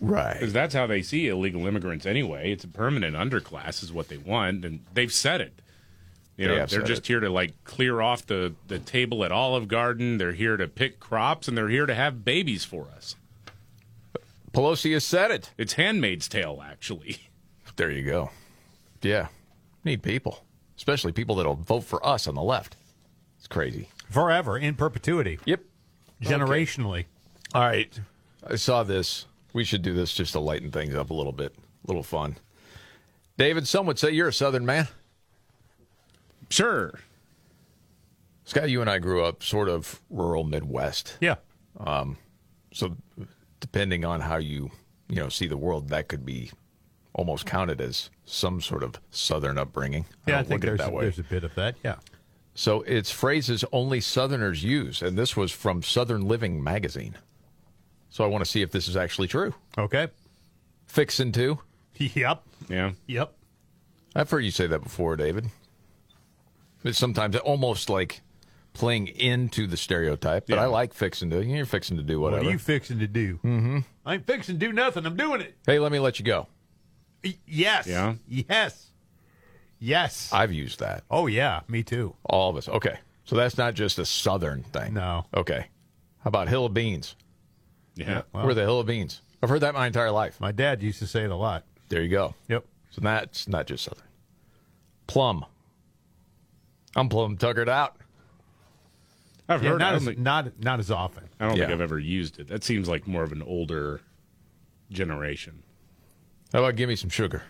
Right. 0.00 0.34
Because 0.34 0.52
that's 0.52 0.74
how 0.74 0.86
they 0.86 1.02
see 1.02 1.28
illegal 1.28 1.66
immigrants 1.66 2.06
anyway. 2.06 2.52
It's 2.52 2.64
a 2.64 2.68
permanent 2.68 3.16
underclass, 3.16 3.82
is 3.82 3.92
what 3.92 4.08
they 4.08 4.16
want, 4.16 4.64
and 4.64 4.80
they've 4.92 5.12
said 5.12 5.40
it. 5.40 5.60
You 6.36 6.46
know, 6.46 6.56
have 6.56 6.70
they're 6.70 6.82
just 6.82 7.02
it. 7.02 7.08
here 7.08 7.20
to 7.20 7.28
like 7.28 7.64
clear 7.64 8.00
off 8.00 8.24
the, 8.26 8.54
the 8.68 8.78
table 8.78 9.24
at 9.24 9.32
Olive 9.32 9.66
Garden. 9.66 10.18
They're 10.18 10.32
here 10.32 10.56
to 10.56 10.68
pick 10.68 11.00
crops, 11.00 11.48
and 11.48 11.58
they're 11.58 11.68
here 11.68 11.86
to 11.86 11.94
have 11.94 12.24
babies 12.24 12.64
for 12.64 12.86
us. 12.96 13.16
Pelosi 14.52 14.92
has 14.92 15.04
said 15.04 15.30
it. 15.30 15.50
It's 15.58 15.74
Handmaid's 15.74 16.28
Tale, 16.28 16.62
actually. 16.64 17.18
There 17.76 17.92
you 17.92 18.02
go. 18.02 18.30
Yeah. 19.02 19.28
Need 19.84 20.02
people, 20.02 20.44
especially 20.76 21.12
people 21.12 21.36
that'll 21.36 21.54
vote 21.54 21.84
for 21.84 22.04
us 22.04 22.26
on 22.26 22.34
the 22.34 22.42
left. 22.42 22.74
It's 23.38 23.46
crazy. 23.46 23.88
Forever, 24.10 24.58
in 24.58 24.74
perpetuity. 24.74 25.38
Yep. 25.44 25.60
Generationally. 26.20 27.04
All 27.54 27.62
right. 27.62 28.00
I 28.44 28.56
saw 28.56 28.82
this. 28.82 29.26
We 29.52 29.64
should 29.64 29.82
do 29.82 29.94
this 29.94 30.12
just 30.12 30.32
to 30.32 30.40
lighten 30.40 30.70
things 30.70 30.94
up 30.94 31.10
a 31.10 31.14
little 31.14 31.32
bit. 31.32 31.54
A 31.56 31.86
little 31.86 32.02
fun. 32.02 32.36
David, 33.36 33.66
some 33.68 33.86
would 33.86 33.98
say 33.98 34.10
you're 34.10 34.28
a 34.28 34.32
Southern 34.32 34.66
man. 34.66 34.88
Sure. 36.50 36.98
Scott, 38.44 38.70
you 38.70 38.80
and 38.80 38.90
I 38.90 38.98
grew 38.98 39.24
up 39.24 39.42
sort 39.42 39.68
of 39.68 40.00
rural 40.10 40.44
Midwest. 40.44 41.18
Yeah. 41.20 41.36
Um, 41.78 42.16
so 42.72 42.96
depending 43.60 44.04
on 44.04 44.20
how 44.20 44.36
you, 44.38 44.70
you 45.08 45.16
know, 45.16 45.28
see 45.28 45.46
the 45.46 45.56
world, 45.56 45.88
that 45.90 46.08
could 46.08 46.24
be 46.24 46.50
almost 47.12 47.46
counted 47.46 47.80
as 47.80 48.10
some 48.24 48.60
sort 48.60 48.82
of 48.82 48.98
Southern 49.10 49.58
upbringing. 49.58 50.06
Yeah, 50.26 50.34
I 50.34 50.36
don't 50.38 50.48
think 50.48 50.64
look 50.64 50.68
at 50.70 50.74
it 50.74 50.78
there's 50.78 50.88
that 50.88 50.92
a, 50.92 50.96
way. 50.96 51.02
there's 51.04 51.18
a 51.18 51.24
bit 51.24 51.44
of 51.44 51.54
that. 51.56 51.76
Yeah. 51.84 51.96
So 52.54 52.82
it's 52.82 53.10
phrases 53.10 53.64
only 53.70 54.00
Southerners 54.00 54.64
use, 54.64 55.02
and 55.02 55.16
this 55.16 55.36
was 55.36 55.52
from 55.52 55.82
Southern 55.82 56.26
Living 56.26 56.62
magazine. 56.62 57.16
So 58.10 58.24
I 58.24 58.26
want 58.26 58.44
to 58.44 58.50
see 58.50 58.62
if 58.62 58.70
this 58.70 58.88
is 58.88 58.96
actually 58.96 59.28
true. 59.28 59.54
Okay. 59.76 60.08
Fixin' 60.86 61.32
to. 61.32 61.58
Yep. 61.98 62.42
Yeah. 62.68 62.92
Yep. 63.08 63.32
I've 64.14 64.30
heard 64.30 64.44
you 64.44 64.52
say 64.52 64.68
that 64.68 64.82
before, 64.84 65.16
David. 65.16 65.46
It's 66.84 66.96
sometimes 66.98 67.34
almost 67.36 67.90
like 67.90 68.20
playing 68.72 69.08
into 69.08 69.66
the 69.66 69.76
stereotype, 69.76 70.46
but 70.46 70.54
Yeah. 70.56 70.62
I 70.62 70.66
like 70.66 70.94
fixing 70.94 71.28
to. 71.30 71.44
You're 71.44 71.66
fixing 71.66 71.96
to 71.96 72.04
do 72.04 72.20
What 72.20 72.30
whatever. 72.32 72.48
are 72.48 72.52
you 72.52 72.58
fixing 72.58 73.00
to 73.00 73.08
do? 73.08 73.34
mm-hmm. 73.38 73.78
I 74.06 74.14
ain't 74.14 74.26
fixing 74.26 74.60
to 74.60 74.66
do 74.66 74.72
nothing. 74.72 75.04
I'm 75.06 75.16
doing 75.16 75.40
it. 75.40 75.56
Hey, 75.66 75.80
let 75.80 75.90
me 75.90 75.98
let 75.98 76.18
you 76.20 76.24
go. 76.24 76.46
Y- 77.24 77.36
Yes. 77.46 77.86
Yeah? 77.88 78.14
Yes. 78.28 78.86
Yes. 79.80 80.30
I've 80.32 80.52
used 80.52 80.78
that. 80.80 81.02
Oh 81.10 81.26
yeah, 81.26 81.60
me 81.68 81.82
too. 81.82 82.14
All 82.24 82.48
of 82.50 82.56
us. 82.56 82.68
Okay. 82.68 82.98
So 83.24 83.34
that's 83.36 83.58
not 83.58 83.74
just 83.74 83.98
a 83.98 84.04
Southern 84.06 84.62
thing. 84.62 84.94
No. 84.94 85.26
Okay. 85.34 85.66
How 86.20 86.28
about 86.28 86.48
Hill 86.48 86.66
of 86.66 86.74
Beans? 86.74 87.16
Yeah. 87.98 88.22
We're 88.32 88.54
the 88.54 88.62
Hill 88.62 88.80
of 88.80 88.86
Beans. 88.86 89.22
I've 89.42 89.48
heard 89.48 89.60
that 89.60 89.74
my 89.74 89.86
entire 89.86 90.10
life. 90.10 90.40
My 90.40 90.52
dad 90.52 90.82
used 90.82 90.98
to 91.00 91.06
say 91.06 91.24
it 91.24 91.30
a 91.30 91.36
lot. 91.36 91.64
There 91.88 92.02
you 92.02 92.08
go. 92.08 92.34
Yep. 92.48 92.64
So 92.90 93.00
that's 93.00 93.48
not 93.48 93.66
just 93.66 93.84
Southern. 93.84 94.04
Plum. 95.06 95.44
I'm 96.96 97.08
plum 97.08 97.36
tuckered 97.36 97.68
out. 97.68 97.96
I've 99.48 99.62
Yeah, 99.62 99.70
heard 99.70 99.78
not 99.80 99.92
I 99.92 99.96
as, 99.96 100.02
don't 100.04 100.14
think- 100.14 100.18
not 100.24 100.62
not 100.62 100.78
as 100.80 100.90
often. 100.90 101.24
I 101.40 101.44
don't 101.46 101.56
think 101.56 101.68
Yeah. 101.68 101.74
I've 101.74 101.80
ever 101.80 101.98
used 101.98 102.38
it. 102.38 102.48
That 102.48 102.64
seems 102.64 102.88
like 102.88 103.06
more 103.06 103.22
of 103.22 103.32
an 103.32 103.42
older 103.42 104.00
generation. 104.90 105.62
How 106.52 106.60
about 106.60 106.76
give 106.76 106.88
me 106.88 106.96
some 106.96 107.10
sugar? 107.10 107.42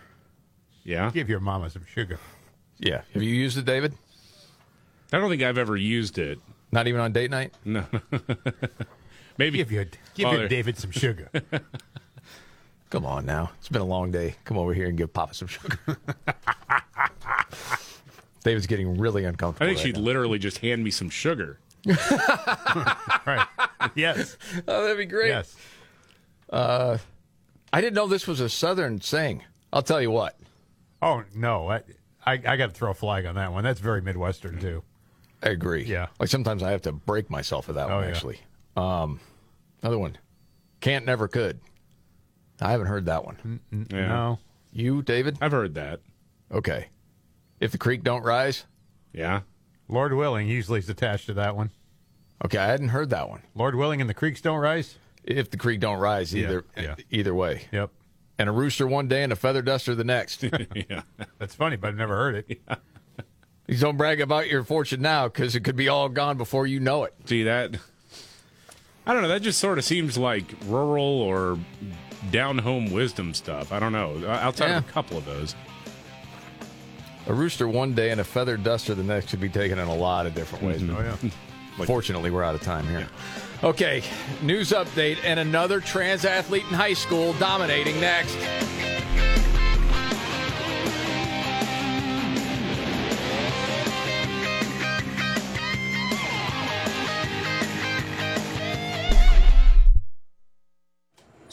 Yeah. 0.83 1.11
Give 1.13 1.29
your 1.29 1.39
mama 1.39 1.69
some 1.69 1.85
sugar. 1.85 2.19
Yeah. 2.77 3.01
Have 3.13 3.23
you 3.23 3.33
used 3.33 3.57
it, 3.57 3.65
David? 3.65 3.93
I 5.11 5.17
don't 5.19 5.29
think 5.29 5.41
I've 5.43 5.57
ever 5.57 5.75
used 5.75 6.17
it. 6.17 6.39
Not 6.71 6.87
even 6.87 7.01
on 7.01 7.11
date 7.11 7.31
night? 7.31 7.53
No. 7.65 7.85
Maybe 9.39 9.57
Give 9.59 9.71
your 9.71 9.85
give 10.15 10.27
Oh, 10.27 10.33
your 10.33 10.47
David 10.49 10.77
some 10.77 10.91
sugar. 10.91 11.29
Come 12.89 13.05
on 13.05 13.25
now. 13.25 13.51
It's 13.59 13.69
been 13.69 13.81
a 13.81 13.85
long 13.85 14.11
day. 14.11 14.35
Come 14.43 14.57
over 14.57 14.73
here 14.73 14.87
and 14.89 14.97
give 14.97 15.13
Papa 15.13 15.33
some 15.33 15.47
sugar. 15.47 15.77
David's 18.43 18.67
getting 18.67 18.97
really 18.97 19.23
uncomfortable. 19.23 19.65
I 19.65 19.69
think 19.69 19.77
right 19.79 19.85
she'd 19.85 19.95
now. 19.95 20.01
literally 20.01 20.39
just 20.39 20.57
hand 20.59 20.83
me 20.83 20.91
some 20.91 21.09
sugar. 21.09 21.57
right. 21.87 23.47
Yes. 23.95 24.37
Oh, 24.67 24.81
that'd 24.83 24.97
be 24.97 25.05
great. 25.05 25.29
Yes. 25.29 25.55
Uh, 26.49 26.97
I 27.71 27.79
didn't 27.79 27.93
know 27.93 28.07
this 28.07 28.27
was 28.27 28.41
a 28.41 28.49
Southern 28.49 28.99
saying. 28.99 29.43
I'll 29.71 29.83
tell 29.83 30.01
you 30.01 30.11
what. 30.11 30.37
Oh 31.01 31.23
no, 31.33 31.69
I 31.69 31.77
I, 32.25 32.33
I 32.33 32.57
got 32.57 32.67
to 32.67 32.71
throw 32.71 32.91
a 32.91 32.95
flag 32.95 33.25
on 33.25 33.35
that 33.35 33.53
one. 33.53 33.63
That's 33.63 33.79
very 33.79 34.01
Midwestern 34.01 34.59
too. 34.59 34.83
I 35.41 35.49
agree. 35.49 35.83
Yeah. 35.85 36.07
Like 36.19 36.27
sometimes 36.29 36.61
I 36.61 36.71
have 36.71 36.81
to 36.81 36.91
break 36.91 37.29
myself 37.29 37.67
for 37.67 37.73
that 37.73 37.89
Oh, 37.89 37.95
one, 37.95 38.03
yeah. 38.03 38.09
actually. 38.09 38.39
Um, 38.75 39.19
another 39.81 39.99
one. 39.99 40.17
Can't, 40.81 41.05
never 41.05 41.27
could. 41.27 41.59
I 42.61 42.71
haven't 42.71 42.87
heard 42.87 43.05
that 43.05 43.25
one. 43.25 43.59
Yeah. 43.91 44.07
No. 44.07 44.39
You, 44.71 45.01
David? 45.01 45.37
I've 45.41 45.51
heard 45.51 45.75
that. 45.75 46.01
Okay. 46.51 46.87
If 47.59 47.71
the 47.71 47.77
creek 47.77 48.03
don't 48.03 48.23
rise? 48.23 48.65
Yeah. 49.13 49.41
Lord 49.87 50.13
willing 50.13 50.47
usually 50.47 50.79
is 50.79 50.89
attached 50.89 51.25
to 51.27 51.33
that 51.33 51.55
one. 51.55 51.71
Okay, 52.45 52.57
I 52.57 52.67
hadn't 52.67 52.89
heard 52.89 53.09
that 53.09 53.29
one. 53.29 53.41
Lord 53.55 53.75
willing 53.75 54.01
and 54.01 54.09
the 54.09 54.13
creeks 54.13 54.39
don't 54.39 54.59
rise. 54.59 54.97
If 55.23 55.51
the 55.51 55.57
creek 55.57 55.79
don't 55.79 55.99
rise, 55.99 56.35
either 56.35 56.63
yeah. 56.77 56.95
either 57.09 57.35
way. 57.35 57.63
Yep. 57.71 57.91
And 58.37 58.47
a 58.47 58.51
rooster 58.53 58.87
one 58.87 59.09
day 59.09 59.23
and 59.23 59.33
a 59.33 59.35
feather 59.35 59.61
duster 59.61 59.95
the 59.95 60.05
next. 60.05 60.43
yeah. 60.89 61.01
That's 61.37 61.53
funny, 61.53 61.75
but 61.75 61.89
I've 61.89 61.97
never 61.97 62.15
heard 62.15 62.35
it. 62.35 62.61
You 63.67 63.77
don't 63.77 63.97
brag 63.97 64.21
about 64.21 64.47
your 64.47 64.63
fortune 64.63 65.01
now 65.01 65.27
because 65.27 65.55
it 65.55 65.59
could 65.63 65.75
be 65.75 65.89
all 65.89 66.09
gone 66.09 66.37
before 66.37 66.65
you 66.65 66.79
know 66.79 67.03
it. 67.03 67.13
See 67.25 67.43
that? 67.43 67.77
I 69.09 69.13
don't 69.13 69.23
know. 69.23 69.29
That 69.29 69.41
just 69.41 69.59
sort 69.59 69.79
of 69.79 69.83
seems 69.85 70.19
like 70.19 70.43
rural 70.67 71.03
or 71.21 71.57
down 72.29 72.59
home 72.59 72.91
wisdom 72.91 73.33
stuff. 73.33 73.71
I 73.73 73.79
don't 73.79 73.91
know. 73.91 74.21
Uh, 74.23 74.27
outside 74.29 74.65
of 74.65 74.71
Yeah. 74.71 74.77
a 74.89 74.93
couple 74.93 75.17
of 75.17 75.25
those. 75.25 75.55
A 77.25 77.33
rooster 77.33 77.67
one 77.67 77.95
day 77.95 78.11
and 78.11 78.21
a 78.21 78.23
feather 78.23 78.55
duster 78.55 78.93
the 78.93 79.01
next 79.03 79.31
could 79.31 79.39
be 79.41 79.49
taken 79.49 79.79
in 79.79 79.87
a 79.87 79.95
lot 79.95 80.27
of 80.27 80.35
different 80.35 80.63
ways. 80.63 80.83
Mm-hmm. 80.83 80.95
Oh, 80.95 81.29
yeah. 81.79 81.85
Fortunately, 81.87 82.29
we're 82.29 82.43
out 82.43 82.53
of 82.53 82.61
time 82.61 82.87
here. 82.87 83.07
Okay, 83.63 84.03
news 84.43 84.69
update 84.73 85.17
and 85.23 85.39
another 85.39 85.79
trans 85.79 86.23
athlete 86.23 86.65
in 86.69 86.75
high 86.75 86.93
school 86.93 87.33
dominating 87.39 87.99
next. 87.99 88.37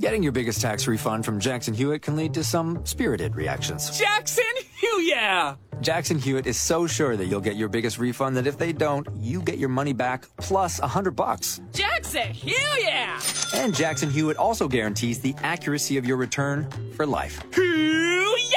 Getting 0.00 0.22
your 0.22 0.30
biggest 0.30 0.60
tax 0.60 0.86
refund 0.86 1.24
from 1.24 1.40
Jackson 1.40 1.74
Hewitt 1.74 2.02
can 2.02 2.14
lead 2.14 2.32
to 2.34 2.44
some 2.44 2.86
spirited 2.86 3.34
reactions. 3.34 3.98
Jackson 3.98 4.44
Hugh, 4.76 5.00
yeah! 5.00 5.56
Jackson 5.80 6.20
Hewitt 6.20 6.46
is 6.46 6.60
so 6.60 6.86
sure 6.86 7.16
that 7.16 7.26
you'll 7.26 7.40
get 7.40 7.56
your 7.56 7.68
biggest 7.68 7.98
refund 7.98 8.36
that 8.36 8.46
if 8.46 8.56
they 8.56 8.72
don't, 8.72 9.08
you 9.16 9.42
get 9.42 9.58
your 9.58 9.70
money 9.70 9.92
back 9.92 10.26
plus 10.36 10.78
a 10.78 10.86
hundred 10.86 11.16
bucks. 11.16 11.60
Jackson 11.72 12.32
Hugh, 12.32 12.54
yeah! 12.78 13.20
And 13.54 13.74
Jackson 13.74 14.08
Hewitt 14.08 14.36
also 14.36 14.68
guarantees 14.68 15.18
the 15.18 15.34
accuracy 15.42 15.96
of 15.96 16.06
your 16.06 16.16
return 16.16 16.70
for 16.94 17.04
life. 17.04 17.42
Yeah! 17.56 18.54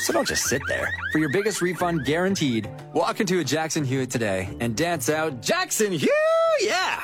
So 0.00 0.14
don't 0.14 0.26
just 0.26 0.44
sit 0.44 0.62
there. 0.66 0.88
For 1.12 1.18
your 1.18 1.30
biggest 1.30 1.60
refund 1.60 2.06
guaranteed, 2.06 2.70
walk 2.94 3.20
into 3.20 3.40
a 3.40 3.44
Jackson 3.44 3.84
Hewitt 3.84 4.10
today 4.10 4.56
and 4.60 4.74
dance 4.74 5.10
out 5.10 5.42
Jackson 5.42 5.92
Hugh, 5.92 6.08
yeah! 6.62 7.02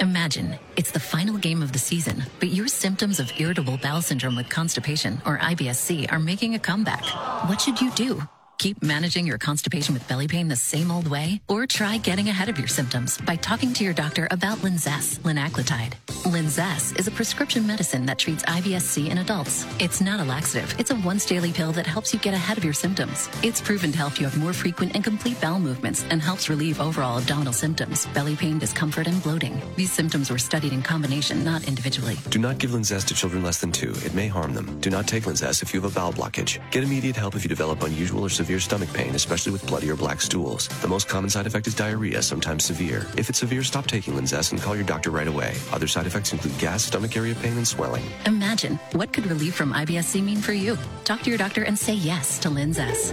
Imagine 0.00 0.58
it's 0.76 0.90
the 0.90 1.00
final 1.00 1.36
game 1.36 1.62
of 1.62 1.72
the 1.72 1.78
season, 1.78 2.24
but 2.40 2.48
your 2.48 2.68
symptoms 2.68 3.20
of 3.20 3.32
irritable 3.38 3.76
bowel 3.76 4.02
syndrome 4.02 4.36
with 4.36 4.48
constipation, 4.48 5.20
or 5.24 5.38
IBSC, 5.38 6.10
are 6.10 6.18
making 6.18 6.54
a 6.54 6.58
comeback. 6.58 7.04
What 7.48 7.60
should 7.60 7.80
you 7.80 7.90
do? 7.92 8.22
Keep 8.58 8.80
managing 8.84 9.26
your 9.26 9.38
constipation 9.38 9.92
with 9.92 10.06
belly 10.06 10.28
pain 10.28 10.46
the 10.46 10.54
same 10.54 10.92
old 10.92 11.08
way? 11.08 11.40
Or 11.48 11.66
try 11.66 11.98
getting 11.98 12.28
ahead 12.28 12.48
of 12.48 12.58
your 12.58 12.68
symptoms 12.68 13.18
by 13.18 13.34
talking 13.34 13.72
to 13.72 13.82
your 13.82 13.92
doctor 13.92 14.28
about 14.30 14.58
Linzess, 14.58 15.18
linaclotide. 15.20 15.94
Linzess 16.26 16.96
is 16.96 17.08
a 17.08 17.10
prescription 17.10 17.66
medicine 17.66 18.06
that 18.06 18.20
treats 18.20 18.44
IBSC 18.44 19.10
in 19.10 19.18
adults. 19.18 19.66
It's 19.80 20.00
not 20.00 20.20
a 20.20 20.24
laxative. 20.24 20.76
It's 20.78 20.92
a 20.92 20.94
once 20.94 21.26
daily 21.26 21.50
pill 21.52 21.72
that 21.72 21.88
helps 21.88 22.14
you 22.14 22.20
get 22.20 22.34
ahead 22.34 22.56
of 22.56 22.62
your 22.62 22.72
symptoms. 22.72 23.28
It's 23.42 23.60
proven 23.60 23.90
to 23.90 23.98
help 23.98 24.20
you 24.20 24.26
have 24.26 24.38
more 24.38 24.52
frequent 24.52 24.94
and 24.94 25.02
complete 25.02 25.40
bowel 25.40 25.58
movements 25.58 26.04
and 26.10 26.22
helps 26.22 26.48
relieve 26.48 26.80
overall 26.80 27.18
abdominal 27.18 27.52
symptoms, 27.52 28.06
belly 28.14 28.36
pain, 28.36 28.60
discomfort, 28.60 29.08
and 29.08 29.20
bloating. 29.24 29.60
These 29.74 29.90
symptoms 29.90 30.30
were 30.30 30.38
studied 30.38 30.72
in 30.72 30.82
combination, 30.82 31.42
not 31.42 31.66
individually. 31.66 32.16
Do 32.30 32.38
not 32.38 32.58
give 32.58 32.70
Linzess 32.70 33.04
to 33.06 33.14
children 33.14 33.42
less 33.42 33.60
than 33.60 33.72
two. 33.72 33.90
It 34.04 34.14
may 34.14 34.28
harm 34.28 34.54
them. 34.54 34.78
Do 34.80 34.88
not 34.90 35.08
take 35.08 35.24
Linzess 35.24 35.64
if 35.64 35.74
you 35.74 35.80
have 35.80 35.90
a 35.90 35.94
bowel 35.94 36.12
blockage. 36.12 36.60
Get 36.70 36.84
immediate 36.84 37.16
help 37.16 37.34
if 37.34 37.42
you 37.42 37.48
develop 37.48 37.82
unusual 37.82 38.24
or 38.24 38.28
severe 38.28 38.51
stomach 38.60 38.92
pain, 38.92 39.14
especially 39.14 39.52
with 39.52 39.66
bloody 39.66 39.90
or 39.90 39.96
black 39.96 40.20
stools. 40.20 40.68
The 40.80 40.88
most 40.88 41.08
common 41.08 41.30
side 41.30 41.46
effect 41.46 41.66
is 41.66 41.74
diarrhea, 41.74 42.22
sometimes 42.22 42.64
severe. 42.64 43.06
If 43.16 43.28
it's 43.28 43.38
severe, 43.38 43.62
stop 43.62 43.86
taking 43.86 44.14
Linzess 44.14 44.52
and 44.52 44.60
call 44.60 44.74
your 44.74 44.84
doctor 44.84 45.10
right 45.10 45.28
away. 45.28 45.54
Other 45.72 45.86
side 45.86 46.06
effects 46.06 46.32
include 46.32 46.58
gas, 46.58 46.84
stomach 46.84 47.16
area 47.16 47.34
pain, 47.34 47.56
and 47.56 47.66
swelling. 47.66 48.04
Imagine 48.26 48.78
what 48.92 49.12
could 49.12 49.26
relief 49.26 49.54
from 49.54 49.72
IBSC 49.72 50.22
mean 50.22 50.38
for 50.38 50.52
you? 50.52 50.76
Talk 51.04 51.22
to 51.22 51.30
your 51.30 51.38
doctor 51.38 51.62
and 51.62 51.78
say 51.78 51.94
yes 51.94 52.38
to 52.40 52.48
Linzess. 52.48 53.12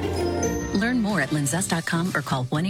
Learn 0.74 1.02
more 1.02 1.22
at 1.22 1.30
linzess.com 1.30 2.16
or 2.16 2.22
call 2.22 2.46
1 2.46 2.66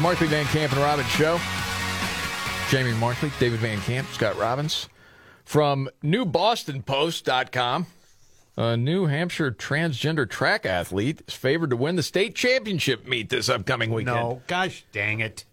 The 0.00 0.04
Markley 0.04 0.28
Van 0.28 0.46
Camp 0.46 0.72
and 0.72 0.80
Robbins 0.80 1.10
Show. 1.10 1.38
Jamie 2.70 2.94
Markley, 2.98 3.30
David 3.38 3.60
Van 3.60 3.78
Camp, 3.82 4.08
Scott 4.12 4.34
Robbins. 4.38 4.88
From 5.44 5.90
NewBostonPost.com. 6.02 7.84
A 8.56 8.78
New 8.78 9.04
Hampshire 9.04 9.52
transgender 9.52 10.26
track 10.26 10.64
athlete 10.64 11.20
is 11.28 11.34
favored 11.34 11.68
to 11.68 11.76
win 11.76 11.96
the 11.96 12.02
state 12.02 12.34
championship 12.34 13.06
meet 13.06 13.28
this 13.28 13.50
upcoming 13.50 13.92
weekend. 13.92 14.16
No, 14.16 14.42
gosh 14.46 14.86
dang 14.90 15.20
it. 15.20 15.44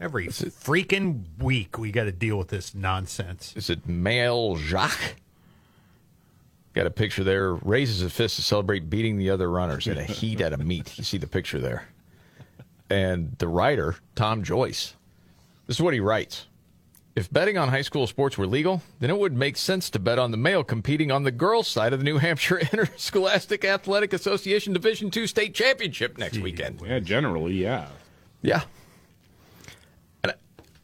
Every 0.00 0.26
freaking 0.26 1.22
week 1.38 1.78
we 1.78 1.92
got 1.92 2.04
to 2.04 2.12
deal 2.12 2.36
with 2.36 2.48
this 2.48 2.74
nonsense. 2.74 3.54
Is 3.54 3.70
it 3.70 3.88
Maelle 3.88 4.56
Jacques? 4.56 5.14
Got 6.72 6.86
a 6.86 6.90
picture 6.90 7.22
there. 7.22 7.54
Raises 7.54 8.02
a 8.02 8.10
fist 8.10 8.34
to 8.34 8.42
celebrate 8.42 8.90
beating 8.90 9.16
the 9.16 9.30
other 9.30 9.48
runners 9.48 9.86
in 9.86 9.96
a 9.96 10.02
heat 10.02 10.40
at 10.40 10.52
a 10.52 10.56
meet. 10.56 10.98
You 10.98 11.04
see 11.04 11.18
the 11.18 11.28
picture 11.28 11.60
there. 11.60 11.86
And 12.90 13.36
the 13.38 13.48
writer, 13.48 13.96
Tom 14.14 14.42
Joyce, 14.42 14.94
this 15.66 15.76
is 15.76 15.82
what 15.82 15.94
he 15.94 16.00
writes. 16.00 16.46
If 17.16 17.32
betting 17.32 17.56
on 17.56 17.68
high 17.68 17.82
school 17.82 18.08
sports 18.08 18.36
were 18.36 18.46
legal, 18.46 18.82
then 18.98 19.08
it 19.08 19.18
would 19.18 19.34
make 19.34 19.56
sense 19.56 19.88
to 19.90 20.00
bet 20.00 20.18
on 20.18 20.32
the 20.32 20.36
male 20.36 20.64
competing 20.64 21.12
on 21.12 21.22
the 21.22 21.30
girls' 21.30 21.68
side 21.68 21.92
of 21.92 22.00
the 22.00 22.04
New 22.04 22.18
Hampshire 22.18 22.58
Interscholastic 22.72 23.64
Athletic 23.64 24.12
Association 24.12 24.72
Division 24.72 25.10
II 25.14 25.26
state 25.28 25.54
championship 25.54 26.18
next 26.18 26.38
weekend. 26.38 26.82
Yeah, 26.84 26.98
generally, 26.98 27.54
yeah. 27.54 27.88
Yeah. 28.42 28.62
And, 30.24 30.34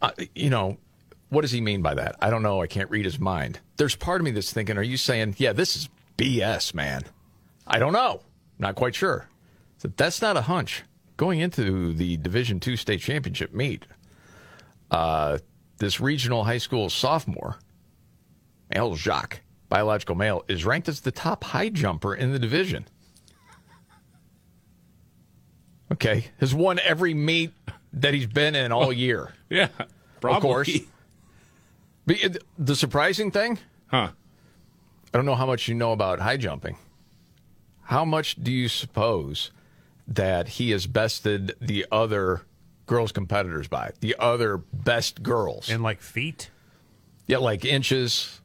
uh, 0.00 0.12
you 0.36 0.50
know, 0.50 0.78
what 1.30 1.40
does 1.42 1.50
he 1.50 1.60
mean 1.60 1.82
by 1.82 1.94
that? 1.94 2.14
I 2.22 2.30
don't 2.30 2.44
know. 2.44 2.62
I 2.62 2.68
can't 2.68 2.90
read 2.90 3.04
his 3.04 3.18
mind. 3.18 3.58
There's 3.76 3.96
part 3.96 4.20
of 4.20 4.24
me 4.24 4.30
that's 4.30 4.52
thinking, 4.52 4.78
are 4.78 4.82
you 4.84 4.96
saying, 4.96 5.34
yeah, 5.38 5.52
this 5.52 5.74
is 5.74 5.88
BS, 6.16 6.74
man? 6.74 7.02
I 7.66 7.80
don't 7.80 7.92
know. 7.92 8.20
Not 8.58 8.76
quite 8.76 8.94
sure. 8.94 9.28
So 9.78 9.90
that's 9.96 10.22
not 10.22 10.36
a 10.36 10.42
hunch. 10.42 10.84
Going 11.20 11.40
into 11.40 11.92
the 11.92 12.16
Division 12.16 12.60
two 12.60 12.78
state 12.78 13.02
championship 13.02 13.52
meet, 13.52 13.84
uh, 14.90 15.36
this 15.76 16.00
regional 16.00 16.44
high 16.44 16.56
school 16.56 16.88
sophomore, 16.88 17.58
Maelle 18.72 18.94
Jacques, 18.94 19.42
biological 19.68 20.14
male, 20.14 20.42
is 20.48 20.64
ranked 20.64 20.88
as 20.88 21.02
the 21.02 21.10
top 21.12 21.44
high 21.44 21.68
jumper 21.68 22.14
in 22.14 22.32
the 22.32 22.38
division. 22.38 22.86
Okay. 25.92 26.28
Has 26.40 26.54
won 26.54 26.80
every 26.82 27.12
meet 27.12 27.52
that 27.92 28.14
he's 28.14 28.26
been 28.26 28.54
in 28.54 28.72
all 28.72 28.90
year. 29.06 29.34
Yeah, 29.50 29.68
Of 30.24 30.40
course. 30.40 30.70
But 32.06 32.38
the 32.56 32.74
surprising 32.74 33.30
thing, 33.30 33.58
huh? 33.88 34.12
I 35.12 35.18
don't 35.18 35.26
know 35.26 35.34
how 35.34 35.44
much 35.44 35.68
you 35.68 35.74
know 35.74 35.92
about 35.92 36.20
high 36.20 36.38
jumping. 36.38 36.78
How 37.82 38.06
much 38.06 38.42
do 38.42 38.50
you 38.50 38.68
suppose 38.68 39.50
that 40.08 40.48
he 40.48 40.70
has 40.70 40.86
bested 40.86 41.54
the 41.60 41.86
other 41.90 42.42
girls 42.86 43.12
competitors 43.12 43.68
by? 43.68 43.92
The 44.00 44.16
other 44.18 44.58
best 44.58 45.22
girls 45.22 45.68
in 45.68 45.82
like 45.82 46.00
feet? 46.00 46.50
Yeah, 47.26 47.38
like 47.38 47.64
inches, 47.64 48.40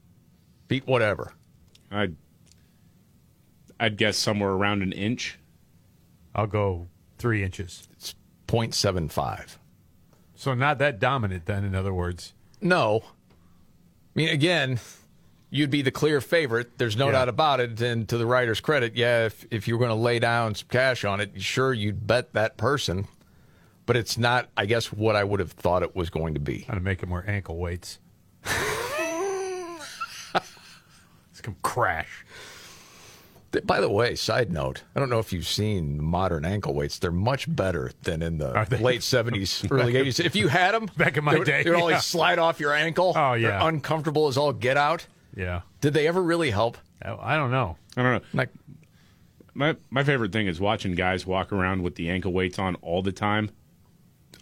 feet, 0.67 0.85
whatever. 0.85 1.33
I'd, 1.91 2.15
I'd 3.79 3.97
guess 3.97 4.17
somewhere 4.17 4.51
around 4.51 4.83
an 4.83 4.91
inch. 4.91 5.39
I'll 6.35 6.47
go 6.47 6.87
three 7.17 7.43
inches. 7.43 7.87
It's 7.93 8.15
0.75. 8.47 9.57
So 10.35 10.53
not 10.53 10.77
that 10.79 10.99
dominant 10.99 11.45
then, 11.45 11.63
in 11.63 11.73
other 11.73 11.93
words. 11.93 12.33
No. 12.61 13.03
I 13.05 14.11
mean, 14.13 14.29
again, 14.29 14.79
you'd 15.55 15.69
be 15.69 15.81
the 15.81 15.91
clear 15.91 16.19
favorite. 16.21 16.77
There's 16.77 16.97
no 16.97 17.05
Yeah. 17.07 17.13
doubt 17.13 17.29
about 17.29 17.59
it. 17.59 17.81
And 17.81 18.07
to 18.09 18.17
the 18.17 18.25
writer's 18.25 18.59
credit, 18.59 18.95
yeah, 18.95 19.25
if, 19.27 19.45
if 19.51 19.67
you 19.67 19.75
were 19.75 19.79
going 19.79 19.89
to 19.97 20.03
lay 20.03 20.19
down 20.19 20.53
some 20.55 20.67
cash 20.69 21.05
on 21.05 21.21
it, 21.21 21.41
sure, 21.41 21.73
you'd 21.73 22.05
bet 22.05 22.33
that 22.33 22.57
person. 22.57 23.07
But 23.85 23.95
it's 23.95 24.17
not, 24.17 24.49
I 24.57 24.65
guess, 24.65 24.91
what 24.91 25.15
I 25.15 25.23
would 25.23 25.39
have 25.39 25.51
thought 25.51 25.83
it 25.83 25.95
was 25.95 26.09
going 26.09 26.33
to 26.33 26.39
be. 26.39 26.63
To 26.63 26.79
make 26.79 27.01
him 27.03 27.09
wear 27.11 27.23
ankle 27.29 27.57
weights. 27.57 27.99
it's 31.31 31.41
come 31.41 31.55
crash. 31.61 32.25
By 33.63 33.79
the 33.79 33.89
way, 33.89 34.15
side 34.15 34.51
note, 34.51 34.83
I 34.95 34.99
don't 34.99 35.09
know 35.09 35.19
if 35.19 35.31
you've 35.31 35.47
seen 35.47 36.03
modern 36.03 36.43
ankle 36.43 36.73
weights. 36.73 36.99
They're 36.99 37.09
much 37.11 37.53
better 37.53 37.91
than 38.03 38.21
in 38.21 38.37
the 38.37 38.49
late 38.81 38.99
70s, 38.99 39.65
early 39.71 39.93
80s. 39.93 40.19
If 40.19 40.35
you 40.35 40.49
had 40.49 40.73
them 40.73 40.89
Back 40.97 41.15
in 41.15 41.23
my 41.23 41.31
they 41.31 41.39
would, 41.39 41.45
day, 41.45 41.63
they 41.63 41.69
would 41.69 41.79
always 41.79 42.03
slide 42.03 42.37
off 42.37 42.59
your 42.59 42.73
ankle. 42.73 43.13
Oh, 43.15 43.31
They're 43.31 43.39
yeah. 43.51 43.65
uncomfortable 43.65 44.27
as 44.27 44.35
all 44.35 44.51
get 44.51 44.75
out. 44.75 45.07
Yeah. 45.35 45.61
Did 45.81 45.93
they 45.93 46.07
ever 46.07 46.21
really 46.21 46.51
help? 46.51 46.77
I 47.01 47.13
I 47.13 47.35
don't 47.37 47.51
know. 47.51 47.77
I 47.97 48.03
don't 48.03 48.13
know. 48.13 48.27
Like, 48.33 48.49
My 49.53 49.75
my 49.89 50.03
favorite 50.03 50.31
thing 50.31 50.47
is 50.47 50.59
watching 50.59 50.95
guys 50.95 51.25
walk 51.25 51.51
around 51.51 51.83
with 51.83 51.95
the 51.95 52.09
ankle 52.09 52.31
weights 52.33 52.59
on 52.59 52.75
all 52.75 53.01
the 53.01 53.11
time. 53.11 53.49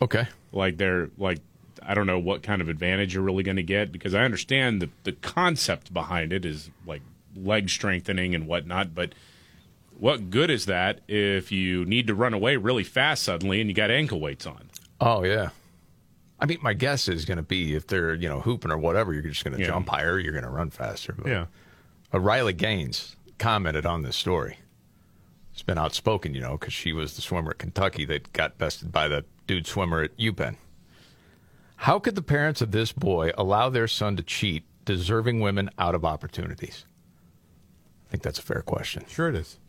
Okay. 0.02 0.28
Like 0.52 0.78
they're 0.78 1.10
like 1.18 1.40
I 1.82 1.94
don't 1.94 2.08
know 2.08 2.20
what 2.20 2.44
kind 2.44 2.62
of 2.62 2.70
advantage 2.70 3.14
you're 3.14 3.24
really 3.24 3.44
going 3.44 3.58
to 3.58 3.64
get 3.64 3.92
because 3.92 4.14
I 4.14 4.24
understand 4.24 4.82
the 4.82 4.90
the 5.04 5.12
concept 5.14 5.94
behind 5.94 6.32
it 6.34 6.46
is 6.46 6.70
like 6.86 7.02
leg 7.36 7.70
strengthening 7.70 8.36
and 8.36 8.48
whatnot, 8.48 8.94
but 8.94 9.14
what 9.98 10.30
good 10.30 10.50
is 10.50 10.66
that 10.66 11.00
if 11.08 11.52
you 11.52 11.86
need 11.86 12.08
to 12.08 12.16
run 12.16 12.34
away 12.34 12.58
really 12.58 12.84
fast 12.84 13.24
suddenly 13.24 13.60
and 13.62 13.70
you 13.70 13.76
got 13.76 13.92
ankle 13.92 14.20
weights 14.20 14.46
on? 14.46 14.70
Oh 15.00 15.24
yeah. 15.24 15.50
I 16.40 16.46
mean, 16.46 16.58
my 16.62 16.74
guess 16.74 17.08
is 17.08 17.26
going 17.26 17.38
to 17.38 17.44
be 17.44 17.76
if 17.76 17.88
they're 17.88 18.14
you 18.16 18.28
know 18.28 18.42
hooping 18.42 18.72
or 18.72 18.78
whatever, 18.78 19.14
you're 19.14 19.22
just 19.24 19.44
going 19.44 19.56
to 19.56 19.60
Yeah. 19.62 19.68
jump 19.68 19.90
higher, 19.90 20.20
you're 20.20 20.34
going 20.34 20.44
to 20.44 20.50
run 20.50 20.70
faster. 20.70 21.14
But, 21.18 21.28
Yeah. 21.28 21.46
Uh, 22.14 22.20
Riley 22.20 22.54
Gaines 22.54 23.16
commented 23.40 23.86
on 23.86 24.02
this 24.04 24.16
story. 24.16 24.58
It's 25.54 25.64
been 25.64 25.78
outspoken, 25.78 26.34
you 26.34 26.42
know, 26.42 26.58
because 26.58 26.74
she 26.74 26.94
was 26.94 27.16
the 27.16 27.22
swimmer 27.22 27.52
at 27.52 27.60
Kentucky 27.60 28.06
that 28.06 28.34
got 28.34 28.58
bested 28.58 28.92
by 28.92 29.08
the 29.08 29.24
dude 29.48 29.68
swimmer 29.68 30.02
at 30.02 30.18
UPenn. 30.18 30.58
How 31.78 32.00
could 32.00 32.16
the 32.16 32.22
parents 32.22 32.62
of 32.62 32.72
this 32.72 32.92
boy 32.92 33.32
allow 33.38 33.70
their 33.70 33.88
son 33.88 34.16
to 34.18 34.24
cheat, 34.24 34.64
deserving 34.86 35.40
women 35.42 35.70
out 35.78 35.96
of 35.96 36.06
opportunities? 36.06 36.86
I 38.08 38.12
think 38.12 38.24
that's 38.24 38.40
a 38.40 38.44
fair 38.44 38.62
question. 38.62 39.06
Sure 39.08 39.30
it 39.30 39.36
is. 39.36 39.60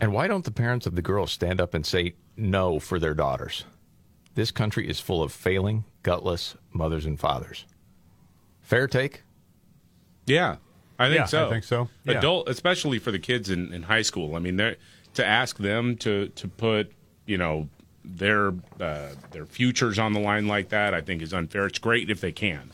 And 0.00 0.12
why 0.12 0.26
don't 0.28 0.44
the 0.44 0.50
parents 0.50 0.86
of 0.86 0.94
the 0.96 1.02
girls 1.02 1.32
stand 1.32 1.60
up 1.60 1.72
and 1.72 1.86
say 1.86 2.14
no 2.36 2.78
for 2.78 2.98
their 2.98 3.14
daughters? 3.14 3.64
This 4.36 4.50
country 4.50 4.86
is 4.88 5.00
full 5.00 5.22
of 5.22 5.32
failing, 5.32 5.84
gutless 6.02 6.56
mothers 6.70 7.06
and 7.06 7.18
fathers. 7.18 7.64
Fair 8.60 8.86
take? 8.86 9.22
Yeah, 10.26 10.56
I 10.98 11.06
think 11.08 11.20
Yeah, 11.20 11.24
so. 11.24 11.46
I 11.46 11.50
think 11.50 11.64
so. 11.64 11.88
Yeah. 12.04 12.18
Adult, 12.18 12.48
especially 12.48 12.98
for 12.98 13.10
the 13.10 13.18
kids 13.18 13.48
in, 13.48 13.72
in 13.72 13.84
high 13.84 14.02
school. 14.02 14.36
I 14.36 14.38
mean, 14.38 14.58
to 14.58 15.26
ask 15.26 15.56
them 15.56 15.96
to 15.96 16.28
to 16.28 16.48
put 16.48 16.92
you 17.24 17.38
know 17.38 17.68
their 18.04 18.48
uh, 18.78 19.08
their 19.30 19.46
futures 19.46 19.98
on 19.98 20.12
the 20.12 20.20
line 20.20 20.46
like 20.46 20.68
that. 20.68 20.92
I 20.92 21.00
think 21.00 21.22
is 21.22 21.32
unfair. 21.32 21.64
It's 21.66 21.78
great 21.78 22.10
if 22.10 22.20
they 22.20 22.32
can, 22.32 22.72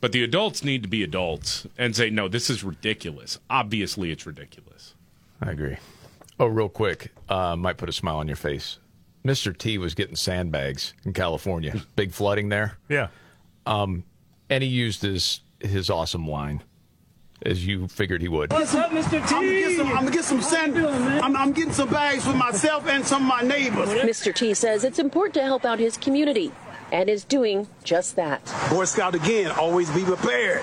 but 0.00 0.12
the 0.12 0.22
adults 0.22 0.62
need 0.62 0.84
to 0.84 0.88
be 0.88 1.02
adults 1.02 1.66
and 1.76 1.96
say, 1.96 2.08
no, 2.08 2.28
this 2.28 2.48
is 2.48 2.62
ridiculous. 2.62 3.40
Obviously, 3.50 4.12
it's 4.12 4.26
ridiculous. 4.26 4.94
I 5.40 5.50
agree. 5.50 5.78
Oh, 6.38 6.46
real 6.46 6.68
quick, 6.68 7.10
uh, 7.28 7.56
might 7.56 7.78
put 7.78 7.88
a 7.88 7.92
smile 7.92 8.18
on 8.18 8.28
your 8.28 8.36
face. 8.36 8.78
Mr. 9.24 9.56
T 9.56 9.78
was 9.78 9.94
getting 9.94 10.16
sandbags 10.16 10.94
in 11.04 11.12
California. 11.12 11.80
Big 11.96 12.12
flooding 12.12 12.48
there. 12.48 12.78
Yeah. 12.88 13.08
Um, 13.66 14.04
and 14.50 14.62
he 14.62 14.68
used 14.68 15.02
his 15.02 15.40
his 15.60 15.88
awesome 15.90 16.26
line, 16.28 16.62
as 17.46 17.64
you 17.64 17.86
figured 17.86 18.20
he 18.20 18.26
would. 18.28 18.52
What's 18.52 18.74
up, 18.74 18.90
Mr. 18.90 19.26
T? 19.28 19.34
I'm 19.34 19.46
gonna 19.46 19.60
get 19.60 19.76
some, 19.76 19.88
I'm 19.88 19.94
gonna 19.94 20.10
get 20.10 20.24
some 20.24 20.42
sand. 20.42 20.76
I'm, 20.78 21.36
I'm 21.36 21.52
getting 21.52 21.72
some 21.72 21.88
bags 21.88 22.24
for 22.24 22.34
myself 22.34 22.86
and 22.88 23.06
some 23.06 23.22
of 23.22 23.28
my 23.28 23.42
neighbors. 23.42 23.88
Mr. 23.90 24.34
T 24.34 24.54
says 24.54 24.82
it's 24.82 24.98
important 24.98 25.34
to 25.34 25.42
help 25.42 25.64
out 25.64 25.78
his 25.78 25.96
community 25.96 26.50
and 26.90 27.08
is 27.08 27.24
doing 27.24 27.68
just 27.84 28.16
that. 28.16 28.44
Boy 28.70 28.84
Scout 28.86 29.14
again, 29.14 29.52
always 29.52 29.88
be 29.92 30.02
prepared. 30.02 30.62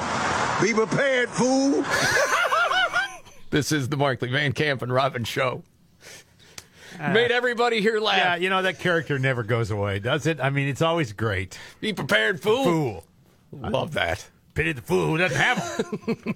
Be 0.61 0.73
prepared, 0.73 1.29
fool. 1.29 1.83
This 3.51 3.71
is 3.71 3.89
the 3.89 3.97
Markley 3.97 4.29
Van 4.29 4.51
Camp 4.53 4.83
and 4.83 4.93
Robbins 4.93 5.27
show. 5.27 5.63
Made 6.99 7.31
everybody 7.31 7.81
here 7.81 7.99
laugh. 7.99 8.17
Yeah, 8.17 8.35
you 8.35 8.49
know 8.49 8.61
that 8.61 8.79
character 8.79 9.17
never 9.17 9.43
goes 9.43 9.71
away, 9.71 9.99
does 9.99 10.25
it? 10.27 10.39
I 10.41 10.49
mean, 10.49 10.67
it's 10.67 10.81
always 10.81 11.13
great. 11.13 11.57
Be 11.79 11.93
prepared, 11.93 12.41
fool. 12.41 12.63
Fool. 12.63 13.03
Love 13.53 13.93
that. 13.93 14.27
Pity 14.53 14.73
the 14.73 14.81
fool 14.81 15.07
who 15.07 15.17
doesn't 15.17 15.37
have 15.37 15.77
them. 15.77 16.35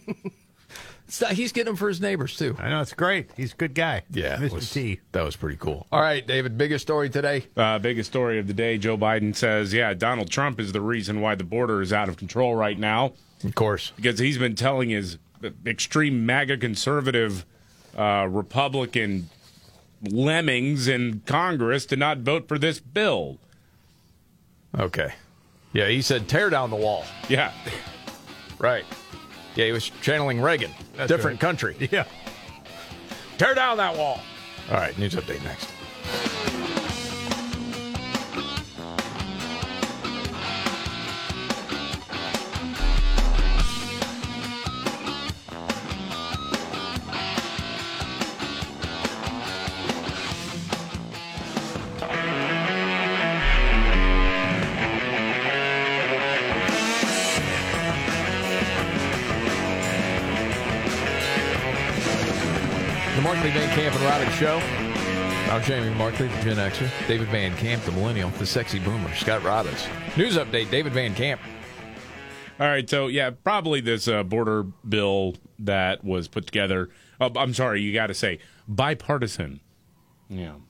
So 1.08 1.26
he's 1.34 1.52
getting 1.52 1.66
them 1.68 1.76
for 1.76 1.88
his 1.90 2.00
neighbors 2.00 2.38
too. 2.38 2.56
I 2.60 2.70
know 2.70 2.82
it's 2.82 2.94
great. 2.94 3.30
He's 3.36 3.54
a 3.54 3.56
good 3.56 3.74
guy. 3.76 4.04
Yeah, 4.10 4.38
Mr. 4.38 4.52
was- 4.54 4.72
T. 4.72 5.00
That 5.12 5.24
was 5.24 5.36
pretty 5.36 5.58
cool. 5.58 5.86
All 5.92 6.02
right, 6.02 6.26
David, 6.26 6.58
biggest 6.58 6.84
story 6.84 7.10
today. 7.10 7.46
Uh, 7.58 7.78
biggest 7.80 8.10
story 8.10 8.40
of 8.40 8.48
the 8.48 8.54
day: 8.54 8.78
Joe 8.78 8.98
Biden 8.98 9.36
says, 9.36 9.74
"Yeah, 9.74 9.94
Donald 9.94 10.30
Trump 10.30 10.60
is 10.60 10.72
the 10.72 10.82
reason 10.82 11.20
why 11.22 11.36
the 11.36 11.44
border 11.44 11.82
is 11.82 11.92
out 11.92 12.08
of 12.10 12.18
control 12.18 12.56
right 12.56 12.80
now." 12.80 13.14
Of 13.44 13.54
course, 13.56 13.92
because 13.98 14.20
he's 14.20 14.38
been 14.38 14.56
telling 14.56 14.90
his 14.90 15.18
extreme 15.66 16.26
MAGA 16.26 16.58
conservative 16.58 17.46
uh, 17.98 18.26
Republican 18.30 19.30
lemmings 20.04 20.88
in 20.88 21.22
Congress 21.26 21.86
to 21.88 21.96
not 21.96 22.20
vote 22.20 22.48
for 22.48 22.58
this 22.60 22.80
bill. 22.80 23.40
Okay. 24.78 25.14
Yeah, 25.72 25.88
he 25.88 26.02
said 26.02 26.28
tear 26.28 26.50
down 26.50 26.70
the 26.70 26.76
wall. 26.76 27.06
Yeah. 27.30 27.52
Right. 28.60 28.86
Yeah, 29.56 29.66
he 29.66 29.72
was 29.72 29.90
channeling 30.02 30.42
Reagan. 30.42 30.72
That's 30.96 31.08
Different 31.10 31.36
right. 31.36 31.48
country. 31.48 31.90
Yeah. 31.92 32.06
Tear 33.38 33.54
down 33.56 33.78
that 33.78 33.98
wall. 33.98 34.20
All 34.70 34.78
right, 34.78 34.98
news 34.98 35.16
update 35.16 35.44
next. 35.44 35.70
The 63.44 63.50
Van 63.50 63.76
Camp 63.76 63.96
and 63.96 64.04
Robbins 64.06 64.34
Show. 64.36 64.58
I'm 65.52 65.62
Jamie 65.64 65.94
Markley, 65.96 66.28
the 66.28 66.42
Gen 66.44 66.56
Xer. 66.56 66.90
David 67.08 67.28
Van 67.28 67.56
Camp, 67.58 67.84
the 67.84 67.92
Millennial, 67.92 68.30
the 68.30 68.46
Sexy 68.46 68.80
Boomer. 68.80 69.14
Scott 69.16 69.44
Robbins. 69.44 69.86
News 70.16 70.38
update, 70.38 70.70
David 70.72 70.94
Van 70.94 71.14
Camp. 71.14 71.42
All 72.60 72.68
right, 72.68 72.90
so 72.90 73.08
yeah, 73.08 73.32
probably 73.32 73.82
this 73.82 74.08
uh, 74.08 74.24
border 74.24 74.64
bill 74.88 75.36
that 75.60 76.04
was 76.06 76.30
put 76.30 76.46
together. 76.46 76.90
Oh, 77.20 77.32
I'm 77.36 77.54
sorry, 77.54 77.82
you 77.82 77.94
got 77.94 78.08
to 78.08 78.14
say 78.14 78.40
bipartisan. 78.68 79.60
Yeah. 80.30 80.54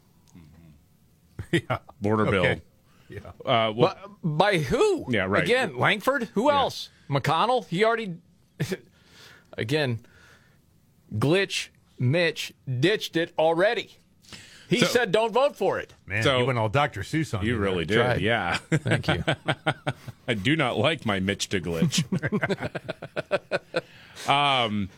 Yeah. 1.52 1.78
Border 2.02 2.28
Okay. 2.36 2.62
bill. 3.10 3.22
Uh, 3.46 3.72
well, 3.76 3.96
By 4.24 4.58
who? 4.58 5.06
Yeah, 5.08 5.26
right. 5.26 5.44
Again, 5.44 5.78
Lankford? 5.78 6.30
Who 6.34 6.50
else? 6.50 6.90
McConnell? 7.08 7.68
He 7.68 7.84
already. 7.84 8.16
Again, 9.58 10.00
Glitch, 11.16 11.68
Mitch 12.00 12.54
ditched 12.80 13.16
it 13.16 13.34
already. 13.38 13.98
He 14.70 14.80
So- 14.80 14.86
said 14.88 15.12
don't 15.12 15.32
vote 15.32 15.56
for 15.56 15.78
it. 15.80 15.94
Man, 16.08 16.24
So- 16.24 16.40
you 16.40 16.46
went 16.46 16.58
all 16.58 16.70
Dr. 16.70 17.02
Seuss 17.02 17.38
on 17.38 17.46
you 17.46 17.54
me 17.54 17.60
really 17.60 17.86
there. 17.86 17.98
did, 18.00 18.04
Tried. 18.06 18.22
yeah. 18.22 18.58
Thank 18.72 19.08
you. 19.08 19.24
I 20.28 20.34
do 20.34 20.56
not 20.56 20.78
like 20.78 21.06
my 21.06 21.20
Mitch 21.20 21.50
to 21.50 21.60
glitch. 21.62 22.04
um, 24.30 24.90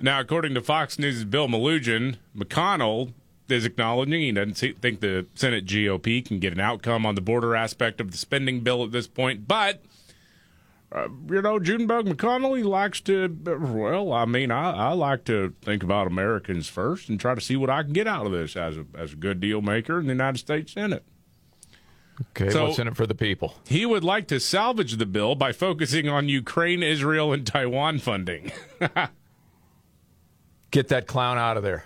now, 0.00 0.20
according 0.20 0.54
to 0.54 0.60
Fox 0.60 0.98
News' 0.98 1.24
Bill 1.24 1.48
Melugin, 1.48 2.16
McConnell 2.36 3.12
is 3.48 3.64
acknowledging 3.64 4.20
he 4.20 4.30
doesn't 4.32 4.54
see, 4.54 4.72
think 4.72 5.00
the 5.00 5.26
Senate 5.34 5.64
GOP 5.66 6.24
can 6.24 6.38
get 6.38 6.52
an 6.52 6.60
outcome 6.60 7.06
on 7.06 7.14
the 7.14 7.20
border 7.20 7.56
aspect 7.56 8.00
of 8.00 8.10
the 8.12 8.18
spending 8.18 8.60
bill 8.60 8.84
at 8.84 8.92
this 8.92 9.06
point, 9.08 9.48
but. 9.48 9.82
Uh, 10.90 11.08
you 11.30 11.42
know, 11.42 11.58
Junebug 11.58 12.06
McConnell, 12.06 12.56
he 12.56 12.62
likes 12.62 13.00
to, 13.02 13.28
well, 13.44 14.10
I 14.12 14.24
mean, 14.24 14.50
I, 14.50 14.70
I 14.70 14.92
like 14.92 15.24
to 15.24 15.54
think 15.60 15.82
about 15.82 16.06
Americans 16.06 16.66
first 16.66 17.10
and 17.10 17.20
try 17.20 17.34
to 17.34 17.40
see 17.42 17.56
what 17.56 17.68
I 17.68 17.82
can 17.82 17.92
get 17.92 18.06
out 18.06 18.24
of 18.24 18.32
this 18.32 18.56
as 18.56 18.78
a, 18.78 18.86
as 18.96 19.12
a 19.12 19.16
good 19.16 19.38
deal 19.38 19.60
maker 19.60 19.98
in 20.00 20.06
the 20.06 20.12
United 20.14 20.38
States 20.38 20.72
Senate. 20.72 21.04
Okay, 22.30 22.48
So- 22.50 22.66
what's 22.68 22.78
in 22.78 22.88
it 22.88 22.96
for 22.96 23.06
the 23.06 23.14
people? 23.14 23.54
He 23.66 23.84
would 23.84 24.02
like 24.02 24.26
to 24.28 24.40
salvage 24.40 24.96
the 24.96 25.04
bill 25.06 25.34
by 25.34 25.52
focusing 25.52 26.08
on 26.08 26.28
Ukraine, 26.30 26.82
Israel, 26.82 27.32
and 27.34 27.46
Taiwan 27.46 27.98
funding. 27.98 28.50
Get 30.70 30.88
that 30.88 31.06
clown 31.06 31.36
out 31.38 31.56
of 31.58 31.62
there. 31.62 31.84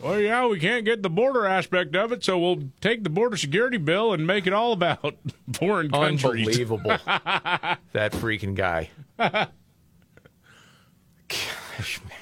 Well, 0.00 0.20
yeah, 0.20 0.46
we 0.46 0.60
can't 0.60 0.84
get 0.84 1.02
the 1.02 1.10
border 1.10 1.46
aspect 1.46 1.96
of 1.96 2.12
it, 2.12 2.22
so 2.22 2.38
we'll 2.38 2.62
take 2.80 3.02
the 3.02 3.10
border 3.10 3.36
security 3.36 3.78
bill 3.78 4.12
and 4.12 4.26
make 4.26 4.46
it 4.46 4.52
all 4.52 4.72
about 4.72 5.16
foreign 5.52 5.90
countries. 5.90 6.46
Unbelievable. 6.46 6.82
that 7.06 8.12
freaking 8.12 8.54
guy. 8.54 8.90
Gosh, 9.18 9.48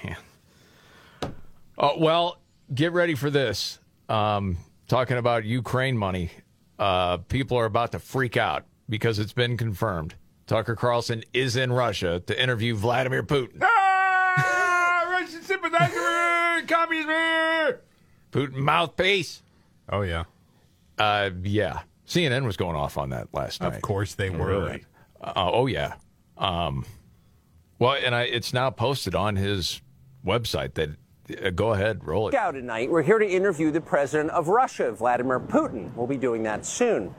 man. 0.04 0.16
Uh, 1.78 1.92
well, 1.98 2.38
get 2.74 2.92
ready 2.92 3.14
for 3.14 3.30
this. 3.30 3.78
Um, 4.08 4.56
talking 4.88 5.18
about 5.18 5.44
Ukraine 5.44 5.98
money, 5.98 6.30
uh, 6.78 7.18
people 7.18 7.58
are 7.58 7.66
about 7.66 7.92
to 7.92 7.98
freak 7.98 8.36
out 8.36 8.64
because 8.88 9.18
it's 9.18 9.32
been 9.32 9.56
confirmed. 9.56 10.14
Tucker 10.46 10.76
Carlson 10.76 11.24
is 11.32 11.56
in 11.56 11.72
Russia 11.72 12.20
to 12.20 12.40
interview 12.40 12.74
Vladimir 12.74 13.22
Putin. 13.22 13.62
Russian 15.62 15.88
sympathizer, 15.90 16.66
communism. 16.66 17.78
Putin 18.32 18.54
mouthpiece. 18.56 19.42
Oh 19.88 20.02
yeah, 20.02 20.24
Uh, 20.98 21.30
yeah. 21.42 21.80
CNN 22.06 22.44
was 22.44 22.56
going 22.56 22.76
off 22.76 22.98
on 22.98 23.10
that 23.10 23.28
last 23.32 23.60
night. 23.60 23.74
of 23.74 23.82
course 23.82 24.14
they 24.14 24.30
were. 24.30 24.46
Really? 24.46 24.84
Uh, 25.20 25.32
oh 25.36 25.66
yeah. 25.66 25.94
Um, 26.38 26.84
well, 27.78 27.96
and 28.02 28.14
I, 28.14 28.22
it's 28.22 28.52
now 28.52 28.70
posted 28.70 29.14
on 29.14 29.34
his 29.36 29.80
website 30.24 30.74
that 30.74 30.90
uh, 31.44 31.50
go 31.50 31.72
ahead, 31.72 32.04
roll 32.04 32.28
it. 32.28 32.34
Out 32.34 32.52
tonight, 32.52 32.90
we're 32.90 33.02
here 33.02 33.18
to 33.18 33.26
interview 33.28 33.70
the 33.72 33.80
president 33.80 34.30
of 34.30 34.48
Russia, 34.48 34.92
Vladimir 34.92 35.40
Putin. 35.40 35.92
We'll 35.94 36.06
be 36.06 36.16
doing 36.16 36.42
that 36.44 36.64
soon. 36.64 37.12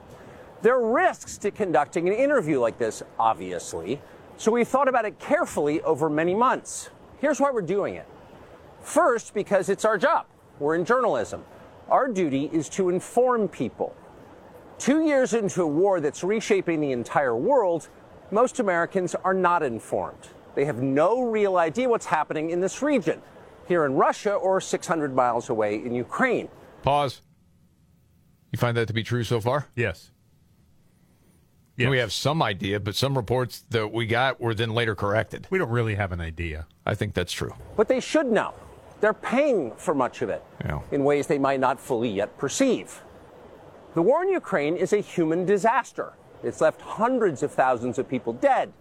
There 0.62 0.74
are 0.74 0.92
risks 0.92 1.36
to 1.38 1.50
conducting 1.50 2.08
an 2.08 2.14
interview 2.14 2.58
like 2.58 2.78
this, 2.78 3.02
obviously, 3.18 4.00
so 4.38 4.50
we 4.50 4.64
thought 4.64 4.88
about 4.88 5.04
it 5.04 5.18
carefully 5.18 5.82
over 5.82 6.08
many 6.08 6.34
months. 6.34 6.88
Here's 7.18 7.40
why 7.40 7.50
we're 7.50 7.60
doing 7.62 7.94
it. 7.94 8.06
First, 8.88 9.34
because 9.34 9.68
it's 9.68 9.84
our 9.84 9.98
job. 9.98 10.24
We're 10.58 10.74
in 10.74 10.86
journalism. 10.86 11.44
Our 11.90 12.08
duty 12.08 12.48
is 12.54 12.70
to 12.70 12.88
inform 12.88 13.46
people. 13.46 13.94
Two 14.78 15.04
years 15.04 15.34
into 15.34 15.60
a 15.60 15.66
war 15.66 16.00
that's 16.00 16.24
reshaping 16.24 16.80
the 16.80 16.92
entire 16.92 17.36
world, 17.36 17.90
most 18.30 18.60
Americans 18.60 19.14
are 19.14 19.34
not 19.34 19.62
informed. 19.62 20.28
They 20.54 20.64
have 20.64 20.80
no 20.80 21.20
real 21.20 21.58
idea 21.58 21.86
what's 21.86 22.06
happening 22.06 22.48
in 22.48 22.60
this 22.60 22.80
region, 22.80 23.20
here 23.66 23.84
in 23.84 23.92
Russia 23.92 24.32
or 24.32 24.58
600 24.58 25.14
miles 25.14 25.50
away 25.50 25.74
in 25.74 25.94
Ukraine. 25.94 26.48
Pause. 26.82 27.20
You 28.52 28.58
find 28.58 28.74
that 28.78 28.88
to 28.88 28.94
be 28.94 29.02
true 29.02 29.22
so 29.22 29.38
far? 29.38 29.66
Yes. 29.76 30.12
We 31.76 31.98
have 31.98 32.14
some 32.14 32.42
idea, 32.42 32.80
but 32.80 32.94
some 32.94 33.14
reports 33.14 33.66
that 33.68 33.92
we 33.92 34.06
got 34.06 34.40
were 34.40 34.54
then 34.54 34.70
later 34.70 34.94
corrected. 34.94 35.46
We 35.50 35.58
don't 35.58 35.68
really 35.68 35.94
have 35.94 36.10
an 36.10 36.22
idea. 36.22 36.66
I 36.86 36.94
think 36.94 37.12
that's 37.12 37.34
true. 37.34 37.54
But 37.76 37.86
they 37.86 38.00
should 38.00 38.26
know. 38.26 38.54
They're 39.00 39.14
paying 39.14 39.72
for 39.76 39.94
much 39.94 40.22
of 40.22 40.28
it 40.28 40.42
Yeah. 40.64 40.80
in 40.90 41.04
ways 41.04 41.26
they 41.26 41.38
might 41.38 41.60
not 41.60 41.78
fully 41.78 42.08
yet 42.08 42.36
perceive. 42.36 43.02
The 43.94 44.02
war 44.02 44.22
in 44.22 44.28
Ukraine 44.28 44.76
is 44.76 44.92
a 44.92 44.98
human 44.98 45.44
disaster. 45.44 46.12
It's 46.42 46.60
left 46.60 46.80
hundreds 46.80 47.42
of 47.42 47.50
thousands 47.52 47.98
of 47.98 48.08
people 48.08 48.32
dead, 48.32 48.72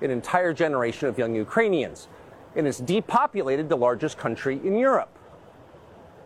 an 0.00 0.10
entire 0.10 0.52
generation 0.52 1.08
of 1.08 1.18
young 1.18 1.34
Ukrainians, 1.34 2.08
and 2.56 2.66
it's 2.66 2.78
depopulated 2.78 3.68
the 3.68 3.76
largest 3.76 4.18
country 4.18 4.60
in 4.64 4.76
Europe. 4.76 5.10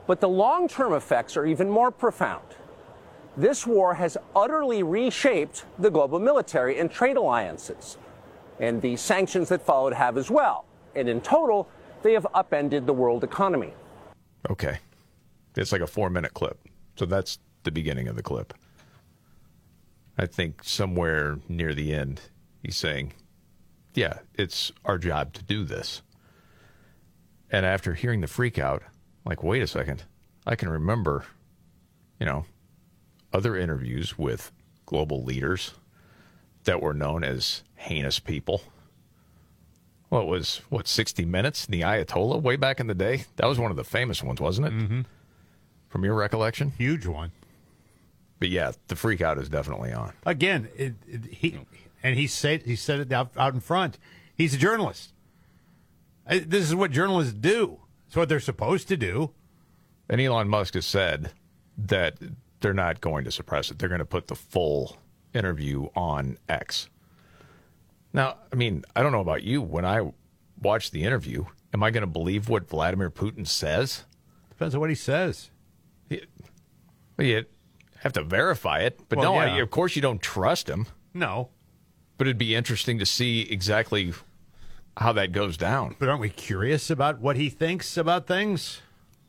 But 0.06 0.20
the 0.20 0.28
long 0.28 0.68
term 0.68 0.92
effects 0.94 1.36
are 1.36 1.44
even 1.46 1.68
more 1.68 1.90
profound. 1.90 2.44
This 3.36 3.66
war 3.66 3.94
has 3.94 4.16
utterly 4.34 4.82
reshaped 4.82 5.64
the 5.78 5.90
global 5.90 6.18
military 6.18 6.78
and 6.78 6.90
trade 6.90 7.16
alliances, 7.16 7.98
and 8.58 8.82
the 8.82 8.96
sanctions 8.96 9.48
that 9.50 9.62
followed 9.62 9.92
have 9.92 10.16
as 10.16 10.30
well. 10.30 10.64
And 10.94 11.08
in 11.08 11.20
total, 11.20 11.68
they 12.02 12.12
have 12.12 12.26
upended 12.34 12.86
the 12.86 12.92
world 12.92 13.24
economy. 13.24 13.72
Okay. 14.50 14.78
It's 15.56 15.72
like 15.72 15.80
a 15.80 15.86
four 15.86 16.10
minute 16.10 16.34
clip. 16.34 16.58
So 16.96 17.06
that's 17.06 17.38
the 17.64 17.70
beginning 17.70 18.08
of 18.08 18.16
the 18.16 18.22
clip. 18.22 18.54
I 20.16 20.26
think 20.26 20.64
somewhere 20.64 21.38
near 21.48 21.74
the 21.74 21.92
end, 21.94 22.20
he's 22.62 22.76
saying, 22.76 23.12
Yeah, 23.94 24.18
it's 24.34 24.72
our 24.84 24.98
job 24.98 25.32
to 25.34 25.42
do 25.42 25.64
this. 25.64 26.02
And 27.50 27.64
after 27.64 27.94
hearing 27.94 28.20
the 28.20 28.26
freak 28.26 28.58
out, 28.58 28.82
like, 29.24 29.42
wait 29.42 29.62
a 29.62 29.66
second. 29.66 30.04
I 30.46 30.54
can 30.54 30.68
remember, 30.68 31.24
you 32.18 32.26
know, 32.26 32.46
other 33.32 33.56
interviews 33.56 34.16
with 34.16 34.50
global 34.86 35.22
leaders 35.22 35.74
that 36.64 36.80
were 36.82 36.94
known 36.94 37.24
as 37.24 37.62
heinous 37.76 38.18
people. 38.18 38.62
What 40.08 40.26
was 40.26 40.62
what 40.70 40.88
60 40.88 41.24
minutes? 41.26 41.66
The 41.66 41.82
Ayatollah 41.82 42.40
way 42.42 42.56
back 42.56 42.80
in 42.80 42.86
the 42.86 42.94
day? 42.94 43.24
That 43.36 43.46
was 43.46 43.58
one 43.58 43.70
of 43.70 43.76
the 43.76 43.84
famous 43.84 44.22
ones, 44.22 44.40
wasn't 44.40 44.68
it? 44.68 44.72
Mm-hmm. 44.72 45.00
From 45.88 46.04
your 46.04 46.14
recollection? 46.14 46.72
Huge 46.78 47.06
one. 47.06 47.32
But 48.38 48.48
yeah, 48.48 48.72
the 48.86 48.96
freak 48.96 49.20
out 49.20 49.38
is 49.38 49.48
definitely 49.48 49.92
on. 49.92 50.12
Again, 50.24 50.68
it, 50.76 50.94
it, 51.06 51.24
he 51.26 51.58
and 52.02 52.16
he 52.16 52.26
said 52.26 52.62
he 52.62 52.76
said 52.76 53.00
it 53.00 53.12
out, 53.12 53.32
out 53.36 53.52
in 53.54 53.60
front. 53.60 53.98
He's 54.34 54.54
a 54.54 54.58
journalist. 54.58 55.12
I- 56.26 56.38
This 56.38 56.64
is 56.64 56.74
what 56.74 56.90
journalists 56.90 57.32
do. 57.34 57.80
It's 58.06 58.16
what 58.16 58.28
they're 58.28 58.40
supposed 58.40 58.88
to 58.88 58.96
do. 58.96 59.32
And 60.08 60.20
Elon 60.20 60.48
Musk 60.48 60.74
has 60.74 60.86
said 60.86 61.32
that 61.76 62.16
they're 62.60 62.72
not 62.72 63.00
going 63.02 63.24
to 63.24 63.30
suppress 63.30 63.70
it. 63.70 63.78
They're 63.78 63.88
going 63.90 63.98
to 63.98 64.04
put 64.06 64.28
the 64.28 64.34
full 64.34 64.96
interview 65.34 65.88
on 65.94 66.38
X. 66.48 66.88
Now, 68.18 68.34
I 68.52 68.56
mean, 68.56 68.84
I 68.96 69.04
don't 69.04 69.12
know 69.12 69.20
about 69.20 69.44
you. 69.44 69.62
When 69.62 69.84
I 69.84 70.12
watch 70.60 70.90
the 70.90 71.04
interview, 71.04 71.44
am 71.72 71.84
I 71.84 71.92
going 71.92 72.00
to 72.00 72.08
believe 72.08 72.48
what 72.48 72.68
Vladimir 72.68 73.10
Putin 73.10 73.46
says? 73.46 74.06
Depends 74.50 74.74
on 74.74 74.80
what 74.80 74.90
he 74.90 74.96
says. 74.96 75.50
Well, 76.10 76.18
you 77.18 77.44
have 78.00 78.12
to 78.14 78.24
verify 78.24 78.80
it. 78.80 78.98
But 79.08 79.18
Well, 79.18 79.34
no, 79.34 79.40
yeah. 79.40 79.54
I, 79.54 79.58
of 79.58 79.70
course 79.70 79.94
you 79.94 80.02
don't 80.02 80.20
trust 80.20 80.68
him. 80.68 80.86
No. 81.14 81.50
But 82.16 82.26
it'd 82.26 82.38
be 82.38 82.56
interesting 82.56 82.98
to 82.98 83.06
see 83.06 83.42
exactly 83.42 84.12
how 84.96 85.12
that 85.12 85.30
goes 85.30 85.56
down. 85.56 85.94
But 86.00 86.08
aren't 86.08 86.20
we 86.20 86.30
curious 86.30 86.90
about 86.90 87.20
what 87.20 87.36
he 87.36 87.48
thinks 87.48 87.96
about 87.96 88.26
things? 88.26 88.80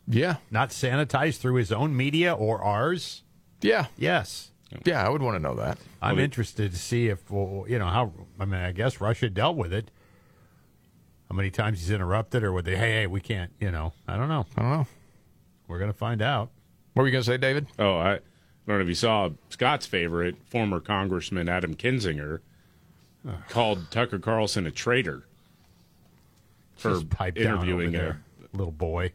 Yeah. 0.08 0.38
Not 0.50 0.72
sanitized 0.72 1.38
through 1.38 1.56
his 1.56 1.72
own 1.72 1.96
media 1.96 2.34
or 2.34 2.64
ours? 2.64 3.22
Yeah. 3.62 3.86
Yes. 3.98 4.50
Yeah, 4.86 5.06
I 5.06 5.10
would 5.10 5.22
want 5.22 5.36
to 5.36 5.40
know 5.40 5.56
that. 5.56 5.78
I'm 6.02 6.18
Well, 6.18 6.26
interested 6.26 6.72
to 6.72 6.78
see 6.78 7.08
if, 7.08 7.30
well, 7.32 7.66
you 7.68 7.80
know, 7.80 7.88
how, 7.88 8.14
I 8.40 8.46
mean, 8.46 8.60
I 8.62 8.72
guess 8.72 9.02
Russia 9.02 9.30
dealt 9.30 9.58
with 9.58 9.74
it. 9.74 9.90
How 11.30 11.36
many 11.36 11.50
times 11.50 11.80
he's 11.80 11.92
interrupted 11.92 12.44
or 12.44 12.52
would 12.54 12.66
they, 12.66 12.76
hey, 12.76 12.92
hey, 12.92 13.08
we 13.08 13.20
can't, 13.22 13.52
you 13.60 13.72
know, 13.72 13.94
I 14.08 14.16
don't 14.18 14.30
know. 14.30 14.46
I 14.58 14.62
don't 14.62 14.72
know. 14.72 14.88
We're 15.68 15.80
going 15.80 15.92
to 15.92 15.98
find 15.98 16.22
out. 16.22 16.50
What 16.94 17.04
were 17.04 17.08
you 17.08 17.12
going 17.12 17.24
to 17.24 17.30
say, 17.30 17.38
David? 17.38 17.68
Oh, 17.78 17.98
I, 17.98 18.14
I 18.14 18.20
don't 18.68 18.78
know 18.78 18.80
if 18.82 18.88
you 18.88 18.96
saw 18.96 19.30
Scott's 19.50 19.86
favorite, 19.86 20.36
former 20.48 20.80
Congressman 20.80 21.48
Adam 21.50 21.76
Kinzinger, 21.76 22.40
called 23.50 23.92
Tucker 23.92 24.18
Carlson 24.20 24.66
a 24.66 24.72
traitor 24.72 25.24
for 26.76 26.92
Just 26.92 27.10
pipe 27.10 27.36
down 27.36 27.58
interviewing 27.58 27.96
over 27.96 28.22
a 28.54 28.58
little 28.58 28.72
boy. 28.72 29.12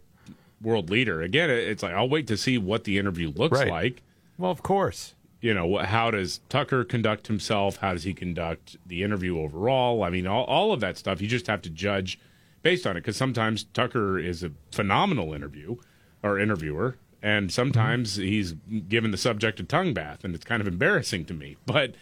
world 0.61 0.91
leader. 0.91 1.23
Again, 1.23 1.51
it's 1.51 1.83
like 1.83 1.95
I'll 1.95 2.09
wait 2.09 2.27
to 2.29 2.37
see 2.37 2.59
what 2.59 2.85
the 2.85 2.99
interview 2.99 3.33
looks 3.35 3.59
Right. 3.59 3.71
like. 3.71 4.03
Well, 4.39 4.51
of 4.51 4.63
course. 4.63 5.15
You 5.45 5.53
know, 5.53 5.77
how 5.77 6.11
does 6.11 6.41
Tucker 6.49 6.85
conduct 6.85 7.27
himself? 7.27 7.77
How 7.77 7.93
does 7.93 8.05
he 8.05 8.15
conduct 8.15 8.79
the 8.87 9.03
interview 9.03 9.39
overall? 9.39 10.03
I 10.03 10.09
mean, 10.09 10.27
all, 10.27 10.45
all 10.45 10.73
of 10.73 10.81
that 10.81 10.97
stuff. 10.97 11.21
You 11.21 11.29
just 11.29 11.49
have 11.49 11.61
to 11.61 11.69
judge 11.69 12.19
based 12.63 12.87
on 12.87 12.97
it 12.97 13.03
because 13.03 13.19
sometimes 13.19 13.65
Tucker 13.65 14.19
is 14.19 14.43
a 14.43 14.53
phenomenal 14.73 15.35
interview 15.35 15.77
or 16.23 16.39
interviewer, 16.39 16.97
and 17.23 17.53
sometimes 17.53 18.17
he's 18.17 18.55
given 18.89 19.11
the 19.11 19.19
subject 19.19 19.61
a 19.61 19.65
tongue 19.65 19.93
bath, 19.93 20.25
and 20.25 20.35
it's 20.35 20.47
kind 20.47 20.63
of 20.63 20.67
embarrassing 20.67 21.27
to 21.27 21.35
me. 21.35 21.59
But 21.67 21.95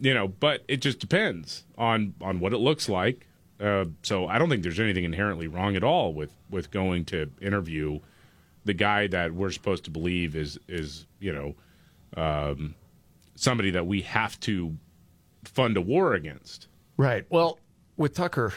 you 0.00 0.12
know, 0.12 0.26
but 0.26 0.64
it 0.66 0.78
just 0.78 0.98
depends 0.98 1.62
on 1.78 2.14
on 2.20 2.40
what 2.40 2.52
it 2.52 2.58
looks 2.58 2.88
like. 2.88 3.28
Uh, 3.60 3.84
so 4.02 4.26
I 4.26 4.36
don't 4.36 4.48
think 4.48 4.64
there's 4.64 4.80
anything 4.80 5.04
inherently 5.04 5.46
wrong 5.46 5.76
at 5.76 5.84
all 5.84 6.12
with 6.12 6.34
with 6.50 6.72
going 6.72 7.04
to 7.04 7.30
interview 7.40 8.00
the 8.64 8.74
guy 8.74 9.06
that 9.06 9.32
we're 9.32 9.52
supposed 9.52 9.84
to 9.84 9.92
believe 9.92 10.34
is 10.34 10.58
is 10.66 11.06
you 11.20 11.32
know 11.32 11.54
um, 12.16 12.74
somebody 13.40 13.70
that 13.70 13.86
we 13.86 14.02
have 14.02 14.38
to 14.40 14.76
fund 15.44 15.78
a 15.78 15.80
war 15.80 16.12
against. 16.12 16.68
Right. 16.98 17.24
Well, 17.30 17.58
with 17.96 18.12
Tucker, 18.12 18.52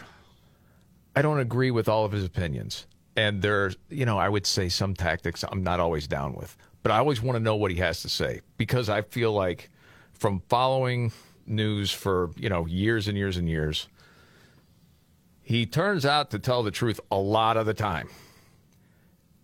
I 1.16 1.22
don't 1.22 1.40
agree 1.40 1.72
with 1.72 1.88
all 1.88 2.04
of 2.04 2.12
his 2.12 2.26
opinions. 2.26 2.86
And 3.16 3.42
there's, 3.42 3.78
you 3.90 4.06
know, 4.06 4.18
I 4.18 4.28
would 4.28 4.46
say 4.46 4.68
some 4.68 4.94
tactics 4.94 5.46
I'm 5.50 5.64
not 5.64 5.80
always 5.80 6.06
down 6.06 6.34
with. 6.34 6.58
But 6.82 6.92
I 6.92 6.98
always 6.98 7.22
want 7.22 7.38
to 7.38 7.40
know 7.40 7.56
what 7.56 7.72
he 7.72 7.78
has 7.78 8.02
to 8.02 8.10
say 8.10 8.42
because 8.58 8.90
I 8.90 9.04
feel 9.04 9.32
like 9.32 9.70
from 10.12 10.42
following 10.50 11.14
news 11.46 11.92
for, 11.92 12.32
you 12.36 12.50
know, 12.50 12.66
years 12.66 13.08
and 13.08 13.18
years 13.18 13.38
and 13.38 13.48
years, 13.48 13.88
he 15.44 15.66
turns 15.66 16.06
out 16.06 16.32
to 16.32 16.40
tell 16.40 16.62
the 16.62 16.72
truth 16.72 17.00
a 17.10 17.18
lot 17.18 17.56
of 17.56 17.66
the 17.66 17.74
time. 17.74 18.10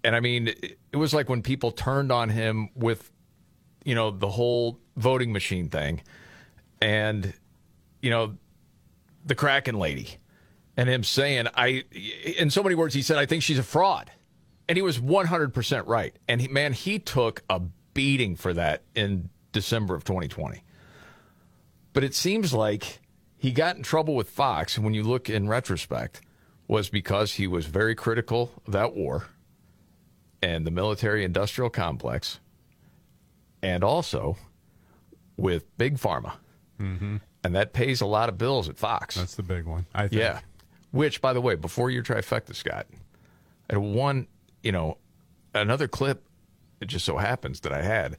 And 0.03 0.17
I 0.17 0.19
mean, 0.19 0.49
it 0.49 0.97
was 0.97 1.13
like 1.13 1.29
when 1.29 1.41
people 1.41 1.71
turned 1.71 2.11
on 2.11 2.27
him 2.27 2.69
with, 2.75 3.09
you 3.85 3.95
know, 3.95 4.11
the 4.11 4.29
whole 4.29 4.77
voting 4.99 5.31
machine 5.31 5.69
thing 5.69 6.01
and, 6.81 7.33
you 8.01 8.09
know, 8.09 8.35
the 9.25 9.35
Kraken 9.35 9.79
lady 9.79 10.17
and 10.77 10.89
him 10.89 11.03
saying, 11.03 11.47
I, 11.55 11.83
in 12.37 12.49
so 12.49 12.63
many 12.63 12.75
words, 12.75 12.93
he 12.93 13.01
said, 13.01 13.17
I 13.17 13.25
think 13.25 13.43
she's 13.43 13.59
a 13.59 13.63
fraud. 13.63 14.11
And 14.67 14.77
he 14.77 14.81
was 14.81 14.99
100% 14.99 15.83
right. 15.87 16.15
And 16.27 16.41
he, 16.41 16.47
man, 16.47 16.73
he 16.73 16.99
took 16.99 17.43
a 17.49 17.59
beating 17.93 18.35
for 18.35 18.53
that 18.53 18.83
in 18.95 19.29
December 19.51 19.95
of 19.95 20.03
2020. 20.03 20.63
But 21.91 22.03
it 22.03 22.13
seems 22.13 22.53
like 22.53 22.99
he 23.37 23.51
got 23.51 23.77
in 23.77 23.83
trouble 23.83 24.15
with 24.15 24.29
Fox, 24.29 24.75
and 24.75 24.85
when 24.85 24.93
you 24.93 25.03
look 25.03 25.29
in 25.29 25.47
retrospect, 25.47 26.21
was 26.67 26.89
because 26.89 27.33
he 27.33 27.47
was 27.47 27.65
very 27.65 27.95
critical 27.95 28.51
of 28.67 28.73
that 28.73 28.95
war 28.95 29.27
and 30.41 30.65
the 30.67 30.71
military 30.71 31.23
industrial 31.23 31.69
complex, 31.69 32.39
and 33.61 33.83
also 33.83 34.37
with 35.39 35.77
Big 35.77 35.97
Pharma. 35.97 36.33
Mm-hmm. 36.79 37.17
And 37.43 37.55
that 37.55 37.73
pays 37.73 38.01
a 38.01 38.05
lot 38.05 38.29
of 38.29 38.37
bills 38.37 38.67
at 38.69 38.77
Fox. 38.77 39.15
That's 39.15 39.35
the 39.35 39.43
big 39.43 39.65
one. 39.65 39.85
I 39.93 40.07
think. 40.07 40.21
Yeah. 40.21 40.39
Which, 40.91 41.21
by 41.21 41.33
the 41.33 41.41
way, 41.41 41.55
before 41.55 41.89
your 41.89 42.03
trifecta, 42.03 42.55
Scott, 42.55 42.87
had 43.69 43.77
one, 43.77 44.27
you 44.63 44.71
know, 44.71 44.97
another 45.53 45.87
clip, 45.87 46.23
it 46.81 46.87
just 46.87 47.05
so 47.05 47.17
happens 47.17 47.59
that 47.61 47.71
I 47.71 47.81
had 47.81 48.17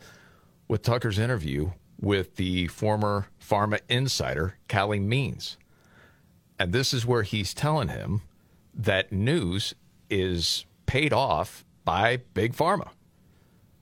with 0.69 0.83
Tucker's 0.83 1.19
interview 1.19 1.73
with 2.01 2.37
the 2.37 2.69
former 2.69 3.27
pharma 3.41 3.81
insider, 3.89 4.57
Calley 4.69 5.01
Means. 5.01 5.59
And 6.59 6.73
this 6.73 6.95
is 6.95 7.05
where 7.05 7.23
he's 7.23 7.53
telling 7.53 7.89
him 7.89 8.23
that 8.75 9.13
news 9.13 9.75
is 10.09 10.65
paid 10.87 11.13
off 11.13 11.65
by 11.85 12.19
Big 12.35 12.55
Pharma 12.55 12.89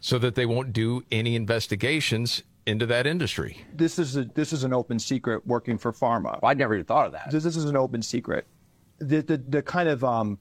so 0.01 0.19
that 0.19 0.35
they 0.35 0.47
won't 0.47 0.73
do 0.73 1.03
any 1.11 1.35
investigations 1.37 2.43
into 2.69 2.87
that 2.87 3.07
industry. 3.07 3.65
This 3.75 3.99
is 3.99 4.17
a, 4.17 4.25
this 4.25 4.53
is 4.53 4.63
an 4.63 4.73
open 4.73 4.99
secret 4.99 5.47
working 5.47 5.79
for 5.79 5.93
pharma. 5.93 6.39
I'd 6.43 6.59
never 6.59 6.75
even 6.75 6.85
thought 6.85 7.07
of 7.07 7.13
that. 7.13 7.31
This, 7.31 7.43
this 7.45 7.57
is 7.57 7.65
an 7.65 7.77
open 7.77 8.03
secret. 8.03 8.47
The 8.99 9.23
the, 9.23 9.39
the 9.39 9.63
kind 9.63 9.89
of 9.89 10.05
um, 10.05 10.39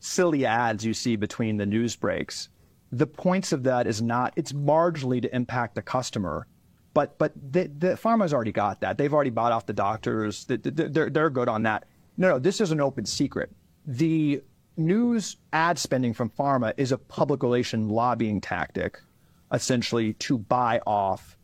silly 0.00 0.44
ads 0.44 0.84
you 0.84 0.94
see 0.94 1.16
between 1.16 1.56
the 1.56 1.66
news 1.66 1.96
breaks. 1.96 2.48
The 2.92 3.06
points 3.06 3.52
of 3.52 3.62
that 3.64 3.86
is 3.86 4.02
not. 4.02 4.34
It's 4.36 4.52
marginally 4.52 5.22
to 5.22 5.34
impact 5.34 5.74
the 5.74 5.82
customer, 5.82 6.46
but 6.92 7.16
but 7.18 7.32
the, 7.52 7.68
the 7.78 7.88
pharma's 7.94 8.34
already 8.34 8.52
got 8.52 8.80
that. 8.82 8.98
They've 8.98 9.12
already 9.12 9.30
bought 9.30 9.52
off 9.52 9.64
the 9.66 9.72
doctors. 9.72 10.44
The- 10.44 10.58
the- 10.58 10.88
They're 10.88 11.08
they're 11.10 11.30
good 11.30 11.48
on 11.48 11.62
that. 11.62 11.86
No, 12.18 12.28
no, 12.28 12.38
this 12.38 12.60
is 12.60 12.70
an 12.70 12.80
open 12.80 13.06
secret. 13.06 13.50
The 13.86 14.42
news 14.76 15.36
ad 15.54 15.78
spending 15.78 16.12
from 16.12 16.28
pharma 16.30 16.74
is 16.76 16.92
a 16.92 16.98
public 16.98 17.42
relation 17.42 17.88
lobbying 17.88 18.40
tactic, 18.42 19.00
essentially 19.52 20.12
to 20.14 20.36
buy 20.38 20.80
off 20.86 21.38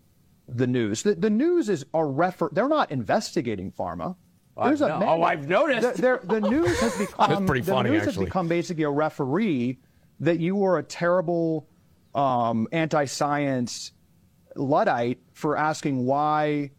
the 0.48 0.66
news. 0.66 1.02
The, 1.02 1.14
the 1.14 1.30
news 1.30 1.68
is 1.68 1.84
a 1.94 2.04
refer. 2.04 2.48
They're 2.52 2.68
not 2.68 2.90
investigating 2.90 3.72
pharma. 3.72 4.16
I've 4.56 4.80
no- 4.80 5.00
oh, 5.04 5.22
I've 5.22 5.48
noticed. 5.48 6.00
The, 6.00 6.20
the- 6.24 6.40
news 6.40 6.80
has 6.80 6.96
become. 6.98 7.30
That's 7.30 7.46
pretty 7.46 7.62
funny, 7.62 7.90
the 7.90 7.96
news 7.96 8.04
has 8.06 8.16
become 8.16 8.48
basically 8.48 8.82
a 8.84 8.90
referee 8.90 9.78
that 10.20 10.40
you 10.40 10.56
were 10.56 10.78
a 10.78 10.82
terrible 10.82 11.68
um, 12.14 12.66
anti-science 12.72 13.92
luddite 14.56 15.20
for 15.32 15.56
asking 15.56 16.04
why, 16.04 16.70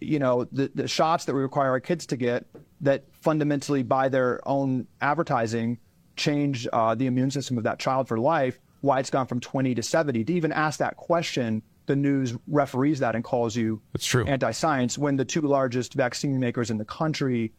you 0.00 0.20
know, 0.20 0.44
the, 0.52 0.70
the 0.74 0.86
shots 0.86 1.24
that 1.24 1.34
we 1.34 1.40
require 1.40 1.70
our 1.70 1.80
kids 1.80 2.06
to 2.06 2.16
get 2.16 2.46
that 2.82 3.04
fundamentally 3.12 3.82
by 3.82 4.08
their 4.08 4.46
own 4.46 4.86
advertising 5.00 5.78
change 6.14 6.68
uh, 6.72 6.94
the 6.94 7.06
immune 7.06 7.30
system 7.30 7.58
of 7.58 7.64
that 7.64 7.80
child 7.80 8.06
for 8.06 8.18
life. 8.18 8.60
Why 8.82 9.00
it's 9.00 9.10
gone 9.10 9.26
from 9.26 9.40
20 9.40 9.74
to 9.74 9.82
70. 9.82 10.22
To 10.24 10.32
even 10.32 10.52
ask 10.52 10.78
that 10.78 10.96
question, 10.96 11.62
the 11.86 11.96
news 11.96 12.34
referees 12.48 12.98
that 13.00 13.14
and 13.14 13.24
calls 13.24 13.56
you 13.56 13.80
It's 13.94 14.04
true. 14.06 14.24
anti-science 14.26 14.98
when 14.98 15.16
the 15.16 15.24
two 15.24 15.40
largest 15.42 15.94
vaccine 15.94 16.38
makers 16.38 16.70
in 16.70 16.78
the 16.78 16.84
country 16.84 17.52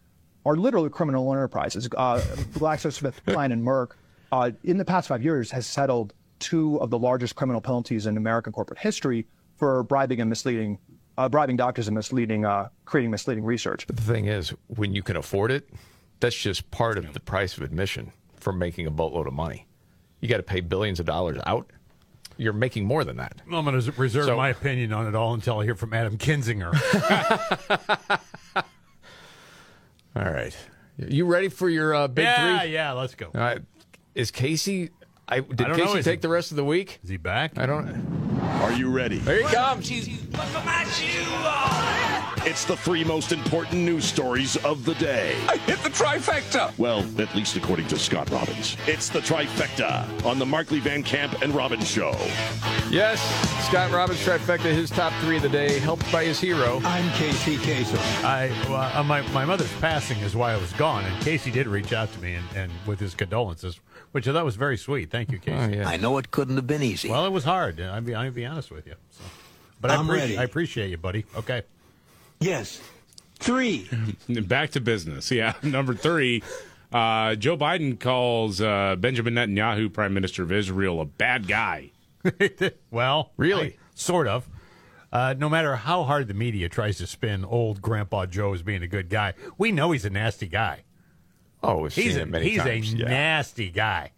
are 0.46 0.56
literally 0.56 0.90
criminal 0.90 1.32
enterprises. 1.34 1.90
Uh, 1.98 2.20
GlaxoSmithKline 2.54 3.52
and 3.52 3.66
Merck, 3.66 3.92
uh, 4.32 4.52
in 4.64 4.78
the 4.78 4.86
past 4.86 5.08
five 5.08 5.24
years, 5.24 5.52
has 5.52 5.66
settled 5.66 6.14
two 6.40 6.78
of 6.82 6.90
the 6.90 7.00
largest 7.00 7.36
criminal 7.36 7.62
penalties 7.62 8.06
in 8.06 8.18
American 8.18 8.54
corporate 8.54 8.80
history 8.80 9.26
for 9.56 9.84
bribing 9.84 10.22
and 10.22 10.30
misleading, 10.30 10.78
uh, 11.18 11.28
bribing 11.28 11.58
doctors 11.58 11.88
and 11.88 11.96
misleading, 11.96 12.46
uh, 12.46 12.70
creating 12.86 13.10
misleading 13.12 13.44
research. 13.44 13.88
But 13.88 13.96
the 13.98 14.04
thing 14.04 14.26
is, 14.26 14.54
when 14.68 14.94
you 14.94 15.02
can 15.02 15.16
afford 15.18 15.52
it, 15.52 15.70
that's 16.20 16.36
just 16.36 16.70
part 16.72 16.98
of 16.98 17.14
the 17.14 17.20
price 17.20 17.58
of 17.58 17.64
admission 17.64 18.12
for 18.36 18.54
making 18.54 18.86
a 18.88 18.92
boatload 18.92 19.28
of 19.28 19.34
money. 19.34 19.68
You 20.22 20.30
got 20.30 20.38
to 20.38 20.44
pay 20.44 20.62
billions 20.62 21.00
of 21.00 21.06
dollars 21.06 21.40
out. 21.46 21.72
You're 22.38 22.54
making 22.54 22.86
more 22.86 23.04
than 23.04 23.18
that. 23.18 23.42
I'm 23.52 23.66
going 23.66 23.80
to 23.82 23.92
reserve 23.94 24.26
So- 24.26 24.38
my 24.38 24.50
opinion 24.50 24.94
on 24.94 25.08
it 25.08 25.16
all 25.16 25.34
until 25.34 25.60
I 25.60 25.64
hear 25.66 25.76
from 25.76 25.94
Adam 25.94 26.18
Kinzinger. 26.18 26.72
All 30.16 30.32
right. 30.32 30.56
You 30.98 31.26
ready 31.26 31.50
for 31.50 31.70
your 31.70 31.94
uh, 31.94 32.08
big 32.08 32.26
yeah, 32.26 32.60
three? 32.62 32.74
yeah, 32.74 32.92
let's 32.94 33.14
go. 33.16 33.28
All 33.28 33.42
right. 33.42 33.62
Is 34.16 34.32
Casey? 34.32 34.90
I 35.28 35.42
did 35.42 35.62
I 35.62 35.68
don't 35.68 35.78
know, 35.78 35.86
Casey 35.86 36.00
is 36.00 36.06
take 36.06 36.20
he- 36.20 36.22
the 36.22 36.30
rest 36.30 36.52
of 36.52 36.58
the 36.58 36.64
week? 36.66 37.00
Is 37.04 37.10
he 37.10 37.18
back? 37.18 37.58
I 37.58 37.66
don't. 37.66 38.40
Are 38.62 38.72
you 38.74 38.90
ready? 38.90 39.18
There 39.20 39.48
he 39.48 39.54
comes. 39.54 39.88
It's 42.48 42.64
the 42.64 42.78
three 42.78 43.04
most 43.04 43.34
important 43.34 43.82
news 43.84 44.06
stories 44.06 44.56
of 44.64 44.86
the 44.86 44.96
day. 44.96 45.36
I 45.50 45.58
hit 45.58 45.80
the 45.80 45.90
trifecta. 45.90 46.76
Well, 46.78 47.06
at 47.20 47.36
least 47.36 47.58
according 47.58 47.88
to 47.88 48.00
Scott 48.00 48.30
Robbins. 48.30 48.78
It's 48.88 49.10
the 49.10 49.20
trifecta 49.20 50.26
on 50.26 50.40
the 50.40 50.46
Markley 50.46 50.80
Van 50.80 51.04
Camp 51.04 51.42
and 51.42 51.54
Robbins 51.54 51.90
show. 51.90 52.12
Yes, 52.90 53.20
Scott 53.68 53.92
Robbins 53.92 54.20
trifecta, 54.26 54.74
his 54.74 54.90
top 54.90 55.12
three 55.20 55.36
of 55.36 55.42
the 55.42 55.50
day, 55.50 55.78
helped 55.80 56.10
by 56.10 56.24
his 56.24 56.40
hero. 56.40 56.80
I'm 56.86 57.12
Casey 57.16 57.58
Kasem. 57.58 58.00
I 58.24 58.48
uh, 58.74 59.04
my 59.04 59.24
my 59.34 59.44
mother's 59.44 59.74
passing 59.82 60.18
is 60.20 60.34
why 60.34 60.54
I 60.54 60.56
was 60.58 60.72
gone, 60.74 61.04
and 61.04 61.22
Casey 61.22 61.52
did 61.52 61.68
reach 61.68 61.92
out 61.92 62.14
to 62.14 62.20
me 62.22 62.36
and, 62.36 62.46
and 62.56 62.72
with 62.86 63.02
his 63.02 63.14
condolences, 63.14 63.82
which 64.14 64.26
I 64.26 64.32
thought 64.32 64.46
was 64.46 64.56
very 64.56 64.78
sweet. 64.78 65.12
Thank 65.12 65.34
you, 65.34 65.40
Casey. 65.40 65.76
Oh, 65.76 65.80
yeah. 65.82 65.90
I 65.90 65.98
know 65.98 66.18
it 66.18 66.32
couldn't 66.32 66.56
have 66.56 66.66
been 66.66 66.82
easy. 66.82 67.10
Well, 67.10 67.26
it 67.26 67.32
was 67.34 67.44
hard. 67.44 67.82
I'll 67.82 68.00
be 68.00 68.16
I'll 68.16 68.32
be 68.32 68.46
honest 68.46 68.72
with 68.72 68.88
you. 68.88 68.96
So. 69.10 69.24
But 69.82 69.92
I, 69.92 69.96
I'm 69.96 70.10
ready. 70.10 70.38
I 70.38 70.44
appreciate 70.44 70.90
you, 70.92 70.98
buddy. 70.98 71.26
Okay. 71.36 71.64
Yes. 72.40 72.80
Three. 73.40 73.90
Back 74.30 74.72
to 74.72 74.82
business. 74.82 75.32
Yeah. 75.32 75.54
Number 75.64 75.94
three. 75.94 76.44
Uh, 76.92 77.36
Joe 77.36 77.58
Biden 77.58 78.00
calls 78.00 78.62
uh, 78.62 78.96
Benjamin 78.98 79.36
Netanyahu, 79.36 79.92
Prime 79.92 80.14
Minister 80.14 80.44
of 80.44 80.52
Israel, 80.52 81.02
a 81.02 81.06
bad 81.06 81.48
guy. 81.48 81.92
well, 82.92 83.32
Really? 83.38 83.68
I- 83.68 83.76
sort 83.96 84.28
of. 84.28 84.48
Uh, 85.12 85.34
no 85.38 85.48
matter 85.50 85.76
how 85.78 86.04
hard 86.04 86.28
the 86.28 86.34
media 86.34 86.68
tries 86.70 86.98
to 86.98 87.08
spin 87.08 87.46
old 87.46 87.82
Grandpa 87.82 88.26
Joe 88.26 88.54
as 88.54 88.62
being 88.62 88.84
a 88.84 88.88
good 88.88 89.10
guy, 89.10 89.34
we 89.58 89.72
know 89.72 89.92
he's 89.92 90.04
a 90.06 90.10
nasty 90.10 90.48
guy. 90.48 90.84
Oh, 91.64 91.78
we've 91.84 91.94
he's 91.94 92.12
seen 92.14 92.20
a, 92.20 92.24
it 92.24 92.30
many 92.30 92.50
he's 92.50 92.58
times. 92.62 92.94
a 92.94 92.98
yeah. 92.98 93.06
nasty 93.08 93.70
guy. 93.70 94.12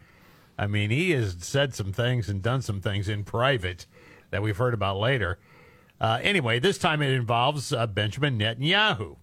I 0.57 0.67
mean, 0.67 0.89
he 0.89 1.11
has 1.11 1.37
said 1.39 1.73
some 1.75 1.93
things 1.93 2.27
and 2.27 2.41
done 2.41 2.61
some 2.61 2.81
things 2.81 3.07
in 3.07 3.23
private 3.23 3.85
that 4.31 4.41
we've 4.41 4.57
heard 4.57 4.73
about 4.73 4.97
later. 4.97 5.37
Uh, 5.99 6.19
anyway, 6.21 6.59
this 6.59 6.77
time 6.77 7.01
it 7.01 7.11
involves 7.11 7.73
uh, 7.73 7.85
Benjamin 7.87 8.39
Netanyahu. 8.39 9.17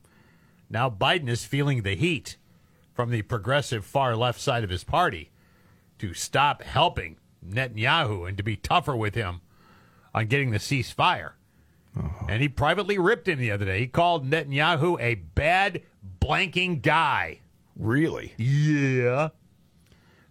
Now 0.68 0.90
Biden 0.90 1.28
is 1.28 1.44
feeling 1.44 1.82
the 1.82 1.96
heat 1.96 2.36
from 2.92 3.10
the 3.10 3.22
progressive 3.22 3.84
far 3.84 4.16
left 4.16 4.40
side 4.40 4.64
of 4.64 4.70
his 4.70 4.84
party 4.84 5.30
to 5.98 6.12
stop 6.14 6.62
helping 6.62 7.16
Netanyahu 7.46 8.28
and 8.28 8.36
to 8.36 8.42
be 8.42 8.56
tougher 8.56 8.96
with 8.96 9.14
him 9.14 9.40
on 10.14 10.26
getting 10.26 10.50
the 10.50 10.58
ceasefire. 10.58 11.32
And 12.28 12.42
he 12.42 12.48
privately 12.48 12.98
ripped 12.98 13.28
him 13.28 13.38
the 13.38 13.50
other 13.50 13.64
day. 13.64 13.80
He 13.80 13.86
called 13.86 14.28
Netanyahu 14.28 15.00
a 15.00 15.14
bad 15.14 15.82
blanking 16.20 16.82
guy. 16.82 17.40
Really? 17.74 18.34
Yeah. 18.36 19.30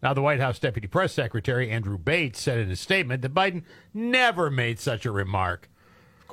Now, 0.03 0.13
the 0.13 0.21
White 0.21 0.39
House 0.39 0.59
Deputy 0.59 0.87
Press 0.87 1.13
Secretary 1.13 1.71
Andrew 1.71 1.97
Bates 1.97 2.39
said 2.39 2.59
in 2.59 2.69
a 2.69 2.75
statement 2.75 3.23
that 3.23 3.33
Biden 3.33 3.63
never 3.93 4.51
made 4.51 4.79
such 4.79 5.05
a 5.05 5.11
remark. 5.11 5.69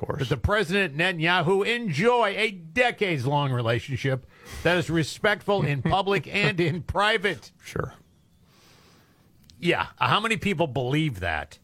Course. 0.05 0.19
That 0.19 0.29
the 0.29 0.37
President 0.37 0.97
Netanyahu 0.97 1.65
enjoy 1.65 2.35
a 2.37 2.51
decades 2.51 3.25
long 3.25 3.51
relationship 3.51 4.25
that 4.63 4.77
is 4.77 4.89
respectful 4.89 5.63
in 5.63 5.81
public 5.83 6.27
and 6.27 6.59
in 6.59 6.81
private. 6.81 7.51
Sure. 7.63 7.93
Yeah. 9.59 9.87
How 9.97 10.19
many 10.19 10.37
people 10.37 10.67
believe 10.67 11.21
that? 11.21 11.59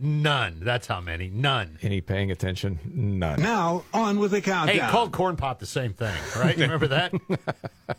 None. 0.00 0.60
That's 0.60 0.86
how 0.86 1.00
many. 1.00 1.28
None. 1.28 1.78
Any 1.82 2.00
paying 2.00 2.30
attention? 2.30 2.78
None. 2.84 3.42
Now, 3.42 3.84
on 3.92 4.18
with 4.18 4.30
the 4.30 4.40
countdown. 4.40 4.76
Hey, 4.76 4.90
called 4.92 5.12
corn 5.12 5.36
pop 5.36 5.58
the 5.58 5.66
same 5.66 5.92
thing, 5.92 6.14
right? 6.36 6.56
You 6.56 6.64
remember 6.64 6.88
that? 6.88 7.12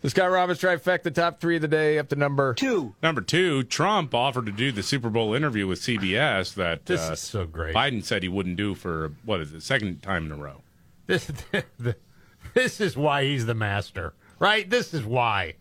The 0.00 0.08
Scott 0.08 0.30
Robbins 0.30 0.58
trifecta, 0.58 1.12
top 1.12 1.40
three 1.40 1.56
of 1.56 1.62
the 1.62 1.68
day, 1.68 1.98
up 1.98 2.08
to 2.08 2.16
number 2.16 2.54
two. 2.54 2.94
Number 3.02 3.20
two, 3.20 3.64
Trump 3.64 4.14
offered 4.14 4.46
to 4.46 4.52
do 4.52 4.72
the 4.72 4.82
Super 4.82 5.10
Bowl 5.10 5.34
interview 5.34 5.66
with 5.66 5.78
CBS 5.78 6.54
that 6.54 6.86
This 6.86 7.06
uh, 7.06 7.12
is 7.12 7.20
so 7.20 7.44
great. 7.44 7.74
Biden 7.74 8.02
said 8.02 8.22
he 8.22 8.28
wouldn't 8.30 8.56
do 8.56 8.74
for, 8.74 9.12
what 9.26 9.40
is 9.42 9.52
it, 9.52 9.62
second 9.62 10.02
time 10.02 10.24
in 10.24 10.32
a 10.32 10.36
row. 10.36 10.62
This, 11.06 11.30
this 12.54 12.80
is 12.80 12.96
why 12.96 13.24
he's 13.24 13.44
the 13.44 13.54
master, 13.54 14.14
right? 14.38 14.68
This 14.70 14.94
is 14.94 15.04
why. 15.04 15.56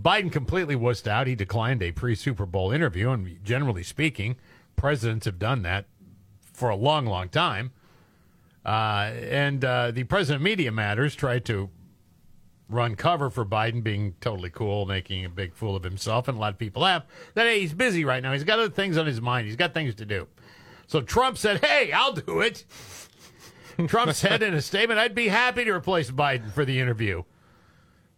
Biden 0.00 0.32
completely 0.32 0.74
wussed 0.74 1.06
out. 1.06 1.26
He 1.26 1.34
declined 1.34 1.82
a 1.82 1.92
pre 1.92 2.14
Super 2.14 2.46
Bowl 2.46 2.72
interview, 2.72 3.10
and 3.10 3.44
generally 3.44 3.82
speaking, 3.82 4.36
presidents 4.76 5.26
have 5.26 5.38
done 5.38 5.62
that 5.62 5.86
for 6.52 6.68
a 6.68 6.76
long, 6.76 7.06
long 7.06 7.28
time. 7.28 7.72
Uh, 8.64 9.12
and 9.30 9.64
uh, 9.64 9.90
the 9.90 10.04
president 10.04 10.36
of 10.36 10.42
Media 10.42 10.72
Matters 10.72 11.14
tried 11.14 11.44
to 11.44 11.70
run 12.68 12.96
cover 12.96 13.30
for 13.30 13.44
Biden 13.44 13.82
being 13.82 14.14
totally 14.20 14.50
cool, 14.50 14.86
making 14.86 15.24
a 15.24 15.28
big 15.28 15.54
fool 15.54 15.76
of 15.76 15.84
himself, 15.84 16.26
and 16.28 16.36
a 16.36 16.40
lot 16.40 16.52
of 16.52 16.58
people 16.58 16.84
have. 16.84 17.04
That 17.34 17.46
hey, 17.46 17.60
he's 17.60 17.74
busy 17.74 18.04
right 18.04 18.22
now. 18.22 18.32
He's 18.32 18.44
got 18.44 18.58
other 18.58 18.70
things 18.70 18.96
on 18.96 19.06
his 19.06 19.20
mind. 19.20 19.46
He's 19.46 19.56
got 19.56 19.72
things 19.72 19.94
to 19.96 20.04
do. 20.04 20.26
So 20.86 21.00
Trump 21.00 21.38
said, 21.38 21.64
"Hey, 21.64 21.92
I'll 21.92 22.12
do 22.12 22.40
it." 22.40 22.64
Trump 23.86 24.12
said 24.14 24.42
in 24.42 24.54
a 24.54 24.62
statement, 24.62 24.98
"I'd 24.98 25.14
be 25.14 25.28
happy 25.28 25.64
to 25.64 25.72
replace 25.72 26.10
Biden 26.10 26.52
for 26.52 26.64
the 26.64 26.80
interview." 26.80 27.22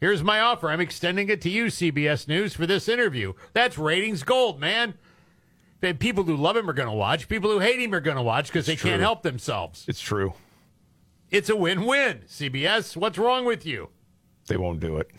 Here's 0.01 0.23
my 0.23 0.41
offer. 0.41 0.71
I'm 0.71 0.81
extending 0.81 1.29
it 1.29 1.41
to 1.43 1.51
you, 1.51 1.67
CBS 1.67 2.29
News, 2.29 2.55
for 2.55 2.67
this 2.67 2.89
interview. 2.89 3.33
That's 3.53 3.77
ratings 3.77 4.23
gold, 4.23 4.61
man. 4.61 4.95
The 5.81 5.95
People 5.95 6.25
who 6.25 6.37
love 6.37 6.57
him 6.57 6.69
are 6.69 6.73
going 6.73 6.89
to 6.89 6.95
watch. 6.95 7.29
People 7.29 7.51
who 7.51 7.61
hate 7.61 7.79
him 7.81 7.95
are 7.95 8.01
going 8.01 8.17
to 8.17 8.23
watch 8.23 8.49
because 8.49 8.67
they 8.67 8.77
true. 8.77 8.91
can't 8.91 9.01
help 9.03 9.23
themselves. 9.23 9.85
It's 9.89 10.01
true. 10.01 10.35
It's 11.31 11.49
a 11.49 11.57
win-win. 11.57 12.23
CBS, 12.27 12.97
what's 12.97 13.19
wrong 13.19 13.45
with 13.45 13.65
you? 13.67 13.91
They 14.47 14.57
won't 14.57 14.81
do 14.81 14.97
it. 14.97 15.11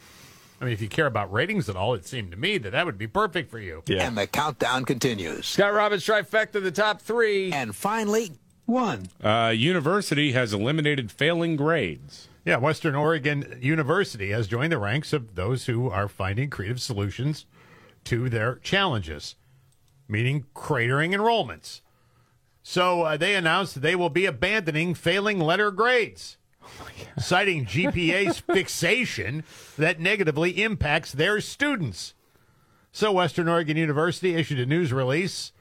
I 0.59 0.65
mean, 0.65 0.73
if 0.73 0.81
you 0.81 0.89
care 0.89 1.05
about 1.05 1.31
ratings 1.31 1.69
at 1.69 1.75
all, 1.77 1.93
it 1.93 2.05
seemed 2.05 2.31
to 2.31 2.37
me 2.37 2.57
that 2.57 2.71
that 2.71 2.85
would 2.85 2.97
be 2.97 3.07
perfect 3.07 3.49
for 3.49 3.59
you. 3.59 3.83
Yeah. 3.87 4.05
And 4.05 4.17
the 4.17 4.27
countdown 4.27 4.83
continues. 4.83 5.45
Scott 5.45 5.73
Robbins 5.73 6.05
trifecta, 6.05 6.61
the 6.61 6.71
top 6.71 7.01
three. 7.01 7.53
And 7.53 7.73
finally, 7.73 8.31
one. 8.65 9.07
Uh, 9.23 9.53
university 9.55 10.33
has 10.33 10.51
eliminated 10.51 11.11
failing 11.11 11.55
grades. 11.55 12.27
Yeah, 12.43 12.57
Western 12.57 12.95
Oregon 12.95 13.57
University 13.61 14.31
has 14.31 14.47
joined 14.47 14.71
the 14.71 14.77
ranks 14.77 15.13
of 15.13 15.35
those 15.35 15.67
who 15.67 15.89
are 15.89 16.07
finding 16.07 16.49
creative 16.49 16.81
solutions 16.81 17.45
to 18.05 18.29
their 18.29 18.55
challenges, 18.55 19.35
meaning 20.09 20.47
cratering 20.53 21.13
enrollments. 21.13 21.81
So 22.63 23.03
uh, 23.03 23.17
they 23.17 23.35
announced 23.35 23.75
that 23.75 23.79
they 23.81 23.95
will 23.95 24.09
be 24.09 24.25
abandoning 24.25 24.93
failing 24.93 25.39
letter 25.39 25.71
grades, 25.71 26.37
citing 27.17 27.65
GPA's 27.65 28.39
fixation 28.53 29.43
that 29.77 29.99
negatively 29.99 30.61
impacts 30.61 31.13
their 31.13 31.39
students. 31.39 32.15
So 32.91 33.11
Western 33.11 33.47
Oregon 33.47 33.77
University 33.77 34.35
issued 34.35 34.59
a 34.59 34.65
news 34.65 34.91
release. 34.91 35.51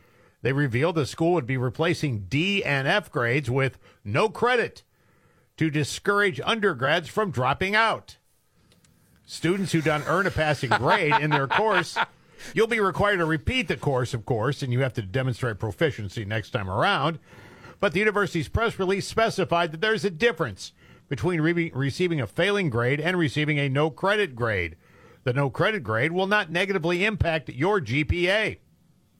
They 0.43 0.53
revealed 0.53 0.95
the 0.97 1.07
school 1.07 1.33
would 1.35 1.47
be 1.47 1.57
replacing 1.57 2.27
D 2.29 2.65
and 2.65 2.89
F 2.89 3.11
grades 3.11 3.51
with 3.51 3.79
no 4.05 4.29
credit 4.29 4.83
to 5.57 5.70
discourage 5.70 6.41
undergrads 6.45 7.09
from 7.09 7.31
dropping 7.31 7.75
out. 7.75 8.16
Students 9.27 9.73
who 9.73 9.83
don't 9.83 10.07
earn 10.07 10.27
a 10.27 10.31
passing 10.31 10.70
grade 10.70 11.15
in 11.20 11.31
their 11.31 11.47
course, 11.49 11.99
you'll 12.55 12.66
be 12.66 12.81
required 12.81 13.19
to 13.19 13.24
repeat 13.24 13.69
the 13.69 13.77
course, 13.77 14.15
of 14.15 14.24
course, 14.27 14.62
and 14.62 14.73
you 14.73 14.81
have 14.81 14.94
to 14.94 15.02
demonstrate 15.02 15.59
proficiency 15.59 16.24
next 16.24 16.51
time 16.51 16.70
around. 16.70 17.19
But 17.81 17.93
the 17.93 18.01
university's 18.01 18.48
press 18.48 18.78
release 18.78 19.06
specified 19.06 19.73
that 19.73 19.81
there's 19.81 20.05
a 20.05 20.10
difference 20.10 20.73
between 21.09 21.40
re- 21.40 21.73
receiving 21.74 22.20
a 22.20 22.27
failing 22.27 22.70
grade 22.70 23.01
and 23.01 23.16
receiving 23.16 23.59
a 23.59 23.69
no 23.69 23.90
credit 23.90 24.35
grade. 24.35 24.77
The 25.24 25.32
no 25.32 25.51
credit 25.51 25.82
grade 25.82 26.12
will 26.12 26.27
not 26.27 26.51
negatively 26.51 27.05
impact 27.05 27.48
your 27.48 27.81
GPA. 27.81 28.59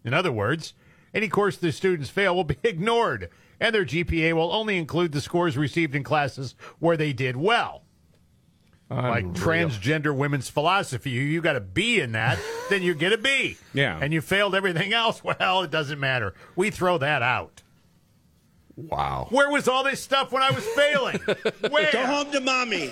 In 0.05 0.15
other 0.15 0.32
words, 0.32 0.74
any 1.15 1.28
course 1.28 1.57
the 1.57 1.73
students 1.73 2.11
fail 2.11 2.35
will 2.35 2.45
be 2.45 2.59
ignored, 2.62 3.31
and 3.61 3.74
their 3.74 3.85
GPA 3.85 4.32
will 4.35 4.53
only 4.53 4.77
include 4.77 5.12
the 5.12 5.20
scores 5.20 5.57
received 5.57 5.95
in 5.95 6.05
classes 6.05 6.55
where 6.78 6.97
they 6.97 7.12
did 7.12 7.36
well. 7.36 7.82
Like 8.90 9.27
transgender 9.35 10.16
women's 10.16 10.48
philosophy, 10.48 11.10
you, 11.10 11.20
you 11.20 11.43
got 11.43 11.56
a 11.56 11.60
B 11.60 12.01
in 12.01 12.12
that, 12.12 12.39
then 12.70 12.82
you 12.82 12.94
get 12.94 13.12
a 13.12 13.19
B. 13.19 13.59
Yeah. 13.74 13.98
And 14.01 14.15
you 14.15 14.20
failed 14.23 14.55
everything 14.55 14.93
else, 14.94 15.23
well, 15.40 15.62
it 15.62 15.70
doesn't 15.70 16.01
matter. 16.01 16.35
We 16.56 16.70
throw 16.70 16.98
that 16.98 17.23
out. 17.23 17.62
Wow. 18.77 19.27
Where 19.31 19.51
was 19.51 19.66
all 19.66 19.82
this 19.82 20.01
stuff 20.01 20.31
when 20.31 20.40
I 20.40 20.52
was 20.52 20.65
failing? 20.69 21.19
Where? 21.70 21.93
Go 21.93 22.06
home 22.06 22.31
to 22.31 22.40
mommy. 22.40 22.90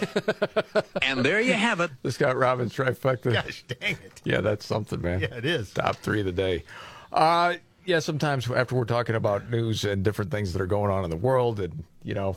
And 1.00 1.24
there 1.24 1.40
you 1.40 1.52
have 1.52 1.78
it. 1.78 1.92
This 2.02 2.16
Scott 2.16 2.36
Robbins 2.36 2.74
trifecta. 2.74 3.32
Gosh 3.32 3.64
dang 3.68 3.92
it. 3.92 4.20
Yeah, 4.24 4.40
that's 4.40 4.66
something, 4.66 5.00
man. 5.00 5.20
Yeah, 5.20 5.36
it 5.36 5.44
is. 5.44 5.72
Top 5.72 5.94
three 5.96 6.18
of 6.20 6.26
the 6.26 6.32
day. 6.32 6.64
Uh, 7.12 7.54
yeah, 7.84 8.00
sometimes 8.00 8.50
after 8.50 8.74
we're 8.74 8.84
talking 8.84 9.14
about 9.14 9.48
news 9.48 9.84
and 9.84 10.02
different 10.02 10.32
things 10.32 10.52
that 10.52 10.60
are 10.60 10.66
going 10.66 10.90
on 10.90 11.04
in 11.04 11.10
the 11.10 11.16
world 11.16 11.60
and, 11.60 11.84
you 12.02 12.14
know, 12.14 12.36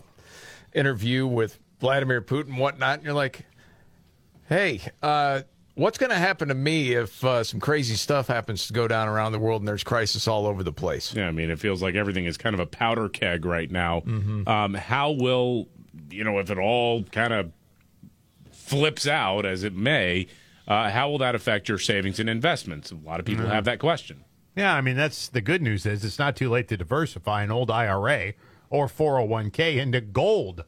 interview 0.74 1.26
with 1.26 1.58
Vladimir 1.80 2.22
Putin 2.22 2.50
and 2.50 2.60
whatnot, 2.60 2.98
and 2.98 3.04
you're 3.04 3.16
like, 3.16 3.46
hey, 4.50 4.82
uh, 5.02 5.42
what's 5.76 5.98
going 5.98 6.10
to 6.10 6.18
happen 6.18 6.48
to 6.50 6.54
me 6.54 6.94
if 6.94 7.24
uh, 7.24 7.44
some 7.44 7.60
crazy 7.60 7.96
stuff 7.96 8.28
happens 8.28 8.68
to 8.68 8.74
go 8.74 8.88
down 8.88 9.08
around 9.08 9.32
the 9.32 9.40
world 9.40 9.62
and 9.62 9.68
there's 9.68 9.84
crisis 9.84 10.28
all 10.28 10.46
over 10.48 10.64
the 10.64 10.74
place? 10.74 11.14
Yeah, 11.16 11.28
I 11.28 11.32
mean, 11.32 11.50
it 11.50 11.60
feels 11.60 11.82
like 11.82 11.96
everything 11.96 12.26
is 12.26 12.36
kind 12.38 12.54
of 12.54 12.60
a 12.60 12.66
powder 12.66 13.08
keg 13.08 13.46
right 13.46 13.70
now. 13.72 14.02
Mhm. 14.02 14.48
Um, 14.48 14.74
how 14.74 15.12
will, 15.12 15.68
you 16.10 16.24
know, 16.24 16.40
if 16.40 16.50
it 16.50 16.58
all 16.58 17.04
kind 17.04 17.32
of 17.34 17.52
flips 18.52 19.08
out 19.08 19.46
as 19.46 19.64
it 19.64 19.74
may, 19.76 20.28
uh, 20.68 20.90
how 20.90 21.10
will 21.10 21.18
that 21.20 21.36
affect 21.36 21.70
your 21.70 21.78
savings 21.80 22.20
and 22.20 22.30
investments? 22.30 22.92
A 22.92 22.96
lot 22.96 23.20
of 23.20 23.26
people 23.26 23.46
Mhm. 23.46 23.52
have 23.52 23.66
that 23.66 23.80
question. 23.80 24.24
Yeah, 24.56 24.74
I 24.76 24.82
mean 24.82 24.98
that's 24.98 25.30
the 25.30 25.42
good 25.42 25.62
news 25.62 25.86
is 25.86 26.04
it's 26.04 26.20
not 26.20 26.36
too 26.36 26.50
late 26.50 26.68
to 26.68 26.78
diversify 26.78 27.44
an 27.44 27.52
old 27.52 27.72
IRA 27.72 28.34
or 28.70 28.88
401k 28.88 29.78
into 29.78 30.02
gold 30.02 30.66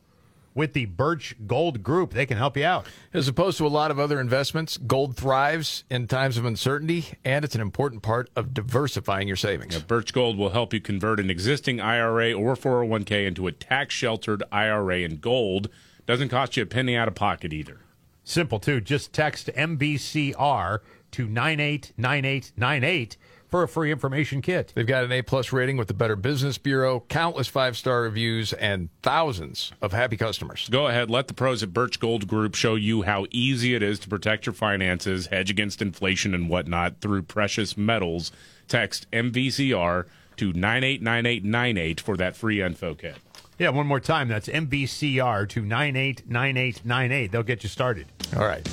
with 0.54 0.74
the 0.74 0.86
Birch 0.86 1.36
Gold 1.48 1.84
Group. 1.84 2.14
They 2.14 2.26
can 2.26 2.38
help 2.38 2.58
you 2.58 2.66
out. 2.66 2.86
As 3.14 3.28
opposed 3.28 3.58
to 3.58 3.68
a 3.68 3.70
lot 3.70 3.92
of 3.92 4.00
other 4.00 4.20
investments, 4.20 4.78
gold 4.78 5.16
thrives 5.16 5.84
in 5.90 6.08
times 6.08 6.38
of 6.38 6.46
uncertainty, 6.46 7.06
and 7.24 7.46
it's 7.46 7.56
an 7.56 7.62
important 7.62 8.02
part 8.02 8.30
of 8.36 8.54
diversifying 8.54 9.28
your 9.28 9.38
savings. 9.38 9.82
Birch 9.84 10.14
Gold 10.14 10.38
will 10.38 10.52
help 10.52 10.74
you 10.74 10.80
convert 10.80 11.20
an 11.20 11.30
existing 11.30 11.80
IRA 11.80 12.34
or 12.34 12.56
401k 12.56 13.28
into 13.28 13.48
a 13.48 13.52
tax 13.52 13.94
sheltered 13.94 14.44
IRA 14.52 15.00
in 15.00 15.18
gold. 15.18 15.70
Doesn't 16.06 16.30
cost 16.30 16.58
you 16.58 16.64
a 16.64 16.66
penny 16.66 16.96
out 16.96 17.08
of 17.08 17.16
pocket 17.16 17.54
either. 17.54 17.82
Simple 18.24 18.60
too. 18.60 18.82
Just 18.82 19.14
text 19.14 19.48
MVCR 19.56 20.80
to 21.12 21.28
989898 21.28 23.18
for 23.52 23.64
a 23.64 23.68
free 23.68 23.92
information 23.92 24.42
kit. 24.42 24.72
They've 24.74 24.88
got 24.88 25.04
an 25.04 25.12
A 25.12 25.22
plus 25.22 25.52
rating 25.52 25.76
with 25.76 25.90
the 25.90 25.94
Better 25.94 26.16
Business 26.16 26.58
Bureau, 26.58 27.04
countless 27.10 27.50
five 27.50 27.78
star 27.78 28.02
reviews, 28.02 28.54
and 28.54 28.90
thousands 29.04 29.74
of 29.82 29.92
happy 29.92 30.18
customers. 30.18 30.68
Go 30.72 30.88
ahead, 30.88 31.12
let 31.12 31.28
the 31.28 31.34
pros 31.34 31.62
at 31.62 31.74
Birch 31.74 32.00
Gold 32.00 32.28
Group 32.28 32.56
show 32.56 32.76
you 32.76 33.02
how 33.04 33.28
easy 33.30 33.76
it 33.76 33.84
is 33.84 34.00
to 34.00 34.10
protect 34.10 34.46
your 34.46 34.54
finances, 34.54 35.28
hedge 35.28 35.52
against 35.52 35.82
inflation 35.82 36.34
and 36.34 36.50
whatnot 36.50 37.02
through 37.02 37.24
precious 37.24 37.76
metals. 37.76 38.32
Text 38.70 39.06
MVCR 39.12 40.06
to 40.38 40.54
989898 40.54 42.00
for 42.00 42.16
that 42.16 42.38
free 42.38 42.62
info 42.62 42.96
kit. 42.96 43.18
Yeah, 43.60 43.70
one 43.70 43.86
more 43.86 44.00
time. 44.00 44.30
That's 44.30 44.48
MVCR 44.48 45.48
to 45.50 45.62
989898. 45.62 47.32
They'll 47.32 47.44
get 47.44 47.64
you 47.64 47.70
started. 47.70 48.08
All 48.36 48.46
right. 48.46 48.68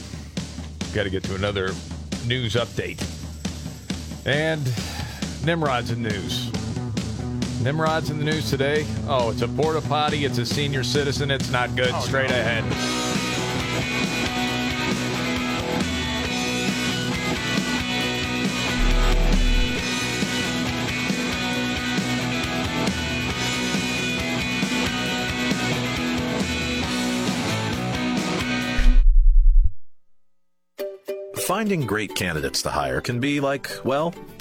Got 0.94 1.02
to 1.02 1.10
get 1.10 1.24
to 1.24 1.34
another 1.34 1.74
news 2.26 2.54
update. 2.54 3.17
And 4.24 4.62
Nimrod's 5.44 5.90
in 5.90 6.02
the 6.02 6.10
news. 6.10 6.50
Nimrod's 7.62 8.10
in 8.10 8.18
the 8.18 8.24
news 8.24 8.50
today. 8.50 8.86
Oh, 9.08 9.30
it's 9.30 9.42
a 9.42 9.48
porta 9.48 9.80
potty. 9.82 10.24
It's 10.24 10.38
a 10.38 10.46
senior 10.46 10.84
citizen. 10.84 11.30
It's 11.30 11.50
not 11.50 11.74
good. 11.76 11.90
Oh, 11.92 12.00
Straight 12.00 12.30
ahead. 12.30 12.64
Finding 31.58 31.86
great 31.86 32.14
candidates 32.14 32.62
to 32.62 32.70
hire 32.70 33.00
can 33.00 33.18
be 33.18 33.40
like, 33.40 33.68
well, 33.84 34.14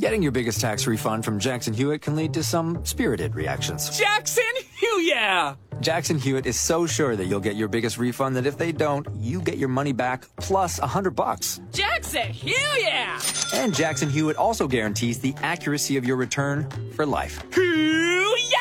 Getting 0.00 0.22
your 0.22 0.32
biggest 0.32 0.62
tax 0.62 0.86
refund 0.86 1.26
from 1.26 1.38
Jackson 1.38 1.74
Hewitt 1.74 2.00
can 2.00 2.16
lead 2.16 2.32
to 2.32 2.42
some 2.42 2.82
spirited 2.86 3.34
reactions. 3.34 3.98
Jackson 3.98 4.42
Hugh, 4.78 5.00
yeah! 5.00 5.56
Jackson 5.82 6.18
Hewitt 6.18 6.46
is 6.46 6.58
so 6.58 6.86
sure 6.86 7.16
that 7.16 7.26
you'll 7.26 7.38
get 7.38 7.54
your 7.54 7.68
biggest 7.68 7.98
refund 7.98 8.34
that 8.36 8.46
if 8.46 8.56
they 8.56 8.72
don't, 8.72 9.06
you 9.14 9.42
get 9.42 9.58
your 9.58 9.68
money 9.68 9.92
back 9.92 10.24
plus 10.38 10.78
a 10.78 10.86
hundred 10.86 11.10
bucks. 11.10 11.60
Jackson 11.74 12.30
Hugh, 12.30 12.56
yeah! 12.78 13.20
And 13.52 13.74
Jackson 13.74 14.08
Hewitt 14.08 14.38
also 14.38 14.66
guarantees 14.66 15.18
the 15.18 15.34
accuracy 15.42 15.98
of 15.98 16.06
your 16.06 16.16
return 16.16 16.66
for 16.94 17.04
life. 17.04 17.44
Yeah! 17.58 18.54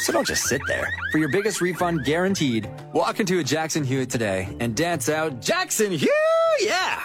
So 0.00 0.12
don't 0.12 0.26
just 0.26 0.46
sit 0.46 0.62
there. 0.66 0.92
For 1.12 1.18
your 1.18 1.28
biggest 1.28 1.60
refund 1.60 2.04
guaranteed, 2.04 2.68
walk 2.92 3.20
into 3.20 3.38
a 3.38 3.44
Jackson 3.44 3.84
Hewitt 3.84 4.10
today 4.10 4.48
and 4.58 4.74
dance 4.74 5.08
out 5.08 5.40
Jackson 5.40 5.92
Hugh, 5.92 6.10
yeah! 6.58 7.04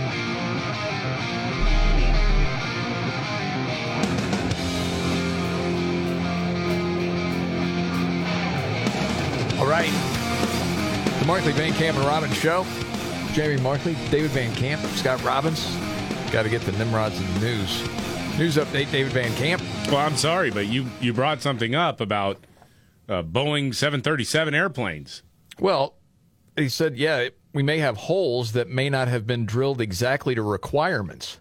Right. 9.71 9.89
The 11.19 11.25
Markley 11.25 11.53
Van 11.53 11.71
Camp 11.71 11.97
and 11.97 12.05
Robbins 12.05 12.35
Show. 12.35 12.65
Jamie 13.31 13.61
Markley, 13.61 13.95
David 14.09 14.31
Van 14.31 14.53
Camp, 14.55 14.81
Scott 14.97 15.23
Robbins. 15.23 15.65
Got 16.29 16.43
to 16.43 16.49
get 16.49 16.61
the 16.63 16.73
Nimrods 16.73 17.17
in 17.17 17.33
the 17.35 17.39
news. 17.39 17.81
News 18.37 18.57
update, 18.57 18.91
David 18.91 19.13
Van 19.13 19.33
Camp. 19.35 19.61
Well, 19.87 20.05
I'm 20.05 20.17
sorry, 20.17 20.51
but 20.51 20.67
you 20.67 20.87
you 20.99 21.13
brought 21.13 21.41
something 21.41 21.73
up 21.73 22.01
about 22.01 22.45
uh, 23.07 23.23
Boeing 23.23 23.73
737 23.73 24.53
airplanes. 24.53 25.23
Well, 25.57 25.95
he 26.57 26.67
said, 26.67 26.97
yeah, 26.97 27.29
we 27.53 27.63
may 27.63 27.77
have 27.77 27.95
holes 27.95 28.51
that 28.51 28.67
may 28.67 28.89
not 28.89 29.07
have 29.07 29.25
been 29.25 29.45
drilled 29.45 29.79
exactly 29.79 30.35
to 30.35 30.41
requirements, 30.41 31.39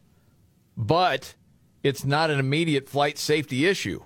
but 0.77 1.35
it's 1.83 2.05
not 2.05 2.31
an 2.31 2.39
immediate 2.39 2.89
flight 2.89 3.19
safety 3.19 3.67
issue. 3.67 4.05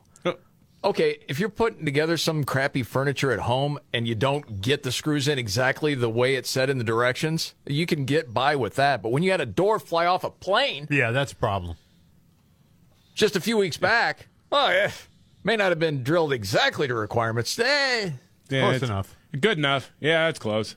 Okay, 0.84 1.18
if 1.28 1.40
you're 1.40 1.48
putting 1.48 1.86
together 1.86 2.18
some 2.18 2.44
crappy 2.44 2.82
furniture 2.82 3.32
at 3.32 3.38
home 3.40 3.78
and 3.94 4.06
you 4.06 4.14
don't 4.14 4.60
get 4.60 4.82
the 4.82 4.92
screws 4.92 5.26
in 5.28 5.38
exactly 5.38 5.94
the 5.94 6.10
way 6.10 6.34
it's 6.34 6.50
set 6.50 6.68
in 6.68 6.76
the 6.76 6.84
directions, 6.84 7.54
you 7.66 7.86
can 7.86 8.04
get 8.04 8.34
by 8.34 8.54
with 8.54 8.74
that. 8.74 9.02
But 9.02 9.10
when 9.10 9.22
you 9.22 9.30
had 9.30 9.40
a 9.40 9.46
door 9.46 9.78
fly 9.78 10.04
off 10.04 10.24
a 10.24 10.30
plane 10.30 10.86
Yeah, 10.90 11.10
that's 11.10 11.32
a 11.32 11.36
problem. 11.36 11.76
just 13.14 13.34
a 13.34 13.40
few 13.40 13.56
weeks 13.56 13.78
back, 13.78 14.28
oh, 14.52 14.68
yeah, 14.68 14.90
may 15.42 15.56
not 15.56 15.70
have 15.70 15.78
been 15.78 16.02
drilled 16.02 16.34
exactly 16.34 16.86
to 16.86 16.94
requirements. 16.94 17.58
Eh, 17.58 18.10
Yeah, 18.50 18.72
enough, 18.74 19.16
Good 19.40 19.56
enough. 19.56 19.90
Yeah, 20.00 20.28
it's 20.28 20.38
close. 20.38 20.76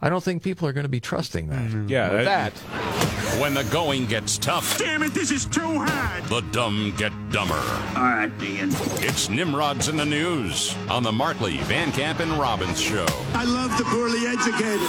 I 0.00 0.08
don't 0.08 0.22
think 0.22 0.42
people 0.44 0.68
are 0.68 0.72
going 0.72 0.84
to 0.84 0.88
be 0.88 1.00
trusting 1.00 1.48
that. 1.48 1.90
Yeah, 1.90 2.12
With 2.12 2.24
that- 2.24 2.54
that. 2.54 3.40
When 3.40 3.54
the 3.54 3.64
going 3.64 4.06
gets 4.06 4.38
tough. 4.38 4.78
Damn 4.78 5.02
it, 5.02 5.12
this 5.12 5.30
is 5.30 5.44
too 5.44 5.80
hard. 5.84 6.24
The 6.24 6.40
dumb 6.52 6.94
get 6.96 7.12
dumber. 7.30 7.54
All 7.96 8.02
right, 8.02 8.30
Ian. 8.42 8.70
It's 9.00 9.28
Nimrods 9.28 9.88
in 9.88 9.96
the 9.96 10.04
News 10.06 10.74
on 10.88 11.02
the 11.02 11.12
Markley, 11.12 11.58
Van 11.58 11.92
Camp, 11.92 12.20
and 12.20 12.32
Robbins 12.32 12.80
Show. 12.80 13.06
I 13.34 13.44
love 13.44 13.76
the 13.76 13.84
poorly 13.84 14.26
educated. 14.26 14.80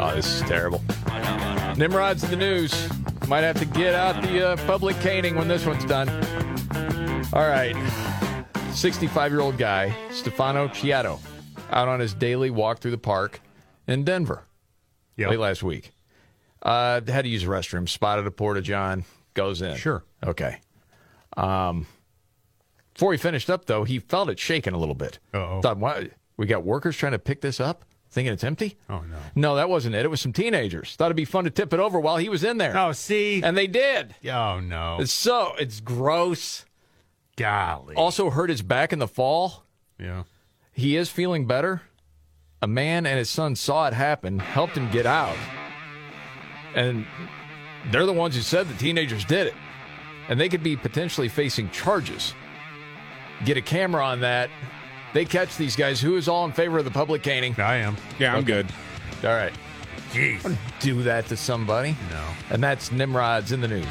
Oh, 0.00 0.12
this 0.14 0.26
is 0.36 0.40
terrible. 0.42 0.82
Nimrod's 1.76 2.22
in 2.24 2.30
the 2.30 2.36
news. 2.36 2.88
Might 3.28 3.42
have 3.42 3.58
to 3.58 3.64
get 3.66 3.94
out 3.94 4.22
the 4.22 4.50
uh, 4.50 4.56
public 4.66 4.98
caning 5.00 5.34
when 5.36 5.48
this 5.48 5.66
one's 5.66 5.84
done. 5.84 6.08
All 7.32 7.48
right. 7.48 7.74
65 8.72 9.32
year 9.32 9.40
old 9.40 9.58
guy, 9.58 9.94
Stefano 10.10 10.68
Chiato, 10.68 11.18
out 11.70 11.88
on 11.88 12.00
his 12.00 12.14
daily 12.14 12.50
walk 12.50 12.78
through 12.80 12.90
the 12.92 12.98
park 12.98 13.40
in 13.86 14.04
Denver 14.04 14.44
Yeah. 15.16 15.28
late 15.28 15.38
last 15.38 15.62
week. 15.62 15.92
Uh, 16.62 17.00
had 17.06 17.22
to 17.22 17.28
use 17.28 17.42
the 17.44 17.48
restroom, 17.48 17.88
spotted 17.88 18.26
a 18.26 18.30
porta 18.30 18.60
john, 18.60 19.04
goes 19.34 19.62
in. 19.62 19.76
Sure. 19.76 20.02
Okay. 20.24 20.60
Um, 21.36 21.86
before 22.94 23.12
he 23.12 23.18
finished 23.18 23.48
up, 23.48 23.66
though, 23.66 23.84
he 23.84 24.00
felt 24.00 24.28
it 24.28 24.38
shaking 24.40 24.74
a 24.74 24.78
little 24.78 24.94
bit. 24.96 25.18
Uh-oh. 25.32 25.60
Thought, 25.62 25.78
what? 25.78 26.10
We 26.36 26.46
got 26.46 26.64
workers 26.64 26.96
trying 26.96 27.12
to 27.12 27.18
pick 27.18 27.40
this 27.40 27.60
up, 27.60 27.84
thinking 28.10 28.32
it's 28.32 28.42
empty? 28.42 28.76
Oh, 28.90 28.98
no. 29.02 29.16
No, 29.36 29.54
that 29.56 29.68
wasn't 29.68 29.94
it. 29.94 30.04
It 30.04 30.08
was 30.08 30.20
some 30.20 30.32
teenagers. 30.32 30.96
Thought 30.96 31.06
it'd 31.06 31.16
be 31.16 31.24
fun 31.24 31.44
to 31.44 31.50
tip 31.50 31.72
it 31.72 31.78
over 31.78 32.00
while 32.00 32.16
he 32.16 32.28
was 32.28 32.42
in 32.42 32.58
there. 32.58 32.76
Oh, 32.76 32.90
see? 32.90 33.40
And 33.42 33.56
they 33.56 33.68
did. 33.68 34.16
Oh, 34.28 34.58
no. 34.58 34.98
It's 35.00 35.12
so, 35.12 35.52
it's 35.60 35.78
gross. 35.80 36.64
Golly. 37.36 37.94
Also 37.94 38.30
hurt 38.30 38.50
his 38.50 38.62
back 38.62 38.92
in 38.92 38.98
the 38.98 39.06
fall. 39.06 39.62
Yeah. 40.00 40.24
He 40.78 40.96
is 40.96 41.10
feeling 41.10 41.44
better. 41.44 41.82
A 42.62 42.68
man 42.68 43.04
and 43.04 43.18
his 43.18 43.28
son 43.28 43.56
saw 43.56 43.88
it 43.88 43.94
happen, 43.94 44.38
helped 44.38 44.76
him 44.76 44.88
get 44.92 45.06
out. 45.06 45.36
And 46.72 47.04
they're 47.90 48.06
the 48.06 48.12
ones 48.12 48.36
who 48.36 48.42
said 48.42 48.68
the 48.68 48.76
teenagers 48.76 49.24
did 49.24 49.48
it. 49.48 49.54
And 50.28 50.38
they 50.38 50.48
could 50.48 50.62
be 50.62 50.76
potentially 50.76 51.28
facing 51.28 51.68
charges. 51.70 52.32
Get 53.44 53.56
a 53.56 53.60
camera 53.60 54.04
on 54.04 54.20
that. 54.20 54.50
They 55.14 55.24
catch 55.24 55.56
these 55.56 55.74
guys. 55.74 56.00
Who 56.00 56.14
is 56.14 56.28
all 56.28 56.44
in 56.44 56.52
favor 56.52 56.78
of 56.78 56.84
the 56.84 56.92
public 56.92 57.24
caning? 57.24 57.56
I 57.58 57.78
am. 57.78 57.96
Yeah, 58.20 58.36
I'm 58.36 58.44
good. 58.44 58.66
All 59.24 59.30
right. 59.30 59.52
Jeez. 60.12 60.56
Do 60.78 61.02
that 61.02 61.26
to 61.26 61.36
somebody. 61.36 61.96
No. 62.10 62.24
And 62.50 62.62
that's 62.62 62.92
Nimrod's 62.92 63.50
in 63.50 63.62
the 63.62 63.68
news. 63.68 63.86